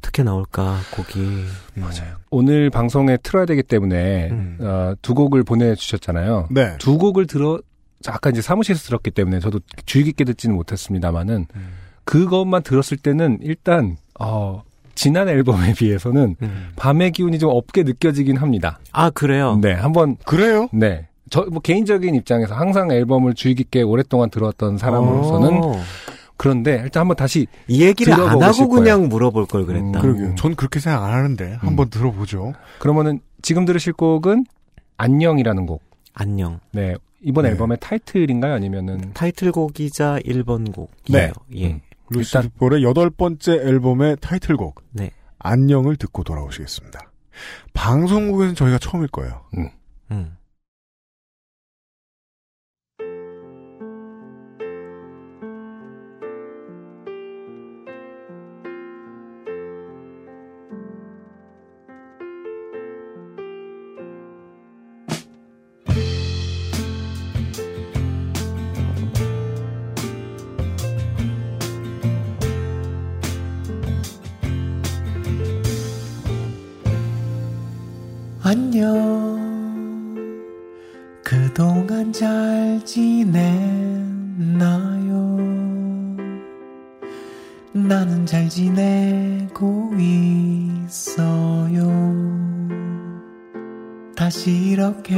어떻게 0.05 0.23
나올까, 0.23 0.77
곡이. 0.93 1.45
맞아요. 1.77 2.17
오늘 2.31 2.69
방송에 2.69 3.17
틀어야 3.23 3.47
되기 3.47 3.63
때문에 3.63 4.29
음. 4.31 4.59
어, 4.61 4.93
두 5.01 5.15
곡을 5.15 5.45
보내주셨잖아요. 5.45 6.49
네. 6.51 6.77
두 6.79 6.99
곡을 6.99 7.27
들어 7.27 7.59
아까 8.07 8.29
이제 8.29 8.43
사무실에서 8.43 8.85
들었기 8.85 9.11
때문에 9.11 9.41
저도 9.41 9.61
주의 9.87 10.05
깊게 10.05 10.25
듣지는 10.25 10.57
못했습니다만은 10.57 11.47
그것만 12.05 12.63
들었을 12.63 12.99
때는 12.99 13.39
일단 13.41 13.97
어, 14.21 14.63
지난 14.95 15.29
앨범에 15.29 15.73
비해서는 15.73 16.37
음. 16.43 16.69
밤의 16.77 17.13
기운이 17.13 17.39
좀 17.39 17.51
없게 17.51 17.83
느껴지긴 17.83 18.37
합니다. 18.37 18.79
아, 18.93 19.09
그래요? 19.09 19.59
네, 19.63 19.73
한번 19.73 20.17
그래요? 20.27 20.69
네. 20.73 21.09
저 21.31 21.47
뭐 21.51 21.61
개인적인 21.61 22.15
입장에서 22.15 22.55
항상 22.55 22.91
앨범을 22.93 23.33
주의 23.35 23.55
깊게 23.55 23.81
오랫동안 23.83 24.29
들었던 24.29 24.77
사람으로서는 24.77 25.65
어. 25.65 25.81
그런데 26.37 26.81
일단 26.83 27.03
한번 27.03 27.17
다시 27.17 27.47
이 27.69 27.83
얘기를 27.83 28.13
안 28.13 28.19
들어보고 28.21 28.45
하고 28.45 28.69
그냥 28.69 29.09
물어볼 29.09 29.47
걸 29.47 29.67
그랬다. 29.67 29.87
음. 29.87 29.93
그러게요. 30.01 30.35
전 30.37 30.55
그렇게 30.57 30.81
생각 30.81 31.05
안 31.05 31.13
하는데 31.13 31.55
한번 31.61 31.91
들어보죠. 31.91 32.53
그러면은 32.81 33.21
지금 33.43 33.65
들으실 33.65 33.93
곡은 33.93 34.45
안녕이라는 34.97 35.67
곡. 35.67 35.83
안녕. 36.13 36.61
네. 36.73 36.95
이번 37.23 37.45
네. 37.45 37.51
앨범의 37.51 37.79
타이틀인가요? 37.81 38.53
아니면은 38.55 39.13
타이틀곡이자 39.15 40.19
1번 40.25 40.73
곡이에요. 40.73 40.89
네. 41.09 41.33
예. 41.57 41.73
음. 41.73 41.81
루시 42.11 42.37
일단- 42.37 42.51
볼의 42.59 42.83
여덟 42.83 43.09
번째 43.11 43.53
앨범의 43.55 44.19
타이틀곡 44.21 44.83
네. 44.93 45.11
안녕을 45.39 45.97
듣고 45.97 46.23
돌아오시겠습니다. 46.25 47.11
방송국에는 47.73 48.55
저희가 48.55 48.79
처음일 48.79 49.09
거예요. 49.09 49.41
음. 49.57 49.69
안 50.11 50.37
잘 82.15 82.81
지냈나요? 82.85 83.45
나는 87.73 88.25
잘 88.25 88.49
지내고 88.49 89.91
있어요. 90.87 91.91
다시 94.15 94.53
이렇게 94.53 95.17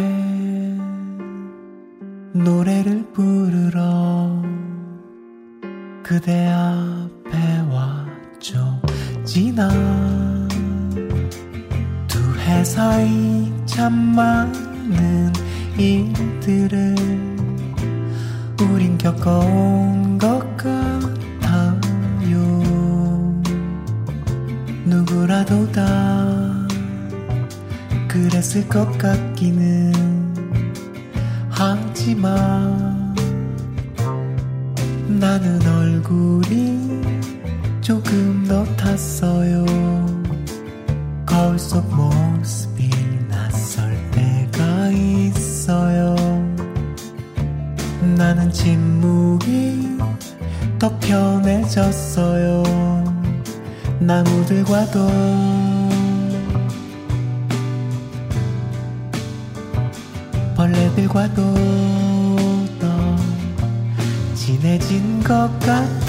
노래를 2.33 3.05
부르러 3.13 4.43
그대 6.03 6.47
앞에 6.49 7.59
왔죠. 7.71 8.81
지난 9.27 9.69
두 12.09 12.19
해 12.41 12.65
사이 12.65 13.53
참 13.67 13.93
많은 14.15 15.31
일들을 15.79 16.95
우린 18.63 18.97
겪어온 18.97 20.17
것 20.19 20.41
같아요. 20.57 22.39
누구라도 24.85 25.71
다 25.73 26.67
그랬을 28.09 28.67
것 28.69 28.97
같기는 28.97 29.93
하지만 31.51 33.15
나는 35.07 35.61
얼굴이 35.67 37.03
조금 37.81 38.45
더 38.49 38.65
탔어요. 38.77 39.67
거울 41.27 41.59
속 41.59 41.95
모습 41.95 42.26
나는 48.27 48.51
침묵이 48.51 49.99
더 50.81 50.99
편해졌어요. 50.99 52.65
나무들과도 54.01 55.07
벌레들과도 60.57 61.55
더 62.81 63.17
친해진 64.35 65.23
것 65.23 65.49
같아. 65.61 66.06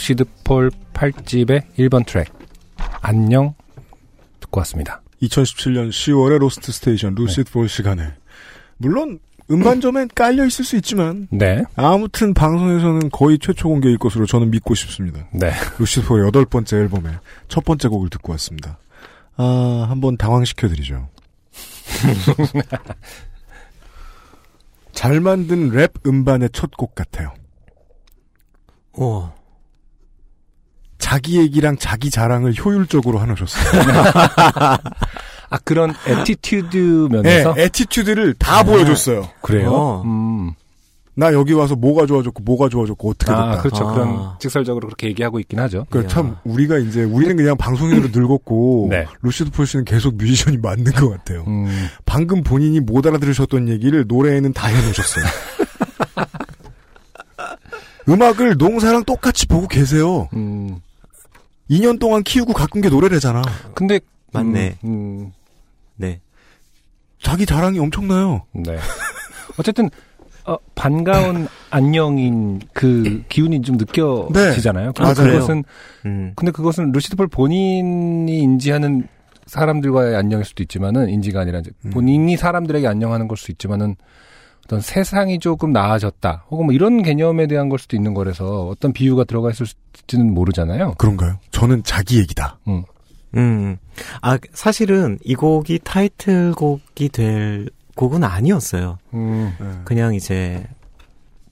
루시드 0.00 0.24
폴 0.44 0.70
8집의 0.94 1.62
1번 1.78 2.06
트랙. 2.06 2.32
안녕. 3.02 3.54
듣고 4.40 4.60
왔습니다. 4.60 5.02
2017년 5.20 5.90
10월의 5.90 6.38
로스트 6.38 6.72
스테이션 6.72 7.14
루시드 7.14 7.52
폴 7.52 7.68
시간에 7.68 8.14
물론 8.78 9.18
음반점엔 9.50 10.08
깔려 10.14 10.46
있을 10.46 10.64
수 10.64 10.76
있지만 10.76 11.28
네. 11.30 11.62
아무튼 11.76 12.32
방송에서는 12.32 13.10
거의 13.10 13.38
최초 13.38 13.68
공개일 13.68 13.98
것으로 13.98 14.24
저는 14.24 14.50
믿고 14.50 14.74
싶습니다. 14.74 15.28
네. 15.34 15.52
루시드 15.78 16.06
폴의 16.06 16.26
여덟 16.26 16.46
번째 16.46 16.78
앨범의 16.78 17.18
첫 17.48 17.62
번째 17.64 17.88
곡을 17.88 18.08
듣고 18.08 18.32
왔습니다. 18.32 18.78
아, 19.36 19.84
한번 19.86 20.16
당황시켜 20.16 20.68
드리죠. 20.68 21.10
잘 24.92 25.20
만든 25.20 25.68
랩 25.70 25.92
음반의 26.06 26.48
첫 26.54 26.70
곡 26.70 26.94
같아요. 26.94 27.34
오. 28.94 29.28
자기 31.10 31.38
얘기랑 31.38 31.76
자기 31.76 32.08
자랑을 32.08 32.54
효율적으로 32.54 33.18
하셔었어요 33.18 33.82
아, 35.52 35.58
그런 35.64 35.92
attitude 36.06 37.08
면에서? 37.10 37.54
네, 37.54 37.64
attitude를 37.64 38.34
다 38.34 38.62
보여줬어요. 38.62 39.28
그래요? 39.42 39.72
어. 39.72 40.02
음. 40.04 40.52
나 41.16 41.32
여기 41.32 41.52
와서 41.52 41.74
뭐가 41.74 42.06
좋아졌고 42.06 42.44
뭐가 42.44 42.68
좋아졌고 42.68 43.10
어떻게 43.10 43.32
됐다. 43.32 43.42
아, 43.42 43.60
그렇죠. 43.60 43.88
아. 43.88 43.92
그런 43.92 44.30
직설적으로 44.38 44.86
그렇게 44.86 45.08
얘기하고 45.08 45.40
있긴 45.40 45.58
하죠. 45.58 45.86
그참 45.90 46.36
우리가 46.44 46.78
이제 46.78 47.02
우리는 47.02 47.34
그냥 47.34 47.56
방송인으로 47.56 48.10
늙었고 48.14 48.86
네. 48.90 49.06
루시드 49.22 49.50
폴 49.50 49.66
씨는 49.66 49.86
계속 49.86 50.14
뮤지션이 50.14 50.58
맞는 50.58 50.92
것 50.92 51.10
같아요. 51.10 51.42
음. 51.48 51.88
방금 52.06 52.44
본인이 52.44 52.78
못 52.78 53.04
알아들으셨던 53.04 53.68
얘기를 53.68 54.04
노래에는 54.06 54.52
다 54.52 54.68
해놓으셨어요. 54.68 55.24
음악을 58.08 58.54
농사랑 58.58 59.02
똑같이 59.02 59.48
보고 59.48 59.66
계세요. 59.66 60.28
음. 60.34 60.80
2년 61.70 61.98
동안 62.00 62.22
키우고 62.22 62.52
가꾼 62.52 62.82
게 62.82 62.88
노래래잖아. 62.88 63.42
근데 63.74 64.00
맞네. 64.32 64.78
음, 64.84 64.88
음, 64.88 65.32
네. 65.96 66.20
자기 67.22 67.46
자랑이 67.46 67.78
엄청나요. 67.78 68.44
네. 68.52 68.76
어쨌든 69.58 69.88
어, 70.44 70.56
반가운 70.74 71.46
안녕인 71.70 72.60
그 72.72 73.22
기운이 73.28 73.62
좀 73.62 73.76
느껴지잖아요. 73.76 74.92
근데 74.94 75.02
맞아요. 75.22 75.32
그것은 75.32 75.64
음. 76.06 76.32
근데 76.34 76.50
그것은 76.50 76.92
루시드 76.92 77.16
폴 77.16 77.28
본인이 77.28 78.38
인지하는 78.40 79.06
사람들과의 79.46 80.16
안녕일 80.16 80.44
수도 80.44 80.62
있지만은 80.62 81.08
인지가 81.10 81.40
아니라 81.40 81.58
이제 81.60 81.70
음. 81.84 81.90
본인이 81.90 82.36
사람들에게 82.36 82.86
안녕하는 82.86 83.28
걸 83.28 83.36
수 83.36 83.50
있지만은 83.52 83.96
어떤 84.70 84.80
세상이 84.80 85.40
조금 85.40 85.72
나아졌다 85.72 86.44
혹은 86.48 86.66
뭐 86.66 86.72
이런 86.72 87.02
개념에 87.02 87.48
대한 87.48 87.68
걸 87.68 87.80
수도 87.80 87.96
있는 87.96 88.14
거라서 88.14 88.68
어떤 88.68 88.92
비유가 88.92 89.24
들어가 89.24 89.50
있을지는 89.50 90.32
모르잖아요. 90.32 90.94
그런가요? 90.96 91.38
저는 91.50 91.82
자기 91.82 92.18
얘기다. 92.20 92.60
음. 92.68 93.76
아, 94.22 94.38
사실은 94.52 95.18
이 95.24 95.34
곡이 95.34 95.80
타이틀곡이 95.82 97.08
될 97.08 97.68
곡은 97.96 98.22
아니었어요. 98.22 98.98
음, 99.12 99.82
그냥 99.84 100.14
이제 100.14 100.64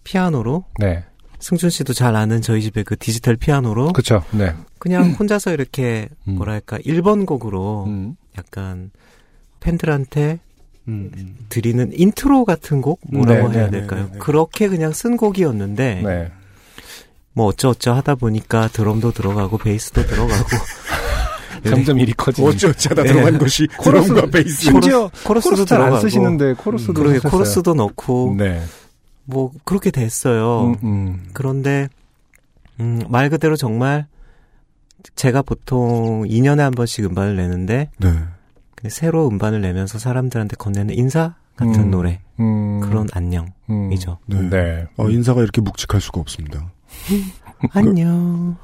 피아노로 0.05 0.65
네, 0.79 1.05
승준 1.41 1.71
씨도 1.71 1.95
잘 1.95 2.15
아는 2.15 2.41
저희 2.41 2.63
집의 2.63 2.85
그 2.85 2.97
디지털 2.97 3.35
피아노로 3.35 3.93
그렇죠. 3.93 4.23
네, 4.31 4.55
그냥 4.79 5.11
혼자서 5.11 5.53
이렇게 5.53 6.09
음. 6.29 6.37
뭐랄까 6.37 6.79
1번 6.79 7.27
곡으로 7.27 7.85
음, 7.89 8.17
약간 8.37 8.93
팬들한테 9.59 10.39
음, 10.89 11.37
드리는 11.49 11.91
인트로 11.93 12.45
같은 12.45 12.81
곡 12.81 13.01
뭐라고 13.11 13.49
네, 13.51 13.59
해야 13.59 13.65
네, 13.71 13.81
될까요? 13.81 14.05
네, 14.07 14.13
네. 14.15 14.19
그렇게 14.19 14.69
그냥 14.69 14.93
쓴 14.93 15.17
곡이었는데 15.17 16.03
네. 16.05 16.33
뭐 17.35 17.47
어쩌어쩌 17.47 17.93
하다 17.95 18.15
보니까 18.17 18.69
드럼도 18.69 19.13
들어가고 19.13 19.59
베이스도 19.59 20.05
들어가고 20.07 20.45
점점 21.69 21.99
일이 21.99 22.13
커지는. 22.15 22.51
네. 22.57 22.73
들어간 23.05 23.39
것이 23.39 23.67
코러스- 23.79 24.09
드럼과 24.09 24.31
베이스. 24.31 24.63
심지어 24.63 25.11
코러스도 25.25 25.51
코러스 25.51 25.67
잘안 25.67 25.85
들어가고. 25.87 26.01
쓰시는데 26.09 26.55
코러스도 26.55 26.93
그러게 26.95 27.17
하셨어요. 27.17 27.31
코러스도 27.31 27.75
넣고 27.75 28.35
네. 28.39 28.63
뭐 29.25 29.51
그렇게 29.65 29.91
됐어요. 29.91 30.69
음, 30.83 30.89
음. 30.89 31.29
그런데 31.35 31.89
음, 32.81 33.01
말 33.09 33.29
그대로 33.29 33.57
정말 33.57 34.07
제가 35.17 35.43
보통 35.43 36.23
2년에 36.25 36.59
한 36.59 36.71
번씩 36.73 37.05
음반을 37.05 37.37
내는데 37.37 37.91
네. 37.99 38.13
근데 38.79 38.91
새로 38.91 39.27
음반을 39.29 39.61
내면서 39.61 39.99
사람들한테 39.99 40.55
건네는 40.57 40.95
인사 40.95 41.35
같은 41.57 41.75
음. 41.87 41.91
노래 41.91 42.21
음. 42.39 42.79
그런 42.81 43.09
안녕이죠. 43.13 44.19
음. 44.31 44.49
네. 44.51 44.51
네. 44.51 44.87
어, 44.97 45.09
인사가 45.11 45.43
이렇게 45.43 45.61
묵직할 45.61 46.01
수가 46.01 46.21
없습니다. 46.21 46.71
안녕. 47.75 48.57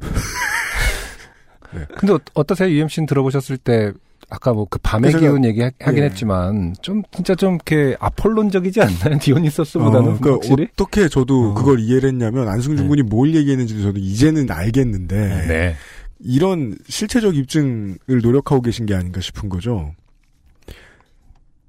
근데 1.98 2.12
어- 2.12 2.20
어떠세요? 2.34 2.68
UMC는 2.70 3.06
들어보셨을 3.06 3.56
때 3.56 3.92
아까 4.30 4.52
뭐 4.52 4.66
그 4.68 4.78
밤의 4.82 5.12
기운 5.14 5.42
얘기 5.46 5.62
하- 5.62 5.70
하긴 5.80 6.02
예. 6.02 6.06
했지만 6.08 6.74
좀 6.82 7.02
진짜 7.14 7.34
좀 7.34 7.54
이렇게 7.54 7.96
아폴론적이지 8.00 8.82
않나요? 8.82 9.18
디오니소스보다는 9.20 9.98
어, 10.12 10.18
그러니까 10.18 10.30
확실히. 10.32 10.68
어떻게 10.74 11.08
저도 11.08 11.52
어. 11.52 11.54
그걸 11.54 11.80
이해를 11.80 12.10
했냐면 12.10 12.46
안승준 12.48 12.84
네. 12.84 12.88
군이 12.88 13.02
뭘 13.04 13.34
얘기했는지도 13.34 13.80
저도 13.82 13.98
이제는 13.98 14.50
알겠는데 14.50 15.46
네. 15.46 15.74
이런 16.20 16.76
실체적 16.88 17.36
입증을 17.36 18.20
노력하고 18.22 18.62
계신 18.62 18.86
게 18.86 18.94
아닌가 18.94 19.20
싶은 19.20 19.48
거죠. 19.48 19.94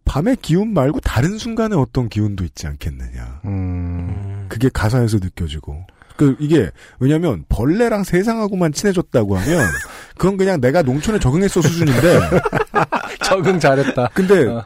밤의 0.06 0.38
기운 0.42 0.74
말고 0.74 1.02
다른 1.02 1.38
순간에 1.38 1.76
어떤 1.76 2.10
기운도 2.10 2.44
있지 2.44 2.66
않겠느냐. 2.66 3.42
음. 3.46 4.48
그게 4.50 4.70
가사에서 4.70 5.18
느껴지고. 5.18 5.86
그 6.18 6.36
이게 6.40 6.72
왜냐면 7.00 7.46
벌레랑 7.48 8.04
세상하고만 8.04 8.74
친해졌다고 8.74 9.38
하면 9.38 9.68
그건 10.18 10.36
그냥 10.36 10.60
내가 10.60 10.82
농촌에 10.82 11.18
적응했어 11.20 11.62
수준인데 11.62 12.20
적응 13.24 13.60
잘했다. 13.60 14.10
근데 14.14 14.48
어. 14.48 14.66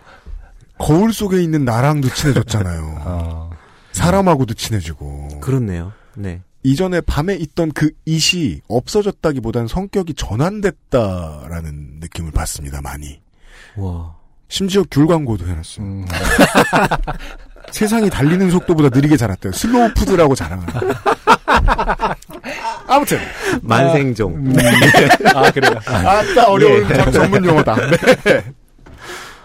거울 0.79 1.13
속에 1.13 1.43
있는 1.43 1.65
나랑도 1.65 2.09
친해졌잖아요. 2.09 3.01
어. 3.01 3.49
사람하고도 3.91 4.53
친해지고. 4.55 5.41
그렇네요. 5.41 5.91
네. 6.15 6.41
이전에 6.64 7.01
밤에 7.01 7.36
있던 7.36 7.72
그 7.74 7.91
이시 8.05 8.61
없어졌다기보단 8.68 9.68
성격이 9.68 10.14
전환됐다라는 10.14 11.97
느낌을 11.99 12.32
받습니다, 12.32 12.82
많이. 12.82 13.20
와. 13.76 14.16
심지어 14.47 14.84
귤 14.89 15.07
광고도 15.07 15.45
해놨어요. 15.47 15.86
음. 15.86 16.05
세상이 17.72 18.09
달리는 18.09 18.49
속도보다 18.51 18.89
느리게 18.95 19.18
자랐대요. 19.18 19.51
슬로우 19.51 19.93
푸드라고 19.95 20.36
자랑을. 20.36 20.66
아무튼. 22.88 23.18
만생종. 23.61 24.36
음. 24.36 24.55
아, 25.34 25.51
그래요. 25.51 25.74
아따, 25.86 26.45
어려운 26.47 26.88
참 26.88 27.11
전문 27.11 27.43
용어다. 27.45 27.76
네. 28.26 28.43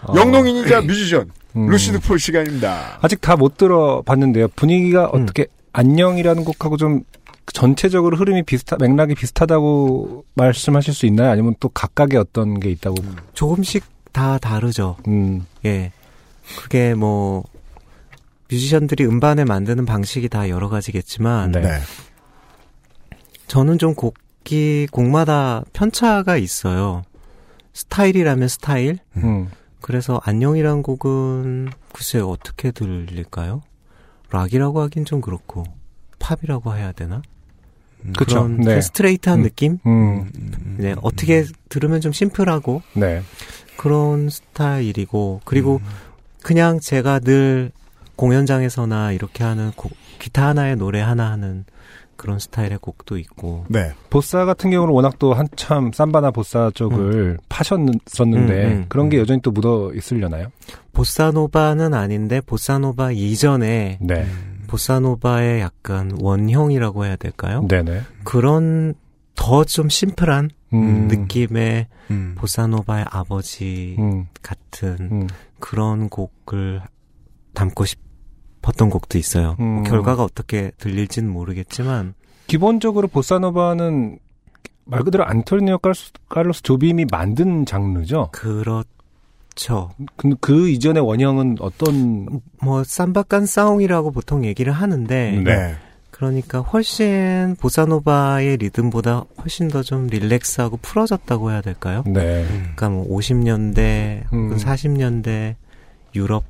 어. 0.03 0.13
영농인이자 0.15 0.81
뮤지션, 0.87 1.29
음. 1.55 1.67
루시드 1.67 1.99
폴 2.01 2.19
시간입니다. 2.19 2.99
아직 3.01 3.19
다 3.19 3.35
못 3.35 3.57
들어봤는데요. 3.57 4.49
분위기가 4.55 5.05
어떻게 5.05 5.47
안녕이라는 5.79 6.43
곡하고 6.43 6.75
좀 6.75 7.03
전체적으로 7.53 8.17
흐름이 8.17 8.43
비슷하 8.43 8.75
맥락이 8.77 9.15
비슷하다고 9.15 10.25
말씀하실 10.33 10.93
수 10.93 11.05
있나요? 11.05 11.31
아니면 11.31 11.55
또 11.61 11.69
각각의 11.69 12.19
어떤 12.19 12.59
게 12.59 12.69
있다고? 12.69 12.97
조금씩 13.33 13.85
다 14.11 14.37
다르죠. 14.39 14.97
음. 15.07 15.45
예. 15.63 15.93
그게 16.59 16.95
뭐 16.95 17.45
뮤지션들이 18.51 19.05
음반을 19.05 19.45
만드는 19.45 19.85
방식이 19.85 20.27
다 20.27 20.49
여러 20.49 20.67
가지겠지만 20.67 21.53
네. 21.53 21.61
네. 21.61 21.79
저는 23.47 23.77
좀 23.77 23.95
곡기 23.95 24.87
곡마다 24.91 25.63
편차가 25.71 26.35
있어요. 26.35 27.03
스타일이라면 27.71 28.49
스타일. 28.49 28.97
음. 29.15 29.49
그래서 29.79 30.19
안녕이란 30.25 30.83
곡은 30.83 31.69
글쎄 31.93 32.19
어떻게 32.19 32.71
들릴까요? 32.71 33.61
락이라고 34.31 34.81
하긴 34.81 35.05
좀 35.05 35.21
그렇고 35.21 35.63
팝이라고 36.19 36.75
해야 36.75 36.91
되나? 36.91 37.21
그쵸. 38.17 38.35
그런 38.47 38.57
네. 38.61 38.81
스트레이트한 38.81 39.39
음. 39.39 39.43
느낌? 39.43 39.79
음. 39.85 40.29
네, 40.77 40.95
어떻게 41.01 41.45
들으면 41.67 42.01
좀 42.01 42.11
심플하고 42.11 42.81
네. 42.93 43.21
그런 43.77 44.29
스타일이고 44.29 45.41
그리고 45.45 45.81
그냥 46.41 46.79
제가 46.79 47.19
늘 47.19 47.71
공연장에서나 48.15 49.13
이렇게 49.13 49.43
하는 49.43 49.71
곡, 49.75 49.93
기타 50.19 50.47
하나에 50.47 50.75
노래 50.75 50.99
하나 50.99 51.31
하는 51.31 51.65
그런 52.19 52.37
스타일의 52.37 52.79
곡도 52.79 53.17
있고 53.17 53.63
네. 53.69 53.93
보사 54.09 54.43
같은 54.43 54.69
경우는 54.69 54.93
워낙 54.93 55.17
또 55.19 55.33
한참 55.33 55.93
삼바나 55.93 56.31
보사 56.31 56.69
쪽을 56.75 57.37
파셨었는데 57.47 58.65
음, 58.65 58.71
음, 58.71 58.85
그런 58.89 59.07
게 59.07 59.17
음. 59.17 59.21
여전히 59.21 59.41
또 59.41 59.51
묻어 59.51 59.93
있으려나요? 59.93 60.47
보사노바는 60.91 61.93
아닌데 61.93 62.41
보사노바 62.41 63.13
이전에 63.13 63.99
네. 64.01 64.27
보사노바의 64.67 65.61
약간 65.61 66.11
원형이라고 66.19 67.05
해야 67.05 67.15
될까요? 67.15 67.65
네네. 67.69 68.01
그런 68.25 68.93
더 69.35 69.63
좀 69.63 69.87
심플한 69.87 70.49
음. 70.73 71.07
느낌의 71.07 71.87
음. 72.11 72.35
보사노바의 72.37 73.05
아버지 73.09 73.95
음. 73.97 74.27
같은 74.41 74.97
음. 75.09 75.27
그런 75.59 76.09
곡을 76.09 76.81
담고 77.53 77.85
싶 77.85 78.08
었던 78.63 78.89
곡도 78.89 79.17
있어요. 79.17 79.55
음. 79.59 79.65
뭐 79.65 79.83
결과가 79.83 80.23
어떻게 80.23 80.71
들릴지는 80.77 81.29
모르겠지만 81.29 82.13
기본적으로 82.47 83.07
보사노바는 83.07 84.19
말 84.85 85.03
그대로 85.03 85.23
안토니오 85.25 85.77
칼로스, 85.79 86.11
칼로스 86.29 86.63
조빔이 86.63 87.05
만든 87.11 87.65
장르죠. 87.65 88.29
그렇죠. 88.31 89.91
그, 90.15 90.35
그 90.41 90.69
이전의 90.69 91.03
원형은 91.05 91.57
어떤 91.59 92.41
뭐 92.61 92.83
삼바간 92.83 93.45
사옹이라고 93.45 94.11
보통 94.11 94.45
얘기를 94.45 94.73
하는데 94.73 95.41
네. 95.43 95.75
그러니까 96.11 96.59
훨씬 96.59 97.55
보사노바의 97.59 98.57
리듬보다 98.57 99.23
훨씬 99.41 99.67
더 99.69 99.83
좀 99.83 100.07
relax하고 100.07 100.77
풀어졌다고 100.77 101.51
해야 101.51 101.61
될까요? 101.61 102.03
네. 102.07 102.45
그러니까 102.49 102.89
뭐 102.89 103.07
50년대 103.17 104.25
혹은 104.31 104.51
음. 104.51 104.57
40년대 104.57 105.55
유럽 106.15 106.43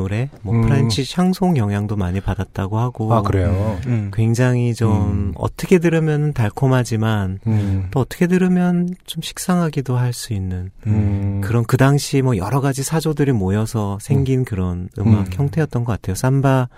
노래, 0.00 0.30
뭐 0.40 0.54
음. 0.54 0.62
French 0.62 1.04
샹송 1.04 1.58
영향도 1.58 1.96
많이 1.96 2.20
받았다고 2.20 2.78
하고 2.78 3.12
아 3.12 3.20
그래요. 3.20 3.78
음. 3.86 4.10
굉장히 4.14 4.72
좀 4.74 4.92
음. 4.92 5.32
어떻게 5.36 5.78
들으면 5.78 6.32
달콤하지만 6.32 7.40
음. 7.46 7.88
또 7.90 8.00
어떻게 8.00 8.26
들으면 8.26 8.88
좀 9.04 9.22
식상하기도 9.22 9.96
할 9.96 10.10
수 10.12 10.32
있는 10.32 10.70
음. 10.86 11.40
그런 11.44 11.64
그 11.64 11.76
당시 11.76 12.20
뭐 12.20 12.36
여러 12.36 12.60
가지 12.60 12.82
사조들이 12.82 13.32
모여서 13.32 13.98
생긴 14.00 14.44
그런 14.44 14.88
음악 14.98 15.26
음. 15.26 15.32
형태였던 15.32 15.84
것 15.84 15.92
같아요. 15.92 16.14
삼바 16.16 16.68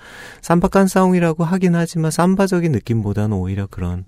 samba 0.43 0.69
canção이라고 0.69 1.45
하긴 1.45 1.75
하지만 1.75 2.11
삼바적인 2.11 2.73
느낌보다는 2.73 3.37
오히려 3.37 3.67
그런 3.71 4.05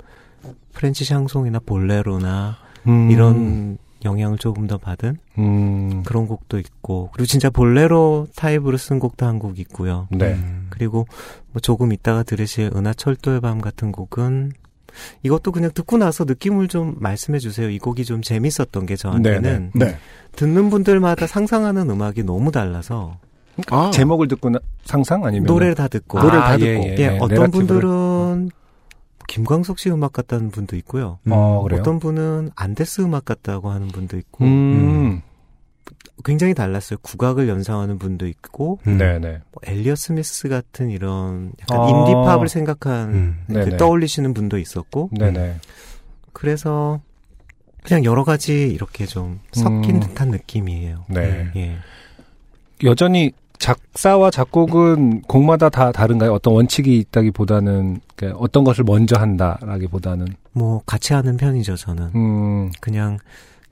French 0.75 1.05
샹송이나 1.05 1.61
볼레로나 1.65 2.59
음. 2.87 3.11
이런 3.11 3.79
영향을 4.05 4.39
조금 4.39 4.67
더 4.67 4.79
받은 4.79 5.17
음. 5.39 6.03
그런 6.05 6.27
곡도 6.27 6.59
있고 6.59 7.11
그리고 7.13 7.27
진짜 7.27 7.51
볼레로 7.51 8.29
타입으로 8.37 8.77
쓴 8.77 8.99
곡도 8.99 9.27
한 9.27 9.39
곡 9.39 9.59
있고요. 9.59 10.07
네. 10.11 10.39
그리고 10.71 11.07
뭐 11.53 11.61
조금 11.61 11.93
이따가 11.93 12.23
들으실 12.23 12.71
은하철도의 12.75 13.41
밤 13.41 13.61
같은 13.61 13.91
곡은 13.93 14.53
이것도 15.25 15.51
그냥 15.51 15.71
듣고 15.75 15.99
나서 15.99 16.25
느낌을 16.25 16.69
좀 16.69 16.95
말씀해 16.99 17.41
주세요. 17.41 17.69
이 17.69 17.79
곡이 17.79 18.05
좀 18.05 18.23
재밌었던 18.23 18.87
게 18.87 18.95
저한테는 18.97 19.73
네. 19.75 19.97
듣는 20.37 20.71
분들마다 20.71 21.27
상상하는 21.27 21.91
음악이 21.91 22.23
너무 22.23 22.53
달라서 22.53 23.19
아. 23.71 23.91
제목을 23.93 24.29
듣고 24.29 24.51
나, 24.51 24.59
상상 24.85 25.25
아니면 25.25 25.47
노래를 25.47 25.75
다 25.75 25.89
듣고 25.89 26.19
노래를 26.21 26.41
다 26.41 26.57
듣고. 26.57 26.67
예, 26.67 26.75
예, 26.75 26.97
예, 26.99 27.03
예. 27.15 27.19
어떤. 27.21 27.51
분들은 27.51 28.51
김광석 29.29 29.79
씨 29.79 29.91
음악 29.91 30.13
같다는 30.13 30.51
분도 30.51 30.77
있고요. 30.77 31.19
어 31.31 31.63
그래요. 31.63 31.81
어떤 31.81 31.99
분은 31.99 32.51
안데스 32.55 33.03
음악 33.03 33.25
같다고 33.25 33.71
하는 33.71 33.89
분도 33.89 34.17
있고 34.17 34.45
음. 34.45 35.23
굉장히 36.25 36.55
달랐어요. 36.55 36.99
국악을 37.03 37.49
연상하는 37.49 37.99
분도 37.99 38.27
있고 38.27 38.79
음. 38.87 38.99
네네. 38.99 39.41
뭐 39.51 39.63
엘리어 39.65 39.97
스미스 39.97 40.49
같은 40.49 40.91
이런 40.91 41.53
약간 41.61 41.81
아. 41.81 41.89
인디팝을 41.89 42.49
생각한 42.49 43.09
음. 43.11 43.45
그 43.47 43.53
네네. 43.53 43.77
떠올리시는 43.77 44.35
분도 44.35 44.59
있었고 44.59 45.11
네네. 45.13 45.57
그래서 46.33 47.01
그냥 47.83 48.05
여러 48.05 48.25
가지 48.25 48.69
이렇게 48.69 49.07
좀 49.07 49.41
섞인 49.53 49.97
음. 49.97 50.01
듯한 50.01 50.31
느낌이에요. 50.31 51.05
네. 51.09 51.51
예. 51.57 51.77
여전히 52.83 53.33
작사와 53.65 54.31
작곡은 54.31 55.23
곡마다 55.23 55.71
다 55.71 55.91
다른가요? 55.91 56.35
어떤 56.35 56.53
원칙이 56.53 56.99
있다기보다는 56.99 58.01
그러니까 58.15 58.39
어떤 58.39 58.63
것을 58.63 58.85
먼저 58.85 59.17
한다라기보다는 59.17 60.27
뭐 60.53 60.83
같이 60.85 61.15
하는 61.15 61.39
편이죠, 61.39 61.77
저는. 61.77 62.11
음. 62.15 62.71
그냥 62.81 63.19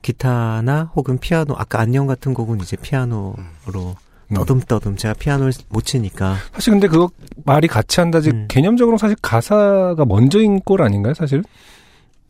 기타나 0.01 0.89
혹은 0.95 1.19
피아노 1.19 1.53
아까 1.55 1.79
안녕 1.79 2.07
같은 2.07 2.33
곡은 2.33 2.59
이제 2.61 2.75
피아노로 2.75 3.35
음. 3.75 4.33
떠듬떠듬 4.33 4.97
제가 4.97 5.13
피아노를 5.13 5.53
못 5.69 5.85
치니까 5.85 6.37
사실 6.53 6.71
근데 6.71 6.87
그거 6.87 7.11
말이 7.45 7.67
같이 7.67 7.99
한다지 7.99 8.31
음. 8.31 8.47
개념적으로 8.49 8.97
사실 8.97 9.15
가사가 9.21 10.05
먼저인 10.05 10.59
꼴 10.61 10.81
아닌가요, 10.81 11.13
사실? 11.13 11.43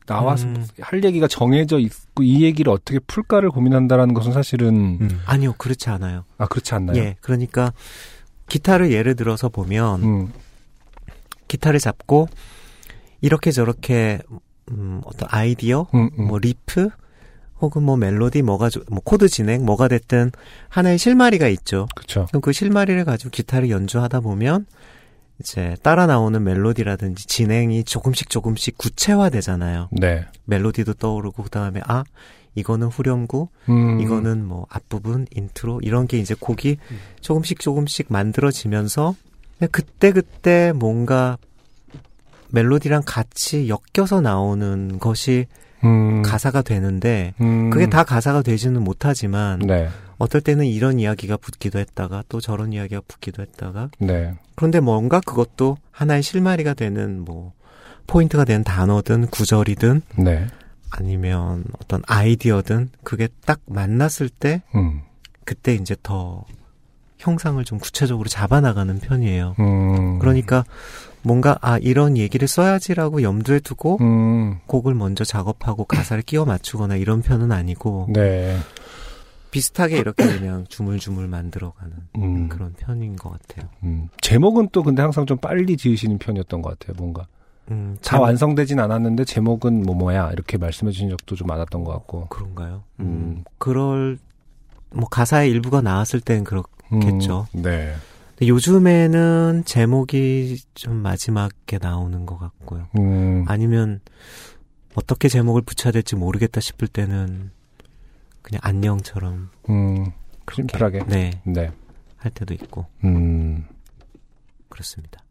나와서 0.05 0.47
음. 0.47 0.65
할 0.81 1.03
얘기가 1.03 1.27
정해져 1.27 1.79
있고 1.79 2.23
이 2.23 2.43
얘기를 2.43 2.71
어떻게 2.71 2.99
풀까를 2.99 3.49
고민한다라는 3.49 4.13
것은 4.13 4.33
사실은 4.33 4.97
음. 5.01 5.21
아니요 5.25 5.53
그렇지 5.57 5.89
않아요. 5.89 6.25
아 6.37 6.45
그렇지 6.47 6.73
않나요? 6.75 6.97
예, 6.97 7.15
그러니까 7.21 7.73
기타를 8.49 8.91
예를 8.91 9.15
들어서 9.15 9.49
보면 9.49 10.03
음. 10.03 10.33
기타를 11.47 11.79
잡고 11.79 12.27
이렇게 13.21 13.51
저렇게 13.51 14.19
음, 14.71 15.01
어떤 15.05 15.27
아이디어, 15.31 15.87
음, 15.93 16.09
음. 16.17 16.27
뭐 16.27 16.39
리프 16.39 16.89
혹은 17.61 17.83
뭐 17.83 17.95
멜로디 17.95 18.41
뭐가 18.41 18.69
조- 18.69 18.83
뭐 18.89 18.99
코드 19.03 19.27
진행 19.29 19.65
뭐가 19.65 19.87
됐든 19.87 20.31
하나의 20.69 20.97
실마리가 20.97 21.47
있죠. 21.49 21.87
그렇죠. 21.95 22.25
그럼 22.29 22.41
그 22.41 22.51
실마리를 22.51 23.03
가지고 23.05 23.29
기타를 23.29 23.69
연주하다 23.69 24.19
보면 24.21 24.65
이제 25.39 25.75
따라 25.83 26.05
나오는 26.05 26.41
멜로디라든지 26.43 27.27
진행이 27.27 27.83
조금씩 27.83 28.29
조금씩 28.29 28.77
구체화되잖아요. 28.77 29.89
네. 29.91 30.25
멜로디도 30.45 30.93
떠오르고 30.95 31.43
그다음에 31.43 31.81
아 31.85 32.03
이거는 32.55 32.87
후렴구, 32.87 33.47
음. 33.69 33.99
이거는 33.99 34.45
뭐 34.45 34.67
앞부분, 34.69 35.25
인트로 35.31 35.81
이런 35.81 36.07
게 36.07 36.19
이제 36.19 36.35
곡이 36.39 36.77
조금씩 37.21 37.59
조금씩 37.59 38.07
만들어지면서 38.09 39.15
그냥 39.57 39.69
그때그때 39.71 40.71
뭔가 40.75 41.37
멜로디랑 42.49 43.01
같이 43.05 43.69
엮여서 43.69 44.21
나오는 44.21 44.99
것이 44.99 45.47
음. 45.83 46.21
가사가 46.21 46.61
되는데 46.61 47.33
음. 47.41 47.69
그게 47.71 47.89
다 47.89 48.03
가사가 48.03 48.43
되지는 48.43 48.83
못하지만 48.83 49.59
네. 49.59 49.89
어떨 50.23 50.39
때는 50.41 50.65
이런 50.65 50.99
이야기가 50.99 51.37
붙기도 51.37 51.79
했다가 51.79 52.23
또 52.29 52.39
저런 52.39 52.71
이야기가 52.71 53.01
붙기도 53.07 53.41
했다가 53.41 53.89
네. 53.99 54.33
그런데 54.55 54.79
뭔가 54.79 55.19
그것도 55.19 55.77
하나의 55.91 56.23
실마리가 56.23 56.73
되는 56.73 57.23
뭐 57.25 57.51
포인트가 58.07 58.45
되는 58.45 58.63
단어든 58.63 59.27
구절이든 59.27 60.01
네. 60.17 60.47
아니면 60.89 61.65
어떤 61.81 62.01
아이디어든 62.07 62.91
그게 63.03 63.27
딱 63.45 63.59
만났을 63.65 64.29
때 64.29 64.61
음. 64.75 65.01
그때 65.43 65.73
이제 65.73 65.95
더 66.01 66.45
형상을 67.17 67.63
좀 67.65 67.79
구체적으로 67.79 68.29
잡아나가는 68.29 68.97
편이에요. 68.99 69.55
음. 69.59 70.19
그러니까 70.19 70.63
뭔가 71.21 71.57
아 71.61 71.77
이런 71.79 72.17
얘기를 72.17 72.47
써야지라고 72.47 73.23
염두에 73.23 73.59
두고 73.59 73.97
음. 74.01 74.59
곡을 74.67 74.93
먼저 74.93 75.23
작업하고 75.23 75.85
가사를 75.85 76.21
끼워 76.23 76.45
맞추거나 76.45 76.95
이런 76.95 77.21
편은 77.21 77.51
아니고 77.51 78.07
네. 78.09 78.57
비슷하게 79.53 79.97
이렇게 79.99 80.25
그냥 80.25 80.65
주물주물 80.67 81.27
만들어가는 81.27 81.93
음. 82.17 82.49
그런 82.49 82.73
편인 82.73 83.15
것 83.15 83.29
같아요. 83.31 83.69
음. 83.83 84.09
제목은 84.21 84.69
또 84.71 84.81
근데 84.83 85.01
항상 85.01 85.25
좀 85.25 85.37
빨리 85.37 85.77
지으시는 85.77 86.17
편이었던 86.17 86.61
것 86.61 86.77
같아요. 86.77 86.95
뭔가 86.97 87.27
음, 87.71 87.95
다 88.01 88.11
제목- 88.17 88.23
완성되진 88.23 88.79
않았는데 88.79 89.25
제목은 89.25 89.83
뭐 89.83 89.95
뭐야 89.95 90.31
이렇게 90.31 90.57
말씀해 90.57 90.91
주신 90.91 91.09
적도 91.09 91.35
좀 91.35 91.47
많았던 91.47 91.83
것 91.83 91.91
같고. 91.93 92.27
그런가요? 92.27 92.83
음. 92.99 93.05
음, 93.05 93.43
그럴 93.59 94.17
뭐 94.91 95.07
가사의 95.07 95.49
일부가 95.51 95.81
나왔을 95.81 96.19
땐 96.19 96.43
그렇겠죠. 96.43 97.47
음. 97.55 97.61
네. 97.61 97.93
요즘에는 98.41 99.63
제목이 99.65 100.57
좀 100.73 100.95
마지막에 100.97 101.77
나오는 101.79 102.25
것 102.25 102.37
같고요. 102.37 102.87
음. 102.97 103.45
아니면 103.47 104.01
어떻게 104.95 105.27
제목을 105.29 105.61
붙여야 105.61 105.91
될지 105.91 106.15
모르겠다 106.15 106.59
싶을 106.59 106.87
때는 106.87 107.51
그냥 108.43 108.59
안녕처럼 108.61 109.49
음. 109.69 110.11
심플하게. 110.53 111.05
네, 111.07 111.41
네. 111.45 111.71
할 112.17 112.31
때도 112.31 112.53
있고 112.53 112.85
음. 113.03 113.65
그렇습니다. 114.69 115.23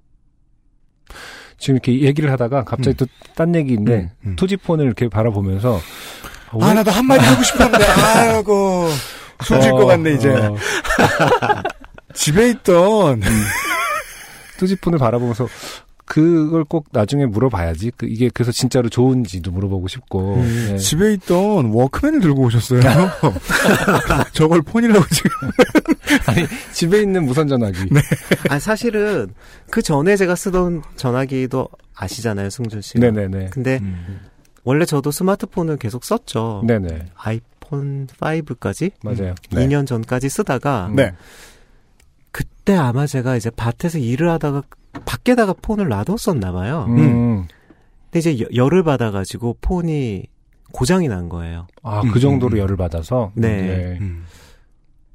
지금 1.59 1.77
이렇게 1.77 2.01
얘기를 2.01 2.33
하다가 2.33 2.65
갑자기 2.65 2.97
또딴 2.97 3.55
얘기인데 3.55 4.11
음, 4.23 4.31
음. 4.31 4.37
투지폰을 4.37 4.85
이렇게 4.85 5.09
바라보면서 5.09 5.79
아, 6.61 6.75
나도 6.75 6.91
한마디 6.91 7.25
하고 7.25 7.43
싶었는데, 7.43 7.85
아이고. 7.87 8.89
숨질 9.43 9.73
어, 9.73 9.77
것 9.77 9.87
같네, 9.87 10.13
이제. 10.13 10.29
어, 10.29 10.55
집에 12.13 12.51
있던, 12.51 13.23
투지폰을 14.59 14.99
바라보면서 14.99 15.49
그걸 16.05 16.65
꼭 16.65 16.87
나중에 16.93 17.27
물어봐야지. 17.27 17.93
그 17.97 18.07
이게 18.07 18.29
그래서 18.33 18.53
진짜로 18.53 18.89
좋은지도 18.89 19.51
물어보고 19.51 19.89
싶고. 19.89 20.37
음. 20.37 20.67
네. 20.71 20.77
집에 20.77 21.13
있던 21.15 21.67
워크맨을 21.67 22.21
들고 22.21 22.43
오셨어요. 22.43 22.81
저걸 24.33 24.63
폰이라고 24.63 25.05
지금. 25.11 25.31
아니 26.27 26.47
집에 26.73 27.01
있는 27.01 27.25
무선 27.25 27.49
전화기. 27.49 27.89
아 28.51 28.59
사실은 28.59 29.33
그 29.71 29.81
전에 29.81 30.17
제가 30.17 30.35
쓰던 30.35 30.83
전화기도 30.97 31.69
아시잖아요, 31.95 32.51
승준 32.51 32.83
씨가. 32.83 33.01
네네네. 33.01 33.51
근데 33.51 33.81
원래 34.65 34.85
저도 34.85 35.11
스마트폰을 35.11 35.77
계속 35.77 36.05
썼죠. 36.05 36.65
네네. 36.67 37.07
아이폰 37.15 38.07
5까지 38.07 38.93
맞아요. 39.03 39.35
네. 39.51 39.67
2년 39.67 39.87
전까지 39.87 40.29
쓰다가 40.29 40.91
네. 40.95 41.13
그때 42.31 42.75
아마 42.75 43.07
제가 43.07 43.37
이제 43.37 43.51
밭에서 43.51 43.99
일을 43.99 44.31
하다가 44.31 44.63
밖에다가 45.05 45.53
폰을 45.55 45.89
놔뒀었나 45.89 46.53
봐요. 46.53 46.87
음. 46.89 47.47
근데 48.11 48.19
이제 48.31 48.41
여- 48.45 48.49
열을 48.55 48.83
받아가지고 48.83 49.57
폰이 49.61 50.25
고장이 50.73 51.09
난 51.09 51.29
거예요. 51.29 51.67
아, 51.83 52.01
음, 52.03 52.11
그 52.13 52.21
정도로 52.21 52.57
음. 52.57 52.59
열을 52.59 52.77
받아서? 52.77 53.33
네. 53.35 53.99
음. 54.01 54.25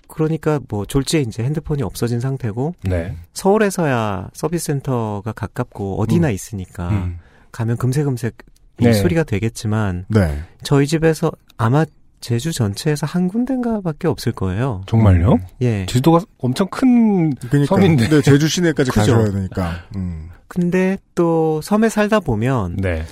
그러니까 0.07 0.59
뭐 0.69 0.85
졸지에 0.85 1.21
이제 1.21 1.43
핸드폰이 1.43 1.83
없어진 1.83 2.19
상태고 2.19 2.73
네. 2.83 3.15
서울에서야 3.33 4.29
서비스 4.33 4.67
센터가 4.67 5.31
가깝고 5.33 6.01
어디나 6.01 6.29
있으니까 6.31 6.89
음. 6.89 7.19
가면 7.51 7.77
금세금세 7.77 8.31
네. 8.79 8.93
수리가 8.93 9.23
되겠지만 9.23 10.05
네. 10.07 10.39
저희 10.63 10.87
집에서 10.87 11.31
아마 11.57 11.85
제주 12.19 12.51
전체에서 12.51 13.05
한 13.05 13.27
군데인가밖에 13.27 14.07
없을 14.07 14.31
거예요. 14.31 14.81
정말요? 14.87 15.33
음. 15.33 15.39
예. 15.61 15.85
제주도가 15.85 16.19
엄청 16.39 16.67
큰 16.69 17.33
그러니까. 17.35 17.75
섬인데. 17.75 18.09
네, 18.09 18.21
제주 18.21 18.47
시내까지. 18.47 18.91
가셔야 18.91 19.25
되니까. 19.31 19.83
음. 19.95 20.29
근데 20.47 20.97
또 21.15 21.61
섬에 21.61 21.89
살다 21.89 22.19
보면 22.19 22.77
네. 22.77 23.03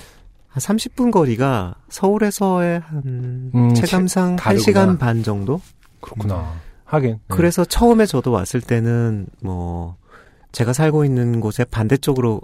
한 0.48 0.60
30분 0.60 1.10
거리가 1.12 1.74
서울에서의 1.88 2.80
한 2.80 3.50
음, 3.54 3.74
체감상 3.74 4.36
다르구나. 4.36 4.64
1시간 4.86 4.98
반 4.98 5.22
정도? 5.22 5.60
그렇구나. 6.00 6.54
하긴. 6.84 7.10
네. 7.12 7.18
그래서 7.28 7.64
처음에 7.64 8.06
저도 8.06 8.32
왔을 8.32 8.60
때는 8.60 9.26
뭐 9.42 9.96
제가 10.52 10.72
살고 10.72 11.04
있는 11.04 11.40
곳에 11.40 11.64
반대쪽으로 11.64 12.40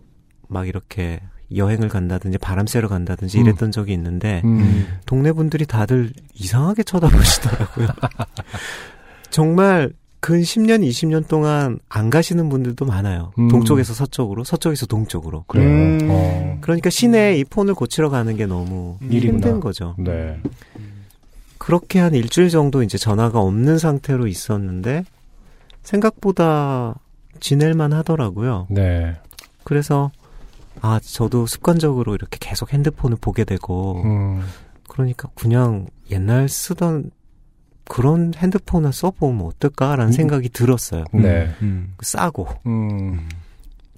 막 0.48 0.68
이렇게 0.68 1.20
여행을 1.56 1.88
간다든지 1.88 2.38
바람 2.38 2.66
쐬러 2.66 2.88
간다든지 2.88 3.38
음. 3.38 3.42
이랬던 3.44 3.72
적이 3.72 3.92
있는데 3.94 4.42
음. 4.44 4.86
동네 5.06 5.32
분들이 5.32 5.66
다들 5.66 6.12
이상하게 6.34 6.82
쳐다보시더라고요. 6.82 7.88
정말 9.30 9.92
근 10.20 10.40
10년, 10.40 10.88
20년 10.88 11.26
동안 11.26 11.80
안 11.88 12.08
가시는 12.08 12.48
분들도 12.48 12.84
많아요. 12.84 13.32
음. 13.40 13.48
동쪽에서 13.48 13.92
서쪽으로, 13.92 14.44
서쪽에서 14.44 14.86
동쪽으로. 14.86 15.44
그래요. 15.48 15.66
음. 15.68 16.08
어. 16.10 16.58
그러니까 16.60 16.90
시내에 16.90 17.38
이 17.38 17.44
폰을 17.44 17.74
고치러 17.74 18.08
가는 18.08 18.36
게 18.36 18.46
너무 18.46 18.98
일이구나. 19.02 19.32
힘든 19.32 19.60
거죠. 19.60 19.96
네. 19.98 20.38
그렇게 21.58 21.98
한 21.98 22.14
일주일 22.14 22.50
정도 22.50 22.84
이제 22.84 22.98
전화가 22.98 23.40
없는 23.40 23.78
상태로 23.78 24.28
있었는데 24.28 25.04
생각보다 25.82 26.94
지낼만 27.40 27.92
하더라고요. 27.92 28.68
네. 28.70 29.16
그래서 29.64 30.12
아 30.80 30.98
저도 31.02 31.46
습관적으로 31.46 32.14
이렇게 32.14 32.38
계속 32.40 32.72
핸드폰을 32.72 33.16
보게 33.20 33.44
되고 33.44 34.02
음. 34.04 34.42
그러니까 34.88 35.28
그냥 35.34 35.86
옛날 36.10 36.48
쓰던 36.48 37.10
그런 37.84 38.32
핸드폰을 38.36 38.92
써보면 38.92 39.46
어떨까라는 39.46 40.06
음. 40.06 40.12
생각이 40.12 40.48
들었어요. 40.48 41.04
네. 41.12 41.54
음. 41.62 41.94
싸고 42.00 42.48
음. 42.66 43.28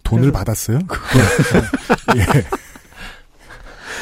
돈을 0.03 0.31
그래서- 0.33 0.39
받았어요? 0.39 0.79
예. 2.17 2.25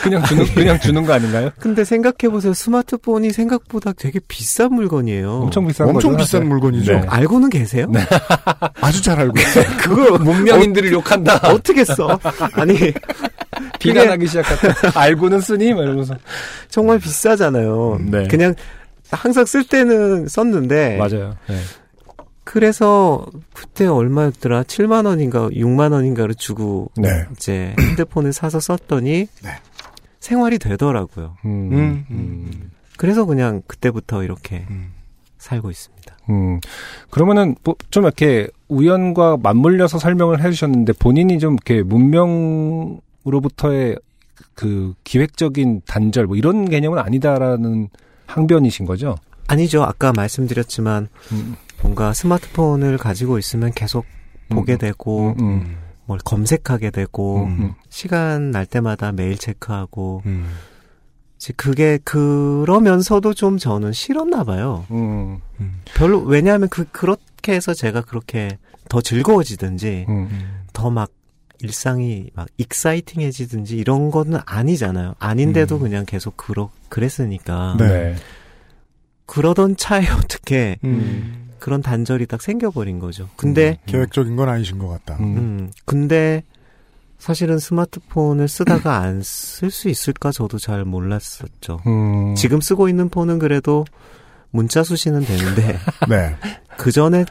그냥 0.02 0.22
주는, 0.24 0.44
그냥 0.54 0.80
주는 0.80 1.04
거 1.04 1.12
아닌가요? 1.12 1.50
근데 1.58 1.84
생각해 1.84 2.30
보세요 2.30 2.52
스마트폰이 2.52 3.30
생각보다 3.30 3.92
되게 3.92 4.20
비싼 4.26 4.74
물건이에요 4.74 5.30
엄청 5.32 5.66
비싼 5.66 5.88
엄청 5.88 6.12
거죠, 6.12 6.24
비싼. 6.24 6.48
물건이죠. 6.48 6.92
네. 6.92 7.02
알고는 7.08 7.50
계세요? 7.50 7.86
아주 8.80 9.02
잘 9.02 9.18
알고 9.20 9.38
있어요. 9.38 9.64
그걸 9.78 10.18
문명인들을 10.18 10.92
욕한다. 10.92 11.36
어떻게 11.48 11.84
써? 11.84 12.18
아니 12.54 12.76
비난하기 13.78 14.26
시작했다. 14.26 14.92
알고는 15.00 15.40
쓰니? 15.40 15.74
막 15.74 15.82
이러면서. 15.82 16.14
정말 16.68 16.98
비싸잖아요. 16.98 17.98
네. 18.10 18.26
그냥 18.28 18.54
항상 19.10 19.44
쓸 19.44 19.64
때는 19.64 20.26
썼는데 20.28 20.96
맞아요. 20.96 21.36
네. 21.48 21.56
그래서 22.44 23.24
그때 23.54 23.86
얼마였더라? 23.86 24.64
7만 24.64 25.06
원인가 25.06 25.48
6만 25.48 25.92
원인가를 25.92 26.34
주고 26.34 26.90
네. 26.96 27.08
이제 27.36 27.74
핸드폰을 27.78 28.32
사서 28.32 28.58
썼더니 28.60 29.26
네. 29.42 29.50
생활이 30.22 30.58
되더라고요. 30.58 31.36
음. 31.44 31.72
음. 31.72 32.06
음. 32.10 32.70
그래서 32.96 33.24
그냥 33.24 33.62
그때부터 33.66 34.22
이렇게 34.22 34.64
음. 34.70 34.92
살고 35.38 35.70
있습니다. 35.70 36.16
음. 36.30 36.60
그러면은 37.10 37.56
뭐 37.64 37.74
좀 37.90 38.04
이렇게 38.04 38.48
우연과 38.68 39.38
맞물려서 39.42 39.98
설명을 39.98 40.42
해주셨는데 40.42 40.92
본인이 40.94 41.38
좀 41.40 41.54
이렇게 41.54 41.82
문명으로부터의 41.82 43.98
그 44.54 44.94
기획적인 45.02 45.82
단절 45.86 46.26
뭐 46.26 46.36
이런 46.36 46.70
개념은 46.70 46.98
아니다라는 46.98 47.88
항변이신 48.26 48.86
거죠? 48.86 49.16
아니죠. 49.48 49.82
아까 49.82 50.12
말씀드렸지만 50.12 51.08
음. 51.32 51.56
뭔가 51.82 52.12
스마트폰을 52.12 52.96
가지고 52.96 53.38
있으면 53.38 53.72
계속 53.72 54.06
보게 54.48 54.76
되고 54.76 55.34
음, 55.38 55.40
음. 55.40 55.76
뭘 56.04 56.18
검색하게 56.24 56.90
되고 56.90 57.44
음. 57.44 57.74
시간 57.88 58.50
날 58.50 58.66
때마다 58.66 59.12
메일 59.12 59.38
체크하고 59.38 60.22
음. 60.26 60.52
이제 61.36 61.52
그게 61.56 61.98
그러면서도 62.04 63.34
좀 63.34 63.58
저는 63.58 63.92
싫었나 63.92 64.44
봐요. 64.44 64.86
음. 64.90 65.40
별로 65.94 66.20
왜냐하면 66.20 66.68
그 66.68 66.84
그렇게 66.90 67.52
해서 67.52 67.74
제가 67.74 68.02
그렇게 68.02 68.58
더 68.88 69.00
즐거워지든지 69.00 70.06
음. 70.08 70.64
더막 70.72 71.10
일상이 71.60 72.30
막 72.34 72.48
exciting해지든지 72.58 73.76
이런 73.76 74.10
거는 74.10 74.40
아니잖아요. 74.44 75.14
아닌데도 75.18 75.76
음. 75.76 75.80
그냥 75.80 76.04
계속 76.04 76.36
그러 76.36 76.70
그랬으니까 76.88 77.76
네. 77.78 77.88
네. 77.88 78.14
그러던 79.26 79.76
차에 79.76 80.06
어떻게 80.18 80.78
음. 80.84 81.41
그런 81.62 81.80
단절이 81.80 82.26
딱 82.26 82.42
생겨버린 82.42 82.98
거죠. 82.98 83.28
근데 83.36 83.78
계획적인 83.86 84.34
건 84.34 84.48
아니신 84.48 84.78
것 84.78 84.88
같다. 84.88 85.16
음, 85.20 85.70
근데 85.84 86.42
사실은 87.18 87.60
스마트폰을 87.60 88.48
쓰다가 88.48 88.98
안 89.06 89.20
쓸 89.22 89.70
수 89.70 89.88
있을까 89.88 90.32
저도 90.32 90.58
잘 90.58 90.84
몰랐었죠. 90.84 91.78
음. 91.86 92.34
지금 92.34 92.60
쓰고 92.60 92.88
있는 92.88 93.08
폰은 93.08 93.38
그래도 93.38 93.84
문자 94.50 94.82
수신은 94.82 95.20
되는데 95.24 95.78
네. 96.10 96.34
그 96.76 96.90
전에 96.90 97.24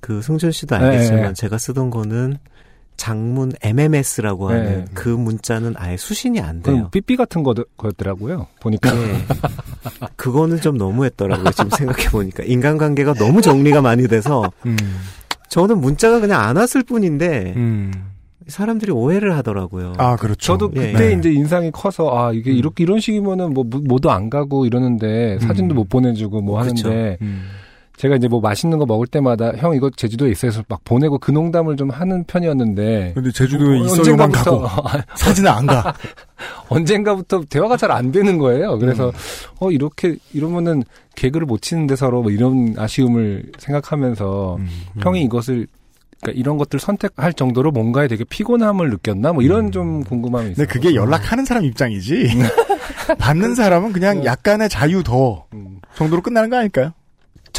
그 0.00 0.22
승준 0.22 0.52
씨도 0.52 0.78
네, 0.78 0.84
알겠지만 0.84 1.22
네. 1.22 1.32
제가 1.32 1.58
쓰던 1.58 1.90
거는 1.90 2.38
장문 2.96 3.52
MMS라고 3.62 4.50
하는 4.50 4.64
네. 4.64 4.84
그 4.94 5.08
문자는 5.08 5.74
아예 5.76 5.96
수신이 5.96 6.40
안 6.40 6.62
돼요. 6.62 6.88
삐삐 6.92 7.16
같은 7.16 7.42
거, 7.42 7.54
거였더라고요. 7.76 8.46
보니까. 8.60 8.92
네. 8.94 9.24
그거는 10.16 10.60
좀 10.60 10.76
너무했더라고요. 10.76 11.50
지금 11.50 11.70
생각해 11.70 12.08
보니까 12.10 12.44
인간관계가 12.44 13.14
너무 13.14 13.40
정리가 13.42 13.82
많이 13.82 14.06
돼서 14.08 14.50
음. 14.66 14.76
저는 15.48 15.80
문자가 15.80 16.20
그냥 16.20 16.40
안 16.42 16.56
왔을 16.56 16.82
뿐인데 16.82 17.54
음. 17.56 17.92
사람들이 18.46 18.90
오해를 18.92 19.36
하더라고요. 19.36 19.94
아, 19.98 20.16
그렇죠. 20.16 20.38
저도 20.58 20.70
예, 20.76 20.92
그때 20.92 21.10
예. 21.12 21.12
이제 21.18 21.32
인상이 21.32 21.70
커서 21.70 22.16
아 22.16 22.32
이게 22.32 22.52
이렇게 22.52 22.82
이런 22.84 22.98
식이면은 23.00 23.52
뭐 23.54 23.64
무- 23.64 23.82
뭐도 23.86 24.10
안 24.10 24.30
가고 24.30 24.66
이러는데 24.66 25.38
사진도 25.40 25.74
음. 25.74 25.76
못 25.76 25.88
보내주고 25.88 26.40
뭐. 26.40 26.58
하는데 26.60 27.18
음. 27.22 27.42
제가 28.02 28.16
이제 28.16 28.26
뭐 28.26 28.40
맛있는 28.40 28.78
거 28.78 28.84
먹을 28.84 29.06
때마다 29.06 29.52
형 29.52 29.76
이거 29.76 29.88
제주도에 29.88 30.32
있어서 30.32 30.64
막 30.66 30.82
보내고 30.82 31.20
그 31.20 31.30
농담을 31.30 31.76
좀 31.76 31.88
하는 31.90 32.24
편이었는데 32.24 33.12
근데 33.14 33.30
제주도에 33.30 33.78
어, 33.78 33.84
있어요만 33.84 34.32
가고 34.32 34.66
사진은 35.14 35.48
안 35.48 35.66
가. 35.66 35.94
언젠가부터 36.68 37.44
대화가 37.48 37.76
잘 37.76 37.92
안 37.92 38.10
되는 38.10 38.38
거예요. 38.38 38.76
그래서 38.78 39.12
어 39.60 39.70
이렇게 39.70 40.16
이러면은 40.32 40.82
개그를 41.14 41.46
못 41.46 41.62
치는데 41.62 41.94
서로 41.94 42.22
뭐 42.22 42.32
이런 42.32 42.74
아쉬움을 42.76 43.52
생각하면서 43.58 44.56
음. 44.56 44.68
형이 44.98 45.22
이것을 45.22 45.68
그러니까 46.20 46.40
이런 46.40 46.56
것들 46.58 46.80
선택할 46.80 47.34
정도로 47.34 47.70
뭔가에 47.70 48.08
되게 48.08 48.24
피곤함을 48.24 48.90
느꼈나 48.90 49.32
뭐 49.32 49.44
이런 49.44 49.70
좀 49.70 50.02
궁금함이 50.02 50.52
있어요. 50.52 50.66
근데 50.66 50.72
그게 50.72 50.96
연락하는 50.96 51.44
사람 51.44 51.64
입장이지. 51.64 52.30
받는 53.18 53.54
사람은 53.54 53.92
그냥 53.92 54.24
약간의 54.24 54.70
자유 54.70 55.04
더 55.04 55.46
음. 55.52 55.78
정도로 55.94 56.20
끝나는 56.22 56.50
거 56.50 56.56
아닐까요? 56.56 56.92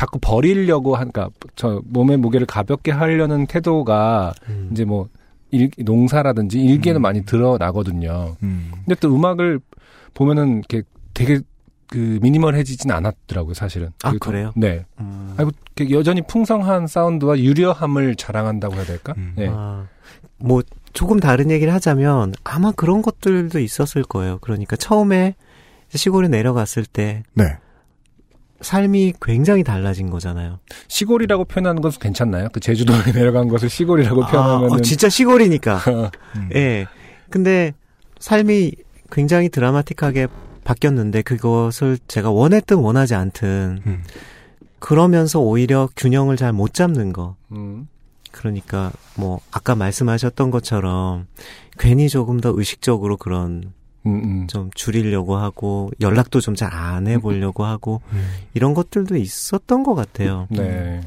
자꾸 0.04 0.20
버리려고 0.20 0.96
하니까 0.98 1.30
저 1.56 1.82
몸의 1.86 2.18
무게를 2.18 2.46
가볍게 2.46 2.92
하려는 2.92 3.48
태도가 3.48 4.34
음. 4.50 4.70
이제 4.74 4.84
뭐 4.84 5.08
일, 5.52 5.70
농사라든지 5.78 6.60
일기에는 6.62 7.00
음. 7.00 7.02
많이 7.02 7.24
드러나거든요. 7.26 8.36
음. 8.44 8.72
근데 8.84 8.96
또 9.00 9.16
음악을 9.16 9.62
보면은 10.14 10.58
이렇게 10.58 10.84
되게 11.14 11.40
그 11.88 12.20
미니멀해지진 12.22 12.92
않았더라고요, 12.92 13.54
사실은. 13.54 13.92
아, 14.04 14.12
그- 14.12 14.20
그래요? 14.20 14.52
네. 14.58 14.84
음. 15.00 15.36
아이고 15.38 15.52
여전히 15.92 16.22
풍성한 16.24 16.88
사운드와 16.88 17.40
유려함을 17.40 18.16
자랑한다고 18.16 18.76
해야 18.76 18.84
될까? 18.84 19.14
음. 19.16 19.34
네. 19.38 19.48
아, 19.50 19.86
뭐 20.38 20.64
조금 20.92 21.22
다른 21.22 21.50
얘기를 21.50 21.74
하자면 21.74 22.34
아마 22.44 22.72
그런 22.74 23.02
것들도 23.02 23.58
있었을 23.60 24.04
거예요. 24.04 24.40
그러니까 24.42 24.76
처음에 24.76 25.36
시골에 25.90 26.28
내려갔을 26.28 26.86
때 26.86 27.24
네. 27.36 27.56
삶이 28.64 29.14
굉장히 29.22 29.64
달라진 29.64 30.10
거잖아요. 30.10 30.60
시골이라고 30.88 31.46
표현하는 31.46 31.82
것은 31.82 32.00
괜찮나요? 32.00 32.48
그 32.52 32.60
제주도에 32.60 32.98
내려간 33.14 33.48
것을 33.48 33.70
시골이라고 33.70 34.24
아, 34.24 34.28
표현하면은 34.28 34.74
어, 34.76 34.82
진짜 34.82 35.10
시골이니까. 35.10 35.82
음. 36.38 36.50
예. 36.56 36.88
근데 37.30 37.74
삶이 38.20 38.72
굉장히 39.12 39.50
드라마틱하게 39.50 40.28
바뀌었는데 40.64 41.22
그것을 41.24 41.98
제가 42.08 42.32
원했든 42.32 42.78
원하지 42.78 43.16
않든 43.16 43.82
음. 43.86 44.04
그러면서 44.80 45.40
오히려 45.40 45.90
균형을 45.96 46.38
잘 46.38 46.54
못 46.54 46.74
잡는 46.74 47.14
거. 47.14 47.36
음. 47.52 47.88
그러니까 48.32 48.92
뭐 49.16 49.40
아까 49.52 49.76
말씀하셨던 49.76 50.52
것처럼 50.52 51.28
괜히 51.78 52.10
조금 52.10 52.40
더 52.40 52.52
의식적으로 52.56 53.18
그런 53.18 53.74
음, 54.06 54.22
음. 54.24 54.48
좀 54.48 54.70
줄이려고 54.76 55.38
하고 55.38 55.92
연락도 56.02 56.42
좀 56.42 56.56
잘 56.56 56.74
안 56.74 57.08
해보려고 57.08 57.64
하고 57.66 58.02
음. 58.12 58.26
이런 58.54 58.74
것들도 58.74 59.16
있었던 59.16 59.84
것 59.84 59.96
같아요. 59.96 60.48
네. 60.50 61.02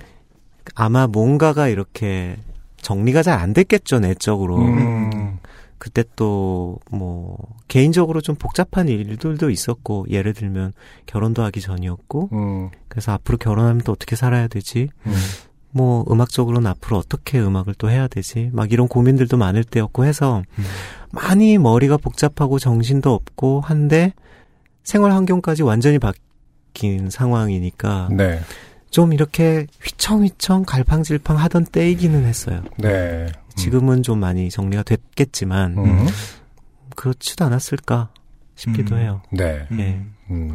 아마 0.74 1.06
뭔가가 1.06 1.68
이렇게 1.68 2.36
정리가 2.82 3.22
잘 3.22 3.38
안 3.38 3.52
됐겠죠 3.52 4.00
내적으로. 4.00 4.58
음. 4.58 5.38
그때 5.78 6.02
또 6.16 6.78
뭐 6.90 7.36
개인적으로 7.68 8.20
좀 8.20 8.34
복잡한 8.36 8.88
일들도 8.88 9.50
있었고 9.50 10.06
예를 10.08 10.32
들면 10.34 10.72
결혼도 11.06 11.42
하기 11.44 11.60
전이었고 11.60 12.30
음. 12.32 12.70
그래서 12.88 13.12
앞으로 13.12 13.36
결혼하면 13.38 13.82
또 13.82 13.92
어떻게 13.92 14.16
살아야 14.16 14.46
되지? 14.48 14.88
음. 15.06 15.12
뭐 15.72 16.04
음악적으로는 16.10 16.70
앞으로 16.70 16.96
어떻게 16.96 17.38
음악을 17.40 17.74
또 17.76 17.90
해야 17.90 18.08
되지? 18.08 18.50
막 18.52 18.72
이런 18.72 18.88
고민들도 18.88 19.36
많을 19.36 19.64
때였고 19.64 20.04
해서 20.06 20.42
음. 20.58 20.64
많이 21.12 21.58
머리가 21.58 21.96
복잡하고 21.96 22.58
정신도 22.58 23.12
없고 23.12 23.60
한데 23.60 24.12
생활 24.82 25.12
환경까지 25.12 25.62
완전히 25.62 25.98
바뀐 25.98 27.10
상황이니까 27.10 28.08
네. 28.12 28.40
좀 28.90 29.12
이렇게 29.12 29.66
휘청휘청 29.82 30.64
갈팡질팡 30.64 31.36
하던 31.36 31.66
때이기는 31.66 32.24
했어요. 32.24 32.62
네. 32.78 33.26
지금은 33.56 34.02
좀 34.02 34.20
많이 34.20 34.48
정리가 34.48 34.82
됐겠지만 34.84 35.78
음. 35.78 36.06
그렇지도 36.94 37.44
않았을까 37.44 38.10
싶기도 38.54 38.94
음. 38.94 39.00
해요. 39.00 39.22
네. 39.30 39.66
예. 39.78 40.02
음. 40.30 40.54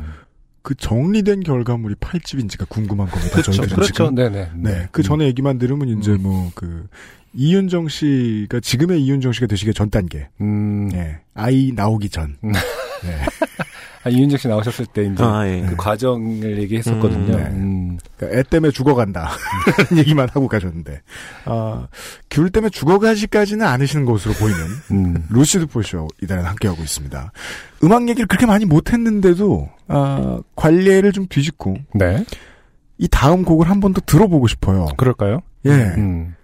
그 0.64 0.76
정리된 0.76 1.42
결과물이 1.42 1.96
팔집인지가 2.00 2.66
궁금한 2.66 3.08
겁니다. 3.10 3.42
그렇죠. 3.42 3.62
그렇죠. 3.64 4.12
네네. 4.12 4.52
네. 4.56 4.88
그 4.92 5.02
전에 5.02 5.26
얘기만 5.26 5.58
들으면 5.58 6.00
이제 6.00 6.12
음. 6.12 6.22
뭐그 6.22 6.88
이윤정 7.34 7.88
씨가 7.88 8.60
지금의 8.60 9.02
이윤정 9.04 9.32
씨가 9.34 9.48
되시기 9.48 9.74
전 9.74 9.90
단계. 9.90 10.28
음. 10.42 10.90
예. 10.94 11.18
아이 11.34 11.72
나오기 11.76 12.10
전. 12.10 12.36
음. 12.44 12.52
네. 12.52 12.60
아, 14.04 14.10
이윤정 14.10 14.38
씨 14.40 14.48
나오셨을 14.48 14.88
때 14.88 15.04
이제 15.06 15.24
아, 15.24 15.48
예. 15.48 15.62
그 15.62 15.76
과정을 15.76 16.58
얘기했었거든요. 16.64 17.34
음, 17.36 17.38
네. 17.38 17.44
음. 17.52 17.98
그러니까 18.18 18.40
애 18.40 18.44
때문에 18.44 18.72
죽어간다. 18.72 19.30
얘기만 19.96 20.28
하고 20.34 20.48
가셨는데. 20.48 21.02
아, 21.46 21.88
귤 22.32 22.50
때문에 22.50 22.72
죽어가시까지는 22.72 23.66
않으시는 23.66 24.06
것으로 24.06 24.34
보이는 24.34 24.60
음. 24.92 25.24
루시드 25.30 25.68
포쇼 25.68 26.08
이달은 26.24 26.44
함께하고 26.46 26.82
있습니다. 26.82 27.32
음악 27.84 28.10
얘기를 28.10 28.26
그렇게 28.28 28.48
많이 28.48 28.66
못했는데도 28.66 29.70
아, 29.88 30.40
관례를 30.56 31.12
좀 31.12 31.28
뒤집고 31.30 31.78
네. 31.94 32.26
이 32.98 33.08
다음 33.08 33.44
곡을 33.44 33.70
한 33.70 33.80
번 33.80 33.94
더 33.94 34.02
들어보고 34.06 34.48
싶어요. 34.48 34.88
그럴까요? 34.98 35.42
예. 35.66 35.70
음. 35.72 36.36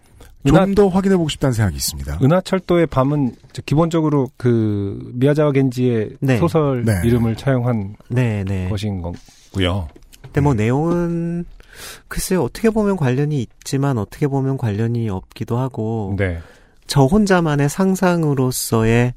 좀 0.48 0.76
더 0.76 0.88
확인해 0.88 1.16
보고 1.18 1.30
싶다는 1.30 1.54
생각이 1.54 1.76
있습니다. 1.76 2.20
은하철도의 2.22 2.88
밤은 2.88 3.36
기본적으로 3.66 4.30
그 4.38 5.12
미야자와 5.14 5.52
겐지의 5.52 6.12
네. 6.20 6.38
소설 6.38 6.84
네. 6.84 6.94
이름을 7.04 7.36
차용한 7.36 7.96
네, 8.10 8.44
네. 8.46 8.70
것인 8.70 9.02
거고요. 9.02 9.88
근데 10.22 10.42
뭐 10.42 10.54
내용은 10.54 11.46
글쎄요 12.08 12.44
어떻게 12.44 12.70
보면 12.70 12.98
관련이 12.98 13.40
있지만 13.42 13.98
어떻게 13.98 14.28
보면 14.28 14.58
관련이 14.58 15.10
없기도 15.10 15.58
하고 15.58 16.16
네. 16.18 16.40
저 16.88 17.04
혼자만의 17.06 17.70
상상으로서의 17.70 19.14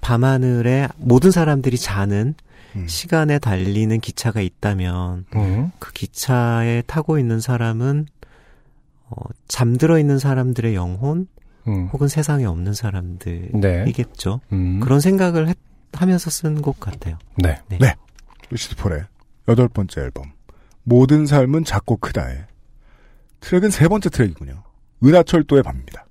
밤하늘에 0.00 0.88
모든 0.96 1.30
사람들이 1.30 1.78
자는 1.78 2.34
음. 2.76 2.86
시간에 2.88 3.38
달리는 3.38 4.00
기차가 4.00 4.40
있다면 4.40 5.26
음. 5.34 5.70
그 5.78 5.92
기차에 5.92 6.82
타고 6.86 7.18
있는 7.18 7.40
사람은 7.40 8.06
어, 9.12 9.24
잠들어 9.48 9.98
있는 9.98 10.18
사람들의 10.18 10.74
영혼 10.74 11.26
음. 11.68 11.86
혹은 11.92 12.08
세상에 12.08 12.44
없는 12.44 12.72
사람들이겠죠. 12.74 14.40
네. 14.50 14.56
음. 14.56 14.80
그런 14.80 15.00
생각을 15.00 15.48
했- 15.48 15.58
하면서 15.92 16.30
쓴 16.30 16.62
곡 16.62 16.80
같아요. 16.80 17.18
네. 17.36 17.60
네. 17.68 17.78
네. 17.78 17.94
루시드 18.50 18.76
폴의 18.76 19.04
여덟 19.48 19.68
번째 19.68 20.00
앨범 20.00 20.32
모든 20.84 21.26
삶은 21.26 21.64
작고 21.64 21.98
크다의 21.98 22.46
트랙은 23.40 23.70
세 23.70 23.88
번째 23.88 24.08
트랙이군요. 24.08 24.62
은하철도의 25.04 25.62
밤입니다. 25.62 26.06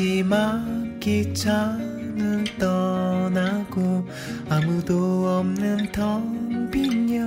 마지막 0.00 0.64
기차는 0.98 2.46
떠나고 2.58 4.08
아무도 4.48 5.28
없는 5.28 5.92
텅 5.92 6.70
빈역. 6.70 7.20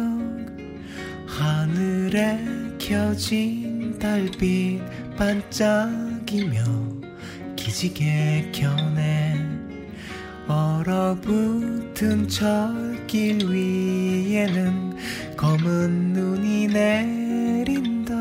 하늘에 1.28 2.40
켜진 2.80 4.00
달빛 4.00 4.82
반짝이며 5.16 6.64
기지개 7.56 8.50
켜낸 8.52 9.92
얼어붙은 10.48 12.28
철길 12.28 13.52
위에는 13.52 14.98
검은 15.38 16.14
눈이 16.14 16.68
내린다. 16.70 18.16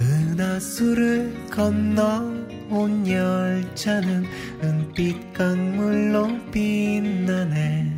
은하수를 0.00 1.48
건너 1.50 2.37
온 2.70 3.06
열차는 3.08 4.26
은빛 4.62 5.32
강물로 5.32 6.28
빛나네. 6.50 7.97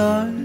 night. 0.00 0.39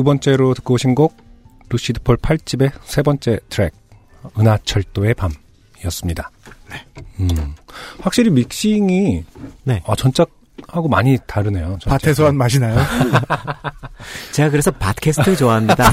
두 0.00 0.04
번째로 0.04 0.54
듣고 0.54 0.72
오신 0.74 0.94
곡 0.94 1.14
루시드 1.68 2.00
폴 2.00 2.16
8집의 2.16 2.72
세 2.84 3.02
번째 3.02 3.38
트랙 3.50 3.74
은하철도의 4.38 5.12
밤이었습니다. 5.12 6.30
네. 6.70 6.86
음, 7.20 7.54
확실히 8.00 8.30
믹싱이 8.30 9.24
네. 9.64 9.82
아, 9.86 9.94
전작하고 9.94 10.88
많이 10.88 11.18
다르네요. 11.26 11.76
전작. 11.82 11.90
밭에서 11.90 12.24
한 12.28 12.38
맛이 12.38 12.58
나요? 12.58 12.78
제가 14.32 14.48
그래서 14.48 14.70
밭캐스트 14.70 15.36
좋아합니다. 15.36 15.90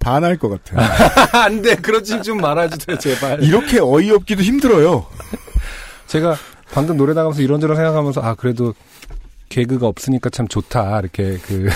반할 0.00 0.38
것 0.38 0.48
같아요. 0.48 0.88
안 1.44 1.60
돼. 1.60 1.76
그러지 1.76 2.22
좀 2.22 2.38
말아주세요, 2.38 2.96
제발. 2.96 3.42
이렇게 3.42 3.78
어이없기도 3.78 4.42
힘들어요. 4.42 5.04
제가 6.06 6.38
방금 6.72 6.96
노래 6.96 7.14
나가면서 7.14 7.42
이런저런 7.42 7.76
생각하면서 7.76 8.20
아 8.20 8.34
그래도 8.34 8.74
개그가 9.48 9.86
없으니까 9.86 10.30
참 10.30 10.46
좋다 10.46 11.00
이렇게 11.00 11.38
그 11.38 11.68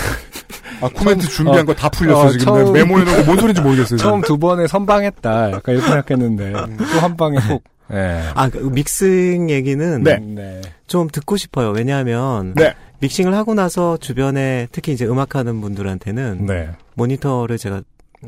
아, 0.82 0.88
코멘트 0.88 1.26
처음, 1.26 1.30
준비한 1.30 1.60
어, 1.60 1.64
거다 1.64 1.88
풀렸어, 1.90 2.20
어, 2.20 2.28
지금. 2.30 2.44
처음, 2.44 2.72
메모해놓고 2.72 3.24
뭔 3.24 3.38
소리인지 3.38 3.60
모르겠어요. 3.60 3.98
처음 3.98 4.20
두 4.20 4.36
번에 4.36 4.66
선방했다. 4.66 5.52
약간 5.52 5.74
이렇게 5.74 5.86
생각했는데. 5.88 6.52
음. 6.54 6.76
또한 6.92 7.16
방에 7.16 7.38
꼭. 7.48 7.62
네. 7.88 7.98
예. 7.98 8.22
아, 8.34 8.48
그 8.48 8.58
믹싱 8.58 9.48
얘기는. 9.50 10.02
네. 10.02 10.18
네. 10.18 10.60
좀 10.88 11.08
듣고 11.08 11.36
싶어요. 11.36 11.70
왜냐하면. 11.70 12.54
네. 12.54 12.74
믹싱을 12.98 13.34
하고 13.34 13.54
나서 13.54 13.96
주변에 13.96 14.66
특히 14.72 14.92
이제 14.92 15.06
음악하는 15.06 15.60
분들한테는. 15.60 16.46
네. 16.46 16.70
모니터를 16.94 17.58
제가 17.58 17.82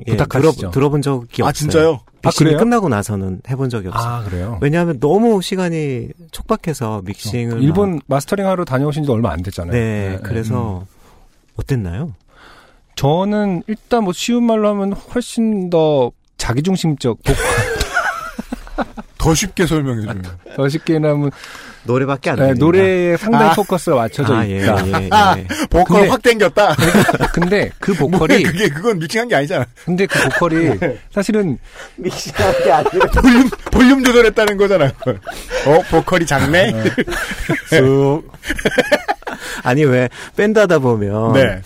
부탁하시죠. 0.06 0.52
들어, 0.60 0.70
들어 0.70 0.88
본 0.88 1.02
적이 1.02 1.42
없어요. 1.42 1.46
아, 1.48 1.52
진짜요? 1.52 2.00
아, 2.06 2.10
믹싱이 2.28 2.48
그래요? 2.50 2.58
끝나고 2.58 2.88
나서는 2.88 3.40
해본 3.48 3.68
적이 3.70 3.88
없어요. 3.88 4.04
아 4.12 4.24
그래요. 4.24 4.58
왜냐하면 4.60 4.98
너무 4.98 5.40
시간이 5.42 6.08
촉박해서 6.32 7.02
믹싱을 7.04 7.62
일본 7.62 8.00
마스터링 8.06 8.46
하러 8.46 8.64
다녀오신 8.64 9.04
지 9.04 9.10
얼마 9.10 9.30
안 9.32 9.42
됐잖아요. 9.42 9.72
막- 9.72 9.78
네, 9.78 10.08
네, 10.10 10.18
그래서 10.22 10.78
음. 10.80 10.86
어땠나요? 11.56 12.12
저는 12.96 13.62
일단 13.66 14.04
뭐 14.04 14.12
쉬운 14.12 14.44
말로 14.44 14.68
하면 14.70 14.92
훨씬 14.92 15.68
더 15.70 16.10
자기중심적 16.38 17.22
복- 17.22 17.36
더 19.18 19.34
쉽게 19.34 19.66
설명해줘요. 19.66 20.22
더 20.56 20.68
쉽게 20.68 20.94
하면 20.94 21.30
노래밖에 21.84 22.30
안 22.30 22.36
네, 22.36 22.42
들린다. 22.46 22.64
노래에 22.64 23.16
상당히 23.16 23.44
아. 23.50 23.52
포커스가 23.54 23.96
맞춰져 23.96 24.34
아, 24.34 24.46
예, 24.48 24.56
있다. 24.62 24.86
예, 24.88 25.08
아, 25.10 25.34
예. 25.38 25.46
보컬 25.70 25.84
근데- 26.00 26.08
확 26.08 26.22
땡겼다. 26.22 26.76
근데 27.32 27.70
그 27.78 27.92
보컬이 27.94 28.42
그게, 28.42 28.68
그건 28.68 28.98
믹싱한 28.98 29.28
게 29.28 29.34
아니잖아. 29.36 29.66
근데 29.84 30.06
그 30.06 30.18
보컬이 30.30 30.70
사실은 31.14 31.58
믹싱한 31.96 32.64
게 32.64 32.72
아니라 32.72 33.06
볼륨, 33.20 33.50
볼륨 33.70 34.04
조절했다는 34.04 34.56
거잖아. 34.56 34.86
어, 34.86 35.80
보컬이 35.90 36.24
작네? 36.26 36.72
쑥. 37.68 38.22
아니 39.62 39.84
왜 39.84 40.08
밴드 40.36 40.58
하다 40.58 40.78
보면 40.78 41.32
네. 41.34 41.60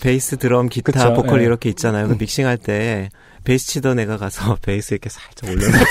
베이스, 0.00 0.36
드럼, 0.36 0.68
기타, 0.68 0.92
그쵸, 0.92 1.14
보컬 1.14 1.40
예. 1.40 1.44
이렇게 1.46 1.68
있잖아요. 1.70 2.06
그 2.08 2.16
믹싱할 2.18 2.58
때 2.58 3.08
베이스 3.44 3.66
치던 3.68 3.98
애가 4.00 4.16
가서 4.18 4.56
베이스 4.62 4.94
이렇게 4.94 5.08
살짝 5.08 5.50
올려놓고 5.50 5.84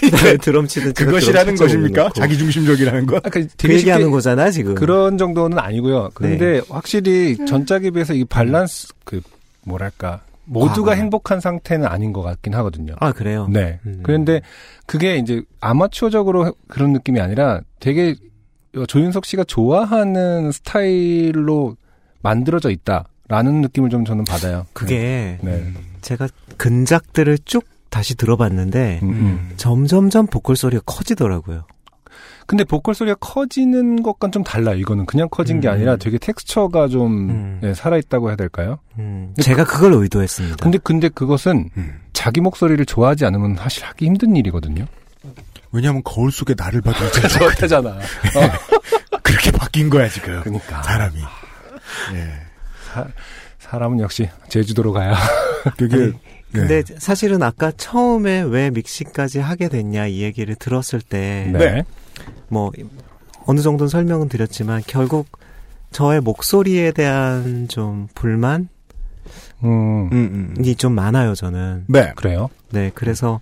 그다음에 0.00 0.36
드럼 0.38 0.66
치던 0.66 0.94
친구가 0.94 1.04
그것이라는 1.04 1.54
드럼 1.54 1.66
것입니까? 1.68 2.00
올려놓고. 2.02 2.20
자기 2.20 2.38
중심적이라는 2.38 3.06
것? 3.06 3.16
아까 3.16 3.30
그 3.30 3.46
되게 3.56 3.78
쉽게 3.78 3.92
얘기하는 3.92 4.10
거잖아 4.10 4.50
지금. 4.50 4.74
그런 4.74 5.18
정도는 5.18 5.58
아니고요. 5.58 6.10
근데 6.14 6.60
확실히 6.68 7.36
전작에 7.46 7.90
비해서 7.90 8.14
이 8.14 8.24
밸런스 8.24 8.88
그 9.04 9.20
뭐랄까 9.64 10.20
모두가 10.44 10.90
과거요. 10.90 11.02
행복한 11.02 11.40
상태는 11.40 11.86
아닌 11.86 12.12
것 12.12 12.22
같긴 12.22 12.54
하거든요. 12.54 12.94
아 13.00 13.12
그래요. 13.12 13.48
네. 13.50 13.80
음. 13.86 14.00
그런데 14.02 14.42
그게 14.86 15.16
이제 15.16 15.42
아마추어적으로 15.60 16.54
그런 16.68 16.92
느낌이 16.92 17.20
아니라 17.20 17.60
되게 17.80 18.14
조윤석 18.86 19.24
씨가 19.24 19.44
좋아하는 19.44 20.52
스타일로 20.52 21.76
만들어져 22.22 22.70
있다라는 22.70 23.60
느낌을 23.62 23.90
좀 23.90 24.04
저는 24.04 24.24
받아요. 24.24 24.66
그게 24.72 25.38
네. 25.42 25.72
제가 26.02 26.28
근작들을 26.56 27.38
쭉 27.44 27.64
다시 27.90 28.14
들어봤는데 28.14 29.00
음, 29.02 29.08
음. 29.10 29.52
점점점 29.56 30.26
보컬 30.26 30.56
소리가 30.56 30.82
커지더라고요. 30.86 31.64
근데 32.46 32.62
보컬 32.62 32.94
소리가 32.94 33.16
커지는 33.20 34.02
것과는 34.02 34.32
좀 34.32 34.44
달라요. 34.44 34.76
이거는 34.76 35.06
그냥 35.06 35.28
커진 35.30 35.60
게 35.60 35.68
음. 35.68 35.72
아니라 35.72 35.96
되게 35.96 36.16
텍스처가 36.18 36.88
좀 36.88 37.30
음. 37.30 37.60
예, 37.64 37.74
살아있다고 37.74 38.28
해야 38.28 38.36
될까요? 38.36 38.78
음, 38.98 39.34
제가 39.40 39.64
그걸 39.64 39.94
의도했습니다. 39.94 40.56
근데 40.62 40.78
근데 40.78 41.08
그것은 41.08 41.70
음. 41.76 42.00
자기 42.12 42.40
목소리를 42.40 42.84
좋아하지 42.86 43.24
않으면 43.26 43.56
사실 43.56 43.84
하기 43.84 44.06
힘든 44.06 44.36
일이거든요. 44.36 44.86
왜냐하면 45.72 46.02
거울 46.04 46.30
속에 46.30 46.54
나를 46.56 46.80
봐도 46.80 47.04
이제 47.18 47.28
저렇잖아. 47.28 47.98
그렇게 49.22 49.50
바뀐 49.50 49.90
거야, 49.90 50.08
지금. 50.08 50.40
그러니까 50.42 50.82
사람이. 50.84 51.16
예. 52.14 52.32
사, 52.92 53.06
사람은 53.58 54.00
역시 54.00 54.28
제주도로 54.48 54.92
가야. 54.92 55.16
되게. 55.76 55.96
아니, 55.96 56.04
예. 56.06 56.12
근데 56.52 56.82
사실은 56.98 57.42
아까 57.42 57.70
처음에 57.70 58.42
왜 58.42 58.70
믹싱까지 58.70 59.40
하게 59.40 59.68
됐냐 59.68 60.06
이 60.06 60.22
얘기를 60.22 60.54
들었을 60.54 61.00
때 61.00 61.50
네. 61.52 61.84
뭐 62.48 62.72
어느 63.46 63.60
정도는 63.60 63.88
설명은 63.88 64.28
드렸지만 64.28 64.82
결국 64.86 65.26
저의 65.92 66.20
목소리에 66.20 66.92
대한 66.92 67.68
좀 67.68 68.08
불만이 68.14 68.68
음, 69.64 70.08
음, 70.12 70.54
음. 70.58 70.74
좀 70.76 70.92
많아요 70.94 71.34
저는. 71.34 71.84
네. 71.88 72.12
그래요. 72.16 72.48
네, 72.70 72.90
그래서 72.94 73.40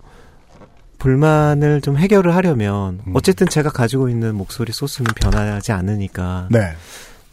불만을 0.99 1.81
좀 1.81 1.97
해결을 1.97 2.35
하려면 2.35 3.01
음. 3.05 3.13
어쨌든 3.15 3.47
제가 3.47 3.69
가지고 3.69 4.09
있는 4.09 4.35
목소리 4.35 4.71
소스는 4.71 5.11
변하지 5.15 5.71
않으니까 5.71 6.47
네. 6.51 6.73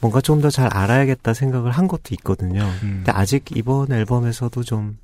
뭔가 0.01 0.21
좀 0.21 0.41
더 0.41 0.51
잘 0.51 0.69
알아야겠다 0.73 1.33
생각을 1.33 1.71
한 1.71 1.87
것도 1.89 2.03
있거든요. 2.13 2.63
음. 2.83 3.03
근데 3.05 3.13
아직 3.13 3.45
이번 3.55 3.93
앨범에서도 3.93 4.63
좀 4.65 4.99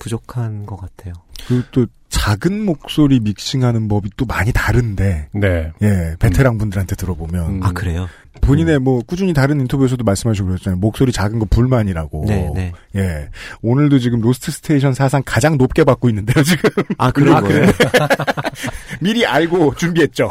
부족한 0.00 0.66
것 0.66 0.76
같아요. 0.76 1.14
그리고 1.46 1.62
또 1.70 1.86
작은 2.08 2.64
목소리 2.64 3.20
믹싱하는 3.20 3.86
법이 3.86 4.10
또 4.16 4.24
많이 4.26 4.52
다른데, 4.52 5.28
네. 5.32 5.72
예, 5.80 6.16
베테랑 6.18 6.58
분들한테 6.58 6.96
들어보면, 6.96 7.48
음. 7.48 7.60
아 7.62 7.70
그래요? 7.72 8.08
본인의 8.40 8.80
뭐, 8.80 9.00
꾸준히 9.06 9.32
다른 9.32 9.60
인터뷰에서도 9.60 10.02
말씀하시고 10.02 10.48
그랬잖아요. 10.48 10.80
목소리 10.80 11.12
작은 11.12 11.38
거 11.38 11.46
불만이라고. 11.48 12.24
네, 12.26 12.50
네. 12.54 12.72
예. 12.96 13.28
오늘도 13.62 14.00
지금 14.00 14.20
로스트 14.20 14.50
스테이션 14.50 14.92
사상 14.94 15.22
가장 15.24 15.56
높게 15.56 15.84
받고 15.84 16.08
있는데요, 16.08 16.42
지금. 16.42 16.70
아 16.98 17.10
그런 17.12 17.36
아, 17.36 17.40
거예요? 17.40 17.66
미리 19.00 19.24
알고 19.24 19.74
준비했죠. 19.76 20.30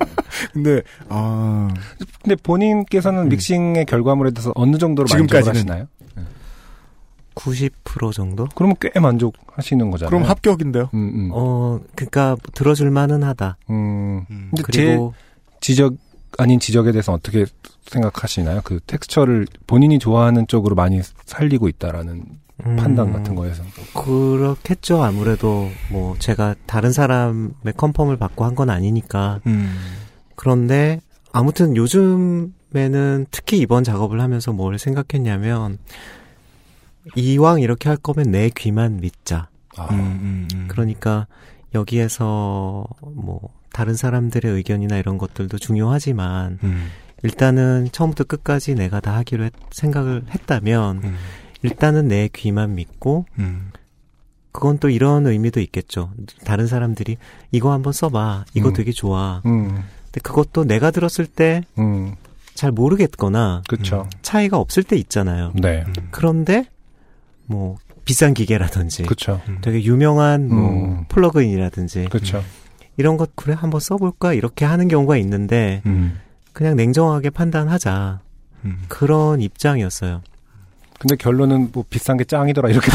근데, 0.54 0.80
아, 1.08 1.68
근데 2.22 2.34
본인께서는 2.36 3.28
믹싱의 3.28 3.84
결과물에 3.84 4.30
대해서 4.30 4.52
어느 4.54 4.78
정도로 4.78 5.06
만족을 5.10 5.26
지금까지는. 5.26 5.56
하시나요? 5.56 5.86
90% 7.44 8.12
정도? 8.12 8.46
그러면 8.54 8.76
꽤 8.80 8.98
만족하시는 8.98 9.90
거잖아요. 9.90 10.10
그럼 10.10 10.22
합격인데요. 10.28 10.90
음, 10.94 10.98
음. 11.14 11.30
어, 11.32 11.80
그러니까 11.94 12.36
들어줄 12.54 12.90
만은 12.90 13.22
하다. 13.22 13.56
음. 13.70 14.24
음. 14.30 14.50
그리고 14.62 15.14
지적 15.60 15.94
아닌 16.38 16.60
지적에 16.60 16.92
대해서 16.92 17.12
어떻게 17.12 17.44
생각하시나요? 17.86 18.60
그 18.64 18.78
텍스처를 18.86 19.46
본인이 19.66 19.98
좋아하는 19.98 20.46
쪽으로 20.46 20.74
많이 20.76 21.00
살리고 21.26 21.68
있다라는 21.68 22.24
음, 22.66 22.76
판단 22.76 23.12
같은 23.12 23.34
거에서. 23.34 23.62
그렇겠죠. 23.94 25.02
아무래도 25.02 25.70
뭐 25.90 26.14
제가 26.18 26.54
다른 26.66 26.92
사람의 26.92 27.74
컨펌을 27.76 28.16
받고 28.16 28.44
한 28.44 28.54
건 28.54 28.70
아니니까. 28.70 29.40
음. 29.46 29.74
그런데 30.36 31.00
아무튼 31.32 31.76
요즘에는 31.76 33.26
특히 33.30 33.58
이번 33.58 33.82
작업을 33.84 34.20
하면서 34.20 34.52
뭘 34.52 34.78
생각했냐면 34.78 35.78
이왕 37.16 37.60
이렇게 37.60 37.88
할 37.88 37.96
거면 37.96 38.30
내 38.30 38.50
귀만 38.50 38.98
믿자. 39.00 39.48
아, 39.76 39.86
음, 39.92 39.98
음, 40.00 40.48
음. 40.54 40.64
그러니까 40.68 41.26
여기에서 41.74 42.84
뭐 43.02 43.50
다른 43.72 43.94
사람들의 43.94 44.50
의견이나 44.52 44.96
이런 44.98 45.16
것들도 45.18 45.58
중요하지만 45.58 46.58
음, 46.64 46.88
일단은 47.22 47.88
처음부터 47.92 48.24
끝까지 48.24 48.74
내가 48.74 49.00
다 49.00 49.16
하기로 49.16 49.44
했- 49.44 49.52
생각을 49.70 50.24
했다면 50.30 51.00
음, 51.04 51.16
일단은 51.62 52.08
내 52.08 52.28
귀만 52.32 52.74
믿고 52.74 53.26
음. 53.38 53.70
그건 54.52 54.78
또 54.78 54.88
이런 54.90 55.26
의미도 55.26 55.60
있겠죠. 55.60 56.12
다른 56.44 56.66
사람들이 56.66 57.16
이거 57.52 57.72
한번 57.72 57.92
써봐. 57.92 58.44
이거 58.54 58.70
음. 58.70 58.74
되게 58.74 58.90
좋아. 58.90 59.40
음, 59.46 59.68
근데 60.06 60.20
그것도 60.22 60.64
내가 60.64 60.90
들었을 60.90 61.26
때잘 61.26 61.64
음, 61.78 62.16
모르겠거나 62.74 63.62
그쵸. 63.68 64.08
차이가 64.22 64.58
없을 64.58 64.82
때 64.82 64.96
있잖아요. 64.96 65.52
네. 65.54 65.84
그런데 66.10 66.64
뭐 67.50 67.76
비싼 68.04 68.32
기계라든지 68.32 69.02
그쵸. 69.02 69.40
되게 69.60 69.82
유명한 69.82 70.48
뭐 70.48 70.70
음. 70.70 71.04
플러그인이라든지 71.08 72.06
그쵸. 72.10 72.44
이런 72.96 73.16
것 73.16 73.34
그래 73.34 73.56
한번 73.58 73.80
써볼까 73.80 74.34
이렇게 74.34 74.64
하는 74.64 74.86
경우가 74.86 75.16
있는데 75.16 75.82
음. 75.84 76.20
그냥 76.52 76.76
냉정하게 76.76 77.30
판단하자 77.30 78.20
음. 78.64 78.82
그런 78.88 79.40
입장이었어요. 79.40 80.22
근데 81.00 81.16
결론은 81.16 81.70
뭐 81.72 81.84
비싼 81.90 82.16
게 82.16 82.22
짱이더라 82.24 82.68
이렇게 82.68 82.88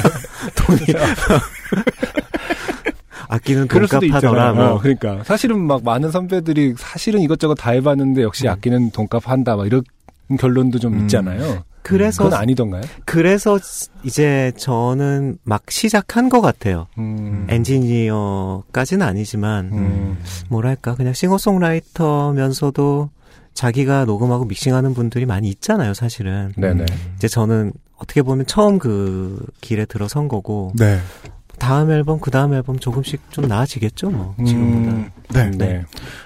돈이 0.56 0.80
아끼는 3.28 3.68
그럴 3.68 3.86
수도 3.86 4.00
돈값 4.00 4.16
있잖아요. 4.16 4.40
하더라 4.40 4.52
뭐 4.54 4.76
어, 4.76 4.80
그러니까 4.80 5.22
사실은 5.24 5.60
막 5.60 5.84
많은 5.84 6.10
선배들이 6.10 6.74
사실은 6.78 7.20
이것저것 7.20 7.54
다 7.54 7.72
해봤는데 7.72 8.22
역시 8.22 8.46
음. 8.46 8.52
아끼는 8.52 8.92
돈값 8.92 9.28
한다 9.28 9.56
막 9.56 9.66
이런 9.66 9.82
결론도 10.38 10.78
좀 10.78 10.94
음. 10.94 11.00
있잖아요. 11.00 11.64
그래서 11.82 12.24
그건 12.24 12.38
아니던가요? 12.38 12.82
그래서 13.04 13.58
이제 14.02 14.52
저는 14.56 15.38
막 15.44 15.70
시작한 15.70 16.28
것 16.28 16.40
같아요. 16.40 16.86
음. 16.98 17.46
엔지니어까지는 17.48 19.06
아니지만 19.06 19.70
음. 19.72 20.18
뭐랄까 20.48 20.94
그냥 20.94 21.12
싱어송라이터면서도 21.14 23.10
자기가 23.54 24.04
녹음하고 24.04 24.44
믹싱하는 24.44 24.94
분들이 24.94 25.26
많이 25.26 25.48
있잖아요, 25.48 25.94
사실은. 25.94 26.52
네네. 26.56 26.86
이제 27.16 27.28
저는 27.28 27.72
어떻게 27.96 28.22
보면 28.22 28.46
처음 28.46 28.78
그 28.78 29.44
길에 29.60 29.84
들어선 29.84 30.28
거고 30.28 30.72
네. 30.78 30.98
다음 31.58 31.90
앨범 31.90 32.20
그 32.20 32.30
다음 32.30 32.54
앨범 32.54 32.78
조금씩 32.78 33.30
좀 33.30 33.46
나아지겠죠, 33.46 34.10
뭐 34.10 34.34
지금보다. 34.46 35.10
네. 35.34 35.50
네. 35.50 35.84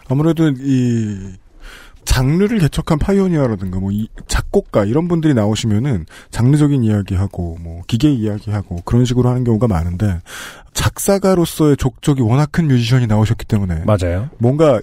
아무래도 0.08 0.48
이 0.48 1.32
장르를 2.04 2.58
개척한 2.58 2.98
파이오니어라든가 2.98 3.78
뭐 3.80 3.90
이, 3.92 4.08
작곡가 4.28 4.84
이런 4.84 5.08
분들이 5.08 5.34
나오시면은 5.34 6.06
장르적인 6.30 6.84
이야기하고 6.84 7.58
뭐 7.60 7.82
기계 7.86 8.10
이야기하고 8.10 8.82
그런 8.84 9.04
식으로 9.04 9.28
하는 9.28 9.44
경우가 9.44 9.66
많은데 9.68 10.20
작사가로서의 10.74 11.76
족적이 11.76 12.22
워낙 12.22 12.50
큰 12.52 12.68
뮤지션이 12.68 13.06
나오셨기 13.06 13.44
때문에 13.46 13.84
맞아요. 13.84 14.28
뭔가 14.38 14.80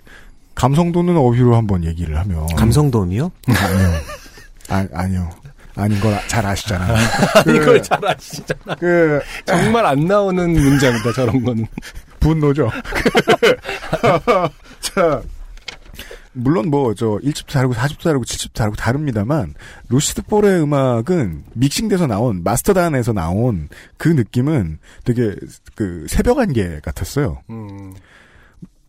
감성도는 0.56 1.15
어휘로 1.18 1.56
한번 1.56 1.84
얘기를 1.85 2.18
하면 2.18 2.48
감성돔이요? 2.56 3.31
아니요. 3.48 3.89
아, 4.69 4.88
아니요. 4.93 5.30
아닌 5.76 5.99
걸 6.02 6.14
잘 6.27 6.45
아시잖아요. 6.45 6.95
이걸 7.48 7.81
잘 7.81 7.99
아시잖아. 8.06 8.76
그 8.76 9.19
정말 9.45 9.85
안 9.85 10.06
나오는 10.06 10.52
문장이다 10.52 11.14
저런 11.14 11.43
거는. 11.43 11.65
분노죠. 12.19 12.69
자, 14.81 15.22
물론 16.34 16.70
뭐 16.70 16.94
저 16.94 17.20
1집도 17.24 17.52
다르고 17.52 17.74
4집도 17.74 18.03
다르고 18.03 18.24
7집도 18.26 18.53
다르고 18.53 18.76
다릅니다만 18.78 19.53
루시드 19.90 20.24
볼의 20.24 20.62
음악은 20.64 21.44
믹싱돼서 21.53 22.08
나온 22.08 22.41
마스터단에서 22.44 23.12
나온 23.14 23.68
그 23.98 24.08
느낌은 24.08 24.80
되게 25.03 25.36
그 25.76 26.06
새벽 26.10 26.40
안개 26.40 26.80
같았어요. 26.82 27.40
음, 27.49 27.94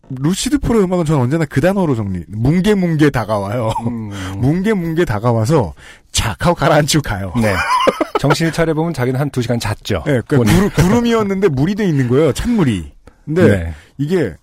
루시드 0.09 0.59
폴의 0.59 0.83
음악은 0.83 1.05
저는 1.05 1.21
언제나 1.21 1.45
그 1.45 1.59
단어로 1.61 1.95
정리 1.95 2.23
뭉게뭉게 2.27 3.09
다가와요. 3.09 3.71
음. 3.87 4.09
뭉게뭉게 4.39 5.05
다가와서 5.05 5.73
착 6.11 6.45
하고 6.45 6.55
가라앉히고 6.55 7.01
가요. 7.01 7.33
네. 7.41 7.53
정신을 8.19 8.51
차려보면 8.53 8.93
자기는 8.93 9.19
한 9.19 9.29
두 9.31 9.41
시간 9.41 9.59
잤죠. 9.59 10.03
네, 10.05 10.21
그러니까. 10.27 10.37
구름, 10.37 10.69
구름이었는데 10.69 11.47
물이 11.49 11.75
돼 11.75 11.85
있는 11.87 12.07
거예요. 12.07 12.31
찬물이. 12.31 12.93
근데 13.25 13.47
네. 13.47 13.73
이게 13.97 14.33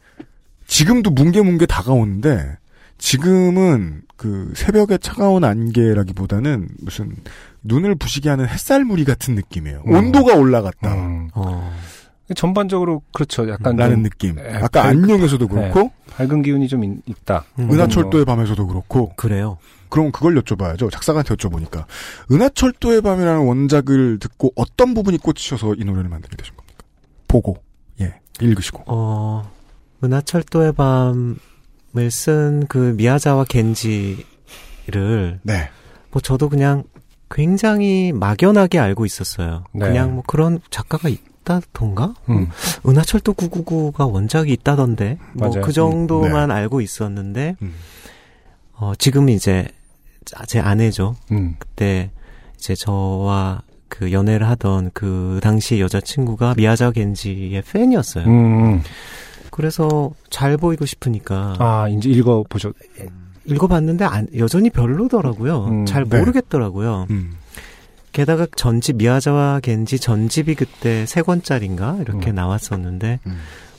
지금도 0.67 1.11
뭉게뭉게 1.11 1.67
다가오는데 1.67 2.57
지금은 3.01 4.03
그 4.17 4.53
새벽의 4.55 4.99
차가운 5.01 5.43
안개라기보다는 5.43 6.69
무슨 6.81 7.17
눈을 7.63 7.95
부시게 7.95 8.29
하는 8.29 8.47
햇살 8.47 8.85
무리 8.85 9.05
같은 9.05 9.35
느낌이에요. 9.35 9.83
음. 9.87 9.93
온도가 9.95 10.35
올라갔다. 10.35 10.95
음. 10.95 11.29
어. 11.35 11.75
전반적으로 12.37 13.03
그렇죠. 13.13 13.49
약간 13.49 13.75
라는 13.77 13.97
좀 13.97 14.03
느낌. 14.05 14.39
에, 14.39 14.55
아까 14.57 14.83
밝- 14.83 14.91
안녕에서도 14.91 15.49
그렇고 15.49 15.91
밝은 16.11 16.43
기운이 16.43 16.69
좀 16.69 16.85
있- 16.85 17.01
있다. 17.07 17.45
음. 17.59 17.71
은하철도의 17.73 18.25
밤에서도 18.25 18.65
그렇고 18.67 19.13
그래요. 19.17 19.59
그럼 19.89 20.13
그걸 20.13 20.37
여쭤봐야죠. 20.41 20.91
작사가한테 20.93 21.35
여쭤보니까 21.35 21.85
은하철도의 22.31 23.01
밤이라는 23.01 23.41
원작을 23.47 24.19
듣고 24.21 24.53
어떤 24.55 24.95
부분이 24.95 25.19
꽂히셔서 25.19 25.75
이 25.75 25.85
노래를 25.85 26.09
만들게 26.09 26.37
되신 26.37 26.55
겁니까? 26.55 26.85
보고 27.27 27.57
예 28.01 28.15
읽으시고 28.41 28.85
어, 28.87 29.51
은하철도의 30.05 30.73
밤을 30.75 31.37
쓴그 32.11 32.95
미야자와 32.97 33.45
겐지를 33.45 35.41
네 35.43 35.71
뭐 36.13 36.21
저도 36.21 36.49
그냥 36.49 36.85
굉장히 37.31 38.13
막연하게 38.13 38.79
알고 38.79 39.07
있었어요. 39.07 39.65
네. 39.73 39.87
그냥 39.87 40.15
뭐 40.15 40.25
그런 40.27 40.61
작가가 40.71 41.09
있다던가? 41.09 42.15
음. 42.29 42.49
은하철도 42.87 43.35
999가 43.35 44.13
원작이 44.13 44.53
있다던데? 44.53 45.19
뭐 45.35 45.49
맞아요. 45.49 45.65
그 45.65 45.73
정도만 45.73 46.51
알고 46.51 46.81
있었는데, 46.81 47.57
어, 48.73 48.93
지금 48.99 49.29
이제 49.29 49.69
제 50.49 50.59
아내죠. 50.59 51.15
음. 51.31 51.55
그때 51.59 52.11
이제 52.57 52.75
저와 52.75 53.63
그 53.89 54.11
연애를 54.11 54.49
하던 54.49 54.91
그 54.93 55.39
당시 55.41 55.81
여자친구가 55.81 56.55
미야자 56.57 56.91
겐지의 56.91 57.63
팬이었어요. 57.63 58.25
음. 59.51 59.53
그래서 59.53 60.13
잘 60.31 60.57
보이고 60.57 60.87
싶으니까 60.87 61.57
아, 61.59 61.89
이제 61.89 62.09
읽어보셨, 62.11 62.75
읽어봤는데 63.45 64.05
안- 64.05 64.29
여전히 64.37 64.71
별로더라고요. 64.71 65.65
음, 65.67 65.87
잘 65.87 66.05
네. 66.05 66.19
모르겠더라고요. 66.19 67.07
음. 67.11 67.33
게다가 68.13 68.47
전집 68.57 68.97
미야자와 68.97 69.61
겐지 69.61 69.99
전집이 69.99 70.55
그때 70.57 71.07
세 71.07 71.23
권짜리인가 71.23 71.99
이렇게 72.01 72.31
음. 72.31 72.35
나왔었는데 72.35 73.21
음. 73.27 73.39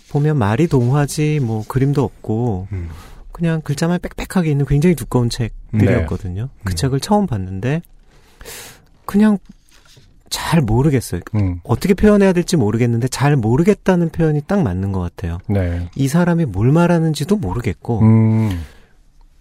보면 0.09 0.37
말이 0.37 0.67
동화지 0.67 1.39
뭐 1.41 1.63
그림도 1.67 2.03
없고 2.03 2.67
음. 2.71 2.89
그냥 3.31 3.61
글자만 3.61 3.99
빽빽하게 4.01 4.51
있는 4.51 4.65
굉장히 4.65 4.95
두꺼운 4.95 5.29
책들이었거든요. 5.29 6.49
그 6.63 6.73
음. 6.73 6.75
책을 6.75 6.99
처음 6.99 7.27
봤는데 7.27 7.81
그냥 9.05 9.37
잘 10.31 10.61
모르겠어요. 10.61 11.21
음. 11.35 11.59
어떻게 11.63 11.93
표현해야 11.93 12.33
될지 12.33 12.57
모르겠는데 12.57 13.09
잘 13.09 13.35
모르겠다는 13.35 14.09
표현이 14.09 14.41
딱 14.47 14.63
맞는 14.63 14.91
것 14.91 14.99
같아요. 14.99 15.37
네. 15.47 15.89
이 15.95 16.07
사람이 16.07 16.45
뭘 16.45 16.71
말하는지도 16.71 17.35
모르겠고 17.35 17.99
음. 17.99 18.63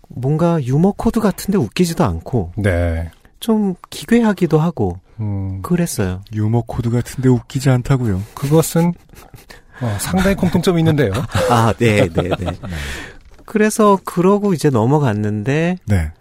뭔가 0.09 0.63
유머 0.63 0.93
코드 0.93 1.21
같은데 1.21 1.57
웃기지도 1.57 2.05
않고 2.05 2.53
네. 2.57 3.11
좀 3.39 3.75
기괴하기도 3.89 4.59
하고 4.59 4.99
음. 5.21 5.63
그랬어요. 5.63 6.23
유머 6.35 6.63
코드 6.67 6.91
같은데 6.91 7.29
웃기지 7.29 7.71
않다고요. 7.71 8.23
그것은 8.35 8.93
어, 9.81 9.97
상당히 9.99 10.37
공통점이 10.37 10.81
있는데요. 10.81 11.13
아, 11.51 11.73
네, 11.79 12.09
네, 12.09 12.23
네. 12.23 12.47
그래서 13.47 13.99
그러고 14.05 14.53
이제 14.53 14.71
넘어갔는데 14.71 15.79
네. 15.87 16.13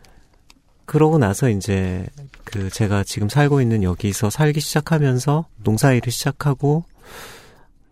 그러고 0.90 1.20
나서 1.20 1.50
이제 1.50 2.08
그 2.44 2.72
제가 2.72 3.04
지금 3.04 3.30
살고 3.30 3.62
있는 3.62 3.84
여기서 3.84 4.32
살기 4.32 4.60
시작하면서 4.60 5.46
농사일을 5.64 6.12
시작하고 6.12 6.84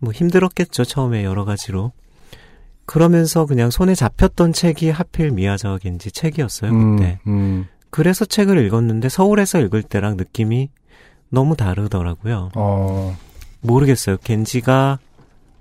뭐 0.00 0.12
힘들었겠죠 0.12 0.84
처음에 0.84 1.22
여러 1.22 1.44
가지로 1.44 1.92
그러면서 2.86 3.46
그냥 3.46 3.70
손에 3.70 3.94
잡혔던 3.94 4.52
책이 4.52 4.90
하필 4.90 5.30
미야자와 5.30 5.78
겐지 5.78 6.10
책이었어요 6.10 6.72
그때 6.72 7.20
음. 7.28 7.68
그래서 7.90 8.24
책을 8.24 8.66
읽었는데 8.66 9.08
서울에서 9.08 9.60
읽을 9.60 9.84
때랑 9.84 10.16
느낌이 10.16 10.68
너무 11.28 11.54
다르더라고요 11.54 12.50
어. 12.56 13.16
모르겠어요 13.60 14.16
겐지가 14.24 14.98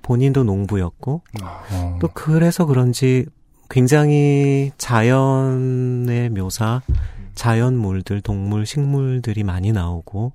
본인도 0.01 0.43
농부였고 0.43 1.21
어. 1.43 1.97
또 2.01 2.07
그래서 2.15 2.65
그런지 2.65 3.27
굉장히 3.69 4.71
자연의 4.79 6.29
묘사, 6.29 6.81
자연물들, 7.37 8.21
동물, 8.21 8.65
식물들이 8.65 9.43
많이 9.43 9.71
나오고 9.71 10.33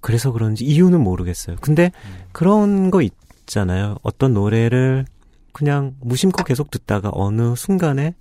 그래서 0.00 0.30
그런지 0.30 0.64
이유는 0.64 1.00
모르겠어요. 1.00 1.56
근데 1.60 1.90
그런 2.30 2.90
거 2.92 3.02
있잖아요. 3.02 3.96
어떤 4.02 4.34
노래를 4.34 5.06
그냥 5.52 5.96
무심코 6.00 6.44
계속 6.44 6.70
듣다가 6.70 7.10
어느 7.12 7.56
순간에 7.56 8.14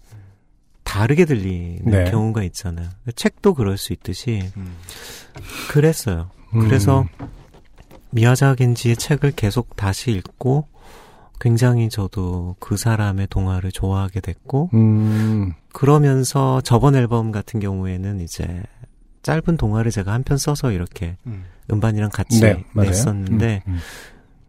다르게 0.83 1.25
들리는 1.25 1.83
네. 1.83 2.09
경우가 2.09 2.43
있잖아요. 2.43 2.87
책도 3.15 3.53
그럴 3.53 3.77
수 3.77 3.93
있듯이 3.93 4.49
음. 4.55 4.75
그랬어요. 5.69 6.31
그래서 6.51 7.05
미야자 8.11 8.55
겐지의 8.55 8.95
책을 8.95 9.33
계속 9.35 9.75
다시 9.75 10.11
읽고 10.11 10.67
굉장히 11.39 11.89
저도 11.89 12.55
그 12.59 12.77
사람의 12.77 13.27
동화를 13.27 13.71
좋아하게 13.71 14.21
됐고 14.21 14.69
음. 14.73 15.53
그러면서 15.77 16.59
저번 16.61 16.95
앨범 16.95 17.31
같은 17.31 17.59
경우에는 17.59 18.19
이제 18.19 18.63
짧은 19.21 19.57
동화를 19.57 19.91
제가 19.91 20.11
한 20.11 20.23
편 20.23 20.39
써서 20.39 20.71
이렇게 20.71 21.17
음. 21.27 21.43
음반이랑 21.71 22.09
같이 22.11 22.39
네. 22.41 22.63
냈었는데 22.73 23.61
음, 23.67 23.77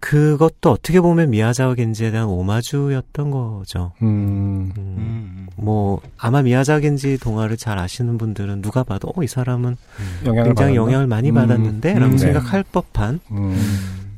그것도 0.01 0.71
어떻게 0.71 1.03
보면 1.03 1.29
미야자와 1.29 1.75
겐지에 1.75 2.13
대한 2.13 2.29
오마주였던 2.29 3.31
거죠. 3.31 3.93
음. 4.01 4.73
음, 4.79 4.95
음. 4.97 5.47
뭐 5.57 6.01
아마 6.17 6.41
미야자 6.41 6.81
겐지 6.81 7.19
동화를 7.19 7.59
잘 7.59 7.79
아시는 7.79 8.17
분들은 8.17 8.63
누가 8.63 8.83
봐도 8.83 9.13
어, 9.15 9.23
이 9.23 9.27
사람은 9.27 9.77
영향을 10.25 10.45
굉장히 10.55 10.73
받았나? 10.77 10.77
영향을 10.77 11.07
많이 11.09 11.29
음. 11.29 11.35
받았는데라고 11.35 12.07
음, 12.07 12.11
네. 12.13 12.19
생각할 12.19 12.65
법한 12.73 13.21
음. 13.33 13.57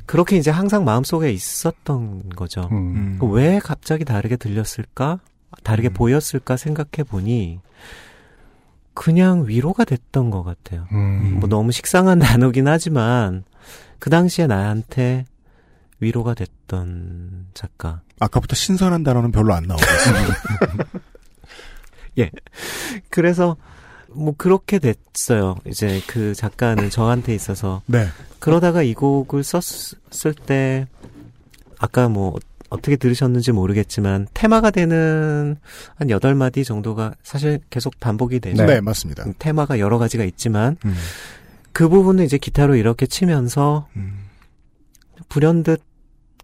그렇게 0.06 0.36
이제 0.36 0.52
항상 0.52 0.84
마음속에 0.84 1.32
있었던 1.32 2.28
거죠. 2.36 2.68
음. 2.70 3.16
그왜 3.18 3.58
갑자기 3.58 4.04
다르게 4.04 4.36
들렸을까? 4.36 5.18
다르게 5.62 5.88
음. 5.88 5.94
보였을까 5.94 6.56
생각해 6.56 7.04
보니 7.08 7.60
그냥 8.94 9.46
위로가 9.46 9.84
됐던 9.84 10.30
것 10.30 10.42
같아요. 10.42 10.86
음. 10.92 11.38
뭐 11.40 11.48
너무 11.48 11.72
식상한 11.72 12.18
단어긴 12.20 12.68
하지만 12.68 13.44
그 13.98 14.10
당시에 14.10 14.46
나한테 14.46 15.24
위로가 16.00 16.34
됐던 16.34 17.48
작가. 17.54 18.00
아까부터 18.18 18.54
신선한 18.54 19.02
단어는 19.02 19.32
별로 19.32 19.54
안 19.54 19.64
나오고 19.64 19.82
있습니다. 19.82 20.34
그래서 23.10 23.56
뭐 24.08 24.34
그렇게 24.36 24.78
됐어요. 24.78 25.56
이제 25.66 26.02
그 26.06 26.34
작가는 26.34 26.90
저한테 26.90 27.34
있어서 27.34 27.82
네. 27.86 28.08
그러다가 28.38 28.82
이 28.82 28.94
곡을 28.94 29.42
썼을 29.44 30.34
때 30.46 30.86
아까 31.78 32.08
뭐 32.08 32.38
어떻게 32.70 32.96
들으셨는지 32.96 33.52
모르겠지만 33.52 34.26
테마가 34.32 34.70
되는 34.70 35.56
한 35.96 36.08
8마디 36.08 36.64
정도가 36.64 37.14
사실 37.22 37.60
계속 37.68 37.98
반복이 38.00 38.40
되죠. 38.40 38.64
네, 38.64 38.80
맞습니다. 38.80 39.24
테마가 39.38 39.78
여러 39.78 39.98
가지가 39.98 40.24
있지만 40.24 40.76
음. 40.84 40.94
그 41.72 41.88
부분을 41.88 42.24
이제 42.24 42.38
기타로 42.38 42.76
이렇게 42.76 43.06
치면서 43.06 43.88
음. 43.96 44.24
불현듯 45.28 45.82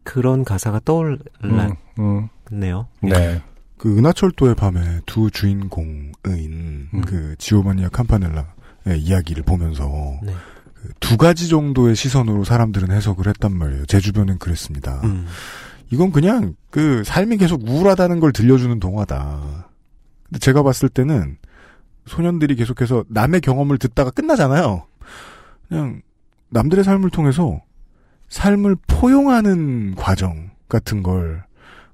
그런 0.02 0.44
가사가 0.44 0.80
떠올랐네요. 0.84 1.76
음. 1.98 2.28
음. 2.28 2.28
음. 2.52 3.08
네. 3.08 3.42
그 3.78 3.96
은하철도의 3.98 4.54
밤에 4.54 5.00
두 5.06 5.30
주인공인 5.30 6.88
음. 6.94 7.02
그 7.06 7.34
지오바니아 7.38 7.88
캄파넬라의 7.90 9.00
이야기를 9.00 9.42
보면서 9.44 9.86
네. 10.22 10.32
그 10.32 10.66
두 11.00 11.16
가지 11.16 11.48
정도의 11.48 11.96
시선으로 11.96 12.44
사람들은 12.44 12.90
해석을 12.90 13.28
했단 13.28 13.56
말이에요. 13.56 13.86
제 13.86 14.00
주변엔 14.00 14.38
그랬습니다. 14.38 15.02
음. 15.86 15.94
이건 15.94 16.12
그냥 16.12 16.54
그 16.70 17.02
삶이 17.04 17.36
계속 17.38 17.68
우울하다는 17.68 18.20
걸 18.20 18.32
들려주는 18.32 18.78
동화다. 18.80 19.68
근데 20.24 20.38
제가 20.38 20.62
봤을 20.62 20.88
때는 20.88 21.38
소년들이 22.06 22.56
계속해서 22.56 23.04
남의 23.08 23.40
경험을 23.40 23.78
듣다가 23.78 24.10
끝나잖아요. 24.10 24.86
그냥 25.68 26.02
남들의 26.50 26.84
삶을 26.84 27.10
통해서 27.10 27.60
삶을 28.28 28.76
포용하는 28.86 29.94
과정 29.96 30.50
같은 30.68 31.02
걸 31.02 31.46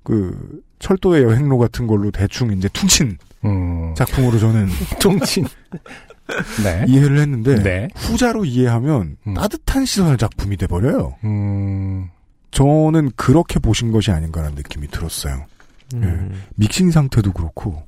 그 0.03 0.63
철도의 0.79 1.23
여행로 1.25 1.59
같은 1.59 1.87
걸로 1.87 2.11
대충 2.11 2.53
이제 2.53 2.69
퉁친 2.73 3.19
음. 3.45 3.95
작품으로 3.97 4.39
저는 4.39 4.69
통친. 5.01 5.47
네. 6.65 6.85
이해를 6.89 7.19
했는데 7.19 7.63
네. 7.63 7.89
후자로 7.95 8.45
이해하면 8.45 9.17
음. 9.27 9.35
따뜻한 9.35 9.85
시선의 9.85 10.19
작품이 10.19 10.57
돼 10.57 10.67
버려요. 10.67 11.17
음. 11.25 12.09
저는 12.53 13.11
그렇게 13.17 13.59
보신 13.59 13.91
것이 13.91 14.11
아닌가라는 14.13 14.55
느낌이 14.55 14.89
들었어요. 14.89 15.47
음. 15.95 16.43
믹싱 16.55 16.91
상태도 16.91 17.33
그렇고, 17.33 17.83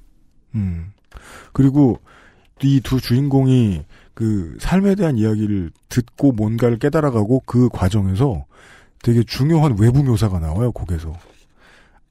음. 0.54 0.92
그리고 1.52 2.00
이 2.62 2.80
두 2.80 3.00
주인공이 3.00 3.84
그 4.14 4.56
삶에 4.60 4.94
대한 4.94 5.16
이야기를 5.18 5.70
듣고 5.88 6.32
뭔가를 6.32 6.78
깨달아가고 6.78 7.42
그 7.46 7.68
과정에서 7.68 8.44
되게 9.02 9.22
중요한 9.22 9.76
외부 9.78 10.02
묘사가 10.02 10.38
나와요, 10.38 10.72
곡에서. 10.72 11.12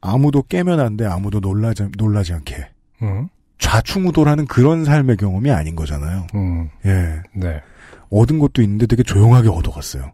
아무도 0.01 0.43
깨면 0.43 0.79
안 0.79 0.95
돼, 0.97 1.05
아무도 1.05 1.39
놀라지, 1.39 1.87
놀라지 1.97 2.33
않게. 2.33 2.67
음. 3.01 3.29
좌충우돌하는 3.57 4.45
그런 4.45 4.83
삶의 4.83 5.17
경험이 5.17 5.49
아닌 5.51 5.75
거잖아요. 5.75 6.27
음. 6.35 6.69
예. 6.85 7.21
네. 7.33 7.61
얻은 8.09 8.37
것도 8.37 8.61
있는데 8.61 8.85
되게 8.85 9.01
조용하게 9.01 9.49
얻어갔어요. 9.49 10.11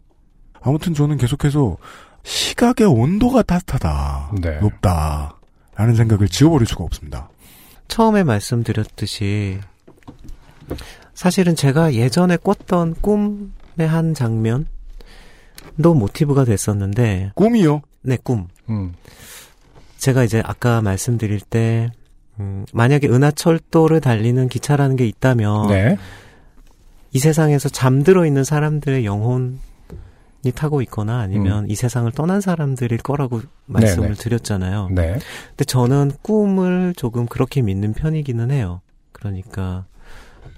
아무튼 0.62 0.94
저는 0.94 1.16
계속해서 1.18 1.76
시각의 2.22 2.86
온도가 2.86 3.42
따뜻하다. 3.42 4.32
네. 4.40 4.58
높다. 4.60 5.36
라는 5.74 5.94
생각을 5.94 6.28
지워버릴 6.28 6.66
수가 6.66 6.84
없습니다. 6.84 7.30
처음에 7.88 8.22
말씀드렸듯이 8.22 9.58
사실은 11.14 11.56
제가 11.56 11.94
예전에 11.94 12.36
꿨던 12.36 12.96
꿈의 13.00 13.88
한 13.88 14.14
장면도 14.14 14.66
모티브가 15.94 16.44
됐었는데 16.44 17.32
꿈이요? 17.34 17.82
네, 18.02 18.16
꿈. 18.22 18.48
음. 18.68 18.94
제가 19.98 20.24
이제 20.24 20.42
아까 20.44 20.80
말씀드릴 20.80 21.40
때 21.40 21.90
음, 22.38 22.64
만약에 22.72 23.08
은하철도를 23.08 24.00
달리는 24.00 24.48
기차라는 24.48 24.96
게 24.96 25.06
있다면 25.06 25.68
네. 25.68 25.96
이 27.12 27.18
세상에서 27.18 27.68
잠들어 27.68 28.24
있는 28.24 28.44
사람들의 28.44 29.04
영혼 29.04 29.58
이 30.42 30.52
타고 30.52 30.80
있거나 30.82 31.18
아니면 31.18 31.68
이 31.68 31.74
세상을 31.74 32.10
떠난 32.12 32.40
사람들일 32.40 32.98
거라고 32.98 33.42
말씀을 33.66 34.08
네네. 34.08 34.14
드렸잖아요. 34.14 34.88
네. 34.90 35.18
근데 35.50 35.64
저는 35.64 36.12
꿈을 36.22 36.94
조금 36.96 37.26
그렇게 37.26 37.60
믿는 37.60 37.92
편이기는 37.92 38.50
해요. 38.50 38.80
그러니까 39.12 39.84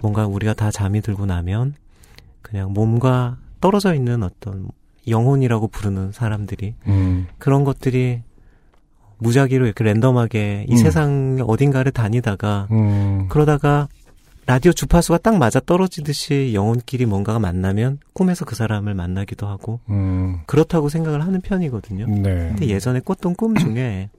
뭔가 0.00 0.26
우리가 0.26 0.54
다 0.54 0.70
잠이 0.70 1.00
들고 1.00 1.26
나면 1.26 1.74
그냥 2.42 2.72
몸과 2.72 3.38
떨어져 3.60 3.94
있는 3.94 4.22
어떤 4.22 4.68
영혼이라고 5.08 5.68
부르는 5.68 6.12
사람들이 6.12 6.74
음. 6.86 7.26
그런 7.38 7.64
것들이 7.64 8.22
무작위로 9.18 9.66
이렇게 9.66 9.84
랜덤하게 9.84 10.66
이 10.68 10.72
음. 10.72 10.76
세상 10.76 11.38
어딘가를 11.46 11.92
다니다가 11.92 12.68
음. 12.70 13.26
그러다가 13.28 13.88
라디오 14.46 14.72
주파수가 14.72 15.18
딱 15.18 15.36
맞아 15.38 15.60
떨어지듯이 15.60 16.50
영혼끼리 16.52 17.06
뭔가가 17.06 17.38
만나면 17.38 17.98
꿈에서 18.12 18.44
그 18.44 18.56
사람을 18.56 18.92
만나기도 18.94 19.46
하고 19.46 19.80
음. 19.88 20.40
그렇다고 20.46 20.88
생각을 20.88 21.22
하는 21.24 21.40
편이거든요. 21.40 22.06
네. 22.08 22.48
근데 22.48 22.66
예전에 22.66 23.00
꿨던 23.00 23.36
꿈 23.36 23.54
중에 23.54 24.10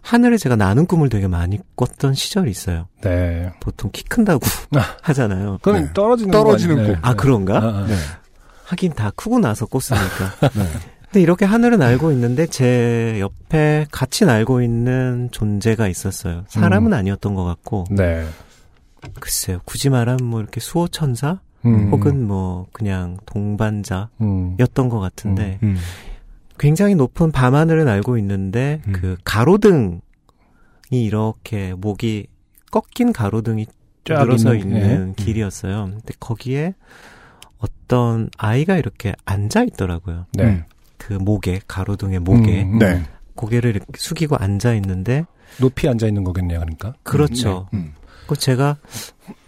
하늘에 0.00 0.36
제가 0.38 0.56
나는 0.56 0.86
꿈을 0.86 1.08
되게 1.08 1.28
많이 1.28 1.58
꿨던 1.76 2.14
시절이 2.14 2.50
있어요. 2.50 2.88
네. 3.02 3.52
보통 3.60 3.90
키 3.92 4.02
큰다고 4.04 4.40
하잖아요. 5.02 5.58
그건 5.60 5.84
네. 5.86 5.92
떨어지는 5.92 6.30
떨어지는 6.30 6.76
거 6.76 6.80
아니에요? 6.82 6.98
아 7.02 7.14
그런가? 7.14 7.58
아, 7.58 7.66
아. 7.66 7.86
네. 7.86 7.94
하긴 8.64 8.94
다 8.94 9.10
크고 9.14 9.40
나서 9.40 9.66
꿨으니까. 9.66 10.48
네. 10.56 10.64
근데 11.04 11.20
이렇게 11.20 11.44
하늘을 11.44 11.78
날고 11.78 12.12
있는데 12.12 12.46
제 12.46 13.18
옆에 13.20 13.86
같이 13.90 14.24
날고 14.24 14.62
있는 14.62 15.28
존재가 15.32 15.86
있었어요. 15.88 16.44
사람은 16.48 16.92
아니었던 16.94 17.34
것 17.34 17.44
같고 17.44 17.84
네. 17.90 18.26
글쎄요. 19.20 19.60
굳이 19.64 19.90
말하면 19.90 20.24
뭐 20.24 20.40
이렇게 20.40 20.60
수호 20.60 20.88
천사 20.88 21.40
음. 21.64 21.90
혹은 21.90 22.26
뭐 22.26 22.66
그냥 22.72 23.16
동반자였던 23.26 24.10
음. 24.20 24.56
것 24.56 25.00
같은데 25.00 25.58
음. 25.62 25.76
굉장히 26.58 26.94
높은 26.94 27.32
밤하늘을 27.32 27.84
날고 27.84 28.18
있는데 28.18 28.80
음. 28.86 28.92
그 28.92 29.16
가로등이 29.24 30.00
이렇게 30.90 31.74
목이 31.74 32.26
꺾인 32.70 33.12
가로등이 33.12 33.66
쫙 34.04 34.20
늘어서 34.24 34.54
있는, 34.54 34.76
있는 34.76 35.14
네. 35.14 35.24
길이었어요. 35.24 35.86
근데 35.90 36.14
거기에 36.20 36.74
어떤 37.58 38.28
아이가 38.36 38.76
이렇게 38.76 39.14
앉아 39.24 39.64
있더라고요. 39.64 40.26
네. 40.34 40.44
음. 40.44 40.64
그 40.98 41.14
목에 41.14 41.60
가로등의 41.66 42.20
목에 42.20 42.62
음, 42.62 42.74
음. 42.74 42.78
네. 42.78 43.02
고개를 43.34 43.70
이렇게 43.70 43.92
숙이고 43.96 44.36
앉아 44.36 44.74
있는데 44.74 45.24
높이 45.58 45.88
앉아 45.88 46.06
있는 46.06 46.24
거겠네요, 46.24 46.60
그러니까. 46.60 46.94
그렇죠. 47.02 47.68
음. 47.74 47.94
그 48.26 48.36
제가 48.36 48.76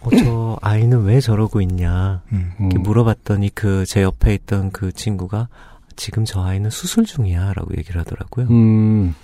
어, 0.01 0.09
저 0.17 0.57
아이는 0.61 1.03
왜 1.03 1.19
저러고 1.19 1.61
있냐 1.61 2.21
음. 2.31 2.51
음. 2.59 2.65
이렇게 2.71 2.77
물어봤더니 2.79 3.49
그 3.55 3.85
제 3.85 4.01
옆에 4.03 4.33
있던 4.35 4.71
그 4.71 4.91
친구가 4.91 5.49
지금 5.95 6.25
저 6.25 6.43
아이는 6.43 6.69
수술 6.69 7.05
중이야라고 7.05 7.75
얘기를 7.77 7.99
하더라고요. 8.01 8.47
음. 8.49 9.15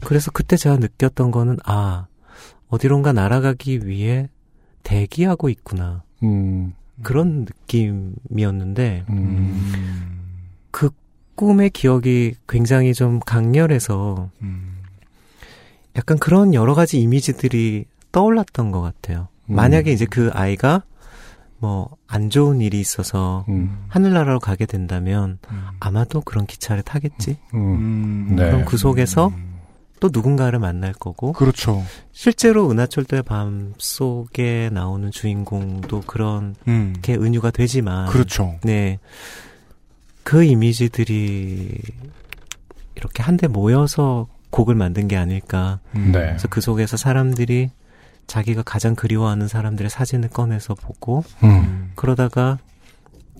그래서 0.00 0.30
그때 0.30 0.56
제가 0.56 0.76
느꼈던 0.76 1.30
거는 1.30 1.58
아 1.64 2.06
어디론가 2.68 3.12
날아가기 3.12 3.86
위해 3.86 4.28
대기하고 4.82 5.48
있구나 5.48 6.02
음. 6.22 6.74
그런 7.02 7.46
느낌이었는데 7.46 9.04
음. 9.10 10.18
그 10.70 10.90
꿈의 11.34 11.70
기억이 11.70 12.34
굉장히 12.48 12.92
좀 12.94 13.20
강렬해서 13.20 14.30
음. 14.42 14.78
약간 15.96 16.18
그런 16.18 16.54
여러 16.54 16.74
가지 16.74 17.00
이미지들이 17.00 17.84
떠올랐던 18.12 18.70
것 18.70 18.80
같아요. 18.80 19.28
음. 19.46 19.56
만약에 19.56 19.92
이제 19.92 20.06
그 20.06 20.30
아이가 20.32 20.82
뭐 21.58 21.98
안 22.10 22.30
좋은 22.30 22.62
일이 22.62 22.80
있어서 22.80 23.44
음. 23.50 23.84
하늘나라로 23.88 24.40
가게 24.40 24.64
된다면 24.64 25.38
음. 25.50 25.66
아마도 25.78 26.22
그런 26.22 26.46
기차를 26.46 26.82
타겠지. 26.82 27.36
음. 27.52 27.60
음. 28.30 28.36
네. 28.36 28.46
그럼 28.46 28.64
그 28.64 28.78
속에서 28.78 29.30
또 30.00 30.08
누군가를 30.10 30.58
만날 30.58 30.94
거고 30.94 31.32
그렇죠. 31.34 31.84
실제로 32.12 32.70
은하철도의 32.70 33.24
밤 33.24 33.74
속에 33.76 34.70
나오는 34.72 35.10
주인공도 35.10 36.02
그런 36.06 36.54
음. 36.66 36.94
게 37.02 37.14
은유가 37.14 37.50
되지만 37.50 38.08
그렇죠. 38.08 38.58
네. 38.62 38.98
그 40.22 40.44
이미지들이 40.44 41.78
이렇게 42.94 43.22
한데 43.22 43.48
모여서 43.48 44.28
곡을 44.48 44.74
만든 44.74 45.08
게 45.08 45.16
아닐까. 45.16 45.80
음. 45.94 46.10
네. 46.12 46.20
그래서 46.20 46.48
그 46.48 46.62
속에서 46.62 46.96
사람들이 46.96 47.70
자기가 48.28 48.62
가장 48.62 48.94
그리워하는 48.94 49.48
사람들의 49.48 49.90
사진을 49.90 50.28
꺼내서 50.28 50.74
보고 50.74 51.24
음. 51.42 51.90
그러다가 51.96 52.58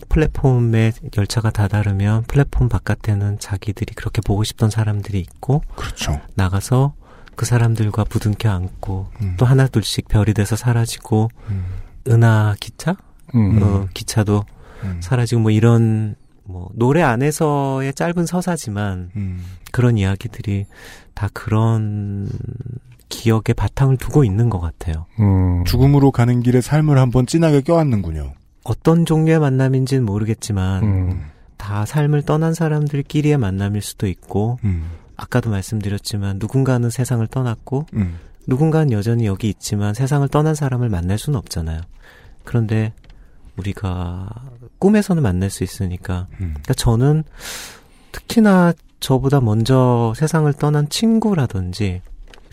플랫폼에 0.09 0.91
열차가 1.17 1.51
다다르면 1.51 2.23
플랫폼 2.23 2.67
바깥에는 2.69 3.39
자기들이 3.39 3.93
그렇게 3.95 4.21
보고 4.21 4.43
싶던 4.43 4.69
사람들이 4.69 5.19
있고 5.19 5.61
그렇죠. 5.75 6.19
나가서 6.35 6.93
그 7.35 7.45
사람들과 7.45 8.03
부둥켜 8.03 8.49
안고 8.49 9.11
음. 9.21 9.35
또 9.37 9.45
하나 9.45 9.67
둘씩 9.67 10.07
별이 10.07 10.33
돼서 10.33 10.55
사라지고 10.55 11.29
음. 11.49 11.65
은하 12.07 12.55
기차 12.59 12.95
음. 13.35 13.61
어, 13.61 13.87
기차도 13.93 14.43
음. 14.83 14.99
사라지고 15.01 15.41
뭐 15.41 15.51
이런 15.51 16.15
뭐 16.43 16.69
노래 16.73 17.03
안에서의 17.03 17.93
짧은 17.93 18.25
서사지만 18.25 19.11
음. 19.15 19.45
그런 19.71 19.97
이야기들이 19.97 20.65
다 21.13 21.29
그런 21.31 22.29
기억에 23.09 23.53
바탕을 23.55 23.97
두고 23.97 24.23
있는 24.23 24.49
것 24.49 24.59
같아요. 24.59 25.05
음. 25.19 25.63
죽음으로 25.65 26.11
가는 26.11 26.41
길에 26.41 26.61
삶을 26.61 26.97
한번 26.97 27.25
진하게 27.25 27.61
껴안는군요. 27.61 28.33
어떤 28.63 29.05
종류의 29.05 29.39
만남인지는 29.39 30.05
모르겠지만 30.05 30.83
음. 30.83 31.21
다 31.57 31.85
삶을 31.85 32.21
떠난 32.21 32.53
사람들끼리의 32.53 33.37
만남일 33.37 33.81
수도 33.81 34.07
있고 34.07 34.59
음. 34.63 34.89
아까도 35.17 35.49
말씀드렸지만 35.49 36.37
누군가는 36.39 36.89
세상을 36.89 37.25
떠났고 37.27 37.85
음. 37.93 38.17
누군가는 38.47 38.91
여전히 38.91 39.25
여기 39.25 39.49
있지만 39.49 39.93
세상을 39.93 40.27
떠난 40.29 40.55
사람을 40.55 40.89
만날 40.89 41.17
수는 41.17 41.37
없잖아요. 41.37 41.81
그런데 42.45 42.93
우리가 43.57 44.29
꿈에서는 44.79 45.21
만날 45.21 45.49
수 45.49 45.63
있으니까 45.63 46.27
음. 46.33 46.53
그러니까 46.53 46.73
저는 46.75 47.23
특히나 48.11 48.73
저보다 48.99 49.41
먼저 49.41 50.13
세상을 50.15 50.51
떠난 50.53 50.87
친구라든지 50.89 52.01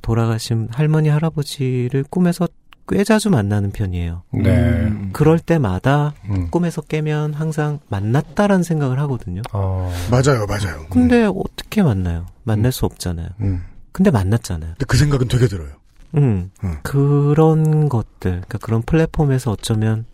돌아가신 0.07 0.69
할머니 0.71 1.09
할아버지를 1.09 2.05
꿈에서 2.09 2.47
꽤 2.89 3.03
자주 3.03 3.29
만나는 3.29 3.73
편이에요. 3.73 4.23
네. 4.31 4.51
음. 4.51 5.11
그럴 5.13 5.41
때마다 5.41 6.15
음. 6.31 6.49
꿈에서 6.49 6.81
깨면 6.81 7.35
항상 7.35 7.81
만났다라는 7.89 8.63
생각을 8.63 9.01
하거든요. 9.01 9.43
어, 9.53 9.93
맞아요, 10.09 10.47
맞아요. 10.47 10.87
근데 10.91 11.25
어떻게 11.25 11.83
만나요? 11.83 12.27
만날 12.45 12.71
수 12.71 12.87
없잖아요. 12.87 13.27
음. 13.41 13.65
근데 13.91 14.13
만났잖아요. 14.13 14.75
근데 14.75 14.85
그 14.87 14.97
생각은 14.97 15.27
되게 15.27 15.49
들어요. 15.49 15.71
음. 16.15 16.53
음. 16.63 16.77
그런 16.85 17.89
것들, 17.89 18.31
그러니까 18.31 18.59
그런 18.59 18.83
플랫폼에서 18.83 19.51
어쩌면 19.51 20.05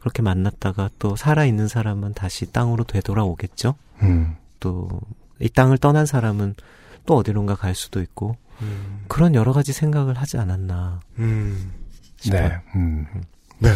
그렇게 0.00 0.22
만났다가 0.22 0.88
또 0.98 1.14
살아있는 1.14 1.68
사람은 1.68 2.14
다시 2.14 2.50
땅으로 2.50 2.84
되돌아오겠죠? 2.84 3.74
음. 4.02 4.36
또, 4.60 4.88
이 5.40 5.50
땅을 5.50 5.76
떠난 5.76 6.06
사람은 6.06 6.54
또 7.04 7.16
어디론가 7.16 7.56
갈 7.56 7.74
수도 7.74 8.00
있고, 8.00 8.36
음. 8.62 9.00
그런 9.08 9.34
여러 9.34 9.52
가지 9.52 9.72
생각을 9.72 10.14
하지 10.14 10.38
않았나 10.38 11.00
음. 11.18 11.70
싶어요. 12.16 12.48
네. 12.48 12.54
음. 12.76 13.06
네. 13.58 13.70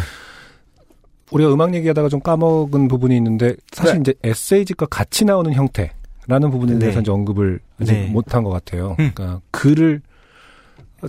우리가 1.31 1.53
음악 1.53 1.73
얘기하다가 1.75 2.09
좀 2.09 2.21
까먹은 2.21 2.87
부분이 2.87 3.15
있는데 3.17 3.55
사실 3.71 3.95
네. 3.95 3.99
이제 4.01 4.13
에세이집과 4.23 4.85
같이 4.87 5.25
나오는 5.25 5.51
형태라는 5.53 6.49
부분에 6.51 6.73
네. 6.73 6.79
대해서 6.79 7.01
이제 7.01 7.11
언급을 7.11 7.59
아직 7.81 7.91
네. 7.93 8.07
못한 8.07 8.43
것 8.43 8.49
같아요. 8.49 8.91
음. 8.99 9.11
그러니까 9.13 9.41
글을 9.51 10.01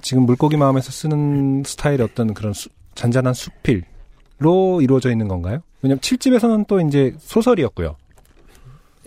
지금 0.02 0.24
물고기 0.24 0.56
마음에서 0.56 0.90
쓰는 0.90 1.62
스타일의 1.64 2.02
어떤 2.02 2.34
그런 2.34 2.52
수- 2.52 2.68
잔잔한 2.94 3.32
수필로 3.32 4.80
이루어져 4.82 5.10
있는 5.10 5.28
건가요? 5.28 5.60
왜냐면 5.82 6.00
7집에서는 6.00 6.66
또 6.66 6.80
이제 6.80 7.14
소설이었고요. 7.20 7.96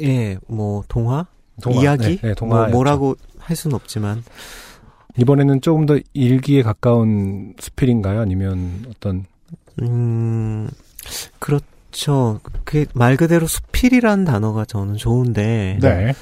예, 0.01 0.37
뭐, 0.47 0.83
동화? 0.87 1.27
동화. 1.61 1.81
이야기? 1.83 2.03
네, 2.03 2.15
네, 2.15 2.27
뭐, 2.29 2.33
동화였죠. 2.35 2.71
뭐라고 2.71 3.15
할 3.51 3.55
수는 3.57 3.75
없지만, 3.75 4.23
이번에는 5.17 5.59
조금 5.61 5.85
더 5.85 5.99
일기에 6.13 6.63
가까운 6.63 7.53
수필인가요? 7.59 8.21
아니면 8.21 8.85
어떤 8.89 9.25
음, 9.81 10.69
그렇죠. 11.39 12.39
그게 12.63 12.85
말 12.93 13.17
그대로 13.17 13.45
수필이라는 13.45 14.23
단어가 14.23 14.63
저는 14.63 14.95
좋은데, 14.95 15.79
네. 15.81 16.13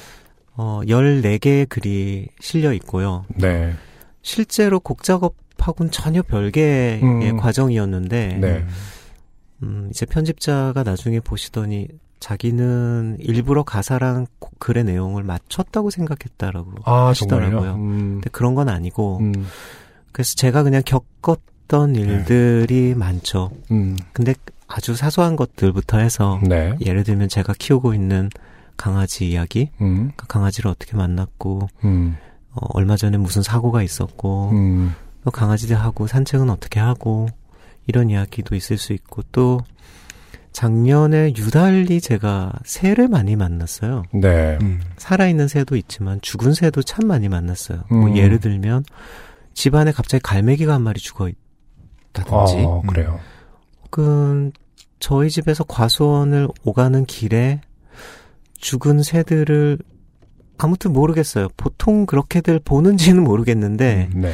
어, 0.56 0.82
14개의 0.86 1.70
글이 1.70 2.30
실려 2.40 2.74
있고요. 2.74 3.26
네. 3.36 3.74
실제로 4.24 4.80
곡 4.80 5.04
작업하고는 5.04 5.92
전혀 5.92 6.24
별개의 6.24 7.04
음. 7.04 7.38
과정이었는데, 7.38 8.38
네. 8.42 8.66
음, 9.62 9.88
이제 9.92 10.06
편집자가 10.06 10.84
나중에 10.84 11.20
보시더니 11.20 11.88
자기는 12.20 13.18
일부러 13.20 13.64
가사랑 13.64 14.28
곡- 14.40 14.60
글의 14.60 14.84
내용을 14.84 15.24
맞췄다고 15.24 15.90
생각했다라고 15.90 16.72
아, 16.86 17.08
하시더라고요. 17.08 17.76
음. 17.76 18.10
근데 18.16 18.30
그런 18.32 18.56
건 18.56 18.70
아니고, 18.70 19.20
음. 19.22 19.46
그래서 20.12 20.36
제가 20.36 20.64
그냥 20.64 20.82
겪었던 20.86 21.96
일들이 21.96 22.94
많죠. 22.96 23.52
음. 23.72 23.96
근데 24.14 24.36
아주 24.68 24.96
사소한 24.96 25.36
것들부터 25.36 26.00
해서, 26.00 26.40
네. 26.44 26.76
예를 26.82 27.04
들면 27.04 27.30
제가 27.30 27.54
키우고 27.58 27.94
있는 27.94 28.30
강아지 28.78 29.30
이야기, 29.30 29.72
음. 29.82 30.12
그 30.16 30.28
강아지를 30.28 30.70
어떻게 30.70 30.96
만났고, 30.98 31.68
음. 31.84 32.18
어, 32.52 32.66
얼마 32.74 32.96
전에 32.98 33.18
무슨 33.18 33.41
사고가 33.41 33.82
있었고, 33.82 34.50
음. 34.52 34.94
또 35.24 35.32
강아지들하고 35.32 36.08
산책은 36.08 36.50
어떻게 36.50 36.80
하고 36.80 37.28
이런 37.88 38.10
이야기도 38.10 38.56
있을 38.56 38.78
수 38.78 38.94
있고 38.94 39.22
또 39.32 39.60
작년에 40.52 41.34
유달리 41.38 42.02
제가 42.02 42.54
새를 42.66 43.08
많이 43.08 43.36
만났어요. 43.36 44.04
네. 44.14 44.58
음. 44.62 44.82
살아있는 44.98 45.48
새도 45.48 45.76
있지만 45.76 46.20
죽은 46.22 46.54
새도 46.54 46.82
참 46.82 47.08
많이 47.08 47.30
만났어요. 47.30 47.84
음. 47.92 48.00
뭐 48.00 48.16
예를 48.16 48.40
들면 48.40 48.84
집안에 49.54 49.92
갑자기 49.92 50.22
갈매기가 50.24 50.74
한 50.74 50.82
마리 50.82 51.00
죽어 51.00 51.30
있다든지 51.30 52.64
어, 52.66 52.82
그래요. 52.88 53.20
혹은 53.84 54.52
저희 55.00 55.30
집에서 55.30 55.64
과수원을 55.64 56.48
오가는 56.64 57.06
길에 57.06 57.62
죽은 58.58 59.04
새들을 59.04 59.78
아무튼 60.58 60.92
모르겠어요. 60.92 61.48
보통 61.56 62.06
그렇게들 62.06 62.60
보는지는 62.60 63.24
모르겠는데 63.24 64.10
네. 64.14 64.34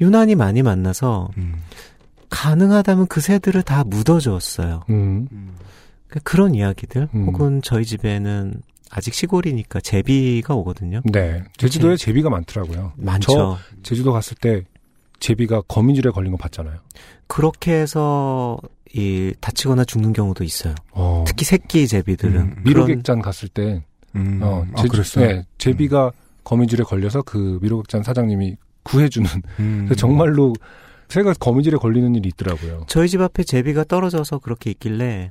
유난히 0.00 0.34
많이 0.34 0.62
만나서 0.62 1.30
음. 1.36 1.56
가능하다면 2.30 3.06
그 3.08 3.20
새들을 3.20 3.62
다 3.62 3.84
묻어줬어요. 3.84 4.84
음. 4.90 5.28
그- 6.08 6.20
그런 6.20 6.54
이야기들 6.54 7.08
음. 7.14 7.26
혹은 7.26 7.60
저희 7.62 7.84
집에는 7.84 8.54
아직 8.90 9.14
시골이니까 9.14 9.80
제비가 9.80 10.54
오거든요. 10.54 11.00
네. 11.12 11.42
제주도에 11.56 11.96
제 11.96 12.12
비가 12.12 12.30
많더라고요. 12.30 12.92
많죠. 12.96 13.32
저 13.32 13.58
제주도 13.82 14.12
갔을 14.12 14.36
때 14.40 14.62
제비가 15.18 15.62
거미줄에 15.62 16.12
걸린 16.12 16.30
거 16.32 16.38
봤잖아요. 16.38 16.76
그렇게 17.26 17.72
해서 17.74 18.58
이 18.94 19.34
다치거나 19.40 19.84
죽는 19.84 20.12
경우도 20.12 20.44
있어요. 20.44 20.74
어. 20.92 21.24
특히 21.26 21.44
새끼 21.44 21.88
제비들은 21.88 22.34
음. 22.40 22.50
그런- 22.50 22.62
미로객잔 22.64 23.20
갔을 23.20 23.48
때, 23.48 23.84
음. 24.14 24.40
어, 24.42 24.64
아, 24.72 24.76
제주, 24.76 24.88
그랬어요? 24.88 25.26
네, 25.26 25.46
제비가 25.58 26.12
거미줄에 26.44 26.84
걸려서 26.84 27.22
그 27.22 27.58
미로객잔 27.60 28.04
사장님이 28.04 28.56
구해주는. 28.84 29.28
음. 29.58 29.88
정말로 29.96 30.54
새가 31.08 31.34
거미줄에 31.34 31.76
걸리는 31.76 32.14
일이 32.14 32.28
있더라고요. 32.30 32.84
저희 32.88 33.08
집 33.08 33.20
앞에 33.20 33.44
제비가 33.44 33.84
떨어져서 33.84 34.38
그렇게 34.38 34.70
있길래 34.70 35.30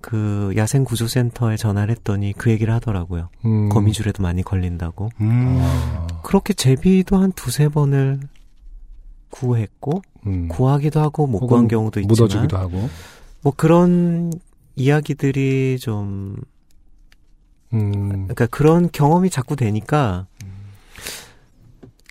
그 0.00 0.52
야생 0.56 0.84
구조센터에 0.84 1.56
전화를 1.56 1.94
했더니 1.96 2.32
그 2.36 2.50
얘기를 2.50 2.72
하더라고요. 2.72 3.30
음. 3.44 3.68
거미줄에도 3.68 4.22
많이 4.22 4.42
걸린다고. 4.42 5.10
음. 5.20 5.58
아, 5.60 6.06
그렇게 6.22 6.54
제비도 6.54 7.16
한 7.16 7.32
두세 7.32 7.68
번을 7.68 8.20
구했고 9.30 10.02
음. 10.26 10.48
구하기도 10.48 11.00
하고 11.00 11.26
못 11.26 11.40
구한 11.40 11.68
경우도 11.68 12.00
있지만 12.00 12.08
묻어주기도 12.08 12.56
하고. 12.56 12.88
뭐 13.42 13.52
그런 13.56 14.32
이야기들이 14.76 15.78
좀 15.80 16.36
음. 17.72 18.08
그러니까 18.08 18.46
그런 18.46 18.88
경험이 18.90 19.30
자꾸 19.30 19.56
되니까 19.56 20.26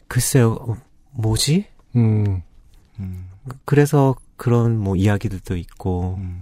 글쎄요 0.07 0.53
어, 0.53 0.77
뭐지? 1.11 1.65
음. 1.95 2.41
음. 2.99 3.27
그래서 3.65 4.15
그런 4.35 4.77
뭐 4.77 4.95
이야기들도 4.95 5.55
있고 5.57 6.15
음. 6.19 6.41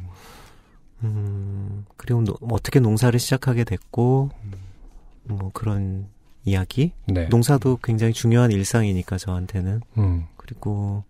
음 1.03 1.85
그리고 1.97 2.21
노- 2.21 2.37
어떻게 2.49 2.79
농사를 2.79 3.17
시작하게 3.19 3.63
됐고 3.63 4.31
뭐 5.25 5.51
그런 5.53 6.07
이야기 6.45 6.91
네. 7.07 7.25
농사도 7.27 7.77
굉장히 7.83 8.13
중요한 8.13 8.51
일상이니까 8.51 9.17
저한테는 9.17 9.81
음. 9.97 10.25
그리고 10.37 11.03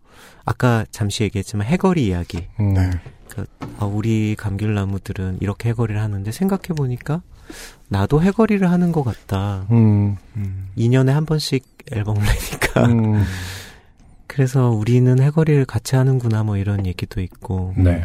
아까 0.45 0.85
잠시 0.91 1.23
얘기했지만 1.23 1.67
해거리 1.67 2.05
이야기 2.07 2.47
음. 2.59 2.73
네. 2.73 2.89
아, 3.79 3.85
우리 3.85 4.35
감귤나무들은 4.37 5.39
이렇게 5.41 5.69
해거리를 5.69 5.99
하는데 6.01 6.31
생각해 6.31 6.67
보니까 6.75 7.21
나도 7.89 8.21
해거리를 8.23 8.69
하는 8.71 8.91
것 8.93 9.03
같다. 9.03 9.67
음. 9.71 10.15
음. 10.37 10.69
2년에 10.77 11.09
한 11.09 11.25
번씩 11.25 11.65
앨범을 11.91 12.21
내니까. 12.23 12.85
음. 12.87 13.23
그래서 14.27 14.69
우리는 14.69 15.19
해거리를 15.19 15.65
같이 15.65 15.95
하는구나 15.95 16.43
뭐 16.43 16.57
이런 16.57 16.85
얘기도 16.85 17.21
있고. 17.21 17.73
네. 17.77 18.03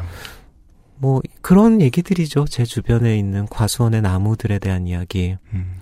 뭐 0.97 1.23
그런 1.41 1.81
얘기들이죠. 1.81 2.45
제 2.47 2.65
주변에 2.65 3.19
있는 3.19 3.47
과수원의 3.47 4.03
나무들에 4.03 4.59
대한 4.59 4.87
이야기. 4.87 5.37
음. 5.55 5.77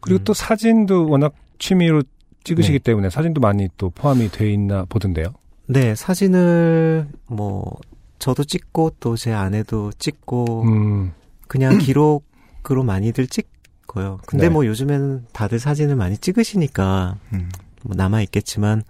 그리고 0.00 0.20
음. 0.20 0.24
또 0.24 0.34
사진도 0.34 1.08
워낙 1.08 1.34
취미로 1.58 2.02
찍으시기 2.44 2.78
네. 2.78 2.82
때문에 2.82 3.10
사진도 3.10 3.40
많이 3.40 3.68
또 3.76 3.90
포함이 3.90 4.30
돼 4.30 4.50
있나 4.52 4.86
보던데요. 4.88 5.34
네, 5.66 5.94
사진을 5.94 7.08
뭐 7.26 7.76
저도 8.18 8.44
찍고 8.44 8.92
또 9.00 9.16
제 9.16 9.32
아내도 9.32 9.92
찍고 9.98 10.62
음. 10.62 11.12
그냥 11.48 11.76
기록으로 11.78 12.82
많이들 12.84 13.26
찍고요. 13.26 14.20
근데 14.26 14.46
네. 14.46 14.48
뭐 14.48 14.64
요즘에는 14.64 15.26
다들 15.32 15.58
사진을 15.58 15.96
많이 15.96 16.16
찍으시니까 16.16 17.18
음. 17.34 17.50
뭐 17.82 17.94
남아 17.94 18.22
있겠지만 18.22 18.84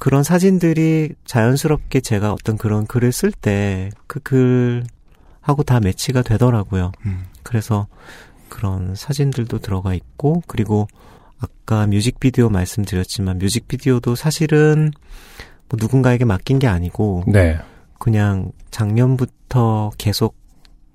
그런 0.00 0.22
사진들이 0.22 1.14
자연스럽게 1.24 2.00
제가 2.00 2.32
어떤 2.32 2.56
그런 2.56 2.86
글을 2.86 3.12
쓸 3.12 3.32
때 3.32 3.90
그 4.06 4.20
글하고 4.20 5.62
다 5.64 5.80
매치가 5.80 6.22
되더라고요. 6.22 6.92
음. 7.06 7.26
그래서 7.42 7.86
그런 8.48 8.94
사진들도 8.94 9.58
들어가 9.58 9.94
있고 9.94 10.42
그리고 10.46 10.88
아까 11.38 11.86
뮤직비디오 11.86 12.48
말씀드렸지만 12.48 13.38
뮤직비디오도 13.38 14.14
사실은 14.14 14.90
뭐 15.68 15.78
누군가에게 15.80 16.24
맡긴 16.24 16.58
게 16.58 16.66
아니고 16.66 17.24
네. 17.28 17.58
그냥 17.98 18.52
작년부터 18.70 19.92
계속 19.98 20.36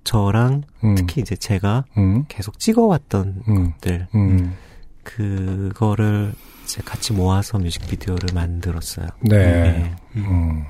저랑 0.03 0.63
음. 0.83 0.95
특히 0.95 1.21
이제 1.21 1.35
제가 1.35 1.85
음. 1.97 2.25
계속 2.27 2.59
찍어왔던 2.59 3.43
음. 3.47 3.71
것들 3.73 4.07
음. 4.15 4.55
그거를 5.03 6.33
이제 6.73 6.81
같이 6.83 7.13
모아서 7.13 7.59
뮤직비디오를 7.59 8.29
만들었어요. 8.33 9.07
네. 9.21 9.93
음. 10.15 10.65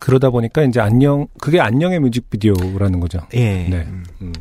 그러다 0.00 0.30
보니까 0.30 0.64
이제 0.64 0.80
안녕 0.80 1.28
그게 1.40 1.60
안녕의 1.60 2.00
뮤직비디오라는 2.00 2.98
거죠. 2.98 3.20
예. 3.34 3.68
네. 3.68 3.86
음. 4.20 4.32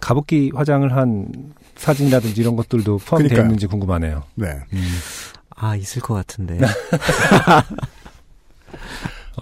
가부키 0.00 0.52
화장을 0.54 0.90
한 0.96 1.52
사진이라든지 1.76 2.40
이런 2.40 2.56
것들도 2.56 2.96
포함되어 2.98 3.28
그러니까요. 3.28 3.42
있는지 3.42 3.66
궁금하네요. 3.66 4.22
네. 4.36 4.58
아, 5.50 5.76
있을 5.76 6.00
것 6.00 6.14
같은데. 6.14 6.58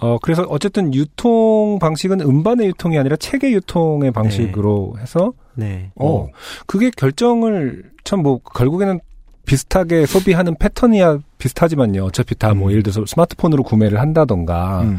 어, 0.01 0.17
그래서 0.21 0.43
어쨌든 0.49 0.93
유통 0.93 1.79
방식은 1.79 2.21
음반의 2.21 2.67
유통이 2.67 2.97
아니라 2.97 3.15
책의 3.15 3.53
유통의 3.53 4.11
방식으로 4.11 4.95
해서 4.99 5.33
네. 5.55 5.91
어, 5.95 6.27
그게 6.67 6.89
결정을 6.89 7.83
참 8.03 8.21
뭐 8.21 8.39
결국에는 8.39 8.99
비슷하게 9.45 10.05
소비하는 10.07 10.55
패턴이야 10.55 11.19
비슷하지만요. 11.37 12.03
어차피 12.05 12.33
다뭐 12.35 12.71
예를 12.71 12.81
들어서 12.83 13.05
스마트폰으로 13.05 13.61
구매를 13.63 13.99
한다던가 13.99 14.81
음. 14.81 14.97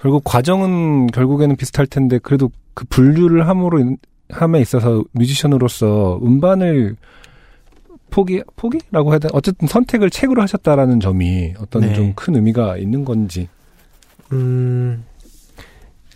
결국 0.00 0.22
과정은 0.24 1.08
결국에는 1.08 1.56
비슷할 1.56 1.86
텐데 1.86 2.18
그래도 2.18 2.50
그 2.74 2.84
분류를 2.88 3.48
함으로 3.48 3.80
인- 3.80 3.96
함에 4.30 4.60
있어서 4.60 5.02
뮤지션으로서 5.12 6.20
음반을 6.22 6.96
포기 8.10 8.42
포기라고 8.56 9.10
해야 9.10 9.18
되나 9.18 9.32
어쨌든 9.34 9.66
선택을 9.66 10.08
책으로 10.10 10.40
하셨다라는 10.42 11.00
점이 11.00 11.54
어떤 11.58 11.82
네. 11.82 11.94
좀큰 11.94 12.36
의미가 12.36 12.76
있는 12.78 13.04
건지. 13.04 13.48
음, 14.34 15.04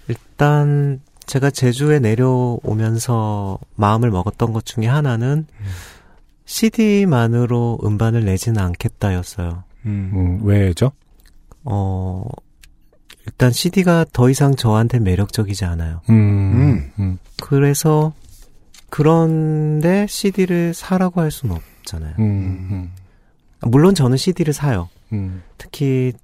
일단 0.09 1.01
제가 1.27 1.51
제주에 1.51 1.99
내려오면서 1.99 3.59
마음을 3.75 4.11
먹었던 4.11 4.53
것 4.53 4.65
중에 4.65 4.87
하나는 4.87 5.47
CD만으로 6.47 7.81
음반을 7.85 8.25
내지는 8.25 8.63
않겠다였어요. 8.63 9.65
음. 9.85 10.11
음, 10.15 10.41
왜죠? 10.43 10.93
어, 11.65 12.25
일단 13.27 13.53
CD가 13.53 14.07
더 14.13 14.31
이상 14.31 14.57
저한테 14.57 14.99
매력적이지 15.01 15.67
않아요. 15.67 16.01
음, 16.09 16.15
음. 16.15 16.93
음, 16.99 17.19
그래서 17.43 18.15
그런데 18.89 20.07
CD를 20.09 20.73
사라고 20.73 21.21
할 21.21 21.31
수는 21.31 21.57
없잖아요. 21.57 22.15
음, 22.19 22.91
물론 23.61 23.95
저는 23.95 24.17
CD를 24.17 24.55
사요. 24.55 24.89
음, 25.13 25.43
특히 25.59 26.15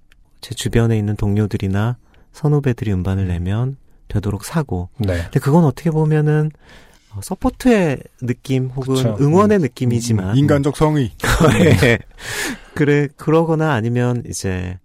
제 0.44 0.54
주변에 0.54 0.98
있는 0.98 1.16
동료들이나 1.16 1.96
선후배들이 2.32 2.92
음반을 2.92 3.28
내면 3.28 3.78
되도록 4.08 4.44
사고. 4.44 4.90
네. 4.98 5.22
근데 5.22 5.40
그건 5.40 5.64
어떻게 5.64 5.90
보면은 5.90 6.50
어, 7.14 7.20
support의 7.22 8.00
느낌 8.20 8.66
혹은 8.66 8.94
그쵸. 8.94 9.16
응원의 9.18 9.56
음. 9.56 9.62
느낌이지만 9.62 10.36
인간적 10.36 10.76
성의. 10.76 11.12
예. 11.82 11.98
그래 12.74 13.08
그러거나 13.16 13.72
아니면 13.72 14.22
이제 14.28 14.78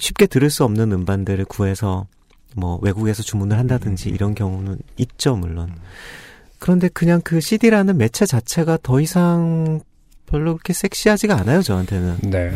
쉽게 0.00 0.26
들을 0.26 0.50
수 0.50 0.64
없는 0.64 0.90
음반들을 0.90 1.44
구해서 1.44 2.08
뭐 2.56 2.80
외국에서 2.82 3.22
주문을 3.22 3.56
한다든지 3.56 4.08
이런 4.08 4.34
경우는 4.34 4.78
있죠 4.96 5.36
물론 5.36 5.76
그런데 6.58 6.88
그냥 6.88 7.20
그 7.22 7.40
CD라는 7.40 7.98
매체 7.98 8.26
자체가 8.26 8.78
더 8.82 9.00
이상 9.00 9.80
별로 10.26 10.54
그렇게 10.54 10.72
섹시하지가 10.72 11.36
않아요 11.36 11.62
저한테는 11.62 12.18
네. 12.22 12.52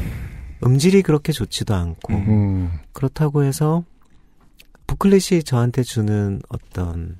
음질이 0.65 1.03
그렇게 1.03 1.33
좋지도 1.33 1.75
않고 1.75 2.15
음, 2.15 2.71
그렇다고 2.93 3.43
해서 3.43 3.85
부클릿이 4.87 5.43
저한테 5.43 5.83
주는 5.83 6.41
어떤 6.49 7.19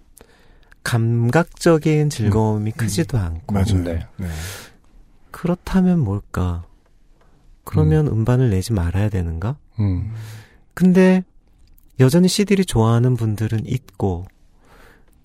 감각적인 0.85 2.11
즐거움이 2.11 2.73
크지도 2.73 3.19
않고 3.19 3.53
맞아요. 3.53 3.83
네. 3.83 4.07
네. 4.17 4.29
그렇다면 5.33 5.99
뭘까? 5.99 6.65
그러면 7.65 8.07
음. 8.07 8.25
반을 8.25 8.51
내지 8.51 8.73
말아야 8.73 9.09
되는가? 9.09 9.57
음, 9.81 10.13
근데 10.75 11.25
여전히 11.99 12.29
CD를 12.29 12.65
좋아하는 12.65 13.17
분들은 13.17 13.67
있고 13.67 14.25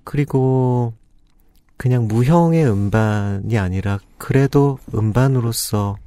그리고 0.04 0.94
그냥 1.78 2.08
무형의 2.08 2.66
음반이 2.70 3.58
아니라 3.58 4.00
그래도 4.18 4.80
음반으로서 4.94 5.98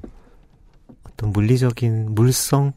어떤 1.15 1.33
물리적인 1.33 2.15
물성 2.15 2.73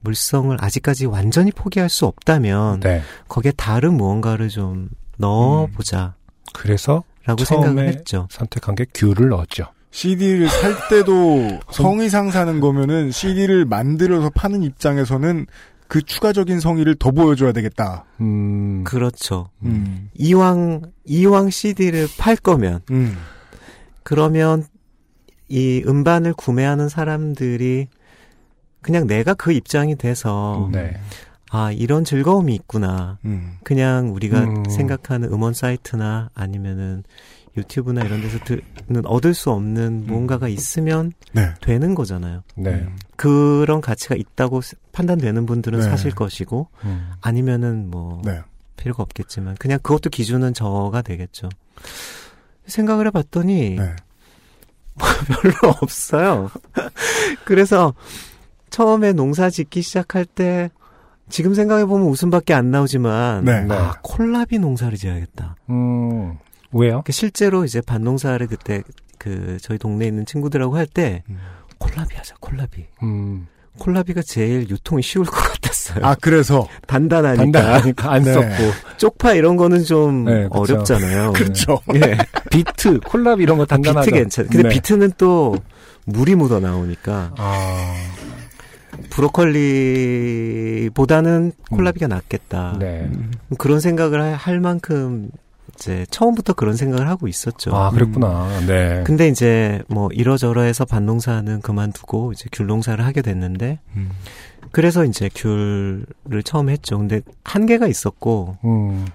물성을 0.00 0.56
아직까지 0.58 1.06
완전히 1.06 1.52
포기할 1.52 1.90
수 1.90 2.06
없다면 2.06 2.80
네. 2.80 3.02
거기에 3.28 3.52
다른 3.52 3.94
무언가를 3.94 4.48
좀 4.48 4.88
넣어보자 5.18 6.14
그래서 6.54 7.04
라고 7.26 7.44
생각을 7.44 7.86
했죠. 7.86 8.26
선택한 8.30 8.74
게 8.74 8.86
귤을 8.94 9.28
넣었죠. 9.28 9.66
CD를 9.90 10.48
살 10.48 10.74
때도 10.88 11.60
성의상 11.70 12.30
사는 12.30 12.60
거면은 12.60 13.10
CD를 13.10 13.66
만들어서 13.66 14.30
파는 14.30 14.62
입장에서는 14.62 15.46
그 15.86 16.02
추가적인 16.02 16.60
성의를 16.60 16.94
더 16.94 17.10
보여줘야 17.10 17.52
되겠다. 17.52 18.04
음, 18.20 18.84
그렇죠. 18.84 19.50
음. 19.64 20.08
이왕 20.14 20.82
이왕 21.04 21.50
CD를 21.50 22.08
팔 22.16 22.36
거면 22.36 22.80
음. 22.90 23.18
그러면 24.02 24.64
이 25.50 25.82
음반을 25.86 26.32
구매하는 26.32 26.88
사람들이 26.88 27.88
그냥 28.80 29.06
내가 29.06 29.34
그 29.34 29.52
입장이 29.52 29.96
돼서 29.96 30.70
네. 30.72 30.96
아 31.50 31.72
이런 31.72 32.04
즐거움이 32.04 32.54
있구나. 32.54 33.18
음. 33.24 33.58
그냥 33.64 34.14
우리가 34.14 34.44
음. 34.44 34.64
생각하는 34.70 35.30
음원 35.32 35.52
사이트나 35.52 36.30
아니면은 36.34 37.02
유튜브나 37.56 38.02
이런 38.02 38.20
데서 38.20 38.38
듣는 38.44 39.04
얻을 39.04 39.34
수 39.34 39.50
없는 39.50 40.06
무언가가 40.06 40.46
있으면 40.46 41.12
네. 41.32 41.52
되는 41.60 41.96
거잖아요. 41.96 42.44
네. 42.54 42.86
그런 43.16 43.80
가치가 43.80 44.14
있다고 44.14 44.60
판단되는 44.92 45.46
분들은 45.46 45.80
네. 45.80 45.84
사실 45.84 46.14
것이고 46.14 46.68
음. 46.84 47.10
아니면은 47.20 47.90
뭐 47.90 48.22
네. 48.24 48.40
필요가 48.76 49.02
없겠지만 49.02 49.56
그냥 49.56 49.80
그것도 49.82 50.10
기준은 50.10 50.54
저가 50.54 51.02
되겠죠. 51.02 51.48
생각을 52.66 53.08
해봤더니 53.08 53.76
네. 53.76 53.96
별로 55.26 55.74
없어요. 55.80 56.50
그래서 57.44 57.94
처음에 58.70 59.12
농사 59.12 59.50
짓기 59.50 59.82
시작할 59.82 60.24
때 60.24 60.70
지금 61.28 61.54
생각해 61.54 61.84
보면 61.84 62.08
웃음밖에 62.08 62.54
안 62.54 62.70
나오지만 62.70 63.44
네. 63.44 63.62
네. 63.62 63.74
아 63.74 63.94
콜라비 64.02 64.58
농사를 64.58 64.96
지어야겠다. 64.98 65.56
음, 65.70 66.36
왜요? 66.72 67.02
그 67.04 67.12
실제로 67.12 67.64
이제 67.64 67.80
밭농사를 67.80 68.44
그때 68.48 68.82
그 69.18 69.58
저희 69.60 69.78
동네에 69.78 70.08
있는 70.08 70.26
친구들하고 70.26 70.76
할때 70.76 71.22
음. 71.28 71.38
콜라비 71.78 72.16
하자 72.16 72.34
콜라비. 72.40 72.86
음, 73.02 73.46
콜라비가 73.78 74.20
제일 74.22 74.68
유통이 74.68 75.02
쉬울 75.02 75.24
것 75.24 75.32
같았어요. 75.36 76.04
아, 76.04 76.14
그래서. 76.20 76.66
단단하니까 76.86 77.60
단단하니까 77.60 78.12
안 78.12 78.22
네. 78.24 78.32
썼고 78.34 78.72
쪽파 78.98 79.32
이런 79.34 79.56
거는 79.56 79.84
좀 79.84 80.24
네, 80.24 80.44
그쵸. 80.44 80.58
어렵잖아요. 80.60 81.32
그렇죠. 81.38 81.80
예. 81.94 82.18
비트, 82.50 83.00
콜라비 83.00 83.42
이런 83.44 83.56
거 83.58 83.64
단단하다. 83.64 84.04
비트 84.04 84.14
괜찮. 84.16 84.46
근데 84.48 84.64
네. 84.64 84.68
비트는 84.74 85.12
또 85.16 85.56
물이 86.04 86.34
묻어 86.34 86.60
나오니까 86.60 87.32
아, 87.38 87.94
브로콜리보다는 90.40 91.52
콜라비가 91.70 92.06
낫겠다. 92.08 92.76
네. 92.78 93.08
그런 93.58 93.80
생각을 93.80 94.20
할- 94.20 94.34
할 94.34 94.60
만큼 94.60 95.30
이제 95.80 96.04
처음부터 96.10 96.52
그런 96.52 96.76
생각을 96.76 97.08
하고 97.08 97.26
있었죠. 97.26 97.74
아, 97.74 97.90
그랬구나. 97.90 98.60
네. 98.66 99.02
근데 99.06 99.28
이제 99.28 99.82
뭐 99.88 100.10
이러저러해서 100.12 100.84
밭농사는 100.84 101.62
그만두고 101.62 102.32
이제 102.32 102.48
귤농사를 102.52 103.02
하게 103.02 103.22
됐는데 103.22 103.78
음. 103.96 104.10
그래서 104.72 105.06
이제 105.06 105.30
귤을 105.34 106.42
처음 106.44 106.68
했죠. 106.68 106.98
근데 106.98 107.22
한계가 107.44 107.86
있었고 107.86 108.58
음, 108.64 109.06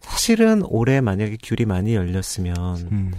사실은 0.00 0.62
올해 0.64 1.02
만약에 1.02 1.36
귤이 1.42 1.66
많이 1.66 1.94
열렸으면 1.94 2.56
음. 2.90 3.12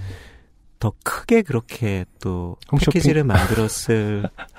더 0.80 0.92
크게 1.04 1.44
그렇게 1.44 2.06
또 2.20 2.58
홈쇼핑? 2.72 2.94
패키지를 2.94 3.24
만들었을 3.24 4.28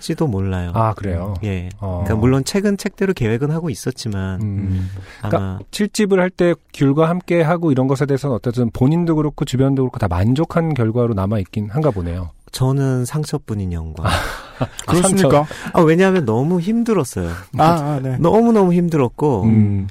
지도 0.00 0.26
몰라요. 0.26 0.72
아, 0.74 0.94
그래요? 0.94 1.34
예. 1.44 1.68
어. 1.78 2.02
그러니까 2.04 2.16
물론 2.20 2.44
책은 2.44 2.76
책대로 2.78 3.12
계획은 3.12 3.50
하고 3.50 3.70
있었지만 3.70 4.40
음. 4.42 4.90
아마 5.22 5.58
칠집을 5.70 6.18
할 6.18 6.30
때 6.30 6.54
귤과 6.74 7.08
함께 7.08 7.42
하고 7.42 7.70
이런 7.72 7.86
것에 7.88 8.06
대해서는 8.06 8.36
어쨌든 8.36 8.70
본인도 8.70 9.16
그렇고 9.16 9.44
주변도 9.44 9.82
그렇고 9.82 9.98
다 9.98 10.08
만족한 10.08 10.74
결과로 10.74 11.12
남아 11.14 11.38
있긴 11.40 11.68
한가 11.70 11.90
보네요. 11.90 12.30
저는 12.52 13.04
상처뿐인 13.04 13.72
영광. 13.72 14.06
그렇습니까? 14.86 15.46
아, 15.72 15.80
왜냐하면 15.82 16.24
너무 16.24 16.60
힘들었어요. 16.60 17.28
아, 17.58 17.64
아, 17.64 18.00
네. 18.02 18.16
너무 18.18 18.52
너무 18.52 18.72
힘들었고 18.74 19.44
음, 19.44 19.88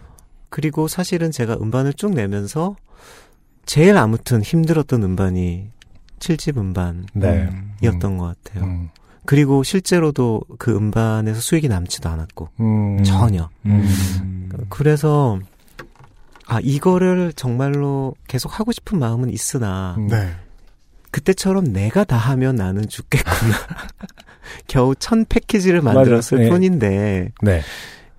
그리고 0.49 0.87
사실은 0.87 1.31
제가 1.31 1.57
음반을 1.61 1.93
쭉 1.93 2.13
내면서 2.13 2.75
제일 3.65 3.97
아무튼 3.97 4.41
힘들었던 4.41 5.03
음반이 5.03 5.69
7집 6.19 6.57
음반이었던 6.57 7.13
네. 7.13 8.17
것 8.17 8.35
같아요. 8.43 8.63
음, 8.65 8.89
그리고 9.29 9.61
실제로도 9.61 10.41
그 10.57 10.75
음반에서 10.75 11.39
수익이 11.39 11.67
남지도 11.67 12.09
않았고 12.09 12.49
음, 12.61 13.03
전혀. 13.03 13.47
음. 13.67 14.49
그래서 14.69 15.37
아 16.47 16.59
이거를 16.63 17.33
정말로 17.33 18.15
계속 18.27 18.59
하고 18.59 18.71
싶은 18.71 18.97
마음은 18.97 19.29
있으나 19.29 19.93
음. 19.99 20.07
네. 20.07 20.31
그때처럼 21.11 21.65
내가 21.65 22.05
다 22.05 22.17
하면 22.17 22.55
나는 22.55 22.87
죽겠구나. 22.87 23.55
겨우 24.65 24.95
천 24.95 25.25
패키지를 25.25 25.83
만들었을 25.83 26.39
맞아요. 26.39 26.45
네. 26.45 26.49
뿐인데 26.49 27.31
네. 27.43 27.61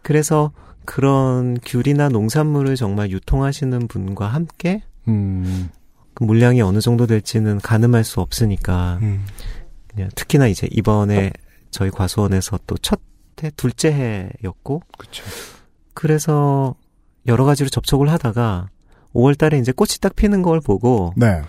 그래서 0.03 0.53
그런 0.85 1.59
귤이나 1.65 2.09
농산물을 2.09 2.77
정말 2.77 3.11
유통하시는 3.11 3.89
분과 3.89 4.29
함께 4.29 4.85
음, 5.09 5.71
그 6.15 6.23
물량이 6.23 6.63
어느 6.63 6.79
정도 6.79 7.09
될지는 7.09 7.59
가늠할 7.59 8.05
수 8.05 8.21
없으니까 8.21 9.01
음. 9.03 9.25
그냥 9.91 10.09
특히나 10.15 10.47
이제 10.47 10.69
이번에 10.71 11.33
저희 11.71 11.91
과수원에서 11.91 12.59
또 12.67 12.77
첫 12.81 13.01
해, 13.43 13.51
둘째 13.57 13.91
해였고 14.43 14.83
그쵸. 14.99 15.25
그래서 15.95 16.75
여러 17.27 17.45
가지로 17.45 17.69
접촉을 17.69 18.11
하다가 18.11 18.69
5월 19.15 19.37
달에 19.37 19.59
이제 19.59 19.73
꽃이 19.73 19.93
딱 20.01 20.15
피는 20.15 20.43
걸 20.43 20.61
보고 20.61 21.13
네. 21.17 21.43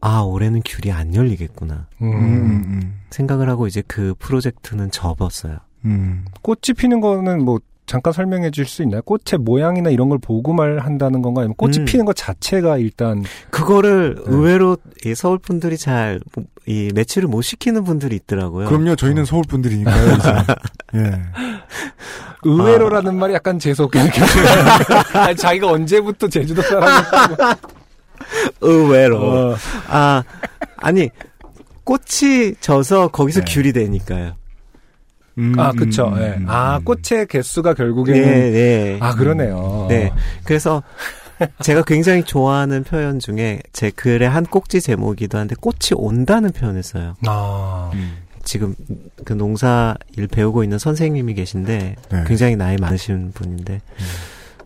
아, 0.00 0.20
올해는 0.20 0.62
귤이 0.64 0.92
안 0.92 1.14
열리겠구나. 1.14 1.88
음, 2.02 2.12
음, 2.12 2.64
음. 2.66 3.00
생각을 3.10 3.48
하고 3.48 3.66
이제 3.66 3.82
그 3.86 4.14
프로젝트는 4.18 4.90
접었어요. 4.90 5.58
음. 5.84 6.24
꽃이 6.42 6.74
피는 6.76 7.00
거는 7.00 7.44
뭐 7.44 7.60
잠깐 7.86 8.12
설명해 8.12 8.50
줄 8.50 8.66
수 8.66 8.82
있나요? 8.82 9.00
꽃의 9.02 9.38
모양이나 9.40 9.90
이런 9.90 10.08
걸 10.08 10.18
보고 10.18 10.52
말한다는 10.52 11.22
건가? 11.22 11.42
아니면 11.42 11.54
꽃이 11.56 11.78
음. 11.78 11.84
피는 11.84 12.04
것 12.04 12.14
자체가 12.16 12.78
일단 12.78 13.22
그거를 13.50 14.16
네. 14.16 14.22
의외로 14.26 14.76
이 15.04 15.14
서울 15.14 15.38
분들이 15.38 15.76
잘 15.78 16.20
이 16.68 16.90
매치를 16.94 17.28
못 17.28 17.42
시키는 17.42 17.84
분들이 17.84 18.16
있더라고요. 18.16 18.66
그럼요, 18.68 18.96
저희는 18.96 19.24
서울 19.24 19.44
분들이니까요, 19.48 20.16
이제. 20.16 20.34
예. 20.98 21.22
의외로라는 22.42 23.14
말이 23.16 23.34
약간 23.34 23.58
재수 23.58 23.84
없게 23.84 24.02
느껴져요. 24.02 24.46
아니, 25.14 25.36
자기가 25.36 25.70
언제부터 25.70 26.28
제주도 26.28 26.62
사람이었다고. 26.62 27.60
의외로. 28.62 29.18
어. 29.22 29.56
아, 29.88 30.24
아니 30.76 31.08
꽃이 31.84 32.54
져서 32.60 33.08
거기서 33.08 33.44
네. 33.44 33.52
귤이 33.52 33.72
되니까요. 33.72 34.34
음, 35.38 35.54
아, 35.58 35.72
그쵸. 35.72 36.08
음, 36.08 36.18
예. 36.22 36.34
음, 36.38 36.46
아, 36.48 36.78
음. 36.78 36.84
꽃의 36.84 37.26
개수가 37.28 37.74
결국에는. 37.74 38.22
네, 38.22 38.50
네. 38.50 38.98
아, 39.00 39.14
그러네요. 39.14 39.86
네. 39.88 40.12
그래서 40.44 40.82
제가 41.62 41.82
굉장히 41.82 42.22
좋아하는 42.24 42.82
표현 42.84 43.18
중에 43.18 43.60
제 43.72 43.90
글의 43.90 44.28
한 44.28 44.44
꼭지 44.44 44.80
제목이기도 44.80 45.38
한데 45.38 45.54
꽃이 45.60 45.92
온다는 45.94 46.52
표현을 46.52 46.82
써요. 46.82 47.14
아. 47.26 47.90
음. 47.94 48.18
지금 48.44 48.76
그 49.24 49.32
농사 49.32 49.96
일 50.16 50.28
배우고 50.28 50.62
있는 50.62 50.78
선생님이 50.78 51.34
계신데 51.34 51.96
네. 52.10 52.24
굉장히 52.28 52.54
나이 52.54 52.76
많으신 52.76 53.32
분인데 53.32 53.82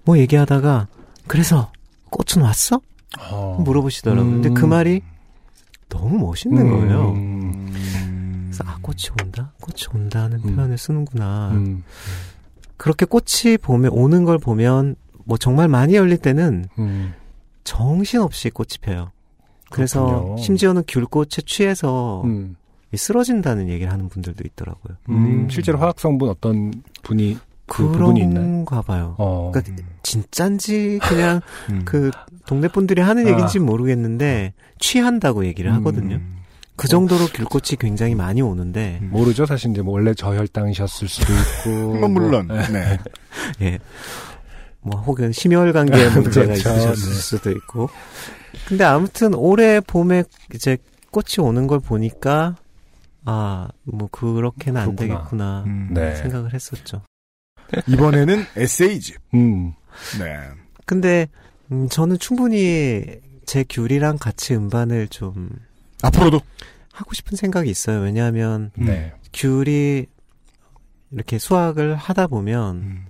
뭐 0.04 0.18
얘기하다가 0.18 0.86
그래서 1.26 1.72
꽃은 2.10 2.44
왔어? 2.44 2.80
어. 3.18 3.58
물어보시더라고요. 3.64 4.22
음. 4.22 4.42
근데 4.42 4.60
그 4.60 4.66
말이 4.66 5.00
너무 5.88 6.18
멋있는 6.18 6.62
음. 6.62 6.70
거예요. 6.70 7.69
음. 8.62 8.66
그래서 8.66 8.70
아 8.70 8.78
꽃이 8.82 9.02
온다, 9.22 9.52
꽃이 9.60 9.82
온다는 9.94 10.40
음. 10.44 10.56
표현을 10.56 10.78
쓰는구나. 10.78 11.50
음. 11.52 11.84
그렇게 12.76 13.06
꽃이 13.06 13.58
보면 13.60 13.90
오는 13.92 14.24
걸 14.24 14.38
보면 14.38 14.96
뭐 15.24 15.36
정말 15.36 15.68
많이 15.68 15.94
열릴 15.94 16.18
때는 16.18 16.64
음. 16.78 17.14
정신없이 17.64 18.50
꽃이 18.50 18.70
펴요. 18.80 19.10
그래서 19.70 20.04
그렇군요. 20.04 20.36
심지어는 20.38 20.82
귤꽃에 20.88 21.42
취해서 21.46 22.22
음. 22.24 22.56
쓰러진다는 22.94 23.68
얘기를 23.68 23.92
하는 23.92 24.08
분들도 24.08 24.42
있더라고요. 24.44 24.96
음. 25.10 25.48
실제로 25.48 25.78
화학 25.78 26.00
성분 26.00 26.28
어떤 26.28 26.72
분이 27.02 27.38
그 27.66 27.86
부분이 27.86 28.20
있나요? 28.20 28.44
그런가 28.44 28.82
봐요. 28.82 29.14
어. 29.18 29.52
그러니까 29.52 29.84
진짠지 30.02 30.98
그냥 31.02 31.40
음. 31.70 31.82
그 31.84 32.10
동네 32.46 32.66
분들이 32.66 33.00
하는 33.00 33.26
아. 33.26 33.30
얘기인지 33.30 33.60
모르겠는데 33.60 34.54
취한다고 34.80 35.44
얘기를 35.46 35.72
하거든요. 35.74 36.16
음. 36.16 36.39
그 36.80 36.88
정도로 36.88 37.26
귤꽃이 37.26 37.76
굉장히 37.78 38.14
많이 38.14 38.40
오는데 38.40 39.00
모르죠. 39.02 39.44
사실 39.44 39.70
이제 39.70 39.82
뭐 39.82 39.92
원래 39.92 40.14
저혈당이셨을 40.14 41.08
수도 41.08 41.30
있고. 41.34 41.92
뭐, 42.00 42.08
물론. 42.08 42.46
뭐, 42.46 42.56
네. 42.68 42.98
예. 43.60 43.78
뭐 44.80 44.98
혹은 45.02 45.30
심혈관계에 45.30 46.08
문제가 46.16 46.46
그렇죠. 46.46 46.70
있으셨을 46.70 47.08
네. 47.10 47.14
수도 47.18 47.50
있고. 47.50 47.90
근데 48.66 48.84
아무튼 48.84 49.34
올해 49.34 49.80
봄에 49.80 50.24
이제 50.54 50.78
꽃이 51.10 51.46
오는 51.46 51.66
걸 51.66 51.80
보니까 51.80 52.56
아, 53.26 53.68
뭐 53.82 54.08
그렇게는 54.10 54.80
안 54.80 54.96
그렇구나. 54.96 55.18
되겠구나 55.18 55.64
음. 55.66 55.88
네. 55.92 56.16
생각을 56.16 56.54
했었죠. 56.54 57.02
이번에는 57.88 58.46
에세이집. 58.56 59.18
음. 59.34 59.74
네. 60.18 60.38
근데 60.86 61.28
음, 61.70 61.90
저는 61.90 62.18
충분히 62.18 63.04
제 63.44 63.66
귤이랑 63.68 64.16
같이 64.16 64.54
음반을 64.54 65.08
좀 65.08 65.50
앞으로도. 66.02 66.40
하고 66.92 67.14
싶은 67.14 67.36
생각이 67.36 67.70
있어요. 67.70 68.00
왜냐하면 68.00 68.70
네. 68.76 69.14
귤이 69.32 70.06
이렇게 71.12 71.38
수확을 71.38 71.96
하다 71.96 72.26
보면 72.26 72.76
음. 72.76 73.06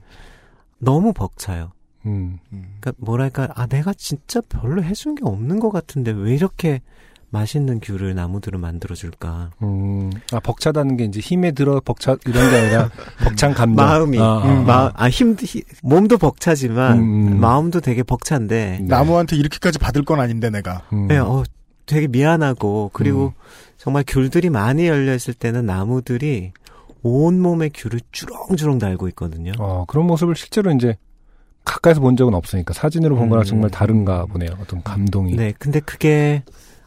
너무 0.79 1.13
벅차요. 1.13 1.73
음. 2.07 2.39
음. 2.53 2.77
그러니까 2.81 2.93
뭐랄까 2.99 3.49
아 3.55 3.67
내가 3.67 3.93
진짜 3.93 4.41
별로 4.43 4.83
해준 4.83 5.15
게 5.15 5.23
없는 5.25 5.61
것 5.61 5.71
같은데 5.71 6.13
왜 6.13 6.35
이렇게 6.35 6.81
맛있는 7.31 7.81
귤을 7.81 8.15
나무들을 8.15 8.59
만들어줄까? 8.59 9.51
음. 9.63 10.11
아, 10.33 10.41
벅차다는 10.41 10.97
게 10.97 11.05
이제 11.05 11.21
힘에 11.21 11.53
들어 11.53 11.81
벅차, 11.81 12.17
이런 12.27 12.51
게 12.51 12.57
아니라 12.57 12.91
벅찬 13.23 13.55
감정. 13.55 13.87
마음이 13.87 14.19
아, 14.19 14.23
아, 14.23 14.39
음, 14.45 14.51
아. 14.51 14.63
마, 14.63 14.93
아 14.97 15.09
힘, 15.09 15.37
힘 15.37 15.63
몸도 15.85 16.19
벅차지만 16.19 16.99
음, 16.99 17.29
음. 17.29 17.41
마음도 17.41 17.81
되게 17.81 18.03
벅찬데 18.03 18.79
네. 18.81 18.85
나무한테 18.85 19.37
이렇게까지 19.37 19.79
받을 19.79 20.05
건 20.05 20.19
아닌데, 20.19 20.51
내가. 20.51 20.83
음. 20.93 21.07
네, 21.07 21.19
어, 21.19 21.45
되게 21.91 22.07
미안하고 22.07 22.91
그리고 22.93 23.35
정말 23.77 24.05
귤들이 24.07 24.51
많이 24.51 24.87
열려 24.87 25.15
있을 25.15 25.35
때는 25.35 25.67
나무들이 25.67 26.53
온 27.03 27.41
몸에 27.41 27.71
귤을 27.75 28.01
주렁주렁 28.13 28.79
달고 28.79 29.09
있거든요. 29.09 29.53
어, 29.59 29.85
그런 29.89 30.07
모습을 30.07 30.37
실제로 30.37 30.71
이제 30.71 30.97
가까이서 31.65 32.01
본 32.01 32.17
적은 32.17 32.35
없으니까 32.35 32.73
사진으로 32.75 33.17
본 33.17 33.29
거랑 33.29 33.43
음. 33.43 33.45
정말 33.45 33.71
다른가 33.71 34.27
보네요. 34.27 34.51
어떤 34.61 34.83
감동이. 34.83 35.35
네, 35.35 35.53
근데 35.59 35.81
그게 35.81 36.43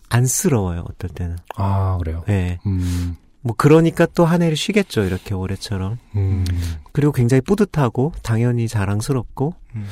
안쓰러워요. 0.10 0.86
어떨 0.90 1.10
때는. 1.10 1.38
아, 1.56 1.98
그래요. 2.00 2.24
네. 2.28 2.60
음. 2.66 3.16
뭐 3.42 3.54
그러니까 3.58 4.06
또 4.06 4.26
한 4.26 4.42
해를 4.42 4.56
쉬겠죠. 4.56 5.04
이렇게 5.04 5.34
올해처럼. 5.34 5.98
음. 6.16 6.46
그리고 6.92 7.12
굉장히 7.12 7.42
뿌듯하고 7.42 8.14
당연히 8.24 8.68
자랑스럽고 8.68 9.54
음. 9.76 9.86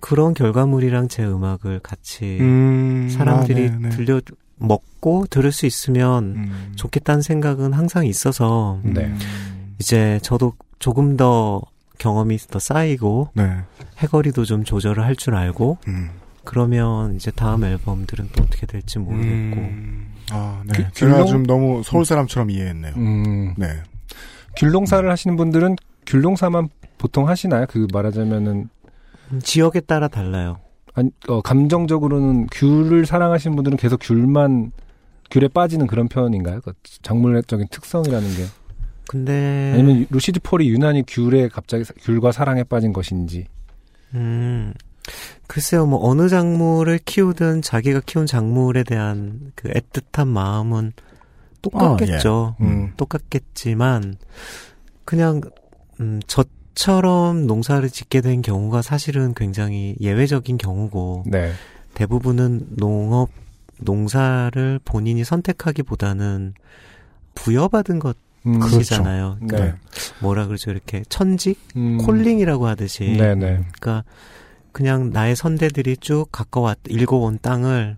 그런 0.00 0.34
결과물이랑 0.34 1.08
제 1.08 1.24
음악을 1.24 1.80
같이 1.80 2.38
음. 2.40 3.08
사람들이 3.10 3.68
아, 3.68 3.70
네, 3.70 3.78
네. 3.80 3.88
들려 3.88 4.20
먹고 4.56 5.26
들을 5.30 5.52
수 5.52 5.66
있으면 5.66 6.24
음. 6.36 6.72
좋겠다는 6.76 7.22
생각은 7.22 7.72
항상 7.72 8.06
있어서 8.06 8.80
네. 8.82 9.12
이제 9.78 10.18
저도 10.22 10.52
조금 10.78 11.16
더 11.16 11.60
경험이 11.98 12.38
더 12.38 12.58
쌓이고 12.58 13.30
네. 13.34 13.58
해거리도 14.02 14.44
좀 14.44 14.64
조절을 14.64 15.04
할 15.04 15.16
줄 15.16 15.34
알고 15.34 15.78
음. 15.88 16.10
그러면 16.44 17.14
이제 17.16 17.30
다음 17.30 17.64
앨범들은 17.64 18.30
또 18.36 18.42
어떻게 18.44 18.66
될지 18.66 18.98
모르겠고 18.98 19.60
음. 19.60 20.12
아, 20.30 20.62
네. 20.66 20.72
귤- 20.74 20.92
제가 20.92 21.18
귤농- 21.24 21.26
좀 21.28 21.46
너무 21.46 21.82
서울 21.84 22.04
사람처럼 22.04 22.50
이해했네요. 22.50 22.92
음. 22.96 23.54
네. 23.56 23.80
귤농사를 24.56 25.10
하시는 25.10 25.36
분들은 25.36 25.76
귤농사만 26.06 26.68
보통 26.98 27.28
하시나요? 27.28 27.66
그 27.68 27.86
말하자면은 27.92 28.68
음, 29.32 29.40
지역에 29.42 29.80
따라 29.80 30.06
달라요. 30.08 30.58
아니, 30.94 31.10
어, 31.28 31.40
감정적으로는 31.40 32.46
귤을 32.52 33.06
사랑하시는 33.06 33.54
분들은 33.56 33.76
계속 33.78 33.98
귤만 34.02 34.72
귤에 35.30 35.48
빠지는 35.48 35.86
그런 35.86 36.08
표현인가요? 36.08 36.60
그 36.60 36.72
작물적인 37.02 37.66
특성이라는 37.70 38.28
게 38.36 38.44
근데 39.08 39.72
아니면 39.74 40.06
루시드 40.10 40.40
폴이 40.42 40.68
유난히 40.68 41.02
귤에 41.06 41.48
갑자기 41.48 41.84
사- 41.84 41.92
귤과 42.00 42.32
사랑에 42.32 42.62
빠진 42.62 42.92
것인지. 42.92 43.46
음 44.14 44.72
글쎄요 45.48 45.84
뭐 45.86 45.98
어느 46.08 46.28
작물을 46.28 46.98
키우든 47.04 47.62
자기가 47.62 48.00
키운 48.06 48.26
작물에 48.26 48.84
대한 48.84 49.52
그 49.56 49.68
애틋한 49.70 50.28
마음은 50.28 50.92
똑같겠죠. 51.62 52.56
예. 52.60 52.64
음. 52.64 52.92
똑같겠지만 52.96 54.16
그냥 55.04 55.40
음 56.00 56.20
저처럼 56.74 57.46
농사를 57.46 57.88
짓게 57.88 58.20
된 58.20 58.42
경우가 58.42 58.82
사실은 58.82 59.32
굉장히 59.34 59.96
예외적인 60.00 60.58
경우고 60.58 61.24
네. 61.26 61.52
대부분은 61.94 62.76
농업 62.76 63.30
농사를 63.78 64.80
본인이 64.84 65.24
선택하기보다는 65.24 66.54
부여받은 67.34 68.00
음, 68.46 68.60
것이잖아요. 68.60 69.38
네. 69.40 69.46
그러니까 69.46 69.78
뭐라 70.20 70.46
그러죠 70.46 70.70
이렇게 70.70 71.02
천직 71.08 71.58
음. 71.76 71.98
콜링이라고 71.98 72.66
하듯이 72.66 73.04
네 73.04 73.34
네. 73.34 73.64
그러니까 73.72 74.04
그냥 74.72 75.10
나의 75.10 75.34
선대들이 75.36 75.96
쭉 75.98 76.26
가꿔왔 76.30 76.78
읽어온 76.88 77.38
땅을 77.40 77.96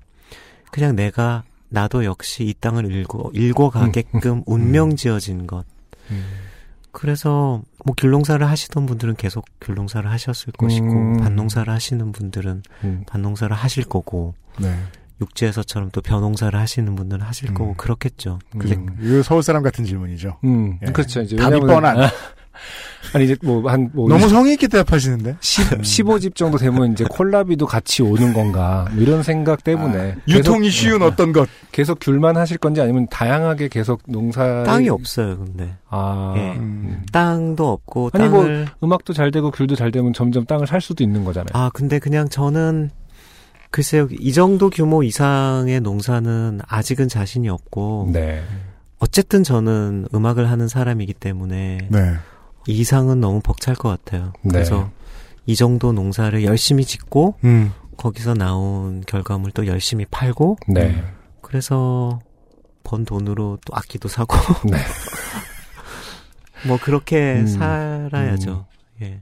그냥 0.70 0.94
내가 0.94 1.42
나도 1.68 2.04
역시 2.04 2.44
이 2.44 2.54
땅을 2.60 2.94
읽어 2.94 3.30
읽어가게끔 3.34 4.44
운명 4.46 4.96
지어진 4.96 5.46
것. 5.46 5.64
음. 6.10 6.45
그래서 6.98 7.60
뭐 7.84 7.94
귤농사를 7.94 8.48
하시던 8.48 8.86
분들은 8.86 9.16
계속 9.16 9.44
귤농사를 9.60 10.10
하셨을 10.10 10.54
것이고 10.54 10.86
음. 10.86 11.16
밭농사를 11.18 11.70
하시는 11.70 12.10
분들은 12.10 12.62
음. 12.84 13.04
밭농사를 13.06 13.54
하실 13.54 13.84
거고 13.84 14.34
네. 14.58 14.74
육지에서처럼 15.20 15.90
또 15.92 16.00
벼농사를 16.00 16.58
하시는 16.58 16.96
분들은 16.96 17.22
하실 17.22 17.50
음. 17.50 17.54
거고 17.54 17.74
그렇겠죠. 17.74 18.38
음. 18.54 18.58
근데 18.58 18.78
이거 19.02 19.22
서울 19.22 19.42
사람 19.42 19.62
같은 19.62 19.84
질문이죠. 19.84 20.38
음, 20.44 20.78
예. 20.86 20.86
그렇죠. 20.86 21.20
이제 21.20 21.36
답이 21.36 21.60
뻔한. 21.60 21.98
아니 23.12 23.24
이제 23.24 23.36
뭐한 23.42 23.90
뭐 23.92 24.08
너무 24.08 24.28
성의 24.28 24.54
있게 24.54 24.68
대답하시는데. 24.68 25.36
10, 25.40 25.80
15집 25.82 26.34
정도 26.34 26.58
되면 26.58 26.92
이제 26.92 27.04
콜라비도 27.08 27.66
같이 27.66 28.02
오는 28.02 28.32
건가 28.32 28.88
뭐 28.92 29.02
이런 29.02 29.22
생각 29.22 29.64
때문에 29.64 30.12
아, 30.12 30.16
유통이 30.28 30.70
쉬운 30.70 31.02
어떤 31.02 31.32
것. 31.32 31.48
계속 31.72 31.98
귤만 32.00 32.36
하실 32.36 32.58
건지 32.58 32.80
아니면 32.80 33.06
다양하게 33.10 33.68
계속 33.68 34.02
농사 34.06 34.62
땅이 34.64 34.88
없어요, 34.88 35.38
근데. 35.38 35.74
아 35.88 36.34
예. 36.36 36.52
음. 36.52 37.04
땅도 37.12 37.70
없고 37.70 38.10
아니 38.12 38.28
뭐 38.28 38.42
땅을 38.42 38.66
음악도 38.82 39.12
잘 39.12 39.30
되고 39.30 39.50
귤도 39.50 39.76
잘 39.76 39.90
되면 39.90 40.12
점점 40.12 40.44
땅을 40.46 40.66
살 40.66 40.80
수도 40.80 41.04
있는 41.04 41.24
거잖아요. 41.24 41.50
아, 41.52 41.70
근데 41.72 41.98
그냥 41.98 42.28
저는 42.28 42.90
글쎄요. 43.70 44.08
이 44.18 44.32
정도 44.32 44.70
규모 44.70 45.02
이상의 45.02 45.80
농사는 45.80 46.60
아직은 46.66 47.08
자신이 47.08 47.48
없고 47.48 48.10
네. 48.12 48.42
어쨌든 48.98 49.42
저는 49.44 50.06
음악을 50.14 50.50
하는 50.50 50.68
사람이기 50.68 51.12
때문에 51.12 51.88
네. 51.90 52.14
이 52.66 52.72
이상은 52.72 53.20
너무 53.20 53.40
벅찰 53.40 53.74
것 53.74 53.88
같아요. 53.88 54.32
네. 54.42 54.52
그래서 54.52 54.90
이 55.46 55.54
정도 55.54 55.92
농사를 55.92 56.44
열심히 56.44 56.84
짓고 56.84 57.36
음. 57.44 57.72
거기서 57.96 58.34
나온 58.34 59.02
결과물 59.06 59.52
또 59.52 59.66
열심히 59.66 60.04
팔고 60.10 60.58
네. 60.68 61.02
그래서 61.40 62.18
번 62.82 63.04
돈으로 63.04 63.58
또 63.64 63.74
악기도 63.74 64.08
사고 64.08 64.36
네. 64.68 64.78
뭐 66.66 66.78
그렇게 66.80 67.40
음. 67.40 67.46
살아야죠. 67.46 68.66
예. 69.02 69.20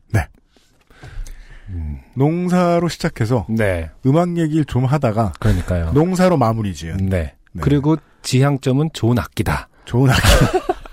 음. 1.68 2.00
농사로 2.14 2.88
시작해서 2.88 3.46
네. 3.48 3.90
음악 4.06 4.36
얘기를 4.36 4.64
좀 4.64 4.84
하다가 4.84 5.34
그러니까요. 5.40 5.92
농사로 5.92 6.36
마무리 6.36 6.74
지은 6.74 7.08
네. 7.08 7.34
네. 7.52 7.60
그리고 7.60 7.96
지향점은 8.22 8.90
좋은 8.92 9.18
악기다. 9.18 9.68
좋은 9.84 10.10
악기. 10.10 10.22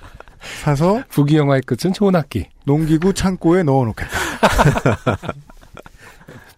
사서 0.63 1.03
부귀 1.09 1.37
영화의 1.37 1.61
끝은 1.63 1.93
좋은 1.93 2.15
악기. 2.15 2.45
농기구 2.65 3.13
창고에 3.13 3.63
넣어 3.63 3.85
놓겠다. 3.85 4.11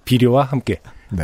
비료와 0.05 0.43
함께. 0.45 0.81
네. 1.09 1.23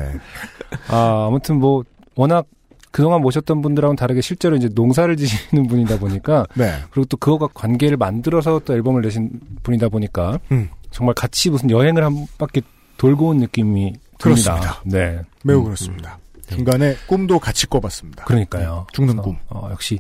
아, 0.87 1.25
아무튼 1.27 1.59
뭐 1.59 1.83
워낙 2.15 2.45
그동안 2.91 3.21
모셨던 3.21 3.61
분들하고는 3.61 3.95
다르게 3.95 4.21
실제로 4.21 4.55
이제 4.55 4.69
농사를 4.73 5.15
지시는 5.17 5.67
분이다 5.67 5.99
보니까 5.99 6.45
네. 6.55 6.79
그리고 6.91 7.05
또 7.05 7.17
그거가 7.17 7.47
관계를 7.53 7.97
만들어서 7.97 8.59
또 8.65 8.73
앨범을 8.73 9.01
내신 9.01 9.29
분이다 9.63 9.89
보니까 9.89 10.39
음. 10.51 10.69
정말 10.91 11.13
같이 11.13 11.49
무슨 11.49 11.69
여행을 11.69 12.03
한 12.03 12.25
바퀴 12.37 12.61
돌고 12.97 13.29
온 13.29 13.37
느낌이 13.37 13.93
듭니다. 14.17 14.59
그렇습니다. 14.59 14.81
네. 14.85 15.21
매우 15.43 15.59
음, 15.59 15.63
그렇습니다. 15.65 16.17
중간에 16.49 16.95
꿈도 17.07 17.37
같이 17.39 17.67
꿔봤습니다. 17.67 18.25
그러니까요. 18.25 18.87
죽는 18.91 19.17
그래서, 19.17 19.21
꿈. 19.21 19.37
어, 19.49 19.69
역시 19.71 19.99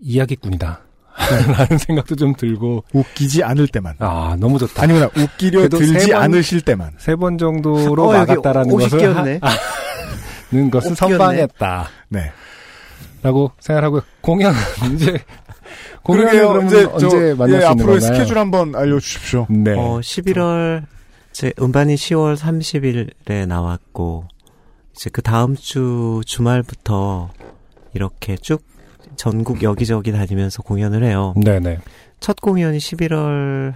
이야기꾼이다. 0.00 0.80
라는 1.56 1.78
생각도 1.78 2.16
좀 2.16 2.34
들고 2.34 2.84
웃기지 2.92 3.42
않을 3.44 3.68
때만. 3.68 3.94
아 3.98 4.36
너무 4.38 4.58
좋다. 4.58 4.82
아니구나 4.82 5.08
웃기려 5.16 5.68
들지 5.68 5.98
세 6.00 6.12
번- 6.12 6.22
않으실 6.22 6.60
때만. 6.62 6.92
세 6.98 7.14
번 7.16 7.38
정도로 7.38 8.02
어, 8.08 8.12
막았다라는 8.12 8.70
것을. 8.76 9.16
하, 9.16 9.22
는 10.52 10.70
것은. 10.70 10.94
선방했다. 10.94 11.88
네. 12.08 12.32
라고 13.22 13.52
생각하고 13.60 14.00
공연 14.22 14.54
이제 14.94 15.18
공연을 16.02 16.30
그러게요. 16.30 16.66
이제 16.66 16.84
언제 16.90 17.08
저, 17.08 17.16
만날 17.16 17.28
예, 17.28 17.34
수 17.36 17.38
있는 17.38 17.66
앞으로의 17.66 18.00
건가요? 18.00 18.00
스케줄 18.00 18.38
한번 18.38 18.74
알려주십시오. 18.74 19.46
네. 19.50 19.72
어, 19.76 20.00
11월 20.00 20.84
제 21.32 21.52
음반이 21.60 21.94
10월 21.96 22.36
30일에 22.36 23.46
나왔고 23.46 24.24
이제 24.96 25.10
그 25.12 25.20
다음 25.22 25.54
주 25.54 26.22
주말부터 26.26 27.30
이렇게 27.92 28.36
쭉 28.36 28.62
전국 29.24 29.62
여기저기 29.62 30.12
다니면서 30.12 30.62
공연을 30.62 31.04
해요. 31.04 31.34
네네. 31.36 31.76
첫 32.20 32.40
공연이 32.40 32.78
11월 32.78 33.74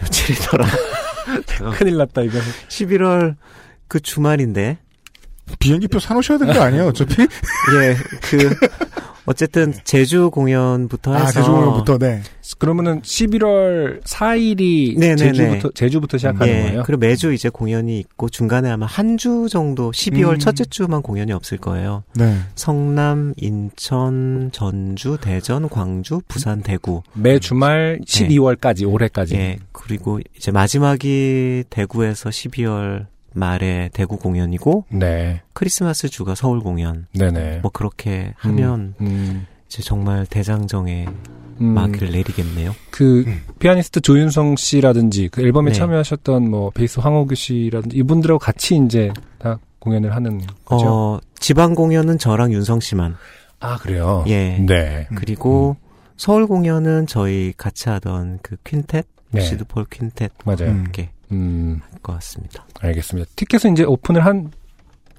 며칠이더라. 0.00 0.66
큰일 1.76 1.98
났다 1.98 2.22
이거. 2.22 2.38
11월 2.68 3.36
그 3.86 4.00
주말인데 4.00 4.78
비행기표 5.58 5.98
사놓으셔야 5.98 6.38
될 6.38 6.54
거 6.54 6.62
아니에요, 6.62 6.86
어차피? 6.86 7.20
예, 7.20 7.96
그 8.22 8.48
어쨌든 9.26 9.74
제주 9.84 10.30
공연부터 10.30 11.14
해서 11.14 11.24
아, 11.26 11.30
제주 11.32 11.50
공연부터, 11.50 11.98
네. 11.98 12.22
그러면은 12.58 13.02
11월 13.02 14.02
4일이 14.04 14.98
네네네. 14.98 15.32
제주부터 15.32 15.70
제주부터 15.74 16.16
시작하는 16.18 16.46
예, 16.54 16.62
거예요. 16.62 16.82
그리고 16.86 17.00
매주 17.00 17.32
이제 17.32 17.48
공연이 17.48 17.98
있고 17.98 18.28
중간에 18.28 18.70
아마 18.70 18.86
한 18.86 19.16
주 19.16 19.48
정도 19.50 19.90
12월 19.92 20.34
음. 20.34 20.38
첫째 20.38 20.64
주만 20.66 21.00
공연이 21.00 21.32
없을 21.32 21.56
거예요. 21.58 22.04
네. 22.14 22.36
성남, 22.54 23.32
인천, 23.38 24.50
전주, 24.52 25.16
대전, 25.20 25.68
광주, 25.68 26.20
부산, 26.28 26.62
대구. 26.62 27.02
매 27.14 27.38
주말 27.38 27.98
12월까지 28.06 28.86
올해까지. 28.90 29.34
예. 29.36 29.58
그리고 29.72 30.20
이제 30.36 30.50
마지막이 30.52 31.64
대구에서 31.70 32.28
12월 32.30 33.06
말에 33.36 33.90
대구 33.92 34.16
공연이고 34.16 34.86
네. 34.90 35.42
크리스마스 35.52 36.08
주가 36.08 36.34
서울 36.34 36.60
공연. 36.60 37.06
네네. 37.12 37.60
뭐 37.62 37.70
그렇게 37.70 38.32
하면 38.38 38.94
음, 39.00 39.46
이제 39.66 39.82
정말 39.82 40.26
대장정에 40.26 41.06
음, 41.60 41.64
막이를 41.66 42.10
내리겠네요. 42.10 42.74
그 42.90 43.24
피아니스트 43.58 44.00
조윤성 44.00 44.56
씨라든지 44.56 45.28
그 45.28 45.42
앨범에 45.42 45.70
네. 45.70 45.76
참여하셨던 45.76 46.50
뭐 46.50 46.70
베이스 46.70 47.00
황호규 47.00 47.34
씨라든지 47.34 47.96
이분들하고 47.98 48.38
같이 48.38 48.76
이제 48.76 49.12
다 49.38 49.58
공연을 49.78 50.14
하는 50.14 50.40
거죠. 50.64 50.86
어, 50.86 51.18
지방 51.38 51.74
공연은 51.74 52.18
저랑 52.18 52.52
윤성 52.52 52.80
씨만. 52.80 53.16
아 53.60 53.76
그래요. 53.78 54.24
예. 54.28 54.58
네. 54.58 55.08
그리고 55.14 55.76
서울 56.16 56.46
공연은 56.46 57.06
저희 57.06 57.52
같이 57.56 57.88
하던 57.88 58.38
그 58.42 58.56
퀸텟, 58.64 59.04
네. 59.30 59.40
시드폴 59.42 59.84
퀸텟 59.84 60.30
맞아요. 60.44 60.72
음. 60.72 60.84
함께 60.84 61.10
음, 61.32 61.80
할 61.90 62.00
것 62.02 62.12
같습니다. 62.14 62.64
알겠습니다. 62.80 63.28
티켓은 63.36 63.72
이제 63.72 63.82
오픈을 63.84 64.24
한 64.24 64.50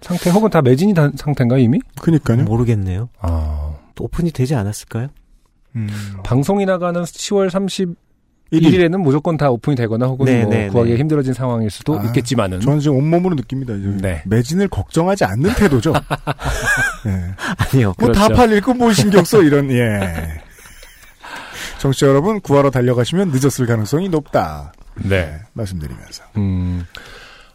상태 0.01 0.29
혹은 0.29 0.49
다 0.49 0.61
매진이 0.61 0.93
된 0.93 1.11
상태인가 1.15 1.57
이미? 1.57 1.79
그니까요. 1.99 2.43
모르겠네요. 2.43 3.09
아또 3.19 4.05
오픈이 4.05 4.31
되지 4.31 4.55
않았을까요? 4.55 5.07
음. 5.75 5.89
방송이 6.23 6.65
나가는 6.65 7.01
10월 7.03 7.49
1일. 7.49 7.95
31일에는 8.51 8.97
무조건 9.01 9.35
다 9.35 9.49
오픈이 9.51 9.75
되거나 9.75 10.05
혹은 10.05 10.25
네, 10.25 10.43
뭐 10.43 10.53
네, 10.53 10.69
구하기 10.69 10.91
네. 10.91 10.97
힘들어진 10.97 11.34
상황일 11.34 11.69
수도 11.69 11.99
아, 11.99 12.03
있겠지만은 12.05 12.61
저는 12.61 12.79
지금 12.79 12.95
온몸으로 12.97 13.35
느낍니다. 13.35 13.73
이제 13.73 13.88
네. 14.01 14.21
매진을 14.25 14.69
걱정하지 14.69 15.25
않는 15.25 15.53
태도죠. 15.55 15.91
예. 17.07 17.35
아니요. 17.57 17.93
뭐다 17.99 18.27
그렇죠. 18.27 18.34
팔릴 18.35 18.61
거뭘 18.61 18.93
신경 18.93 19.25
써 19.25 19.43
이런 19.43 19.69
예. 19.71 20.39
청취자 21.80 22.07
여러분 22.07 22.39
구하러 22.39 22.69
달려가시면 22.71 23.31
늦었을 23.34 23.65
가능성이 23.65 24.07
높다. 24.07 24.71
네. 25.03 25.38
말씀드리면서 25.53 26.24
음. 26.38 26.86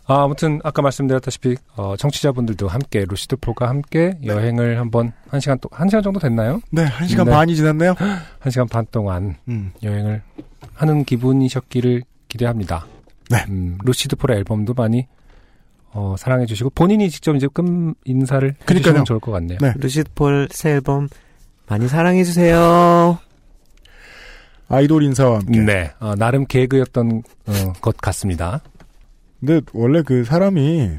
아, 0.06 0.24
아무튼 0.24 0.60
아까 0.64 0.82
말씀드렸다시피 0.82 1.56
어, 1.77 1.94
청취자분들도 1.97 2.66
함께 2.69 3.05
루시드 3.09 3.36
폴과 3.36 3.69
함께 3.69 4.19
여행을 4.24 4.78
한번 4.78 5.12
한 5.28 5.40
시간 5.40 5.59
또한 5.60 5.89
시간 5.89 6.02
정도 6.02 6.19
됐나요? 6.19 6.60
네 6.70 6.85
한 6.85 7.06
시간 7.09 7.27
네. 7.27 7.32
반이 7.32 7.55
지났네요. 7.56 7.94
한 8.40 8.51
시간 8.51 8.66
반 8.69 8.85
동안 8.90 9.36
음. 9.48 9.73
여행을 9.82 10.23
하는 10.74 11.05
기분이셨기를 11.05 12.02
기대합니다. 12.28 12.86
네. 13.31 13.44
음, 13.48 13.78
루시드 13.85 14.16
폴의 14.16 14.39
앨범도 14.39 14.74
많이 14.74 15.06
어, 15.94 16.16
사랑해 16.19 16.47
주시고 16.47 16.70
본인이 16.70 17.09
직접 17.10 17.36
이제 17.36 17.47
끝 17.52 17.94
인사를 18.05 18.40
그러니까요. 18.64 18.77
해주시면 18.78 19.05
좋을 19.05 19.20
것 19.20 19.31
같네요. 19.32 19.59
네. 19.60 19.73
루시드 19.77 20.10
폴 20.14 20.48
새 20.51 20.70
앨범 20.70 21.09
많이 21.69 21.86
사랑해 21.89 22.24
주세요. 22.24 23.19
아이돌 24.72 25.02
인사와 25.02 25.38
함께. 25.40 25.60
네, 25.60 25.90
어, 26.00 26.14
나름 26.16 26.46
개그였던 26.46 27.22
어, 27.46 27.72
것 27.80 27.96
같습니다. 27.98 28.62
근데 29.38 29.60
원래 29.74 30.02
그 30.02 30.24
사람이 30.24 30.90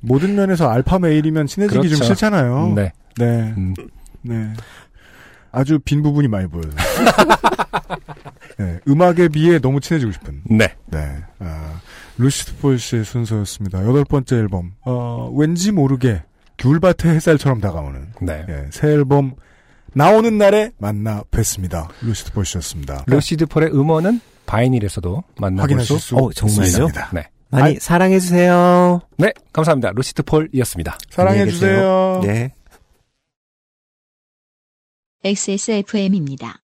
모든 0.00 0.34
면에서 0.34 0.68
알파 0.68 0.98
메일이면 0.98 1.46
친해지기 1.46 1.88
좀 1.88 1.98
그렇죠. 1.98 2.04
싫잖아요. 2.04 2.74
네, 2.74 2.92
네. 3.16 3.54
음, 3.56 3.74
네. 4.20 4.52
아주 5.50 5.78
빈 5.78 6.02
부분이 6.02 6.28
많이 6.28 6.46
보여요. 6.46 6.70
네, 8.58 8.80
음악에 8.86 9.28
비해 9.28 9.58
너무 9.58 9.80
친해지고 9.80 10.12
싶은. 10.12 10.42
네, 10.44 10.74
네. 10.86 10.98
아, 11.38 11.80
루시드 12.18 12.56
폴 12.56 12.78
씨의 12.78 13.04
순서였습니다. 13.04 13.86
여덟 13.86 14.04
번째 14.04 14.36
앨범. 14.36 14.72
어, 14.82 15.32
왠지 15.34 15.72
모르게 15.72 16.22
귤밭의 16.58 17.14
햇살처럼 17.14 17.60
다가오는 17.60 18.08
네. 18.20 18.44
예, 18.48 18.66
새 18.70 18.88
앨범 18.88 19.34
나오는 19.94 20.38
날에 20.38 20.72
만나 20.78 21.22
뵀습니다. 21.30 21.88
루시드 22.02 22.32
폴 22.32 22.44
씨였습니다. 22.44 23.04
루시드 23.06 23.46
폴의 23.46 23.70
음원은 23.72 24.20
바이닐에서도 24.46 25.22
만나볼 25.38 25.62
확인하실 25.62 25.98
수수 25.98 26.16
어, 26.16 26.32
정말요? 26.32 26.64
있습니다. 26.66 27.10
네. 27.12 27.28
많이 27.50 27.78
사랑해주세요. 27.78 29.02
네, 29.18 29.30
감사합니다. 29.52 29.92
루시드 29.94 30.22
폴이었습니다. 30.22 30.96
사랑해 31.10 31.40
안녕히 31.40 31.52
계세요. 31.60 32.20
주세요. 32.22 32.32
네. 32.34 32.54
XSFM입니다. 35.24 36.60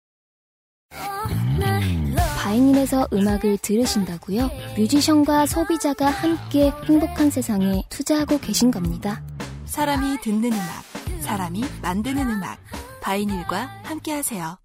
바이닐에서 2.38 3.08
음악을 3.12 3.58
들으신다고요? 3.58 4.50
뮤지션과 4.76 5.46
소비자가 5.46 6.06
함께 6.06 6.70
행복한 6.84 7.30
세상에 7.30 7.82
투자하고 7.88 8.38
계신 8.38 8.70
겁니다. 8.70 9.24
사람이 9.64 10.20
듣는 10.20 10.52
음악, 10.52 10.84
사람이 11.24 11.64
만드는 11.80 12.28
음악. 12.28 12.58
바이닐과 13.00 13.80
함께하세요. 13.82 14.58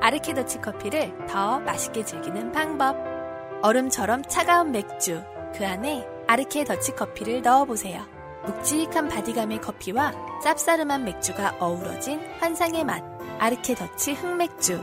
아르케더치 0.00 0.60
커피를 0.60 1.26
더 1.26 1.58
맛있게 1.60 2.04
즐기는 2.04 2.52
방법. 2.52 2.96
얼음처럼 3.62 4.22
차가운 4.28 4.70
맥주, 4.72 5.22
그 5.54 5.66
안에 5.66 6.06
아르케더치 6.28 6.92
커피를 6.92 7.42
넣어보세요. 7.42 8.04
묵직한 8.46 9.08
바디감의 9.08 9.60
커피와 9.60 10.12
쌉싸름한 10.44 11.02
맥주가 11.02 11.56
어우러진 11.58 12.20
환상의 12.40 12.84
맛. 12.84 13.02
아르케더치 13.38 14.14
흑맥주. 14.14 14.80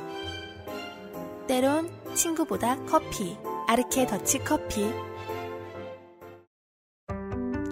때론 1.47 1.89
친구보다 2.13 2.75
커피. 2.85 3.37
아르케더치 3.67 4.39
커피. 4.39 5.08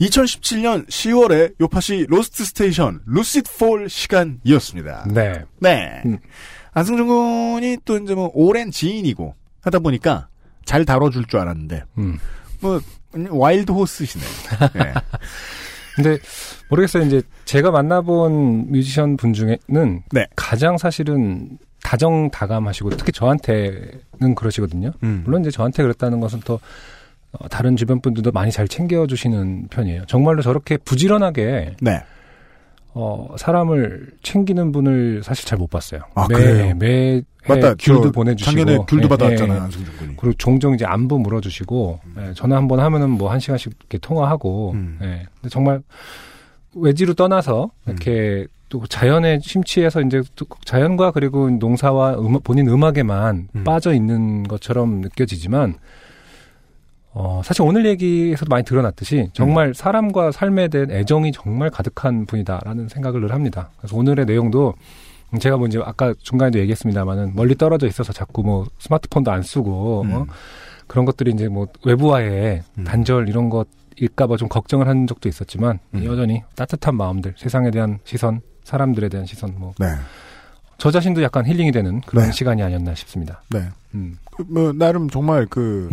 2017년 0.00 0.86
10월에 0.88 1.54
요파시 1.60 2.06
로스트 2.08 2.44
스테이션 2.44 3.00
루시드 3.06 3.58
폴 3.58 3.88
시간이었습니다. 3.88 5.08
네. 5.12 5.44
네. 5.58 6.02
안승준 6.72 7.06
군이 7.06 7.78
또 7.84 7.98
이제 7.98 8.14
뭐 8.14 8.30
오랜 8.34 8.70
지인이고 8.70 9.34
하다 9.62 9.78
보니까 9.80 10.28
잘 10.64 10.84
다뤄줄 10.84 11.26
줄 11.26 11.40
알았는데 11.40 11.82
음. 11.98 12.18
뭐 12.60 12.80
wild 13.30 13.72
horse시네. 13.72 14.24
네. 14.74 14.94
근데 15.96 16.18
모르겠어요. 16.68 17.04
이제 17.04 17.22
제가 17.44 17.70
만나본 17.70 18.70
뮤지션 18.70 19.16
분 19.16 19.32
중에는 19.32 20.02
네. 20.12 20.26
가장 20.36 20.78
사실은 20.78 21.58
다정다감하시고 21.82 22.90
특히 22.90 23.12
저한테는 23.12 24.34
그러시거든요. 24.36 24.92
음. 25.02 25.22
물론 25.24 25.40
이제 25.40 25.50
저한테 25.50 25.82
그랬다는 25.82 26.20
것은 26.20 26.40
또 26.44 26.60
어, 27.32 27.48
다른 27.48 27.76
주변 27.76 28.00
분들도 28.00 28.32
많이 28.32 28.50
잘 28.50 28.66
챙겨주시는 28.68 29.68
편이에요. 29.70 30.04
정말로 30.06 30.42
저렇게 30.42 30.76
부지런하게 30.78 31.76
네. 31.80 32.02
어, 32.92 33.34
사람을 33.38 34.10
챙기는 34.22 34.72
분을 34.72 35.22
사실 35.22 35.46
잘 35.46 35.56
못 35.58 35.70
봤어요. 35.70 36.00
아, 36.14 36.26
매, 36.28 36.34
그래요? 36.34 36.74
매 36.76 37.22
맞다. 37.46 37.74
귤도 37.78 38.02
저 38.06 38.10
보내주시고 38.10 38.50
작년에 38.64 38.84
귤도 38.88 39.04
예, 39.04 39.08
받아왔잖아요, 39.08 39.56
예. 39.58 39.60
안승준 39.62 39.96
군이. 39.96 40.16
그리고 40.16 40.34
종종 40.38 40.74
이제 40.74 40.84
안부 40.84 41.18
물어주시고 41.20 42.00
예, 42.18 42.32
전화 42.34 42.56
한 42.56 42.66
번 42.66 42.80
하면은 42.80 43.10
뭐 43.10 43.30
한 43.30 43.38
시간씩 43.38 43.74
이렇게 43.78 43.98
통화하고 43.98 44.72
음. 44.72 44.98
예. 45.02 45.26
근데 45.36 45.48
정말 45.50 45.82
외지로 46.74 47.14
떠나서 47.14 47.70
이렇게 47.86 48.46
또 48.68 48.84
자연에 48.88 49.38
심취해서 49.42 50.00
이제 50.02 50.22
또 50.36 50.46
자연과 50.64 51.10
그리고 51.12 51.48
농사와 51.50 52.14
음악, 52.18 52.42
본인 52.44 52.68
음악에만 52.68 53.48
빠져 53.64 53.92
있는 53.94 54.42
것처럼 54.44 55.00
느껴지지만 55.00 55.74
어, 57.12 57.42
사실 57.44 57.62
오늘 57.62 57.86
얘기에서도 57.86 58.48
많이 58.48 58.64
드러났듯이 58.64 59.30
정말 59.32 59.74
사람과 59.74 60.30
삶에 60.30 60.68
대한 60.68 60.90
애정이 60.90 61.32
정말 61.32 61.70
가득한 61.70 62.26
분이다라는 62.26 62.88
생각을 62.88 63.20
늘 63.20 63.32
합니다. 63.32 63.70
그래서 63.78 63.96
오늘의 63.96 64.26
내용도 64.26 64.74
제가 65.38 65.56
뭐 65.56 65.66
이제 65.66 65.80
아까 65.84 66.14
중간에도 66.18 66.58
얘기했습니다만은 66.60 67.34
멀리 67.34 67.54
떨어져 67.56 67.86
있어서 67.86 68.12
자꾸 68.12 68.42
뭐 68.42 68.66
스마트폰도 68.78 69.30
안 69.30 69.42
쓰고 69.42 70.04
어? 70.08 70.26
그런 70.86 71.04
것들이 71.04 71.30
이제 71.32 71.48
뭐 71.48 71.66
외부와의 71.84 72.62
단절 72.84 73.28
이런 73.28 73.48
것일까봐 73.48 74.36
좀 74.36 74.48
걱정을 74.48 74.88
한 74.88 75.06
적도 75.06 75.28
있었지만 75.28 75.78
여전히 76.04 76.42
따뜻한 76.56 76.96
마음들, 76.96 77.34
세상에 77.36 77.70
대한 77.70 77.98
시선, 78.04 78.40
사람들에 78.64 79.08
대한 79.08 79.24
시선, 79.24 79.54
뭐 79.56 79.72
네. 79.78 79.86
저 80.80 80.90
자신도 80.90 81.22
약간 81.22 81.44
힐링이 81.46 81.72
되는 81.72 82.00
그런 82.00 82.24
네. 82.24 82.32
시간이 82.32 82.62
아니었나 82.62 82.94
싶습니다. 82.94 83.42
네. 83.50 83.68
음. 83.94 84.16
그, 84.34 84.44
뭐 84.48 84.72
나름 84.72 85.10
정말 85.10 85.44
그 85.44 85.90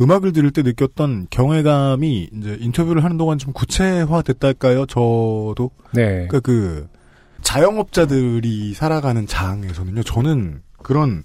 음악을 0.00 0.32
들을 0.32 0.50
때 0.50 0.62
느꼈던 0.62 1.28
경외감이 1.30 2.30
이제 2.32 2.56
인터뷰를 2.60 3.04
하는 3.04 3.16
동안 3.16 3.38
좀 3.38 3.52
구체화됐달까요? 3.52 4.86
저도 4.86 5.70
네. 5.92 6.26
그러니까 6.26 6.40
그 6.40 6.88
자영업자들이 7.42 8.74
살아가는 8.74 9.24
장에서는요. 9.24 10.02
저는 10.02 10.62
그런 10.82 11.22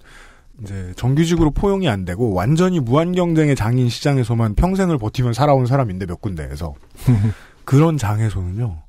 이제 0.61 0.93
정규직으로 0.95 1.49
포용이 1.49 1.89
안 1.89 2.05
되고 2.05 2.33
완전히 2.33 2.79
무한 2.79 3.13
경쟁의 3.13 3.55
장인 3.55 3.89
시장에서만 3.89 4.53
평생을 4.53 4.99
버티면 4.99 5.33
살아온 5.33 5.65
사람인데 5.65 6.05
몇 6.05 6.21
군데에서 6.21 6.75
그런 7.65 7.97
장에서는요. 7.97 8.83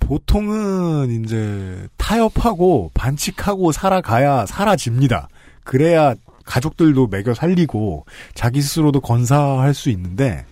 보통은 0.00 1.22
이제 1.24 1.88
타협하고 1.96 2.90
반칙하고 2.94 3.72
살아가야 3.72 4.46
사라집니다. 4.46 5.28
그래야 5.62 6.14
가족들도 6.44 7.06
먹여 7.06 7.32
살리고 7.34 8.06
자기 8.34 8.60
스스로도 8.60 9.00
건사할 9.00 9.72
수 9.72 9.90
있는데 9.90 10.44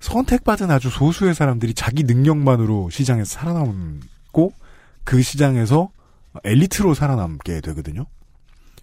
선택받은 0.00 0.70
아주 0.70 0.90
소수의 0.90 1.34
사람들이 1.34 1.74
자기 1.74 2.04
능력만으로 2.04 2.90
시장에서 2.90 3.38
살아남고 3.38 4.52
그 5.04 5.22
시장에서 5.22 5.90
엘리트로 6.44 6.94
살아남게 6.94 7.60
되거든요. 7.62 8.06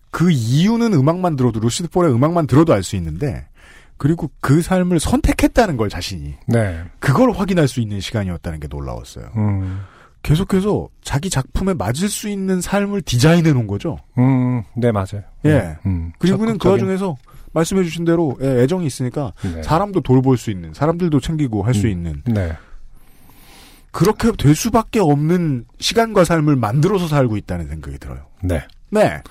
그 0.10 0.32
이유는 0.32 0.94
음악만 0.94 1.36
들어도 1.36 1.60
루시드 1.60 1.90
폴의 1.90 2.14
음악만 2.14 2.48
들어도 2.48 2.74
알 2.74 2.84
수 2.84 2.96
있는데 2.96 3.48
그리고 3.98 4.30
그 4.42 4.62
삶을 4.62 5.00
선택했다는 5.00 5.78
걸 5.78 5.90
자신이 5.90 6.34
네. 6.48 6.84
그걸 7.00 7.32
확인할 7.32 7.68
수 7.68 7.80
있는 7.80 8.00
시간이었다는 8.02 8.60
게 8.60 8.68
놀라웠어요. 8.68 9.28
음. 9.38 9.80
계속해서 10.22 10.90
자기 11.04 11.30
작품에 11.30 11.74
맞을 11.76 12.10
수 12.10 12.28
있는 12.30 12.60
삶을 12.60 13.04
디자인해 13.04 13.54
놓은 13.54 13.68
거죠. 13.68 13.98
음, 14.18 14.64
네, 14.76 14.92
맞아요. 14.92 15.22
예. 15.46 15.78
음, 15.86 16.12
그리고는 16.18 16.58
그 16.58 16.68
적극적인- 16.68 16.72
와중에서 16.72 17.16
말씀해주신 17.54 18.06
대로 18.06 18.36
예, 18.42 18.64
애정이 18.64 18.86
있으니까 18.88 19.34
네. 19.44 19.62
사람도 19.64 20.02
돌볼 20.02 20.38
수 20.38 20.50
있는, 20.52 20.74
사람들도 20.74 21.20
챙기고 21.20 21.62
할수 21.64 21.86
음, 21.86 21.92
있는 21.92 22.22
네. 22.26 22.54
그렇게 23.92 24.32
될 24.34 24.56
수밖에 24.56 25.00
없는 25.00 25.66
시간과 25.80 26.26
삶을 26.26 26.56
만들어서 26.58 27.08
살고 27.08 27.38
있다는 27.38 27.68
생각이 27.68 27.98
들어요. 28.00 28.26
네. 28.44 28.66
네, 28.90 29.22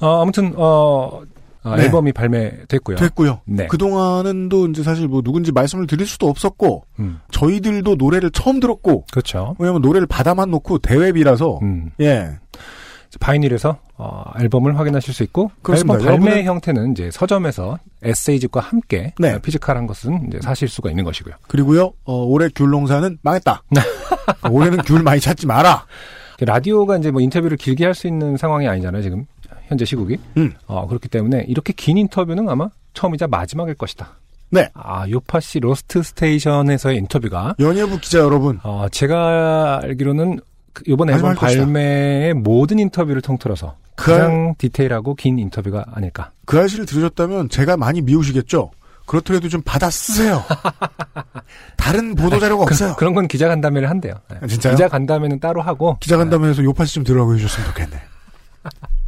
어, 0.00 0.22
아무튼, 0.22 0.52
어, 0.56 1.22
아, 1.64 1.76
네. 1.76 1.84
앨범이 1.84 2.12
발매됐고요. 2.12 2.96
됐고요. 2.96 3.40
네. 3.46 3.66
그 3.66 3.76
동안은 3.78 4.48
또 4.50 4.66
이제 4.68 4.82
사실 4.82 5.08
뭐 5.08 5.22
누군지 5.22 5.50
말씀을 5.50 5.86
드릴 5.86 6.06
수도 6.06 6.28
없었고 6.28 6.84
음. 7.00 7.20
저희들도 7.32 7.94
노래를 7.96 8.30
처음 8.30 8.60
들었고 8.60 9.06
그렇죠. 9.10 9.56
왜냐면 9.58 9.80
노래를 9.82 10.06
받아만 10.06 10.50
놓고 10.50 10.78
대회비라서 10.78 11.58
음. 11.62 11.90
예 12.00 12.30
바이닐에서 13.20 13.78
어, 13.96 14.24
앨범을 14.40 14.76
확인하실 14.78 15.14
수 15.14 15.22
있고 15.22 15.50
그렇습니다. 15.62 16.00
앨범 16.00 16.20
발매 16.20 16.42
여러분은- 16.42 16.44
형태는 16.46 16.92
이제 16.92 17.10
서점에서 17.12 17.78
에세이집과 18.02 18.60
함께 18.60 19.14
네. 19.18 19.32
어, 19.34 19.38
physical한 19.38 19.86
것은 19.86 20.26
이제 20.28 20.40
사실 20.42 20.68
수가 20.68 20.90
있는 20.90 21.04
것이고요. 21.04 21.34
그리고요 21.48 21.92
어, 22.04 22.24
올해 22.24 22.48
귤 22.54 22.70
농사는 22.70 23.18
망했다. 23.22 23.62
올해는 24.50 24.78
귤 24.78 25.02
많이 25.02 25.20
찾지 25.20 25.46
마라. 25.46 25.86
라디오가 26.40 26.96
이제 26.98 27.12
뭐 27.12 27.20
인터뷰를 27.20 27.56
길게 27.56 27.84
할 27.84 27.94
수 27.94 28.08
있는 28.08 28.36
상황이 28.36 28.66
아니잖아요, 28.66 29.02
지금 29.02 29.24
현재 29.68 29.84
시국이. 29.84 30.18
음. 30.36 30.52
어, 30.66 30.86
그렇기 30.86 31.08
때문에 31.08 31.44
이렇게 31.48 31.72
긴 31.72 31.96
인터뷰는 31.98 32.48
아마 32.48 32.68
처음이자 32.94 33.26
마지막일 33.26 33.74
것이다. 33.74 34.10
네. 34.50 34.68
아, 34.74 35.08
요파시 35.08 35.58
로스트 35.58 36.02
스테이션에서의 36.02 36.96
인터뷰가 36.98 37.54
연예부 37.58 37.98
기자 37.98 38.18
여러분 38.20 38.60
어, 38.62 38.86
제가 38.92 39.80
알기로는 39.82 40.38
그 40.72 40.84
이번 40.86 41.08
앨범 41.10 41.30
마지막일 41.30 41.36
것이다. 41.40 41.64
발매의 41.64 42.34
모든 42.34 42.78
인터뷰를 42.78 43.20
통틀어서 43.22 43.76
그 43.96 44.10
가장 44.12 44.54
디테일하고 44.58 45.14
긴 45.14 45.38
인터뷰가 45.38 45.84
아닐까. 45.92 46.30
그 46.46 46.60
아시를 46.60 46.86
들으셨다면 46.86 47.48
제가 47.48 47.76
많이 47.76 48.00
미우시겠죠. 48.02 48.70
그렇더라도 49.06 49.48
좀 49.48 49.60
받아 49.62 49.90
쓰세요. 49.90 50.42
다른 51.76 52.14
보도 52.14 52.38
자료가 52.38 52.62
없어요. 52.64 52.94
그 52.96 53.04
런 53.04 53.14
건 53.14 53.28
기자 53.28 53.48
간담회를 53.48 53.90
한대요. 53.90 54.14
네. 54.30 54.38
아, 54.42 54.46
진짜요? 54.46 54.74
기자 54.74 54.88
간담회는 54.88 55.40
따로 55.40 55.60
하고 55.62 55.96
기자 56.00 56.16
간담회에서 56.16 56.62
요파시 56.64 56.94
좀 56.94 57.04
들어가고 57.04 57.34
해주셨으면 57.34 57.68
좋겠네. 57.68 57.96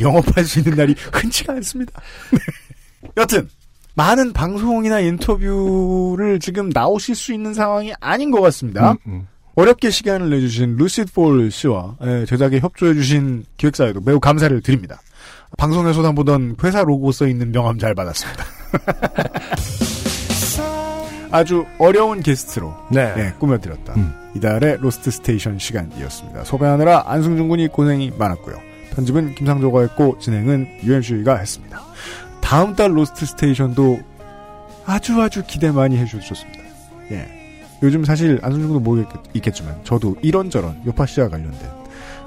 영업할 0.00 0.44
수 0.44 0.60
있는 0.60 0.76
날이 0.76 0.94
흔치가 1.12 1.52
않습니다. 1.54 1.92
네. 2.32 2.38
여튼 3.16 3.48
많은 3.94 4.32
방송이나 4.32 5.00
인터뷰를 5.00 6.38
지금 6.40 6.70
나오실 6.70 7.14
수 7.14 7.32
있는 7.32 7.54
상황이 7.54 7.92
아닌 8.00 8.30
것 8.30 8.40
같습니다. 8.40 8.92
음, 8.92 8.96
음. 9.06 9.26
어렵게 9.56 9.90
시간을 9.90 10.30
내주신 10.30 10.76
루시드 10.76 11.12
폴 11.12 11.50
씨와 11.50 11.96
예, 12.02 12.24
제작에 12.26 12.60
협조해주신 12.60 13.44
기획사에도 13.56 14.00
매우 14.00 14.20
감사를 14.20 14.60
드립니다. 14.62 15.00
방송에서나 15.58 16.12
보던 16.12 16.56
회사 16.62 16.82
로고 16.82 17.12
써 17.12 17.26
있는 17.26 17.52
명함 17.52 17.78
잘 17.78 17.94
받았습니다. 17.94 18.44
아주 21.32 21.64
어려운 21.78 22.20
게스트로 22.20 22.74
네. 22.90 23.14
예, 23.16 23.32
꾸며드렸다. 23.38 23.94
음. 23.94 24.14
이달의 24.36 24.78
로스트 24.80 25.10
스테이션 25.10 25.58
시간이었습니다. 25.58 26.44
섭외하느라 26.44 27.04
안승준 27.06 27.48
군이 27.48 27.68
고생이 27.68 28.12
많았고요. 28.16 28.69
편집은 28.94 29.34
김상조가 29.34 29.80
했고 29.82 30.16
진행은 30.18 30.80
UMC가 30.82 31.36
했습니다. 31.36 31.80
다음 32.40 32.74
달 32.74 32.96
로스트 32.96 33.26
스테이션도 33.26 34.00
아주 34.86 35.20
아주 35.20 35.42
기대 35.46 35.70
많이 35.70 35.96
해주셨습니다. 35.98 36.60
예. 37.12 37.28
요즘 37.82 38.04
사실 38.04 38.38
안승준도 38.42 38.80
모르겠지만 38.80 39.80
저도 39.84 40.16
이런저런 40.22 40.80
요파 40.86 41.06
씨와 41.06 41.28
관련된 41.28 41.60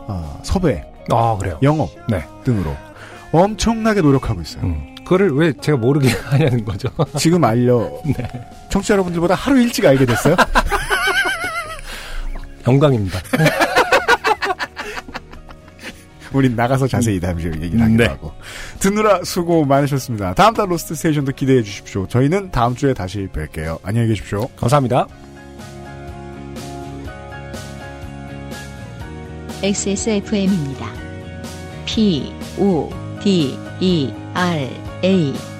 어, 0.08 0.40
섭외, 0.44 0.84
아, 1.12 1.38
그래요. 1.40 1.60
영업 1.62 1.90
네. 2.10 2.24
등으로 2.44 2.76
엄청나게 3.32 4.02
노력하고 4.02 4.42
있어요. 4.42 4.64
음. 4.64 4.96
그거를 5.04 5.32
왜 5.32 5.54
제가 5.54 5.78
모르게 5.78 6.10
하냐는 6.26 6.64
거죠. 6.64 6.90
지금 7.18 7.44
알려 7.44 7.90
네. 8.06 8.14
청취자 8.70 8.94
여러분들보다 8.94 9.36
하루 9.36 9.60
일찍 9.62 9.86
알게 9.86 10.06
됐어요. 10.06 10.36
영광입니다. 12.66 13.20
우린 16.34 16.56
나가서 16.56 16.88
자세히 16.88 17.20
잠시 17.20 17.48
얘기를 17.48 17.80
하기도 17.82 18.04
네. 18.04 18.10
하고. 18.10 18.34
듣느라 18.80 19.24
수고 19.24 19.66
많으셨습니다. 19.66 20.34
다음 20.34 20.54
달 20.54 20.70
로스트 20.70 20.96
스테이션도 20.96 21.34
기대해 21.34 21.62
주십시오. 21.64 22.08
저희는 22.08 22.52
다음 22.52 22.76
주에 22.76 22.94
다시 22.94 23.28
뵐게요. 23.32 23.80
안녕히 23.84 24.10
계십시오. 24.10 24.48
감사합니다. 24.56 25.08
XSFM입니다. 29.62 30.88
P, 31.86 32.34
O, 32.60 32.90
D, 33.24 33.58
E, 33.80 34.12
R, 34.34 34.70
A. 35.06 35.53